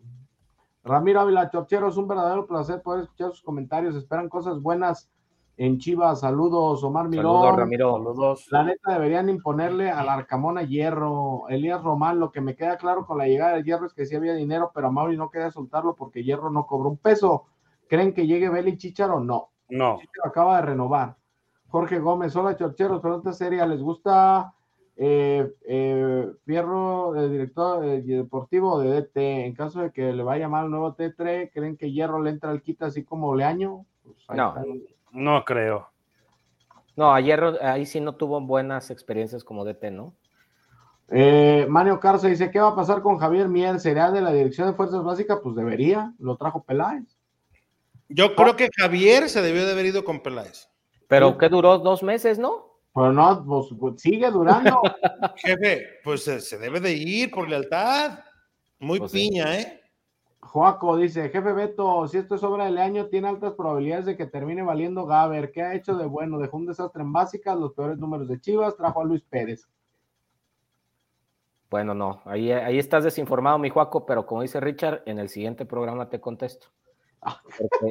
Ramiro 0.83 1.19
Ávila 1.19 1.51
Chorchero, 1.51 1.89
es 1.89 1.97
un 1.97 2.07
verdadero 2.07 2.47
placer 2.47 2.81
poder 2.81 3.03
escuchar 3.03 3.29
sus 3.29 3.43
comentarios. 3.43 3.95
Esperan 3.95 4.27
cosas 4.27 4.59
buenas 4.59 5.11
en 5.57 5.77
Chivas. 5.77 6.21
Saludos, 6.21 6.83
Omar 6.83 7.07
Mirón. 7.07 7.41
Saludos, 7.41 7.55
Ramiro. 7.55 7.99
Los 7.99 8.17
dos. 8.17 8.47
La 8.49 8.63
neta 8.63 8.93
deberían 8.93 9.29
imponerle 9.29 9.91
al 9.91 10.09
Arcamón 10.09 10.57
a 10.57 10.63
Hierro. 10.63 11.47
Elías 11.49 11.83
Román, 11.83 12.19
lo 12.19 12.31
que 12.31 12.41
me 12.41 12.55
queda 12.55 12.77
claro 12.77 13.05
con 13.05 13.19
la 13.19 13.27
llegada 13.27 13.57
de 13.57 13.63
Hierro 13.63 13.85
es 13.85 13.93
que 13.93 14.07
sí 14.07 14.15
había 14.15 14.33
dinero, 14.33 14.71
pero 14.73 14.87
a 14.87 14.91
Mauri 14.91 15.17
no 15.17 15.29
quería 15.29 15.51
soltarlo 15.51 15.95
porque 15.95 16.23
Hierro 16.23 16.49
no 16.49 16.65
cobró 16.65 16.89
un 16.89 16.97
peso. 16.97 17.45
¿Creen 17.89 18.13
que 18.13 18.27
llegue 18.27 18.49
Beli 18.49 18.77
Chicharo? 18.77 19.19
No. 19.19 19.49
No. 19.69 19.97
Chicharo 19.99 20.29
acaba 20.29 20.57
de 20.57 20.61
renovar. 20.67 21.15
Jorge 21.69 21.99
Gómez, 21.99 22.35
hola 22.35 22.55
Chorcheros, 22.55 23.01
pregunta 23.01 23.33
seria, 23.33 23.65
¿les 23.65 23.81
gusta 23.81 24.53
eh, 24.95 25.51
eh, 25.67 26.27
Fierro, 26.45 27.15
el 27.15 27.31
director 27.31 27.83
eh, 27.85 28.01
deportivo 28.01 28.79
de 28.79 29.01
DT? 29.01 29.17
En 29.45 29.53
caso 29.55 29.81
de 29.81 29.91
que 29.91 30.13
le 30.13 30.23
vaya 30.23 30.47
mal 30.47 30.65
el 30.65 30.71
nuevo 30.71 30.95
T3, 30.95 31.51
¿creen 31.53 31.77
que 31.77 31.91
Hierro 31.91 32.21
le 32.21 32.29
entra 32.31 32.49
al 32.51 32.61
quita 32.61 32.87
así 32.87 33.03
como 33.03 33.35
Leaño? 33.35 33.85
Pues 34.03 34.17
ahí 34.29 34.37
No. 34.37 34.49
está. 34.49 34.63
No 35.11 35.43
creo. 35.45 35.89
No, 36.95 37.13
ayer 37.13 37.41
ahí 37.61 37.85
sí 37.85 37.99
no 38.01 38.13
tuvo 38.15 38.41
buenas 38.41 38.91
experiencias 38.91 39.43
como 39.43 39.63
DT, 39.65 39.91
¿no? 39.91 40.13
Eh, 41.11 41.65
Mario 41.69 41.99
Carza 41.99 42.27
dice, 42.27 42.51
¿qué 42.51 42.59
va 42.59 42.69
a 42.69 42.75
pasar 42.75 43.01
con 43.01 43.17
Javier 43.17 43.47
Mier? 43.47 43.79
¿Será 43.79 44.11
de 44.11 44.21
la 44.21 44.31
Dirección 44.31 44.67
de 44.67 44.73
Fuerzas 44.75 45.03
Básicas? 45.03 45.39
Pues 45.41 45.55
debería, 45.55 46.13
lo 46.19 46.35
trajo 46.35 46.63
Peláez. 46.63 47.18
Yo 48.09 48.35
creo 48.35 48.55
que 48.55 48.69
Javier 48.75 49.29
se 49.29 49.41
debió 49.41 49.65
de 49.65 49.71
haber 49.71 49.85
ido 49.85 50.03
con 50.03 50.21
Peláez. 50.21 50.67
Pero 51.07 51.37
que 51.37 51.49
duró 51.49 51.77
dos 51.77 52.03
meses, 52.03 52.37
¿no? 52.37 52.69
Pero 52.93 53.13
no, 53.13 53.45
pues, 53.45 53.67
pues, 53.79 54.01
sigue 54.01 54.29
durando. 54.29 54.81
Jefe, 55.37 55.99
pues 56.03 56.27
eh, 56.27 56.41
se 56.41 56.57
debe 56.57 56.79
de 56.79 56.91
ir 56.91 57.31
por 57.31 57.47
lealtad. 57.47 58.19
Muy 58.79 58.99
Pues 58.99 59.11
sí. 59.11 59.29
piña, 59.29 59.57
¿eh? 59.59 59.79
Joaco 60.41 60.97
dice, 60.97 61.29
jefe 61.29 61.53
Beto, 61.53 62.07
si 62.07 62.17
esto 62.17 62.35
es 62.35 62.43
obra 62.43 62.65
del 62.65 62.79
año, 62.79 63.05
tiene 63.07 63.27
altas 63.27 63.53
probabilidades 63.53 64.05
de 64.05 64.17
que 64.17 64.25
termine 64.25 64.63
valiendo 64.63 65.05
Gaber. 65.05 65.51
¿Qué 65.51 65.61
ha 65.61 65.75
hecho 65.75 65.95
de 65.95 66.05
bueno? 66.05 66.39
Dejó 66.39 66.57
un 66.57 66.65
desastre 66.65 67.03
en 67.03 67.13
básicas, 67.13 67.57
los 67.57 67.73
peores 67.73 67.99
números 67.99 68.27
de 68.27 68.39
Chivas, 68.39 68.75
trajo 68.75 69.01
a 69.01 69.05
Luis 69.05 69.21
Pérez. 69.29 69.67
Bueno, 71.69 71.93
no, 71.93 72.21
ahí, 72.25 72.51
ahí 72.51 72.79
estás 72.79 73.03
desinformado, 73.03 73.59
mi 73.59 73.69
Juaco, 73.69 74.07
pero 74.07 74.25
como 74.25 74.41
dice 74.41 74.59
Richard, 74.59 75.03
en 75.05 75.19
el 75.19 75.29
siguiente 75.29 75.65
programa 75.65 76.09
te 76.09 76.19
contesto. 76.19 76.67
Porque, 77.21 77.89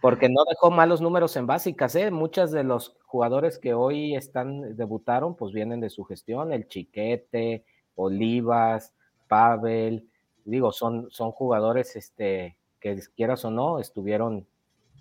porque 0.00 0.28
no 0.28 0.44
dejó 0.48 0.70
malos 0.70 1.00
números 1.00 1.36
en 1.36 1.46
básicas, 1.46 1.94
¿eh? 1.96 2.10
Muchos 2.10 2.50
de 2.50 2.64
los 2.64 2.96
jugadores 3.06 3.58
que 3.58 3.72
hoy 3.74 4.14
están, 4.16 4.76
debutaron, 4.76 5.36
pues 5.36 5.52
vienen 5.52 5.80
de 5.80 5.90
su 5.90 6.04
gestión, 6.04 6.52
el 6.52 6.66
Chiquete, 6.68 7.64
Olivas, 7.94 8.94
Pavel, 9.28 10.08
digo, 10.44 10.72
son, 10.72 11.08
son 11.10 11.30
jugadores 11.30 11.94
este, 11.96 12.56
que 12.80 13.00
quieras 13.14 13.44
o 13.44 13.50
no, 13.50 13.78
estuvieron 13.78 14.46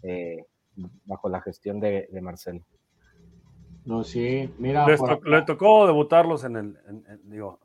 eh, 0.04 0.46
bajo 1.06 1.30
la 1.30 1.42
gestión 1.42 1.80
de, 1.80 2.08
de 2.12 2.22
Marcelo. 2.22 2.62
No, 3.84 4.04
sí, 4.04 4.54
mira. 4.60 4.86
Les 4.88 5.00
to- 5.04 5.20
le 5.24 5.42
tocó 5.42 5.88
debutarlos 5.88 6.44
en 6.44 6.56
el, 6.56 6.78
en- 6.88 7.04
en- 7.10 7.30
digo, 7.30 7.60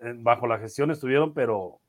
en- 0.00 0.22
bajo 0.22 0.46
la 0.46 0.58
gestión 0.58 0.90
estuvieron, 0.92 1.34
pero, 1.34 1.80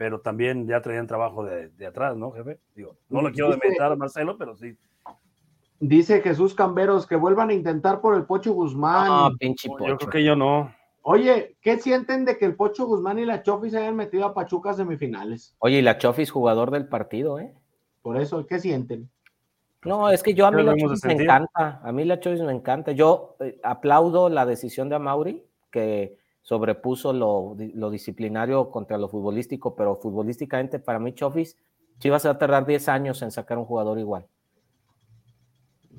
pero 0.00 0.22
también 0.22 0.66
ya 0.66 0.80
traían 0.80 1.06
trabajo 1.06 1.44
de, 1.44 1.68
de 1.68 1.86
atrás, 1.86 2.16
¿no, 2.16 2.30
jefe? 2.30 2.58
Digo, 2.74 2.96
no 3.10 3.20
lo 3.20 3.30
quiero 3.30 3.50
demeritar 3.50 3.92
a 3.92 3.96
Marcelo, 3.96 4.38
pero 4.38 4.56
sí. 4.56 4.74
Dice 5.78 6.22
Jesús 6.22 6.54
Camberos 6.54 7.06
que 7.06 7.16
vuelvan 7.16 7.50
a 7.50 7.52
intentar 7.52 8.00
por 8.00 8.14
el 8.14 8.24
Pocho 8.24 8.54
Guzmán. 8.54 9.08
Ah, 9.10 9.30
pinche 9.38 9.68
Yo 9.68 9.76
pocho. 9.76 9.98
creo 9.98 10.10
que 10.10 10.24
yo 10.24 10.34
no. 10.34 10.74
Oye, 11.02 11.54
¿qué 11.60 11.76
sienten 11.76 12.24
de 12.24 12.38
que 12.38 12.46
el 12.46 12.56
Pocho 12.56 12.86
Guzmán 12.86 13.18
y 13.18 13.26
la 13.26 13.42
Chofi 13.42 13.68
se 13.68 13.76
hayan 13.76 13.94
metido 13.94 14.24
a 14.24 14.32
Pachuca 14.32 14.70
a 14.70 14.72
semifinales? 14.72 15.54
Oye, 15.58 15.80
y 15.80 15.82
la 15.82 15.98
Chofis, 15.98 16.30
jugador 16.30 16.70
del 16.70 16.88
partido, 16.88 17.38
¿eh? 17.38 17.52
Por 18.00 18.18
eso, 18.18 18.46
¿qué 18.46 18.58
sienten? 18.58 19.10
No, 19.84 20.08
es 20.08 20.22
que 20.22 20.32
yo 20.32 20.46
a 20.46 20.50
¿Qué 20.50 20.56
mí 20.56 20.62
la 20.62 20.76
Chovis 20.78 21.04
me 21.04 21.12
encanta, 21.12 21.82
a 21.84 21.92
mí 21.92 22.06
la 22.06 22.20
Chovis 22.20 22.40
me 22.40 22.52
encanta. 22.52 22.92
Yo 22.92 23.36
eh, 23.40 23.60
aplaudo 23.62 24.30
la 24.30 24.46
decisión 24.46 24.88
de 24.88 24.96
Amauri, 24.96 25.44
que 25.70 26.19
sobrepuso 26.42 27.12
lo, 27.12 27.56
lo 27.74 27.90
disciplinario 27.90 28.70
contra 28.70 28.98
lo 28.98 29.08
futbolístico, 29.08 29.74
pero 29.74 29.96
futbolísticamente 29.96 30.78
para 30.78 30.98
mí 30.98 31.12
Chofis, 31.12 31.56
Chivas 31.98 32.22
se 32.22 32.28
va 32.28 32.34
a 32.34 32.38
tardar 32.38 32.66
10 32.66 32.88
años 32.88 33.22
en 33.22 33.30
sacar 33.30 33.58
un 33.58 33.66
jugador 33.66 33.98
igual. 33.98 34.26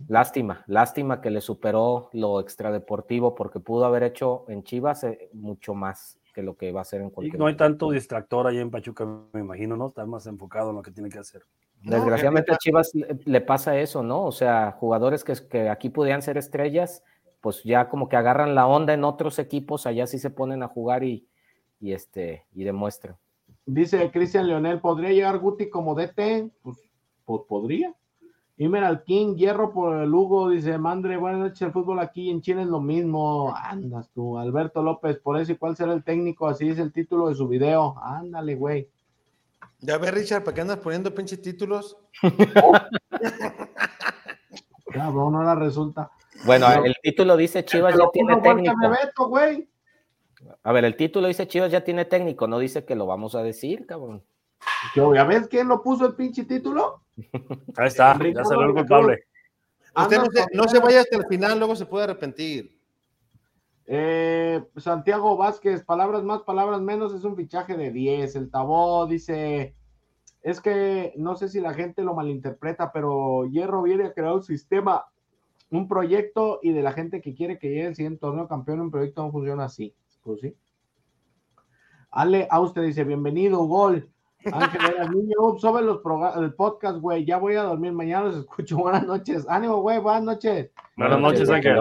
Lástima, 0.08 0.64
lástima 0.68 1.22
que 1.22 1.30
le 1.30 1.42
superó 1.42 2.10
lo 2.14 2.40
extradeportivo 2.40 3.36
porque 3.36 3.60
pudo 3.60 3.86
haber 3.86 4.04
hecho 4.04 4.46
en 4.48 4.64
Chivas 4.64 5.04
eh, 5.04 5.30
mucho 5.34 5.74
más 5.74 6.20
que 6.34 6.42
lo 6.42 6.56
que 6.56 6.72
va 6.72 6.80
a 6.80 6.82
hacer 6.82 7.02
en 7.02 7.08
Y 7.08 7.12
cualquier 7.12 7.40
no 7.40 7.48
hay 7.48 7.56
tanto 7.56 7.92
distractor 7.92 8.48
ahí 8.48 8.58
en 8.58 8.72
Pachuca, 8.72 9.06
me 9.34 9.42
imagino, 9.42 9.76
¿no? 9.78 9.88
Está 9.88 10.06
más 10.06 10.26
enfocado 10.28 10.72
en 10.72 10.78
lo 10.78 10.82
que 10.82 10.92
tiene 10.92 11.10
que 11.10 11.20
hacer. 11.20 11.44
Desgraciadamente 11.82 12.54
a 12.54 12.58
Chivas 12.58 12.92
le, 12.94 13.20
le 13.24 13.42
pasa 13.42 13.78
eso, 13.78 14.02
¿no? 14.04 14.26
O 14.26 14.32
sea, 14.32 14.72
jugadores 14.72 15.24
que, 15.24 15.34
que 15.50 15.70
aquí 15.70 15.90
podían 15.90 16.22
ser 16.22 16.38
estrellas, 16.38 17.04
pues 17.42 17.64
ya 17.64 17.90
como 17.90 18.08
que 18.08 18.16
agarran 18.16 18.56
la 18.56 18.68
onda 18.68 18.94
en 18.94 19.04
otros 19.04 19.40
equipos, 19.40 19.86
allá 19.86 20.08
sí 20.08 20.20
se 20.20 20.30
ponen 20.30 20.64
a 20.64 20.68
jugar 20.68 21.04
y, 21.04 21.28
y 21.80 21.94
este, 21.94 22.46
y 22.54 22.64
demuestran. 22.64 23.18
Dice 23.66 24.10
Cristian 24.12 24.48
Leonel, 24.48 24.80
¿podría 24.80 25.10
llegar 25.10 25.40
Guti 25.40 25.70
como 25.70 25.96
DT? 25.96 26.52
Pues, 26.62 26.78
pues 27.26 27.42
podría. 27.48 27.94
Imeral 28.58 29.04
King, 29.04 29.36
hierro 29.36 29.74
por 29.74 30.04
el 30.04 30.14
Hugo, 30.14 30.50
dice 30.50 30.78
Mandre, 30.78 31.18
buenas 31.18 31.40
noches, 31.40 31.62
el 31.64 31.72
fútbol 31.72 32.00
aquí 32.00 32.30
en 32.30 32.42
Chile 32.42 32.62
es 32.62 32.68
lo 32.68 32.80
mismo. 32.80 33.52
Andas 33.56 34.12
tú, 34.14 34.38
Alberto 34.38 34.84
López, 34.84 35.18
por 35.18 35.40
eso 35.40 35.54
y 35.54 35.56
cuál 35.56 35.76
será 35.76 35.94
el 35.94 36.04
técnico, 36.04 36.48
así 36.48 36.70
es 36.70 36.78
el 36.78 36.94
título 36.94 37.30
de 37.30 37.36
su 37.36 37.48
video. 37.48 37.96
Ándale, 38.04 38.54
güey. 38.54 38.88
Ya 39.80 39.98
ves, 39.98 40.14
Richard, 40.14 40.44
¿para 40.44 40.54
qué 40.54 40.62
andas 40.62 40.78
poniendo 40.78 41.16
pinches 41.16 41.42
títulos? 41.42 41.98
Cabrón, 44.94 45.36
ahora 45.36 45.56
resulta. 45.56 46.12
Bueno, 46.46 46.68
No. 46.70 46.86
el 46.86 46.96
título 47.02 47.38
dice 47.38 47.64
Chivas 47.66 47.96
ya 47.96 48.06
tiene 48.12 48.34
¿cómo 48.34 48.44
fue 48.44 48.52
el 48.52 48.58
que 48.58 48.64
técnico. 48.64 49.40
A 50.64 50.72
ver, 50.72 50.86
el 50.86 50.96
título 50.96 51.28
dice 51.28 51.48
Chivas 51.48 51.72
ya 51.72 51.84
tiene 51.84 52.06
técnico, 52.06 52.48
no 52.48 52.58
dice 52.60 52.84
que 52.84 52.96
lo 52.96 53.06
vamos 53.06 53.36
a 53.36 53.44
decir, 53.44 53.86
cabrón. 53.86 54.24
Yo, 54.96 55.14
¿Ya 55.14 55.24
ves 55.24 55.48
quién 55.48 55.68
lo 55.68 55.82
puso 55.82 56.06
el 56.06 56.16
pinche 56.16 56.46
título? 56.46 57.04
Ahí 57.78 57.88
está, 57.88 58.18
ya 58.34 58.44
salió 58.44 58.68
el 58.68 58.74
culpable. 58.74 59.24
Usted 59.96 60.18
no 60.18 60.24
Andas 60.24 60.46
se, 60.46 60.58
no 60.58 60.68
se 60.68 60.80
vaya 60.80 61.02
hasta 61.02 61.18
el 61.18 61.28
final, 61.28 61.60
luego 61.60 61.76
se 61.76 61.86
puede 61.86 62.06
arrepentir. 62.06 62.80
Eh, 63.88 64.64
Santiago 64.78 65.36
Vázquez, 65.36 65.84
palabras 65.84 66.24
más, 66.24 66.44
palabras 66.44 66.80
menos, 66.82 67.14
es 67.14 67.24
un 67.24 67.36
fichaje 67.36 67.76
de 67.76 67.92
10. 67.92 68.36
El 68.38 68.50
Tabó 68.50 69.06
dice, 69.06 69.76
es 70.42 70.62
que 70.62 71.14
no 71.18 71.36
sé 71.36 71.50
si 71.50 71.60
la 71.60 71.74
gente 71.74 72.02
lo 72.02 72.14
malinterpreta, 72.14 72.92
pero 72.94 73.46
Hierro 73.46 73.82
viene 73.82 74.06
a 74.06 74.14
crear 74.14 74.34
un 74.34 74.44
sistema, 74.44 75.06
un 75.72 75.88
proyecto 75.88 76.60
y 76.62 76.74
de 76.74 76.84
la 76.84 76.92
gente 76.92 77.22
que 77.22 77.34
quiere 77.34 77.58
que 77.58 77.70
llegue 77.70 77.88
el 77.88 77.96
siguiente 77.96 78.20
torneo 78.20 78.48
campeón, 78.48 78.82
un 78.82 78.92
proyecto 78.92 79.24
no 79.24 79.32
funciona 79.32 79.66
así. 79.66 79.96
Pues 80.22 80.42
sí. 80.42 80.56
Ale 82.12 82.48
Auster 82.52 82.84
dice, 82.84 83.04
bienvenido, 83.06 83.64
gol. 83.64 84.10
Ángel 84.52 85.12
niño, 85.12 85.58
sube 85.58 85.82
los 85.82 86.02
el 86.38 86.54
podcast, 86.56 87.00
güey. 87.00 87.26
Ya 87.26 87.38
voy 87.38 87.56
a 87.56 87.64
dormir, 87.64 87.94
mañana 87.94 88.26
los 88.26 88.38
escucho. 88.38 88.78
Buenas 88.80 89.08
noches. 89.08 89.48
Ánimo, 89.48 89.82
güey, 89.82 90.00
buenas 90.00 90.24
noches. 90.24 90.72
Buenas 90.98 91.20
noches, 91.20 91.50
Ángel. 91.50 91.80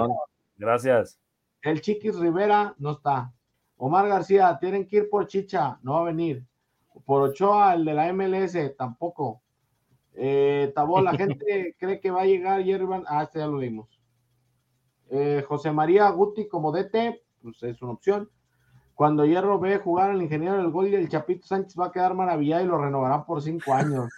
Gracias. 0.56 1.20
El 1.62 1.80
Chiquis 1.80 2.16
Rivera 2.18 2.74
no 2.78 2.92
está. 2.92 3.32
Omar 3.76 4.08
García, 4.08 4.56
tienen 4.60 4.86
que 4.86 4.98
ir 4.98 5.10
por 5.10 5.26
Chicha, 5.26 5.78
no 5.82 5.94
va 5.94 6.00
a 6.00 6.04
venir. 6.04 6.44
Por 7.04 7.22
Ochoa, 7.22 7.74
el 7.74 7.84
de 7.84 7.94
la 7.94 8.12
MLS, 8.12 8.76
tampoco. 8.76 9.42
Eh, 10.22 10.70
Tabó, 10.74 11.00
la 11.00 11.14
gente 11.14 11.74
cree 11.78 11.98
que 11.98 12.10
va 12.10 12.20
a 12.20 12.26
llegar 12.26 12.62
Yerban. 12.62 13.04
Ah, 13.08 13.22
este 13.22 13.38
ya 13.38 13.46
lo 13.46 13.56
leímos. 13.56 13.98
Eh, 15.08 15.42
José 15.48 15.72
María 15.72 16.10
Guti 16.10 16.46
como 16.46 16.72
DT, 16.72 17.22
pues 17.42 17.62
es 17.62 17.80
una 17.80 17.92
opción. 17.92 18.28
Cuando 18.94 19.24
Hierro 19.24 19.58
ve 19.58 19.78
jugar 19.78 20.10
al 20.10 20.20
ingeniero 20.20 20.58
del 20.58 20.70
gol 20.70 20.88
y 20.88 20.94
el 20.94 21.08
Chapito 21.08 21.46
Sánchez 21.46 21.74
va 21.80 21.86
a 21.86 21.90
quedar 21.90 22.12
maravillado 22.12 22.62
y 22.62 22.68
lo 22.68 22.76
renovarán 22.76 23.24
por 23.24 23.40
cinco 23.40 23.72
años. 23.72 24.10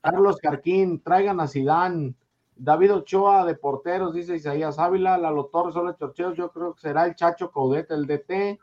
Carlos 0.00 0.36
Carquín, 0.36 1.02
traigan 1.02 1.40
a 1.40 1.48
Sidán. 1.48 2.14
David 2.54 2.94
Ochoa 2.94 3.44
de 3.44 3.56
porteros, 3.56 4.14
dice 4.14 4.36
Isaías 4.36 4.78
Ávila, 4.78 5.18
Lalo 5.18 5.46
Torres, 5.46 5.74
Ole 5.74 5.96
Chorcheos, 5.98 6.36
yo 6.36 6.52
creo 6.52 6.74
que 6.74 6.82
será 6.82 7.06
el 7.06 7.16
Chacho 7.16 7.50
Caudete, 7.50 7.94
el 7.94 8.06
DT. 8.06 8.60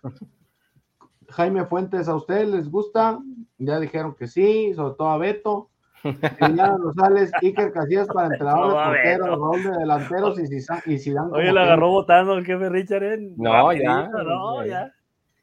Jaime 1.31 1.65
Fuentes, 1.65 2.07
¿a 2.07 2.15
ustedes 2.15 2.47
les 2.47 2.71
gusta? 2.71 3.19
Ya 3.57 3.77
dijeron 3.77 4.15
que 4.15 4.27
sí, 4.27 4.73
sobre 4.73 4.95
todo 4.95 5.09
a 5.09 5.17
Beto. 5.17 5.70
Liliana 6.03 6.77
Rosales, 6.77 7.31
Iker 7.41 7.71
Casillas 7.71 8.07
para 8.07 8.27
entrenador 8.33 8.71
de 8.73 8.79
a 8.79 8.85
porteros, 8.85 9.37
rol 9.37 9.63
de 9.63 9.71
delanteros 9.79 10.39
y, 10.39 10.43
Zidane- 10.43 10.81
y 10.85 10.97
Zidane 10.99 11.27
Oye, 11.31 11.37
le 11.41 11.45
técnico. 11.47 11.59
agarró 11.63 11.89
votando 11.89 12.33
el 12.33 12.45
jefe 12.45 12.69
Richard. 12.69 13.03
¿eh? 13.03 13.33
No, 13.37 13.73
ya, 13.73 14.07
No. 14.07 14.61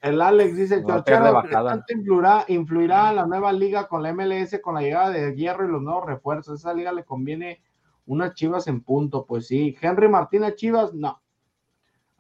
El 0.00 0.20
Alex 0.20 0.56
dice, 0.56 0.80
No, 0.80 0.86
Chorchero, 0.88 1.04
pierde 1.04 1.26
¿qué 1.28 1.32
bajada. 1.34 1.70
tanto 1.70 1.92
influirá, 1.92 2.44
influirá 2.46 3.12
la 3.12 3.26
nueva 3.26 3.52
liga 3.52 3.88
con 3.88 4.02
la 4.04 4.12
MLS, 4.14 4.60
con 4.62 4.74
la 4.76 4.80
llegada 4.82 5.10
de 5.10 5.34
Hierro 5.34 5.64
y 5.64 5.72
los 5.72 5.82
nuevos 5.82 6.06
refuerzos? 6.06 6.60
Esa 6.60 6.72
liga 6.72 6.92
le 6.92 7.02
conviene 7.04 7.60
unas 8.06 8.32
chivas 8.34 8.68
en 8.68 8.80
punto, 8.82 9.26
pues 9.26 9.48
sí. 9.48 9.76
Henry 9.80 10.08
Martínez 10.08 10.54
Chivas, 10.54 10.94
no. 10.94 11.20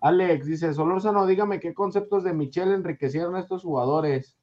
Alex 0.00 0.46
dice, 0.46 0.74
Solórzano, 0.74 1.24
dígame 1.26 1.60
qué 1.60 1.72
conceptos 1.72 2.24
de 2.24 2.32
Michelle 2.32 2.74
enriquecieron 2.74 3.36
a 3.36 3.40
estos 3.40 3.62
jugadores. 3.62 4.36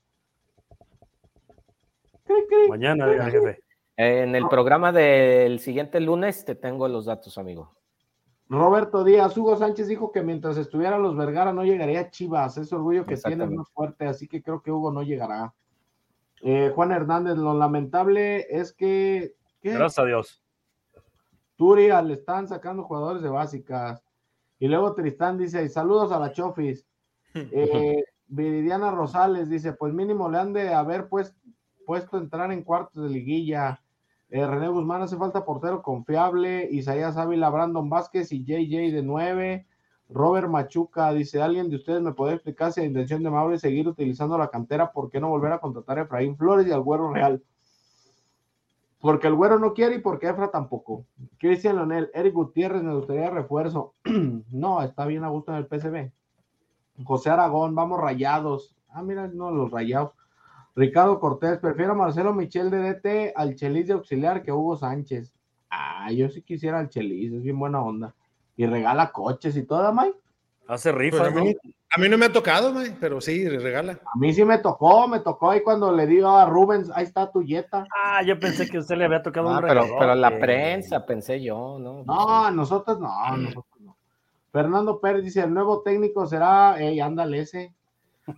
Cri, 2.24 2.36
cri. 2.48 2.70
Mañana, 2.70 3.08
diga, 3.08 3.30
jefe. 3.30 3.64
En 3.98 4.36
el 4.36 4.48
programa 4.48 4.92
del 4.92 5.60
siguiente 5.60 6.00
lunes 6.00 6.44
te 6.44 6.56
tengo 6.56 6.88
los 6.88 7.06
datos, 7.06 7.38
amigo. 7.38 7.72
Roberto 8.48 9.04
Díaz, 9.04 9.36
Hugo 9.38 9.56
Sánchez 9.58 9.88
dijo 9.88 10.12
que 10.12 10.22
mientras 10.22 10.58
estuvieran 10.58 11.02
los 11.02 11.16
Vergara 11.16 11.52
no 11.52 11.64
llegaría 11.64 12.02
a 12.02 12.10
Chivas, 12.10 12.58
ese 12.58 12.76
orgullo 12.76 13.06
que 13.06 13.18
tiene 13.18 13.46
es 13.46 13.52
más 13.52 13.70
fuerte, 13.72 14.06
así 14.06 14.28
que 14.28 14.44
creo 14.44 14.62
que 14.62 14.72
Hugo 14.72 14.92
no 14.92 15.02
llegará. 15.02 15.54
Eh, 16.42 16.72
Juan 16.76 16.92
Hernández, 16.92 17.38
lo 17.38 17.54
lamentable 17.56 18.46
es 18.50 18.72
que, 18.74 19.36
¿qué? 19.62 19.72
Gracias 19.72 20.00
a 20.00 20.06
Dios. 20.06 20.44
Turia 21.56 22.02
le 22.02 22.14
están 22.14 22.48
sacando 22.48 22.84
jugadores 22.84 23.24
de 23.24 23.30
básicas. 23.30 24.04
Y 24.60 24.68
luego 24.68 24.94
Tristán 24.94 25.38
dice, 25.38 25.68
saludos 25.70 26.12
a 26.12 26.20
la 26.20 26.32
Chofis. 26.32 26.86
Eh, 27.52 28.02
Viridiana 28.28 28.92
Rosales 28.92 29.50
dice, 29.50 29.74
pues 29.74 29.94
mínimo 29.94 30.30
le 30.30 30.38
han 30.38 30.54
de 30.54 30.74
haber 30.74 31.10
pues, 31.10 31.36
puesto 31.86 32.16
a 32.16 32.22
entrar 32.22 32.50
en 32.54 32.64
cuartos 32.64 33.04
de 33.04 33.10
liguilla. 33.10 33.84
Eh, 34.36 34.46
René 34.46 34.68
Guzmán 34.68 35.02
hace 35.02 35.16
falta 35.16 35.46
portero 35.46 35.82
confiable. 35.82 36.68
Isaías 36.70 37.16
Ávila, 37.16 37.50
Brandon 37.50 37.90
Vázquez 37.90 38.34
y 38.34 38.44
JJ 38.44 38.92
de 38.92 39.02
9. 39.02 39.66
Robert 40.10 40.50
Machuca 40.50 41.14
dice, 41.14 41.42
¿alguien 41.42 41.70
de 41.70 41.78
ustedes 41.78 42.02
me 42.02 42.12
puede 42.12 42.34
explicar 42.34 42.74
si 42.74 42.82
la 42.82 42.88
intención 42.88 43.24
de 43.24 43.30
Mauro 43.30 43.56
es 43.56 43.62
seguir 43.62 43.88
utilizando 43.88 44.38
la 44.38 44.50
cantera? 44.50 44.92
¿Por 44.92 45.10
qué 45.10 45.22
no 45.22 45.30
volver 45.30 45.54
a 45.54 45.60
contratar 45.60 46.00
a 46.00 46.02
Efraín 46.02 46.36
Flores 46.36 46.68
y 46.68 46.72
al 46.74 46.82
Güero 46.82 47.14
Real? 47.14 47.42
Porque 49.00 49.28
el 49.28 49.36
Güero 49.36 49.58
no 49.58 49.74
quiere 49.74 49.96
y 49.96 50.00
porque 50.00 50.28
Efra 50.28 50.52
tampoco. 50.52 51.06
Cristian 51.38 51.78
Leonel, 51.78 52.12
Eric 52.14 52.34
Gutiérrez, 52.34 52.84
me 52.84 52.94
gustaría 52.94 53.30
refuerzo. 53.30 53.94
no, 54.52 54.82
está 54.82 55.06
bien 55.06 55.24
a 55.24 55.30
gusto 55.30 55.54
en 55.54 55.60
el 55.60 55.68
PCB. 55.68 56.12
José 57.06 57.30
Aragón, 57.30 57.74
vamos 57.74 58.02
rayados. 58.02 58.76
Ah, 58.90 59.02
mira, 59.02 59.30
no, 59.30 59.50
los 59.52 59.72
rayados. 59.72 60.12
Ricardo 60.76 61.20
Cortés, 61.20 61.58
prefiero 61.60 61.94
a 61.94 61.96
Marcelo 61.96 62.34
Michel 62.34 62.70
de 62.70 62.78
DT 62.94 63.34
al 63.36 63.56
Chelis 63.56 63.88
de 63.88 63.94
auxiliar 63.94 64.44
que 64.44 64.52
Hugo 64.52 64.76
Sánchez. 64.76 65.32
Ah, 65.70 66.12
yo 66.12 66.30
sí 66.30 66.42
quisiera 66.42 66.80
al 66.80 66.90
Chelis, 66.90 67.32
es 67.34 67.44
bien 67.44 67.58
buena 67.58 67.82
onda. 67.82 68.14
Y 68.58 68.66
regala 68.66 69.12
coches 69.12 69.56
y 69.56 69.64
todo, 69.64 69.92
Mike. 69.94 70.18
Hace 70.68 70.92
Pues 70.92 71.00
rifas, 71.02 71.28
a, 71.28 71.32
¿no? 71.32 71.44
mí, 71.46 71.56
a 71.96 72.02
mí 72.02 72.10
no 72.10 72.18
me 72.18 72.26
ha 72.26 72.34
tocado, 72.34 72.74
güey, 72.74 72.92
pero 73.00 73.22
sí, 73.22 73.48
regala. 73.48 73.94
A 73.94 74.18
mí 74.18 74.34
sí 74.34 74.44
me 74.44 74.58
tocó, 74.58 75.08
me 75.08 75.20
tocó 75.20 75.52
ahí 75.52 75.62
cuando 75.62 75.92
le 75.92 76.08
digo 76.08 76.28
a 76.30 76.46
Rubens, 76.46 76.90
ahí 76.96 77.04
está 77.04 77.32
tu 77.32 77.44
yeta. 77.44 77.86
Ah, 77.96 78.22
yo 78.24 78.38
pensé 78.40 78.68
que 78.68 78.80
usted 78.80 78.96
le 78.98 79.06
había 79.06 79.22
tocado 79.22 79.50
Ah, 79.50 79.58
un 79.60 79.62
pero, 79.62 79.82
regalo. 79.82 79.96
pero 80.00 80.16
la 80.16 80.40
prensa, 80.40 81.06
pensé 81.06 81.42
yo, 81.42 81.78
¿no? 81.80 82.04
No, 82.04 82.52
nosotros 82.52 83.00
no, 83.00 83.38
nosotros 83.38 83.80
no. 83.80 83.96
Fernando 84.52 85.00
Pérez 85.00 85.24
dice, 85.24 85.42
el 85.42 85.54
nuevo 85.54 85.82
técnico 85.84 86.26
será, 86.26 86.80
ey, 86.82 87.00
ándale 87.00 87.40
ese. 87.42 87.74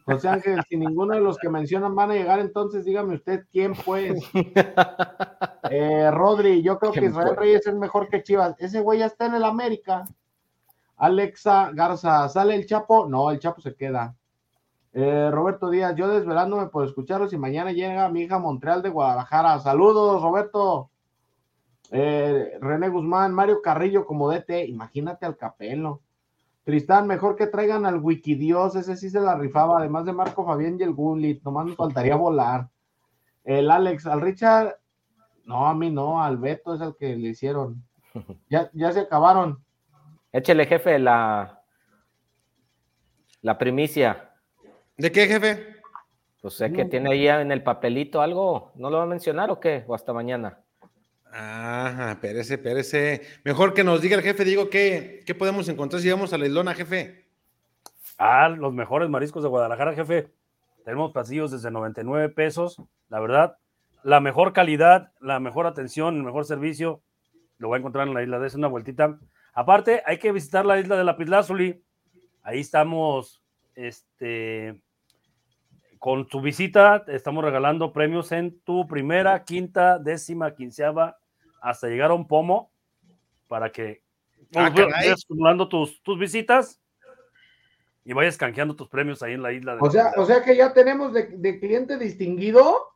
José 0.05 0.27
Ángel, 0.27 0.61
si 0.67 0.77
ninguno 0.77 1.13
de 1.13 1.21
los 1.21 1.37
que 1.37 1.49
mencionan 1.49 1.95
van 1.95 2.11
a 2.11 2.15
llegar, 2.15 2.39
entonces 2.39 2.83
dígame 2.83 3.15
usted 3.15 3.45
quién 3.51 3.73
pues. 3.73 4.19
Eh, 5.69 6.09
Rodri, 6.11 6.61
yo 6.61 6.79
creo 6.79 6.93
que 6.93 7.01
¿Quién 7.01 7.11
Israel? 7.11 7.35
Reyes 7.35 7.67
es 7.67 7.75
mejor 7.75 8.07
que 8.07 8.23
Chivas. 8.23 8.55
Ese 8.57 8.79
güey 8.79 8.99
ya 8.99 9.07
está 9.07 9.25
en 9.25 9.35
el 9.35 9.43
América. 9.43 10.05
Alexa 10.95 11.71
Garza, 11.73 12.29
¿sale 12.29 12.55
el 12.55 12.65
Chapo? 12.65 13.05
No, 13.05 13.29
el 13.31 13.39
Chapo 13.39 13.59
se 13.59 13.75
queda. 13.75 14.15
Eh, 14.93 15.29
Roberto 15.29 15.69
Díaz, 15.69 15.93
yo 15.95 16.07
desvelándome 16.07 16.67
por 16.67 16.85
escucharlos 16.85 17.33
y 17.33 17.37
mañana 17.37 17.73
llega 17.73 18.09
mi 18.09 18.21
hija 18.21 18.39
Montreal 18.39 18.81
de 18.81 18.89
Guadalajara. 18.89 19.59
Saludos, 19.59 20.21
Roberto. 20.21 20.89
Eh, 21.91 22.57
René 22.59 22.89
Guzmán, 22.89 23.33
Mario 23.33 23.61
Carrillo 23.61 24.05
como 24.05 24.29
DT, 24.29 24.67
imagínate 24.67 25.25
al 25.25 25.37
Capelo. 25.37 26.01
Tristán, 26.67 27.07
mejor 27.07 27.37
que 27.37 27.47
traigan 27.47 27.85
al 27.85 28.01
Wikidios, 28.01 28.75
ese 28.75 28.97
sí 28.97 29.09
se 29.09 29.21
la 29.21 29.37
rifaba, 29.37 29.79
además 29.79 30.03
de 30.03 30.11
Marco 30.11 30.45
Fabián 30.45 30.75
y 30.77 30.83
el 30.83 30.91
Gullit, 30.91 31.41
nomás 31.41 31.65
me 31.65 31.75
faltaría 31.75 32.17
volar. 32.17 32.67
El 33.45 33.71
Alex, 33.71 34.05
al 34.05 34.19
Richard, 34.19 34.77
no, 35.45 35.65
a 35.65 35.73
mí 35.73 35.89
no, 35.89 36.21
al 36.21 36.35
Beto 36.35 36.75
es 36.75 36.81
el 36.81 36.93
que 36.97 37.15
le 37.15 37.29
hicieron. 37.29 37.81
Ya, 38.49 38.69
ya 38.73 38.91
se 38.91 38.99
acabaron. 38.99 39.63
Échele, 40.33 40.65
jefe, 40.65 40.99
la, 40.99 41.63
la 43.43 43.57
primicia. 43.57 44.33
¿De 44.97 45.09
qué, 45.09 45.25
jefe? 45.25 45.77
Pues 46.41 46.55
sé 46.55 46.73
que 46.73 46.83
tiene 46.83 47.11
ahí 47.13 47.29
en 47.29 47.53
el 47.53 47.63
papelito 47.63 48.19
algo. 48.19 48.73
¿No 48.75 48.89
lo 48.89 48.97
va 48.97 49.03
a 49.03 49.07
mencionar 49.07 49.49
o 49.51 49.61
qué? 49.61 49.85
¿O 49.87 49.95
hasta 49.95 50.11
mañana? 50.11 50.59
Ajá, 51.39 52.13
espérese, 52.13 52.55
espérese. 52.55 53.21
Mejor 53.43 53.75
que 53.75 53.83
nos 53.83 54.01
diga 54.01 54.15
el 54.15 54.23
jefe, 54.23 54.43
digo, 54.43 54.71
¿qué, 54.71 55.23
podemos 55.37 55.69
encontrar 55.69 56.01
si 56.01 56.09
vamos 56.09 56.33
a 56.33 56.37
la 56.39 56.47
islona, 56.47 56.73
jefe? 56.73 57.27
Ah, 58.17 58.49
los 58.49 58.73
mejores 58.73 59.07
mariscos 59.07 59.43
de 59.43 59.49
Guadalajara, 59.49 59.93
jefe. 59.93 60.31
Tenemos 60.83 61.11
pasillos 61.11 61.51
desde 61.51 61.69
99 61.69 62.29
pesos. 62.29 62.81
La 63.09 63.19
verdad, 63.19 63.55
la 64.01 64.19
mejor 64.19 64.51
calidad, 64.51 65.11
la 65.21 65.39
mejor 65.39 65.67
atención, 65.67 66.15
el 66.15 66.23
mejor 66.23 66.45
servicio, 66.45 67.03
lo 67.59 67.69
va 67.69 67.75
a 67.75 67.79
encontrar 67.79 68.07
en 68.07 68.15
la 68.15 68.23
isla. 68.23 68.43
Es 68.43 68.55
una 68.55 68.67
vueltita. 68.67 69.19
Aparte, 69.53 70.01
hay 70.07 70.17
que 70.17 70.31
visitar 70.31 70.65
la 70.65 70.79
isla 70.79 70.97
de 70.97 71.03
Lapislázuli. 71.03 71.83
Ahí 72.41 72.61
estamos, 72.61 73.43
este, 73.75 74.81
con 75.99 76.27
tu 76.27 76.41
visita, 76.41 77.05
estamos 77.07 77.43
regalando 77.43 77.93
premios 77.93 78.31
en 78.31 78.59
tu 78.61 78.87
primera, 78.87 79.43
quinta, 79.43 79.99
décima, 79.99 80.55
quinceava, 80.55 81.19
hasta 81.61 81.87
llegar 81.87 82.11
a 82.11 82.13
un 82.13 82.27
pomo, 82.27 82.71
para 83.47 83.71
que 83.71 84.01
Ah, 84.55 84.69
vayas 84.69 85.23
acumulando 85.25 85.67
tus, 85.67 86.01
tus 86.03 86.17
visitas 86.17 86.79
y 88.05 88.13
vayas 88.13 88.37
canjeando 88.37 88.75
tus 88.75 88.87
premios 88.87 89.21
ahí 89.21 89.33
en 89.33 89.41
la 89.43 89.51
isla. 89.51 89.75
De 89.75 89.81
O 89.81 89.91
sea, 89.91 90.11
o 90.15 90.25
sea 90.25 90.41
que 90.43 90.55
ya 90.55 90.73
tenemos 90.73 91.11
de, 91.13 91.23
de 91.37 91.59
cliente 91.59 91.97
distinguido. 91.97 92.87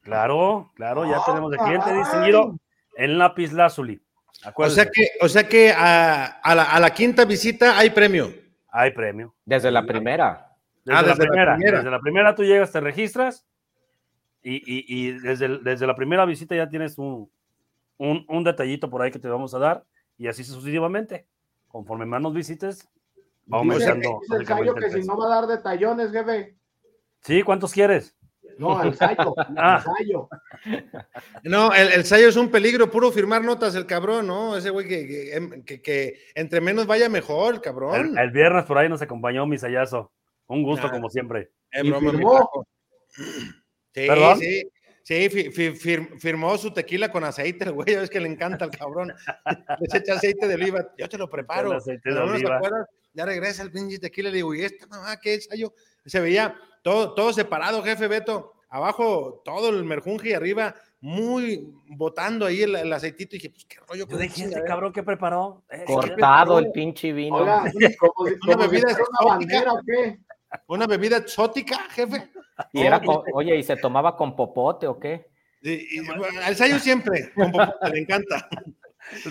Claro, 0.00 0.72
claro, 0.74 1.04
ya 1.04 1.18
Ah, 1.18 1.22
tenemos 1.26 1.50
de 1.52 1.58
cliente 1.58 1.92
distinguido 1.94 2.56
en 2.96 3.18
Lapislázuli. 3.18 4.00
O 4.44 4.48
Acuérdense, 4.48 4.82
sea 4.82 4.90
que, 4.90 5.08
o 5.20 5.28
sea 5.28 5.48
que 5.48 5.70
a, 5.70 6.24
a 6.24 6.54
la, 6.54 6.64
a 6.64 6.80
la 6.80 6.90
quinta 6.90 7.24
visita 7.24 7.78
hay 7.78 7.90
premio. 7.90 8.32
hay 8.70 8.90
premio. 8.90 9.34
Desde 9.44 9.70
la 9.70 9.84
primera. 9.84 10.48
Desde, 10.84 10.98
Ah, 10.98 11.02
la, 11.02 11.08
desde 11.08 11.22
la 11.24 11.28
primera, 11.28 11.54
primera. 11.54 11.78
desde 11.78 11.90
la 11.90 12.00
primera 12.00 12.34
tú 12.34 12.42
llegas, 12.42 12.72
te 12.72 12.80
registras 12.80 13.46
y, 14.42 14.56
y- 14.56 14.84
y 14.88 15.12
desde, 15.12 15.58
desde 15.58 15.86
la 15.86 15.94
primera 15.94 16.24
visita 16.24 16.56
ya 16.56 16.68
tienes 16.68 16.98
un, 16.98 17.30
un, 17.98 18.24
un 18.28 18.44
detallito 18.44 18.88
por 18.90 19.02
ahí 19.02 19.10
que 19.10 19.18
te 19.18 19.28
vamos 19.28 19.54
a 19.54 19.58
dar 19.58 19.84
y 20.18 20.28
así 20.28 20.44
sucesivamente. 20.44 21.26
Conforme 21.68 22.04
más 22.06 22.20
nos 22.20 22.34
visites, 22.34 22.88
vamos 23.46 23.76
Dice, 23.78 23.90
aumentando. 23.90 24.20
dice 24.22 24.36
el 24.36 24.46
Sayo 24.46 24.74
que 24.74 24.90
si 24.90 25.06
no 25.06 25.16
va 25.16 25.26
a 25.26 25.40
dar 25.40 25.46
detallones, 25.48 26.12
jefe. 26.12 26.56
Sí, 27.22 27.42
¿cuántos 27.42 27.72
quieres? 27.72 28.14
No, 28.58 28.82
el 28.82 28.94
Sayo. 28.94 29.34
Ah. 29.56 29.76
El 29.76 29.82
Sayo. 30.04 30.28
No, 31.44 31.72
el, 31.72 31.92
el 31.92 32.04
Sayo 32.04 32.28
es 32.28 32.36
un 32.36 32.50
peligro, 32.50 32.90
puro 32.90 33.10
firmar 33.10 33.42
notas, 33.42 33.74
el 33.74 33.86
cabrón, 33.86 34.26
¿no? 34.26 34.56
Ese 34.56 34.68
güey 34.70 34.86
que, 34.86 35.06
que, 35.06 35.34
em, 35.36 35.62
que- 35.64 35.80
que 35.80 36.18
entre 36.34 36.60
menos 36.60 36.86
vaya 36.86 37.08
mejor, 37.08 37.60
cabrón. 37.62 37.94
El, 37.94 38.18
el 38.18 38.30
viernes 38.30 38.64
por 38.64 38.76
ahí 38.78 38.88
nos 38.90 39.00
acompañó 39.00 39.46
mi 39.46 39.56
sayazo. 39.56 40.12
Un 40.48 40.62
gusto 40.62 40.88
Ah. 40.88 40.90
como 40.90 41.08
siempre. 41.08 41.50
Broma, 41.82 42.10
firmó. 42.10 42.66
Sí, 43.08 44.06
¿Perdón? 44.06 44.38
sí. 44.38 44.62
Sí, 45.04 45.28
fi- 45.28 45.50
fi- 45.50 45.72
fir- 45.72 46.18
firmó 46.20 46.56
su 46.56 46.72
tequila 46.72 47.10
con 47.10 47.24
aceite, 47.24 47.64
el 47.64 47.72
güey, 47.72 47.92
es 47.94 48.08
que 48.10 48.20
le 48.20 48.28
encanta 48.28 48.64
al 48.64 48.70
cabrón. 48.70 49.12
Les 49.80 49.94
echa 49.94 50.14
aceite 50.14 50.46
de 50.46 50.54
oliva, 50.54 50.86
yo 50.96 51.08
te 51.08 51.18
lo 51.18 51.28
preparo. 51.28 51.72
Aceite 51.72 52.10
de 52.12 52.18
oliva. 52.18 52.60
Ya 53.14 53.26
regresa 53.26 53.62
el 53.62 53.70
pinche 53.70 53.98
tequila, 53.98 54.30
le 54.30 54.36
digo, 54.36 54.54
¿y 54.54 54.62
esta 54.62 54.86
mamá 54.86 55.18
qué 55.20 55.34
es? 55.34 55.44
Sayo? 55.46 55.74
Se 56.06 56.20
veía 56.20 56.54
todo, 56.82 57.14
todo 57.14 57.32
separado, 57.32 57.82
jefe 57.82 58.08
Beto. 58.08 58.54
Abajo 58.70 59.42
todo 59.44 59.68
el 59.68 59.84
merjunje 59.84 60.30
y 60.30 60.32
arriba 60.32 60.74
muy 61.00 61.74
botando 61.88 62.46
ahí 62.46 62.62
el, 62.62 62.74
el 62.74 62.90
aceitito. 62.92 63.36
Y 63.36 63.38
dije, 63.38 63.50
pues 63.50 63.66
qué 63.66 63.76
rollo 63.86 64.06
Yo 64.08 64.16
dije, 64.16 64.28
este 64.28 64.40
chingadera? 64.44 64.66
cabrón 64.66 64.92
que 64.94 65.02
preparó. 65.02 65.62
Eh, 65.68 65.84
Cortado 65.86 66.58
el 66.58 66.70
pinche 66.72 67.12
vino. 67.12 67.36
Oiga, 67.36 67.64
como 67.98 68.28
si, 68.28 68.34
Una 68.48 68.56
bebida 68.56 68.88
fuera 68.88 69.04
una 69.20 69.28
bandera 69.34 69.72
o 69.74 69.80
qué. 69.84 70.18
¿Una 70.66 70.86
bebida 70.86 71.16
exótica, 71.18 71.78
jefe? 71.90 72.30
Y 72.72 72.80
era 72.82 73.00
con- 73.00 73.22
oye, 73.34 73.56
¿y 73.56 73.62
se 73.62 73.76
tomaba 73.76 74.16
con 74.16 74.36
popote 74.36 74.86
o 74.86 74.98
qué? 74.98 75.26
Y- 75.62 75.98
y, 75.98 76.06
bueno, 76.06 76.24
al 76.44 76.56
Sayo 76.56 76.78
siempre, 76.78 77.32
con 77.34 77.52
popote, 77.52 77.90
le 77.92 77.98
encanta. 78.00 78.48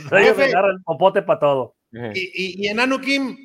Jefe. 0.09 0.51
el 0.51 0.81
popote 0.83 1.21
para 1.21 1.39
todo. 1.39 1.75
Y, 1.91 2.19
y, 2.19 2.65
y 2.65 2.67
en 2.67 2.79
Anukim, 2.79 3.37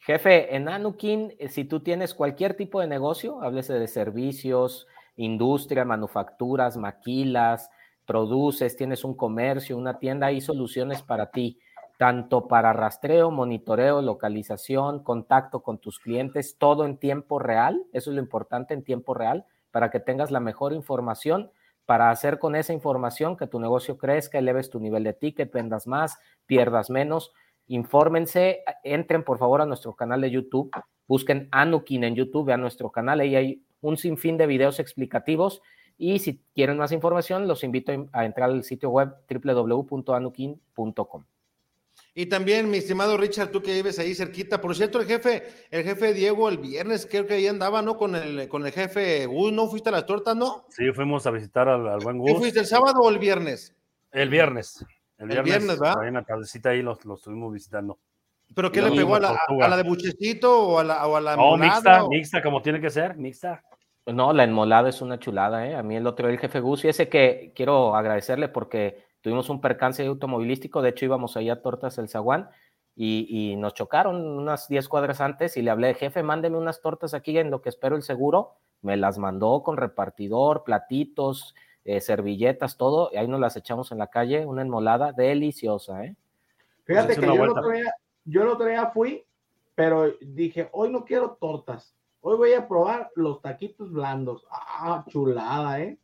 Jefe, 0.00 0.54
en 0.54 0.68
Anukin, 0.68 1.34
eh, 1.38 1.48
si 1.48 1.64
tú 1.64 1.80
tienes 1.80 2.14
cualquier 2.14 2.54
tipo 2.54 2.80
de 2.80 2.86
negocio, 2.86 3.42
háblese 3.42 3.74
de 3.74 3.88
servicios, 3.88 4.86
industria, 5.16 5.84
manufacturas, 5.84 6.76
maquilas, 6.76 7.70
produces, 8.04 8.76
tienes 8.76 9.04
un 9.04 9.16
comercio, 9.16 9.76
una 9.76 9.98
tienda, 9.98 10.28
hay 10.28 10.40
soluciones 10.40 11.02
para 11.02 11.30
ti, 11.30 11.58
tanto 11.98 12.48
para 12.48 12.72
rastreo, 12.72 13.30
monitoreo, 13.30 14.02
localización, 14.02 15.02
contacto 15.02 15.62
con 15.62 15.78
tus 15.78 15.98
clientes, 15.98 16.56
todo 16.58 16.84
en 16.84 16.98
tiempo 16.98 17.38
real. 17.38 17.84
Eso 17.92 18.10
es 18.10 18.16
lo 18.16 18.22
importante 18.22 18.74
en 18.74 18.84
tiempo 18.84 19.14
real, 19.14 19.44
para 19.70 19.90
que 19.90 20.00
tengas 20.00 20.30
la 20.30 20.40
mejor 20.40 20.72
información, 20.72 21.50
para 21.84 22.10
hacer 22.10 22.38
con 22.38 22.56
esa 22.56 22.72
información 22.72 23.36
que 23.36 23.46
tu 23.46 23.60
negocio 23.60 23.96
crezca, 23.96 24.38
eleves 24.38 24.70
tu 24.70 24.80
nivel 24.80 25.04
de 25.04 25.12
ticket, 25.12 25.52
vendas 25.52 25.86
más, 25.86 26.18
pierdas 26.46 26.90
menos 26.90 27.32
infórmense, 27.68 28.62
entren 28.82 29.24
por 29.24 29.38
favor 29.38 29.60
a 29.60 29.66
nuestro 29.66 29.94
canal 29.94 30.20
de 30.20 30.30
YouTube, 30.30 30.70
busquen 31.06 31.48
Anukin 31.50 32.04
en 32.04 32.14
YouTube, 32.14 32.46
vean 32.46 32.60
nuestro 32.60 32.90
canal, 32.90 33.20
ahí 33.20 33.36
hay 33.36 33.62
un 33.80 33.96
sinfín 33.96 34.36
de 34.36 34.46
videos 34.46 34.78
explicativos 34.80 35.62
y 35.98 36.18
si 36.18 36.42
quieren 36.54 36.76
más 36.78 36.92
información 36.92 37.48
los 37.48 37.64
invito 37.64 37.92
a 38.12 38.24
entrar 38.24 38.50
al 38.50 38.64
sitio 38.64 38.90
web 38.90 39.14
www.anukin.com. 39.28 41.24
y 42.18 42.26
también, 42.26 42.70
mi 42.70 42.78
estimado 42.78 43.18
Richard, 43.18 43.50
tú 43.50 43.62
que 43.62 43.74
vives 43.74 43.98
ahí 43.98 44.14
cerquita. 44.14 44.58
Por 44.60 44.74
cierto, 44.74 44.98
el 44.98 45.06
jefe, 45.06 45.42
el 45.70 45.84
jefe 45.84 46.14
Diego 46.14 46.48
el 46.48 46.56
viernes, 46.56 47.06
creo 47.08 47.26
que 47.26 47.34
ahí 47.34 47.46
andaba, 47.46 47.82
¿no? 47.82 47.98
Con 47.98 48.16
el, 48.16 48.48
con 48.48 48.64
el 48.64 48.72
jefe 48.72 49.26
Gus, 49.26 49.52
¿no? 49.52 49.68
¿Fuiste 49.68 49.90
a 49.90 49.92
las 49.92 50.06
tortas, 50.06 50.34
no? 50.34 50.64
Sí, 50.70 50.90
fuimos 50.92 51.26
a 51.26 51.30
visitar 51.30 51.68
al, 51.68 51.86
al 51.86 52.00
buen 52.00 52.24
¿Qué 52.24 52.32
Gus. 52.32 52.40
fuiste, 52.40 52.60
el 52.60 52.66
sábado 52.66 53.00
o 53.02 53.10
el 53.10 53.18
viernes? 53.18 53.76
El 54.12 54.30
viernes. 54.30 54.82
El 55.18 55.30
El 55.30 55.42
viernes, 55.42 55.66
viernes, 55.66 55.82
¿va? 55.82 56.00
ahí 56.00 56.08
en 56.08 56.14
la 56.14 56.24
tardecita 56.24 56.70
ahí 56.70 56.80
los, 56.82 57.04
los 57.04 57.18
estuvimos 57.20 57.52
visitando. 57.52 57.98
¿Pero 58.54 58.72
qué 58.72 58.80
le 58.80 58.92
pegó 58.92 59.16
a 59.16 59.20
la, 59.20 59.36
a- 59.62 59.76
de 59.76 59.82
buchecito 59.82 60.68
o 60.68 60.78
a 60.78 60.84
la, 60.84 61.06
o 61.06 61.16
a 61.16 61.20
la 61.20 61.36
No, 61.36 61.56
mixta, 61.58 62.02
o- 62.04 62.08
mixta, 62.08 62.42
como 62.42 62.62
tiene 62.62 62.80
que 62.80 62.88
ser, 62.90 63.16
mixta. 63.16 63.62
No, 64.06 64.32
la 64.32 64.44
enmolada 64.44 64.88
es 64.88 65.02
una 65.02 65.18
chulada, 65.18 65.66
¿eh? 65.68 65.74
A 65.74 65.82
mí 65.82 65.96
el 65.96 66.06
otro 66.06 66.28
el 66.30 66.38
jefe 66.38 66.60
Gus, 66.60 66.84
y 66.84 66.88
ese 66.88 67.08
que 67.08 67.52
quiero 67.54 67.94
agradecerle 67.96 68.48
porque 68.48 69.04
tuvimos 69.26 69.50
un 69.50 69.60
percance 69.60 70.06
automovilístico, 70.06 70.82
de 70.82 70.90
hecho 70.90 71.04
íbamos 71.04 71.36
ahí 71.36 71.50
a 71.50 71.60
Tortas 71.60 71.98
El 71.98 72.08
Zaguán 72.08 72.48
y, 72.94 73.26
y 73.28 73.56
nos 73.56 73.74
chocaron 73.74 74.24
unas 74.24 74.68
10 74.68 74.88
cuadras 74.88 75.20
antes 75.20 75.56
y 75.56 75.62
le 75.62 75.72
hablé, 75.72 75.94
jefe, 75.94 76.22
mándeme 76.22 76.56
unas 76.56 76.80
tortas 76.80 77.12
aquí 77.12 77.36
en 77.36 77.50
lo 77.50 77.60
que 77.60 77.68
espero 77.68 77.96
el 77.96 78.04
seguro, 78.04 78.52
me 78.82 78.96
las 78.96 79.18
mandó 79.18 79.64
con 79.64 79.78
repartidor, 79.78 80.62
platitos, 80.62 81.56
eh, 81.84 82.00
servilletas, 82.00 82.76
todo, 82.76 83.10
y 83.12 83.16
ahí 83.16 83.26
nos 83.26 83.40
las 83.40 83.56
echamos 83.56 83.90
en 83.90 83.98
la 83.98 84.06
calle, 84.06 84.46
una 84.46 84.62
enmolada 84.62 85.10
deliciosa, 85.10 86.04
¿eh? 86.04 86.14
Fíjate 86.84 87.16
Pues 87.16 87.18
que 87.18 87.26
es 87.26 87.32
una 87.32 87.36
yo 87.36 87.42
el, 87.42 87.50
otro 87.50 87.70
día, 87.70 87.94
yo 88.26 88.42
el 88.42 88.48
otro 88.48 88.66
día 88.66 88.86
fui, 88.94 89.24
pero 89.74 90.12
dije, 90.20 90.68
hoy 90.70 90.88
no 90.92 91.04
quiero 91.04 91.36
tortas. 91.40 91.96
Hoy 92.20 92.36
voy 92.36 92.52
a 92.52 92.68
probar 92.68 93.10
los 93.16 93.42
taquitos 93.42 93.90
blandos. 93.90 94.46
Ah, 94.52 95.04
chulada, 95.08 95.80
¿eh? 95.80 95.98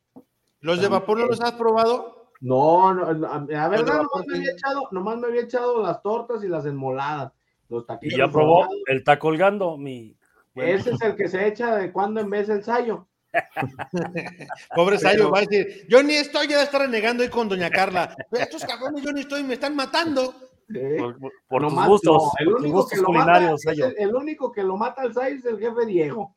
¿Los 0.59 0.81
de 0.81 0.89
vapor 0.89 1.19
no 1.19 1.27
los 1.27 1.40
has 1.40 1.53
probado? 1.53 2.22
No, 2.43 2.93
no, 2.93 3.12
la 3.12 3.69
verdad, 3.69 4.02
nomás 4.02 4.27
me, 4.27 4.36
había 4.36 4.51
echado, 4.51 4.89
nomás 4.90 5.16
me 5.19 5.28
había 5.28 5.43
echado 5.43 5.81
las 5.82 6.02
tortas 6.02 6.43
y 6.43 6.48
las 6.48 6.66
enmoladas. 6.66 7.32
Los 7.69 7.85
Y 7.85 7.86
taquitos 7.86 8.19
ya 8.19 8.28
probó 8.28 8.56
dorados. 8.56 8.77
el 8.89 8.98
está 8.98 9.19
colgando, 9.19 9.77
mi. 9.78 10.16
Ese 10.56 10.90
es 10.90 11.01
el 11.02 11.14
que 11.14 11.28
se 11.28 11.47
echa 11.47 11.77
de 11.77 11.93
cuando 11.93 12.20
en 12.20 12.28
vez 12.28 12.48
el 12.48 12.62
sayo. 12.64 13.06
Pobre 14.74 14.98
Sayo 14.98 15.31
va 15.31 15.39
a 15.39 15.40
decir, 15.43 15.86
yo 15.89 16.02
ni 16.02 16.14
estoy, 16.14 16.48
ya 16.48 16.59
de 16.59 16.64
estar 16.64 16.81
renegando 16.82 17.23
ahí 17.23 17.28
con 17.31 17.48
doña 17.48 17.70
Carla. 17.70 18.14
Estos 18.32 18.64
cabrones 18.64 19.02
yo 19.02 19.12
ni 19.12 19.20
estoy, 19.20 19.43
me 19.44 19.55
están 19.55 19.74
matando. 19.74 20.35
Sí. 20.69 20.78
Por, 20.98 21.19
por- 21.19 21.32
por 21.48 21.62
tus 21.62 21.73
Nomás, 21.73 21.89
gustos, 21.89 22.16
no, 22.23 22.31
el 22.39 22.44
por 22.47 22.55
tus 22.56 22.62
único 22.64 22.77
gustos 22.82 23.01
mata, 23.09 23.55
el 23.98 24.14
único 24.14 24.52
que 24.52 24.62
lo 24.62 24.77
mata 24.77 25.02
al 25.02 25.14
sayo 25.14 25.36
es 25.36 25.44
el 25.44 25.59
jefe 25.59 25.86
Diego. 25.86 26.35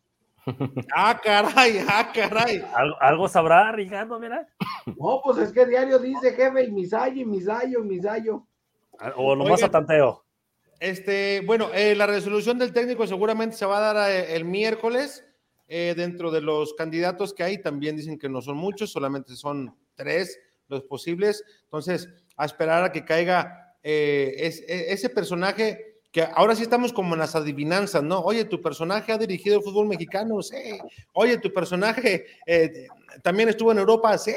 Ah, 0.96 1.20
caray, 1.24 1.80
ah, 1.88 2.12
caray. 2.14 2.64
Algo, 2.74 2.96
algo 3.02 3.28
sabrá, 3.28 3.72
Ricardo, 3.72 4.20
mira. 4.20 4.48
No, 4.86 5.22
pues 5.24 5.38
es 5.40 5.52
que 5.52 5.66
diario 5.66 6.00
dice 6.00 6.34
jefe 6.34 6.66
y 6.66 6.72
mi 6.72 6.86
sayo, 6.86 7.22
y 7.22 7.26
mi 7.26 7.42
sayo, 7.42 7.80
y 7.80 7.88
mi 7.88 8.00
sayo. 8.00 8.46
O 9.16 9.36
nomás 9.36 9.54
Oigan. 9.60 9.70
a 9.70 9.72
tanteo. 9.72 10.26
Este, 10.80 11.42
bueno, 11.46 11.70
eh, 11.74 11.96
la 11.96 12.06
resolución 12.06 12.60
del 12.60 12.74
técnico 12.74 13.08
seguramente 13.08 13.56
se 13.56 13.66
va 13.66 13.78
a 13.78 13.94
dar 13.94 14.12
eh, 14.12 14.36
el 14.36 14.46
miércoles. 14.46 15.26
Eh, 15.68 15.96
dentro 15.98 16.30
de 16.30 16.42
los 16.42 16.76
candidatos 16.76 17.34
que 17.34 17.42
hay, 17.44 17.60
también 17.60 17.96
dicen 17.98 18.20
que 18.20 18.30
no 18.30 18.40
son 18.42 18.56
muchos, 18.58 18.92
solamente 18.92 19.36
son 19.36 19.76
tres 19.96 20.40
los 20.68 20.84
posibles. 20.84 21.44
Entonces, 21.64 22.08
a 22.38 22.46
esperar 22.46 22.84
a 22.84 22.92
que 22.92 23.04
caiga 23.04 23.76
eh, 23.82 24.34
es- 24.38 24.62
e- 24.68 24.94
ese 24.94 25.10
personaje 25.10 25.95
que 26.16 26.26
ahora 26.34 26.56
sí 26.56 26.64
estamos 26.64 26.94
como 26.94 27.14
en 27.14 27.20
las 27.20 27.36
adivinanzas, 27.36 28.02
¿no? 28.02 28.22
Oye, 28.22 28.46
tu 28.46 28.62
personaje 28.62 29.12
ha 29.12 29.18
dirigido 29.18 29.58
el 29.58 29.64
fútbol 29.64 29.86
mexicano, 29.86 30.42
sí. 30.42 30.56
Oye, 31.12 31.38
tu 31.40 31.52
personaje 31.52 32.26
eh, 32.46 32.88
también 33.22 33.50
estuvo 33.50 33.74
en 33.74 33.80
Europa, 33.80 34.18
sí. 34.18 34.32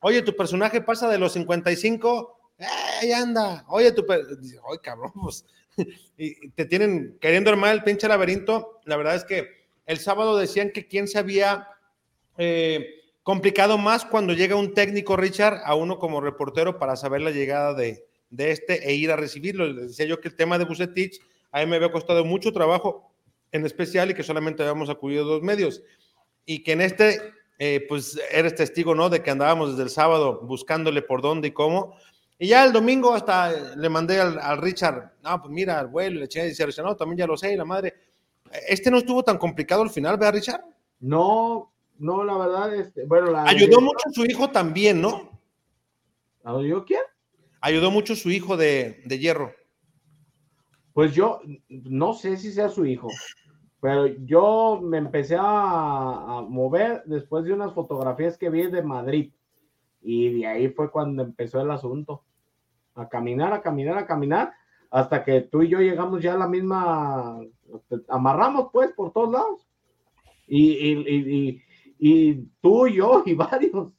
Oye, 0.00 0.20
tu 0.20 0.36
personaje 0.36 0.82
pasa 0.82 1.08
de 1.08 1.16
los 1.16 1.32
55, 1.32 2.40
¡eh, 2.58 2.66
ahí 3.00 3.12
anda! 3.12 3.64
Oye, 3.68 3.90
tu... 3.92 4.04
Ay, 4.10 4.78
cabrón, 4.82 5.12
pues 5.14 5.46
y 6.18 6.50
te 6.50 6.66
tienen 6.66 7.16
queriendo 7.18 7.48
armar 7.48 7.72
el 7.72 7.84
pinche 7.84 8.06
laberinto. 8.06 8.80
La 8.84 8.98
verdad 8.98 9.14
es 9.14 9.24
que 9.24 9.48
el 9.86 10.00
sábado 10.00 10.36
decían 10.36 10.72
que 10.72 10.86
quién 10.86 11.08
se 11.08 11.18
había 11.18 11.68
eh, 12.36 13.00
complicado 13.22 13.78
más 13.78 14.04
cuando 14.04 14.34
llega 14.34 14.56
un 14.56 14.74
técnico, 14.74 15.16
Richard, 15.16 15.62
a 15.64 15.74
uno 15.74 15.98
como 15.98 16.20
reportero 16.20 16.78
para 16.78 16.96
saber 16.96 17.22
la 17.22 17.30
llegada 17.30 17.72
de, 17.72 18.04
de 18.34 18.50
este 18.50 18.88
e 18.88 18.94
ir 18.94 19.10
a 19.10 19.16
recibirlo. 19.16 19.66
Les 19.66 19.88
decía 19.88 20.06
yo 20.06 20.20
que 20.20 20.28
el 20.28 20.36
tema 20.36 20.58
de 20.58 20.64
Bucetich 20.64 21.20
a 21.52 21.60
mí 21.60 21.66
me 21.66 21.76
había 21.76 21.92
costado 21.92 22.24
mucho 22.24 22.52
trabajo, 22.52 23.14
en 23.52 23.64
especial, 23.64 24.10
y 24.10 24.14
que 24.14 24.24
solamente 24.24 24.62
habíamos 24.62 24.90
acudido 24.90 25.24
dos 25.24 25.42
medios. 25.42 25.82
Y 26.44 26.64
que 26.64 26.72
en 26.72 26.80
este, 26.80 27.20
eh, 27.58 27.86
pues 27.88 28.18
eres 28.32 28.56
testigo, 28.56 28.94
¿no? 28.94 29.08
De 29.08 29.22
que 29.22 29.30
andábamos 29.30 29.70
desde 29.70 29.84
el 29.84 29.90
sábado 29.90 30.40
buscándole 30.42 31.02
por 31.02 31.22
dónde 31.22 31.48
y 31.48 31.52
cómo. 31.52 31.96
Y 32.38 32.48
ya 32.48 32.64
el 32.64 32.72
domingo 32.72 33.14
hasta 33.14 33.52
eh, 33.52 33.76
le 33.76 33.88
mandé 33.88 34.20
al, 34.20 34.38
al 34.40 34.58
Richard, 34.60 35.12
no, 35.22 35.40
pues 35.40 35.52
mira, 35.52 35.78
al 35.78 35.86
vuelo, 35.86 36.18
le 36.18 36.24
eché 36.24 36.44
y 36.44 36.48
dice, 36.48 36.66
no, 36.82 36.96
también 36.96 37.18
ya 37.18 37.26
lo 37.26 37.36
sé, 37.36 37.52
y 37.52 37.56
la 37.56 37.64
madre. 37.64 37.94
Este 38.68 38.90
no 38.90 38.98
estuvo 38.98 39.22
tan 39.22 39.38
complicado 39.38 39.82
al 39.82 39.90
final, 39.90 40.16
¿verdad, 40.16 40.34
Richard? 40.34 40.64
No, 40.98 41.72
no, 41.98 42.24
la 42.24 42.36
verdad, 42.36 42.74
este, 42.74 43.04
bueno, 43.04 43.30
la 43.30 43.44
Ayudó 43.44 43.80
mucho 43.80 44.10
su 44.12 44.24
hijo 44.26 44.50
también, 44.50 45.00
¿no? 45.00 45.40
¿Ayudó 46.42 46.84
quién? 46.84 47.00
Ayudó 47.66 47.90
mucho 47.90 48.14
su 48.14 48.30
hijo 48.30 48.58
de, 48.58 49.00
de 49.06 49.18
hierro. 49.18 49.50
Pues 50.92 51.14
yo 51.14 51.40
no 51.70 52.12
sé 52.12 52.36
si 52.36 52.52
sea 52.52 52.68
su 52.68 52.84
hijo, 52.84 53.08
pero 53.80 54.06
yo 54.06 54.82
me 54.82 54.98
empecé 54.98 55.38
a, 55.40 56.44
mover 56.46 57.04
después 57.06 57.46
de 57.46 57.54
unas 57.54 57.72
fotografías 57.72 58.36
que 58.36 58.50
vi 58.50 58.66
de 58.66 58.82
Madrid 58.82 59.32
y 60.02 60.40
de 60.40 60.46
ahí 60.46 60.68
fue 60.68 60.90
cuando 60.90 61.22
empezó 61.22 61.58
el 61.58 61.70
asunto. 61.70 62.22
A 62.96 63.08
caminar, 63.08 63.54
a 63.54 63.62
caminar, 63.62 63.96
a 63.96 64.06
caminar, 64.06 64.52
hasta 64.90 65.24
que 65.24 65.40
tú 65.40 65.62
y 65.62 65.70
yo 65.70 65.80
llegamos 65.80 66.22
ya 66.22 66.34
a 66.34 66.38
la 66.38 66.48
misma, 66.48 67.40
amarramos 68.10 68.68
pues 68.74 68.92
por 68.92 69.10
todos 69.10 69.32
lados. 69.32 69.66
Y, 70.46 70.70
y, 70.70 71.62
y 71.98 72.34
tú 72.60 72.88
y 72.88 72.96
yo 72.96 73.22
y 73.24 73.32
varios. 73.34 73.90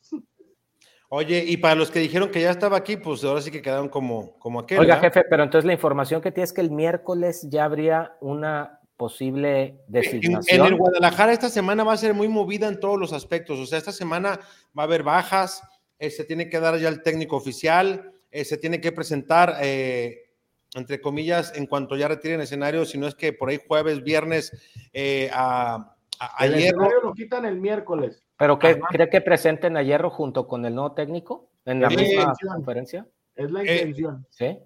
Oye, 1.10 1.44
y 1.48 1.58
para 1.58 1.76
los 1.76 1.92
que 1.92 2.00
dijeron 2.00 2.30
que 2.32 2.42
ya 2.42 2.52
estaba 2.52 2.78
aquí, 2.78 2.98
pues 2.98 3.24
ahora 3.24 3.42
sí 3.42 3.52
que 3.52 3.62
quedaron 3.62 3.90
como, 3.90 4.38
como 4.40 4.60
aquel. 4.60 4.80
Oiga, 4.80 4.96
¿verdad? 4.96 5.14
jefe, 5.14 5.26
pero 5.30 5.44
entonces 5.44 5.66
la 5.66 5.74
información 5.74 6.22
que 6.22 6.32
tienes 6.32 6.50
es 6.50 6.54
que 6.56 6.62
el 6.62 6.72
miércoles 6.72 7.48
ya 7.50 7.66
habría 7.66 8.16
una 8.22 8.80
posible 8.98 9.82
designación. 9.88 10.62
en 10.62 10.66
el 10.66 10.76
Guadalajara 10.76 11.34
esta 11.34 11.50
semana 11.50 11.84
va 11.84 11.94
a 11.94 11.98
ser 11.98 12.14
muy 12.14 12.28
movida 12.28 12.68
en 12.68 12.80
todos 12.80 13.00
los 13.00 13.14
aspectos. 13.14 13.60
O 13.60 13.66
sea, 13.66 13.78
esta 13.78 13.92
semana 13.92 14.40
va 14.78 14.84
a 14.84 14.86
haber 14.86 15.04
bajas, 15.04 15.62
eh, 16.00 16.10
se 16.10 16.24
tiene 16.24 16.50
que 16.50 16.60
dar 16.60 16.78
ya 16.80 16.90
el 16.90 17.02
técnico 17.04 17.36
oficial, 17.36 18.12
eh, 18.32 18.44
se 18.46 18.58
tiene 18.58 18.82
que 18.82 18.92
presentar, 18.92 19.58
eh, 19.62 20.32
entre 20.76 21.00
comillas, 21.02 21.54
en 21.56 21.68
cuanto 21.68 21.96
ya 21.96 22.08
retiren 22.08 22.42
escenario, 22.42 22.84
si 22.86 22.98
no 22.98 23.08
es 23.08 23.16
que 23.16 23.32
por 23.32 23.50
ahí 23.50 23.60
jueves, 23.68 24.04
viernes, 24.04 24.52
eh, 24.92 25.30
a, 25.34 25.76
a- 26.20 26.42
a 26.42 26.46
El 26.46 26.56
Hierro. 26.56 26.84
escenario 26.84 27.02
lo 27.02 27.14
quitan 27.14 27.46
el 27.46 27.60
miércoles. 27.62 28.25
¿Pero 28.38 28.60
qué 28.60 28.68
Ajá. 28.68 28.80
cree 28.90 29.10
que 29.10 29.22
presenten 29.22 29.78
a 29.78 29.84
Hierro 29.84 30.10
junto 30.10 30.48
con 30.48 30.66
el 30.66 30.76
nuevo 30.76 30.94
técnico 30.94 31.50
en 31.66 31.82
la 31.82 31.90
Sí, 31.90 31.98
misma 31.98 32.36
sí. 32.36 32.48
conferencia? 32.48 33.08
Es 33.36 33.52
la 33.52 33.64
Eh, 33.64 33.74
intención. 33.76 34.26
Sí. 34.30 34.58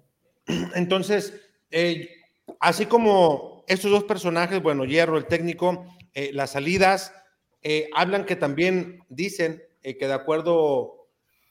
Entonces, 0.74 1.40
eh, 1.70 2.08
así 2.58 2.86
como 2.86 3.64
estos 3.68 3.90
dos 3.90 4.04
personajes, 4.04 4.60
bueno, 4.62 4.84
Hierro, 4.84 5.16
el 5.16 5.26
técnico, 5.26 5.84
eh, 6.14 6.30
las 6.32 6.50
salidas, 6.50 7.14
eh, 7.62 7.88
hablan 7.94 8.24
que 8.24 8.36
también 8.36 9.00
dicen 9.08 9.62
eh, 9.82 9.96
que 9.96 10.06
de 10.08 10.14
acuerdo 10.14 11.06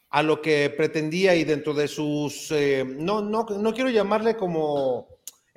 a 0.10 0.24
lo 0.24 0.42
que 0.42 0.70
pretendía 0.72 1.36
y 1.36 1.44
dentro 1.44 1.74
de 1.74 1.88
sus, 1.88 2.52
eh, 2.52 2.84
no, 2.86 3.22
no, 3.22 3.46
no 3.46 3.74
quiero 3.74 3.90
llamarle 3.92 4.36
como 4.36 5.08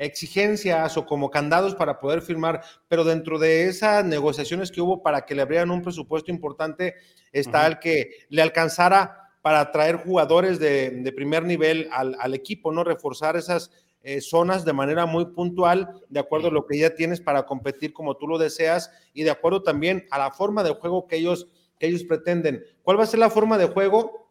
exigencias 0.04 0.96
o 0.96 1.06
como 1.06 1.30
candados 1.30 1.74
para 1.74 1.98
poder 1.98 2.22
firmar, 2.22 2.62
pero 2.88 3.04
dentro 3.04 3.38
de 3.38 3.68
esas 3.68 4.04
negociaciones 4.04 4.70
que 4.70 4.80
hubo 4.80 5.02
para 5.02 5.24
que 5.24 5.34
le 5.34 5.42
abrieran 5.42 5.70
un 5.70 5.82
presupuesto 5.82 6.30
importante, 6.30 6.94
está 7.32 7.66
el 7.66 7.78
que 7.78 8.10
le 8.28 8.42
alcanzara 8.42 9.30
para 9.42 9.72
traer 9.72 9.96
jugadores 9.96 10.58
de, 10.58 10.90
de 10.90 11.12
primer 11.12 11.44
nivel 11.44 11.88
al, 11.92 12.16
al 12.20 12.34
equipo, 12.34 12.72
¿no? 12.72 12.84
Reforzar 12.84 13.36
esas 13.36 13.70
eh, 14.04 14.20
zonas 14.20 14.64
de 14.64 14.72
manera 14.72 15.06
muy 15.06 15.26
puntual, 15.26 16.02
de 16.08 16.18
acuerdo 16.18 16.48
a 16.48 16.50
lo 16.50 16.66
que 16.66 16.76
ya 16.76 16.94
tienes 16.94 17.20
para 17.20 17.46
competir 17.46 17.92
como 17.92 18.16
tú 18.16 18.26
lo 18.26 18.36
deseas 18.36 18.90
y 19.12 19.22
de 19.22 19.30
acuerdo 19.30 19.62
también 19.62 20.06
a 20.10 20.18
la 20.18 20.32
forma 20.32 20.64
de 20.64 20.72
juego 20.72 21.06
que 21.06 21.16
ellos, 21.16 21.46
que 21.78 21.86
ellos 21.86 22.02
pretenden. 22.02 22.64
¿Cuál 22.82 22.98
va 22.98 23.04
a 23.04 23.06
ser 23.06 23.20
la 23.20 23.30
forma 23.30 23.58
de 23.58 23.66
juego? 23.66 24.21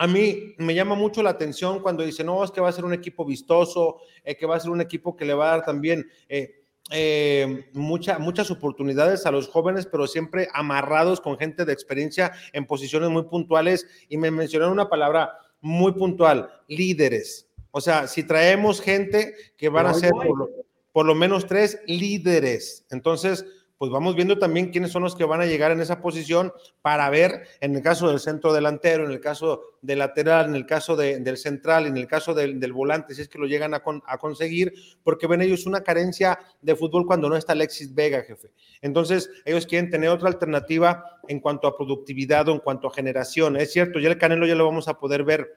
A 0.00 0.06
mí 0.06 0.54
me 0.56 0.74
llama 0.74 0.94
mucho 0.94 1.22
la 1.22 1.28
atención 1.28 1.80
cuando 1.82 2.02
dicen, 2.02 2.24
no, 2.24 2.42
es 2.42 2.50
que 2.50 2.60
va 2.62 2.70
a 2.70 2.72
ser 2.72 2.86
un 2.86 2.94
equipo 2.94 3.22
vistoso, 3.24 3.98
eh, 4.24 4.34
que 4.34 4.46
va 4.46 4.56
a 4.56 4.60
ser 4.60 4.70
un 4.70 4.80
equipo 4.80 5.14
que 5.14 5.26
le 5.26 5.34
va 5.34 5.48
a 5.48 5.56
dar 5.56 5.64
también 5.66 6.08
eh, 6.26 6.64
eh, 6.90 7.68
mucha- 7.74 8.18
muchas 8.18 8.50
oportunidades 8.50 9.26
a 9.26 9.30
los 9.30 9.46
jóvenes, 9.48 9.84
pero 9.84 10.06
siempre 10.06 10.48
amarrados 10.54 11.20
con 11.20 11.36
gente 11.36 11.66
de 11.66 11.74
experiencia 11.74 12.32
en 12.54 12.66
posiciones 12.66 13.10
muy 13.10 13.24
puntuales. 13.24 13.86
Y 14.08 14.16
me 14.16 14.30
mencionaron 14.30 14.72
una 14.72 14.88
palabra 14.88 15.32
muy 15.60 15.92
puntual, 15.92 16.48
líderes. 16.66 17.48
O 17.70 17.80
sea, 17.82 18.06
si 18.08 18.22
traemos 18.24 18.80
gente 18.80 19.34
que 19.58 19.68
van 19.68 19.86
a 19.86 19.92
ser 19.94 20.12
voy. 20.12 20.26
por 20.28 20.38
lo, 20.38 20.48
por 20.92 21.04
lo 21.06 21.14
menos 21.14 21.46
tres 21.46 21.78
líderes, 21.86 22.86
entonces, 22.90 23.44
pues 23.80 23.90
vamos 23.90 24.14
viendo 24.14 24.38
también 24.38 24.70
quiénes 24.70 24.92
son 24.92 25.02
los 25.02 25.16
que 25.16 25.24
van 25.24 25.40
a 25.40 25.46
llegar 25.46 25.72
en 25.72 25.80
esa 25.80 26.02
posición 26.02 26.52
para 26.82 27.08
ver, 27.08 27.48
en 27.62 27.74
el 27.74 27.80
caso 27.80 28.10
del 28.10 28.20
centro 28.20 28.52
delantero, 28.52 29.06
en 29.06 29.10
el 29.10 29.20
caso 29.20 29.62
del 29.80 30.00
lateral, 30.00 30.50
en 30.50 30.54
el 30.54 30.66
caso 30.66 30.96
de- 30.96 31.18
del 31.20 31.38
central, 31.38 31.86
en 31.86 31.96
el 31.96 32.06
caso 32.06 32.34
del, 32.34 32.72
volante, 32.74 33.14
si 33.14 33.22
es 33.22 33.28
que 33.30 33.38
lo 33.38 33.46
llegan 33.46 33.72
a, 33.72 33.82
a 34.06 34.18
conseguir, 34.18 34.74
porque 35.02 35.26
ven 35.26 35.40
ellos 35.40 35.64
una 35.64 35.80
carencia 35.80 36.38
de 36.60 36.76
fútbol 36.76 37.06
cuando 37.06 37.30
no 37.30 37.36
está 37.38 37.54
Alexis 37.54 37.94
Vega, 37.94 38.20
jefe. 38.22 38.52
Entonces, 38.82 39.30
ellos 39.46 39.66
quieren 39.66 39.88
tener 39.88 40.10
otra 40.10 40.28
alternativa 40.28 41.02
en 41.26 41.40
cuanto 41.40 41.66
a 41.66 41.74
productividad 41.74 42.46
o 42.50 42.52
en 42.52 42.58
cuanto 42.58 42.86
a 42.88 42.92
generación. 42.92 43.56
Es 43.56 43.72
cierto, 43.72 43.98
ya 43.98 44.10
el 44.10 44.18
Canelo 44.18 44.46
ya 44.46 44.56
lo 44.56 44.66
vamos 44.66 44.88
a 44.88 44.98
poder 44.98 45.24
ver 45.24 45.54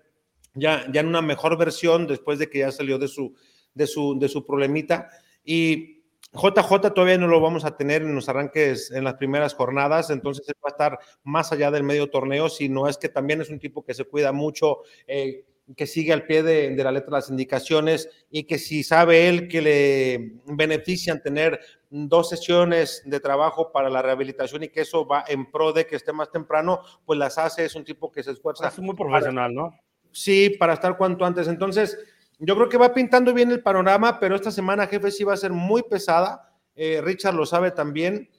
ya, 0.55 0.85
ya 0.93 1.01
en 1.01 1.07
una 1.07 1.21
mejor 1.21 1.57
versión 1.57 2.07
después 2.07 2.39
de 2.39 2.49
que 2.49 2.59
ya 2.59 2.71
salió 2.71 2.97
de 2.97 3.09
su, 3.09 3.35
de 3.73 3.85
su, 3.85 4.17
de 4.17 4.29
su 4.29 4.45
problemita. 4.45 5.09
Y 5.43 6.02
JJ 6.33 6.93
todavía 6.93 7.17
no 7.17 7.27
lo 7.27 7.39
vamos 7.39 7.63
a 7.63 7.77
tener 7.77 8.01
en 8.01 8.15
los 8.15 8.27
arranques 8.27 8.91
en 8.91 9.03
las 9.03 9.15
primeras 9.15 9.53
jornadas, 9.53 10.09
entonces 10.09 10.47
él 10.47 10.55
va 10.63 10.69
a 10.69 10.71
estar 10.71 10.99
más 11.23 11.51
allá 11.51 11.69
del 11.69 11.83
medio 11.83 12.09
torneo, 12.09 12.49
si 12.49 12.69
no 12.69 12.87
es 12.87 12.97
que 12.97 13.09
también 13.09 13.41
es 13.41 13.49
un 13.49 13.59
tipo 13.59 13.85
que 13.85 13.93
se 13.93 14.05
cuida 14.05 14.31
mucho, 14.31 14.79
eh, 15.05 15.45
que 15.77 15.87
sigue 15.87 16.11
al 16.11 16.25
pie 16.25 16.43
de, 16.43 16.75
de 16.75 16.83
la 16.83 16.91
letra 16.91 17.11
las 17.11 17.29
indicaciones 17.29 18.09
y 18.29 18.43
que 18.43 18.57
si 18.57 18.83
sabe 18.83 19.29
él 19.29 19.47
que 19.47 19.61
le 19.61 20.33
benefician 20.45 21.21
tener 21.21 21.59
dos 21.89 22.29
sesiones 22.29 23.03
de 23.05 23.19
trabajo 23.19 23.71
para 23.71 23.89
la 23.89 24.01
rehabilitación 24.01 24.63
y 24.63 24.69
que 24.69 24.81
eso 24.81 25.05
va 25.05 25.23
en 25.27 25.49
pro 25.49 25.71
de 25.71 25.85
que 25.85 25.95
esté 25.95 26.11
más 26.11 26.31
temprano, 26.31 26.81
pues 27.05 27.19
las 27.19 27.37
hace, 27.37 27.65
es 27.65 27.75
un 27.75 27.85
tipo 27.85 28.11
que 28.11 28.23
se 28.23 28.31
esfuerza 28.31 28.67
Es 28.67 28.79
muy 28.79 28.95
profesional, 28.95 29.53
¿no? 29.53 29.71
Sí, 30.11 30.49
para 30.49 30.73
estar 30.73 30.97
cuanto 30.97 31.25
antes. 31.25 31.47
Entonces, 31.47 31.97
yo 32.45 32.55
creo 32.55 32.69
que 32.69 32.77
va 32.77 32.93
pintando 32.93 33.33
bien 33.33 33.51
el 33.51 33.61
panorama, 33.61 34.19
pero 34.19 34.35
esta 34.35 34.51
semana, 34.51 34.87
jefe, 34.87 35.11
sí 35.11 35.23
va 35.23 35.33
a 35.33 35.37
ser 35.37 35.51
muy 35.51 35.83
pesada. 35.83 36.49
Eh, 36.75 37.01
Richard 37.03 37.35
lo 37.35 37.45
sabe 37.45 37.71
también, 37.71 38.29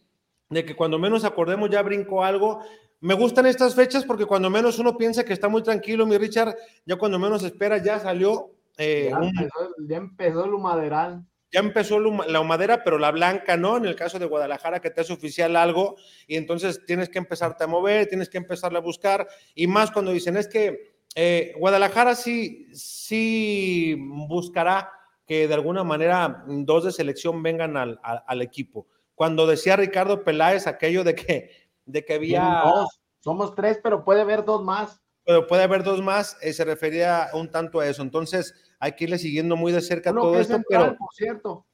de 0.50 0.64
que 0.64 0.74
cuando 0.76 0.98
menos 0.98 1.24
acordemos 1.24 1.70
ya 1.70 1.82
brincó 1.82 2.24
algo. 2.24 2.60
Me 3.00 3.14
gustan 3.14 3.46
estas 3.46 3.74
fechas 3.74 4.04
porque 4.04 4.24
cuando 4.26 4.48
menos 4.50 4.78
uno 4.78 4.96
piensa 4.96 5.24
que 5.24 5.32
está 5.32 5.48
muy 5.48 5.62
tranquilo, 5.62 6.06
mi 6.06 6.16
Richard, 6.18 6.54
ya 6.86 6.96
cuando 6.96 7.18
menos 7.18 7.42
espera 7.42 7.78
ya 7.78 7.98
salió. 8.00 8.50
eh, 8.76 9.08
Ya 9.10 9.18
un- 9.18 9.26
empezó, 9.28 9.74
ya 9.88 9.96
empezó 9.98 10.44
el 10.46 10.54
humaderal. 10.54 11.24
ya 11.52 11.60
empezó 11.60 12.00
la 12.00 12.08
huma- 12.08 12.26
la 12.26 12.40
humadera, 12.40 12.82
pero 12.82 12.98
la 12.98 13.12
blanca 13.12 13.56
no, 13.56 13.76
en 13.76 13.84
el 13.84 13.94
caso 13.94 14.18
de 14.18 14.26
Guadalajara, 14.26 14.80
que 14.80 14.90
te 14.90 15.02
es 15.02 15.10
oficial 15.12 15.54
algo, 15.54 15.94
y 16.26 16.34
entonces 16.36 16.84
tienes 16.84 17.08
que 17.08 17.18
empezarte 17.18 17.62
a 17.62 17.66
mover, 17.68 18.08
tienes 18.08 18.28
que 18.28 18.38
empezarle 18.38 18.78
a 18.78 18.80
buscar, 18.80 19.28
y 19.54 19.68
más 19.68 19.92
cuando 19.92 20.10
dicen, 20.10 20.36
es 20.36 20.48
que 20.48 20.93
eh, 21.14 21.54
Guadalajara 21.58 22.14
sí, 22.14 22.66
sí 22.72 23.96
buscará 24.26 24.90
que 25.26 25.48
de 25.48 25.54
alguna 25.54 25.84
manera 25.84 26.44
dos 26.46 26.84
de 26.84 26.92
selección 26.92 27.42
vengan 27.42 27.76
al, 27.76 27.98
al- 28.02 28.22
al 28.26 28.42
equipo. 28.42 28.86
Cuando 29.14 29.46
decía 29.46 29.76
Ricardo 29.76 30.24
Peláez 30.24 30.66
aquello 30.66 31.04
de 31.04 31.14
que, 31.14 31.50
de 31.86 32.04
que 32.04 32.14
había... 32.14 32.60
Dos. 32.64 33.00
Somos 33.20 33.54
tres, 33.54 33.80
pero 33.82 34.04
puede 34.04 34.20
haber 34.20 34.44
dos 34.44 34.62
más. 34.62 35.00
pero 35.24 35.46
puede 35.46 35.62
haber 35.62 35.82
dos 35.82 36.02
más, 36.02 36.36
eh, 36.42 36.52
se 36.52 36.62
refería 36.64 37.28
un 37.32 37.50
tanto 37.50 37.80
a 37.80 37.86
eso. 37.88 38.02
Entonces, 38.02 38.54
hay 38.78 38.92
que 38.92 39.04
irle 39.04 39.16
siguiendo 39.18 39.56
muy 39.56 39.72
de 39.72 39.80
cerca 39.80 40.10
Uno 40.10 40.20
todo 40.22 40.38
esto, 40.40 40.54
central, 40.56 40.82
pero 40.84 40.96
por 40.98 41.08
cierto. 41.14 41.66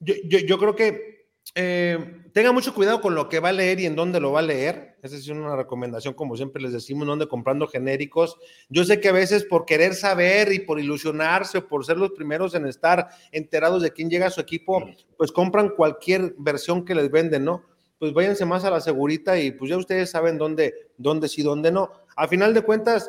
yo, 0.00 0.14
yo- 0.24 0.40
yo 0.40 0.58
creo 0.58 0.74
que 0.74 1.28
eh, 1.54 2.24
tenga 2.32 2.50
mucho 2.50 2.74
cuidado 2.74 3.00
con 3.00 3.14
lo 3.14 3.28
que 3.28 3.38
va 3.38 3.50
a 3.50 3.52
leer 3.52 3.78
y 3.78 3.86
en 3.86 3.94
dónde 3.94 4.18
lo 4.18 4.32
va 4.32 4.40
a 4.40 4.42
leer. 4.42 4.95
Esa 5.06 5.16
es 5.16 5.28
una 5.28 5.54
recomendación, 5.54 6.14
como 6.14 6.36
siempre 6.36 6.60
les 6.60 6.72
decimos, 6.72 7.06
no 7.06 7.12
ande 7.12 7.28
comprando 7.28 7.68
genéricos. 7.68 8.36
Yo 8.68 8.84
sé 8.84 9.00
que 9.00 9.08
a 9.08 9.12
veces 9.12 9.44
por 9.44 9.64
querer 9.64 9.94
saber 9.94 10.52
y 10.52 10.58
por 10.58 10.80
ilusionarse 10.80 11.58
o 11.58 11.68
por 11.68 11.86
ser 11.86 11.96
los 11.96 12.10
primeros 12.10 12.56
en 12.56 12.66
estar 12.66 13.08
enterados 13.30 13.82
de 13.82 13.92
quién 13.92 14.10
llega 14.10 14.26
a 14.26 14.30
su 14.30 14.40
equipo, 14.40 14.84
pues 15.16 15.30
compran 15.30 15.68
cualquier 15.68 16.34
versión 16.38 16.84
que 16.84 16.96
les 16.96 17.08
venden, 17.08 17.44
¿no? 17.44 17.62
Pues 18.00 18.12
váyanse 18.12 18.44
más 18.44 18.64
a 18.64 18.70
la 18.70 18.80
segurita 18.80 19.38
y 19.38 19.52
pues 19.52 19.70
ya 19.70 19.76
ustedes 19.76 20.10
saben 20.10 20.38
dónde, 20.38 20.90
dónde 20.98 21.28
sí, 21.28 21.42
dónde 21.42 21.70
no. 21.70 21.92
A 22.16 22.26
final 22.26 22.52
de 22.52 22.62
cuentas, 22.62 23.08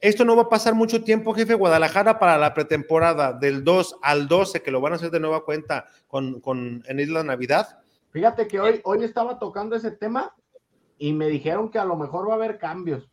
esto 0.00 0.24
no 0.24 0.36
va 0.36 0.42
a 0.42 0.48
pasar 0.48 0.74
mucho 0.74 1.02
tiempo, 1.02 1.34
jefe. 1.34 1.54
Guadalajara 1.54 2.20
para 2.20 2.38
la 2.38 2.54
pretemporada 2.54 3.32
del 3.32 3.64
2 3.64 3.96
al 4.02 4.28
12, 4.28 4.62
que 4.62 4.70
lo 4.70 4.80
van 4.80 4.92
a 4.92 4.96
hacer 4.96 5.10
de 5.10 5.18
nueva 5.18 5.44
cuenta 5.44 5.86
con, 6.06 6.40
con 6.40 6.84
en 6.86 7.00
Isla 7.00 7.24
Navidad. 7.24 7.80
Fíjate 8.10 8.46
que 8.46 8.60
hoy, 8.60 8.80
hoy 8.84 9.02
estaba 9.02 9.40
tocando 9.40 9.74
ese 9.74 9.90
tema 9.90 10.32
y 10.98 11.12
me 11.12 11.28
dijeron 11.28 11.70
que 11.70 11.78
a 11.78 11.84
lo 11.84 11.96
mejor 11.96 12.28
va 12.28 12.32
a 12.32 12.36
haber 12.36 12.58
cambios. 12.58 13.08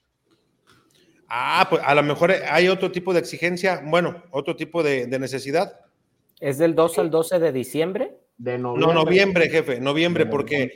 Ah, 1.27 1.65
pues 1.69 1.81
a 1.85 1.95
lo 1.95 2.03
mejor 2.03 2.31
hay 2.31 2.67
otro 2.67 2.91
tipo 2.91 3.13
de 3.13 3.19
exigencia, 3.19 3.81
bueno, 3.85 4.21
otro 4.31 4.55
tipo 4.55 4.83
de, 4.83 5.07
de 5.07 5.19
necesidad. 5.19 5.79
¿Es 6.39 6.57
del 6.57 6.75
2 6.75 6.99
al 6.99 7.09
12 7.09 7.39
de 7.39 7.51
diciembre? 7.51 8.17
De 8.37 8.57
No, 8.57 8.75
noviembre. 8.75 8.93
noviembre, 8.95 9.49
jefe, 9.49 9.79
noviembre, 9.79 10.25
porque, 10.25 10.71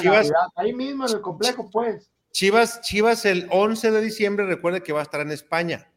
Chivas, 0.00 0.30
Navidad, 0.30 0.48
ahí 0.56 0.72
mismo 0.72 1.06
en 1.06 1.14
el 1.16 1.20
complejo, 1.20 1.68
pues. 1.70 2.10
Chivas, 2.30 2.80
Chivas 2.82 3.24
el 3.26 3.48
11 3.50 3.90
de 3.90 4.00
diciembre, 4.00 4.46
recuerde 4.46 4.82
que 4.82 4.92
va 4.92 5.00
a 5.00 5.02
estar 5.02 5.20
en 5.20 5.32
España. 5.32 5.88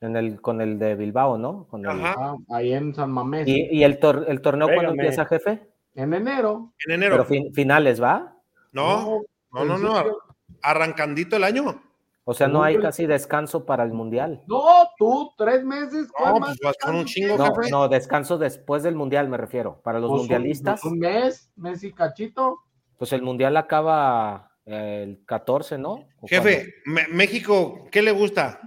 En 0.00 0.16
el, 0.16 0.40
con 0.40 0.60
el 0.60 0.80
de 0.80 0.96
Bilbao, 0.96 1.38
¿no? 1.38 1.68
Con 1.68 1.82
el- 1.84 1.90
Ajá. 1.92 2.14
Ah, 2.18 2.36
ahí 2.50 2.72
en 2.72 2.92
San 2.92 3.12
Mamés. 3.12 3.46
¿Y, 3.46 3.68
y 3.70 3.84
el, 3.84 4.00
tor- 4.00 4.24
el 4.26 4.40
torneo 4.40 4.66
cuándo 4.74 4.90
empieza, 4.92 5.24
jefe? 5.26 5.62
En 5.94 6.12
enero. 6.12 6.72
En 6.86 6.94
enero. 6.94 7.12
Pero 7.14 7.24
fin- 7.26 7.54
finales, 7.54 8.02
¿va? 8.02 8.36
no, 8.72 9.02
no, 9.02 9.22
no, 9.52 9.64
no, 9.78 9.92
principio. 9.92 10.18
arrancandito 10.62 11.36
el 11.36 11.44
año. 11.44 11.82
O 12.24 12.34
sea, 12.34 12.46
no 12.46 12.62
hay 12.62 12.78
casi 12.78 13.06
descanso 13.06 13.66
para 13.66 13.82
el 13.82 13.92
Mundial. 13.92 14.44
No, 14.46 14.62
tú, 14.96 15.32
tres 15.36 15.64
meses. 15.64 16.08
¿cuál 16.16 16.34
No, 16.34 16.40
pues 16.40 16.58
vas 16.62 16.76
con 16.80 16.94
un 16.94 17.04
descanso 17.04 17.12
chingo, 17.14 17.36
No, 17.36 17.54
jefe. 17.56 17.70
no, 17.70 17.88
descanso 17.88 18.38
después 18.38 18.84
del 18.84 18.94
Mundial, 18.94 19.28
me 19.28 19.36
refiero. 19.36 19.80
Para 19.82 19.98
los 19.98 20.08
Pues 20.08 20.20
un- 20.22 20.26
mundialistas, 20.28 20.84
Un, 20.84 20.98
mes, 21.00 21.50
mes 21.56 21.82
y 21.82 21.92
cachito. 21.92 22.58
pues 22.96 23.12
el 23.12 23.22
Mundial 23.22 23.56
acaba 23.56 24.52
eh, 24.66 25.00
el 25.02 25.24
14, 25.26 25.76
¿no? 25.78 26.06
¿O 26.20 26.28
Jefe, 26.28 26.72
México, 26.86 27.88
¿qué 27.90 28.00
le 28.02 28.12
gusta? 28.12 28.60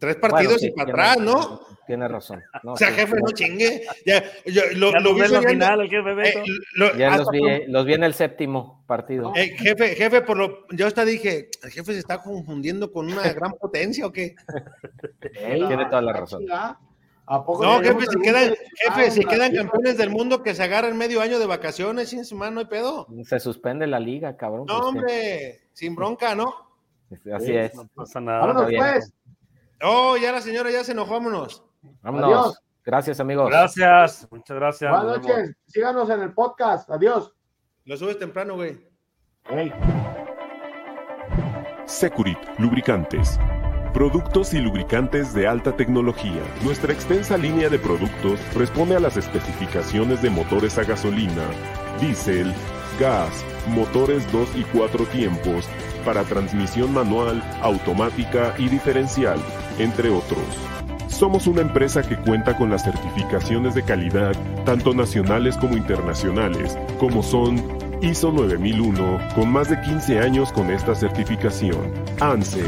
Tres 0.00 0.16
partidos 0.16 0.54
Bueno, 0.54 0.58
sí, 0.58 0.66
y 0.68 0.70
para 0.70 0.90
atrás, 0.90 1.18
¿no? 1.18 1.60
Tiene 1.86 2.06
razón. 2.08 2.42
No, 2.62 2.72
O 2.72 2.76
sea, 2.76 2.88
sí. 2.88 2.94
jefe, 2.94 3.16
no 3.16 3.30
chingue. 3.32 3.82
Ya, 4.06 4.22
yo, 4.46 4.62
lo, 4.76 4.92
Ya 4.92 5.00
lo 5.00 5.10
nos 5.10 5.14
vi 5.14 5.22
soñando. 5.26 5.48
final, 5.48 5.80
el 5.80 5.88
jefe 5.90 6.14
Beto. 6.14 6.38
Eh, 6.38 6.44
lo- 6.74 6.96
Ya 6.96 7.16
los 7.16 7.28
vi, 7.30 7.40
por- 7.40 7.68
los 7.68 7.86
vi 7.86 7.94
en 7.94 8.04
el 8.04 8.14
séptimo 8.14 8.84
partido. 8.86 9.32
eh, 9.36 9.54
jefe, 9.58 9.94
jefe, 9.96 10.20
por 10.22 10.36
lo, 10.36 10.66
yo 10.70 10.86
hasta 10.86 11.04
dije, 11.04 11.48
el 11.62 11.70
jefe 11.70 11.92
se 11.92 11.98
está 11.98 12.22
confundiendo 12.22 12.92
con 12.92 13.10
una 13.12 13.32
gran 13.32 13.52
potencia 13.52 14.06
o 14.06 14.12
qué. 14.12 14.34
Ey, 15.34 15.66
Tiene 15.66 15.86
toda 15.86 16.02
la 16.02 16.12
razón. 16.12 16.44
¿A 17.24 17.44
poco 17.46 17.64
No, 17.64 17.80
jefe, 17.80 18.06
si 18.10 18.20
quedan, 18.20 18.52
jefe, 18.76 19.10
si 19.12 19.20
Ah, 19.24 19.28
quedan 19.28 19.50
sí, 19.52 19.56
campeones 19.56 19.96
del 19.96 20.10
mundo 20.10 20.42
que 20.42 20.54
se 20.54 20.62
agarren 20.64 20.96
medio 20.96 21.20
año 21.20 21.38
de 21.38 21.46
vacaciones, 21.46 22.08
sin 22.10 22.24
su 22.24 22.34
mano, 22.36 22.52
no 22.52 22.60
hay 22.60 22.66
pedo. 22.66 23.06
Se 23.24 23.38
suspende 23.40 23.86
la 23.86 24.00
liga, 24.00 24.36
cabrón. 24.36 24.66
No, 24.66 24.74
pues, 24.78 24.86
hombre, 24.86 25.60
sin 25.72 25.94
bronca, 25.94 26.34
¿no? 26.34 26.52
Así 27.34 27.54
es. 27.56 27.74
No 27.74 27.86
pasa 27.94 28.20
nada. 28.20 28.40
Vámonos, 28.46 28.72
pues. 28.76 29.12
Oh, 29.82 30.16
ya 30.16 30.32
la 30.32 30.40
señora 30.40 30.70
ya 30.70 30.82
se 30.84 30.92
enojó, 30.92 31.12
vámonos. 31.14 31.64
Vámonos. 32.02 32.24
Adiós. 32.24 32.62
Gracias, 32.84 33.20
amigos. 33.20 33.48
Gracias, 33.48 34.26
muchas 34.30 34.56
gracias. 34.56 34.90
Buenas 34.90 35.20
vemos. 35.20 35.28
noches. 35.28 35.56
Síganos 35.66 36.10
en 36.10 36.20
el 36.20 36.32
podcast. 36.32 36.90
Adiós. 36.90 37.32
Lo 37.84 37.96
subes 37.96 38.18
temprano, 38.18 38.54
güey. 38.54 38.78
Ey. 39.50 39.72
Securit 41.86 42.38
Lubricantes. 42.58 43.38
Productos 43.92 44.54
y 44.54 44.58
lubricantes 44.58 45.34
de 45.34 45.46
alta 45.46 45.76
tecnología. 45.76 46.42
Nuestra 46.64 46.92
extensa 46.92 47.36
línea 47.36 47.68
de 47.68 47.78
productos 47.78 48.40
responde 48.54 48.96
a 48.96 49.00
las 49.00 49.16
especificaciones 49.16 50.22
de 50.22 50.30
motores 50.30 50.78
a 50.78 50.84
gasolina, 50.84 51.44
diésel, 52.00 52.54
gas, 52.98 53.44
motores 53.68 54.30
2 54.32 54.56
y 54.56 54.62
4 54.76 55.04
tiempos, 55.06 55.68
para 56.06 56.24
transmisión 56.24 56.94
manual, 56.94 57.42
automática 57.60 58.54
y 58.58 58.68
diferencial, 58.68 59.38
entre 59.78 60.08
otros. 60.08 60.71
Somos 61.12 61.46
una 61.46 61.60
empresa 61.60 62.02
que 62.02 62.16
cuenta 62.16 62.56
con 62.56 62.70
las 62.70 62.84
certificaciones 62.84 63.74
de 63.74 63.84
calidad, 63.84 64.34
tanto 64.64 64.94
nacionales 64.94 65.56
como 65.58 65.76
internacionales, 65.76 66.76
como 66.98 67.22
son 67.22 67.62
ISO 68.00 68.32
9001, 68.32 69.18
con 69.34 69.52
más 69.52 69.68
de 69.70 69.80
15 69.80 70.18
años 70.18 70.50
con 70.52 70.70
esta 70.70 70.94
certificación. 70.94 71.92
ANSE, 72.18 72.64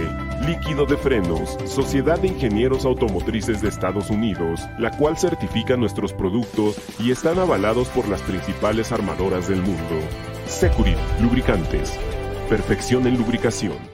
Líquido 0.46 0.84
de 0.84 0.96
Frenos, 0.96 1.56
Sociedad 1.64 2.20
de 2.20 2.28
Ingenieros 2.28 2.84
Automotrices 2.84 3.62
de 3.62 3.68
Estados 3.68 4.10
Unidos, 4.10 4.60
la 4.78 4.90
cual 4.96 5.16
certifica 5.16 5.76
nuestros 5.76 6.12
productos 6.12 6.76
y 7.00 7.10
están 7.10 7.38
avalados 7.38 7.88
por 7.88 8.06
las 8.08 8.20
principales 8.22 8.92
armadoras 8.92 9.48
del 9.48 9.62
mundo. 9.62 9.98
Securit, 10.46 10.98
Lubricantes. 11.20 11.98
Perfección 12.48 13.06
en 13.06 13.16
lubricación. 13.16 13.93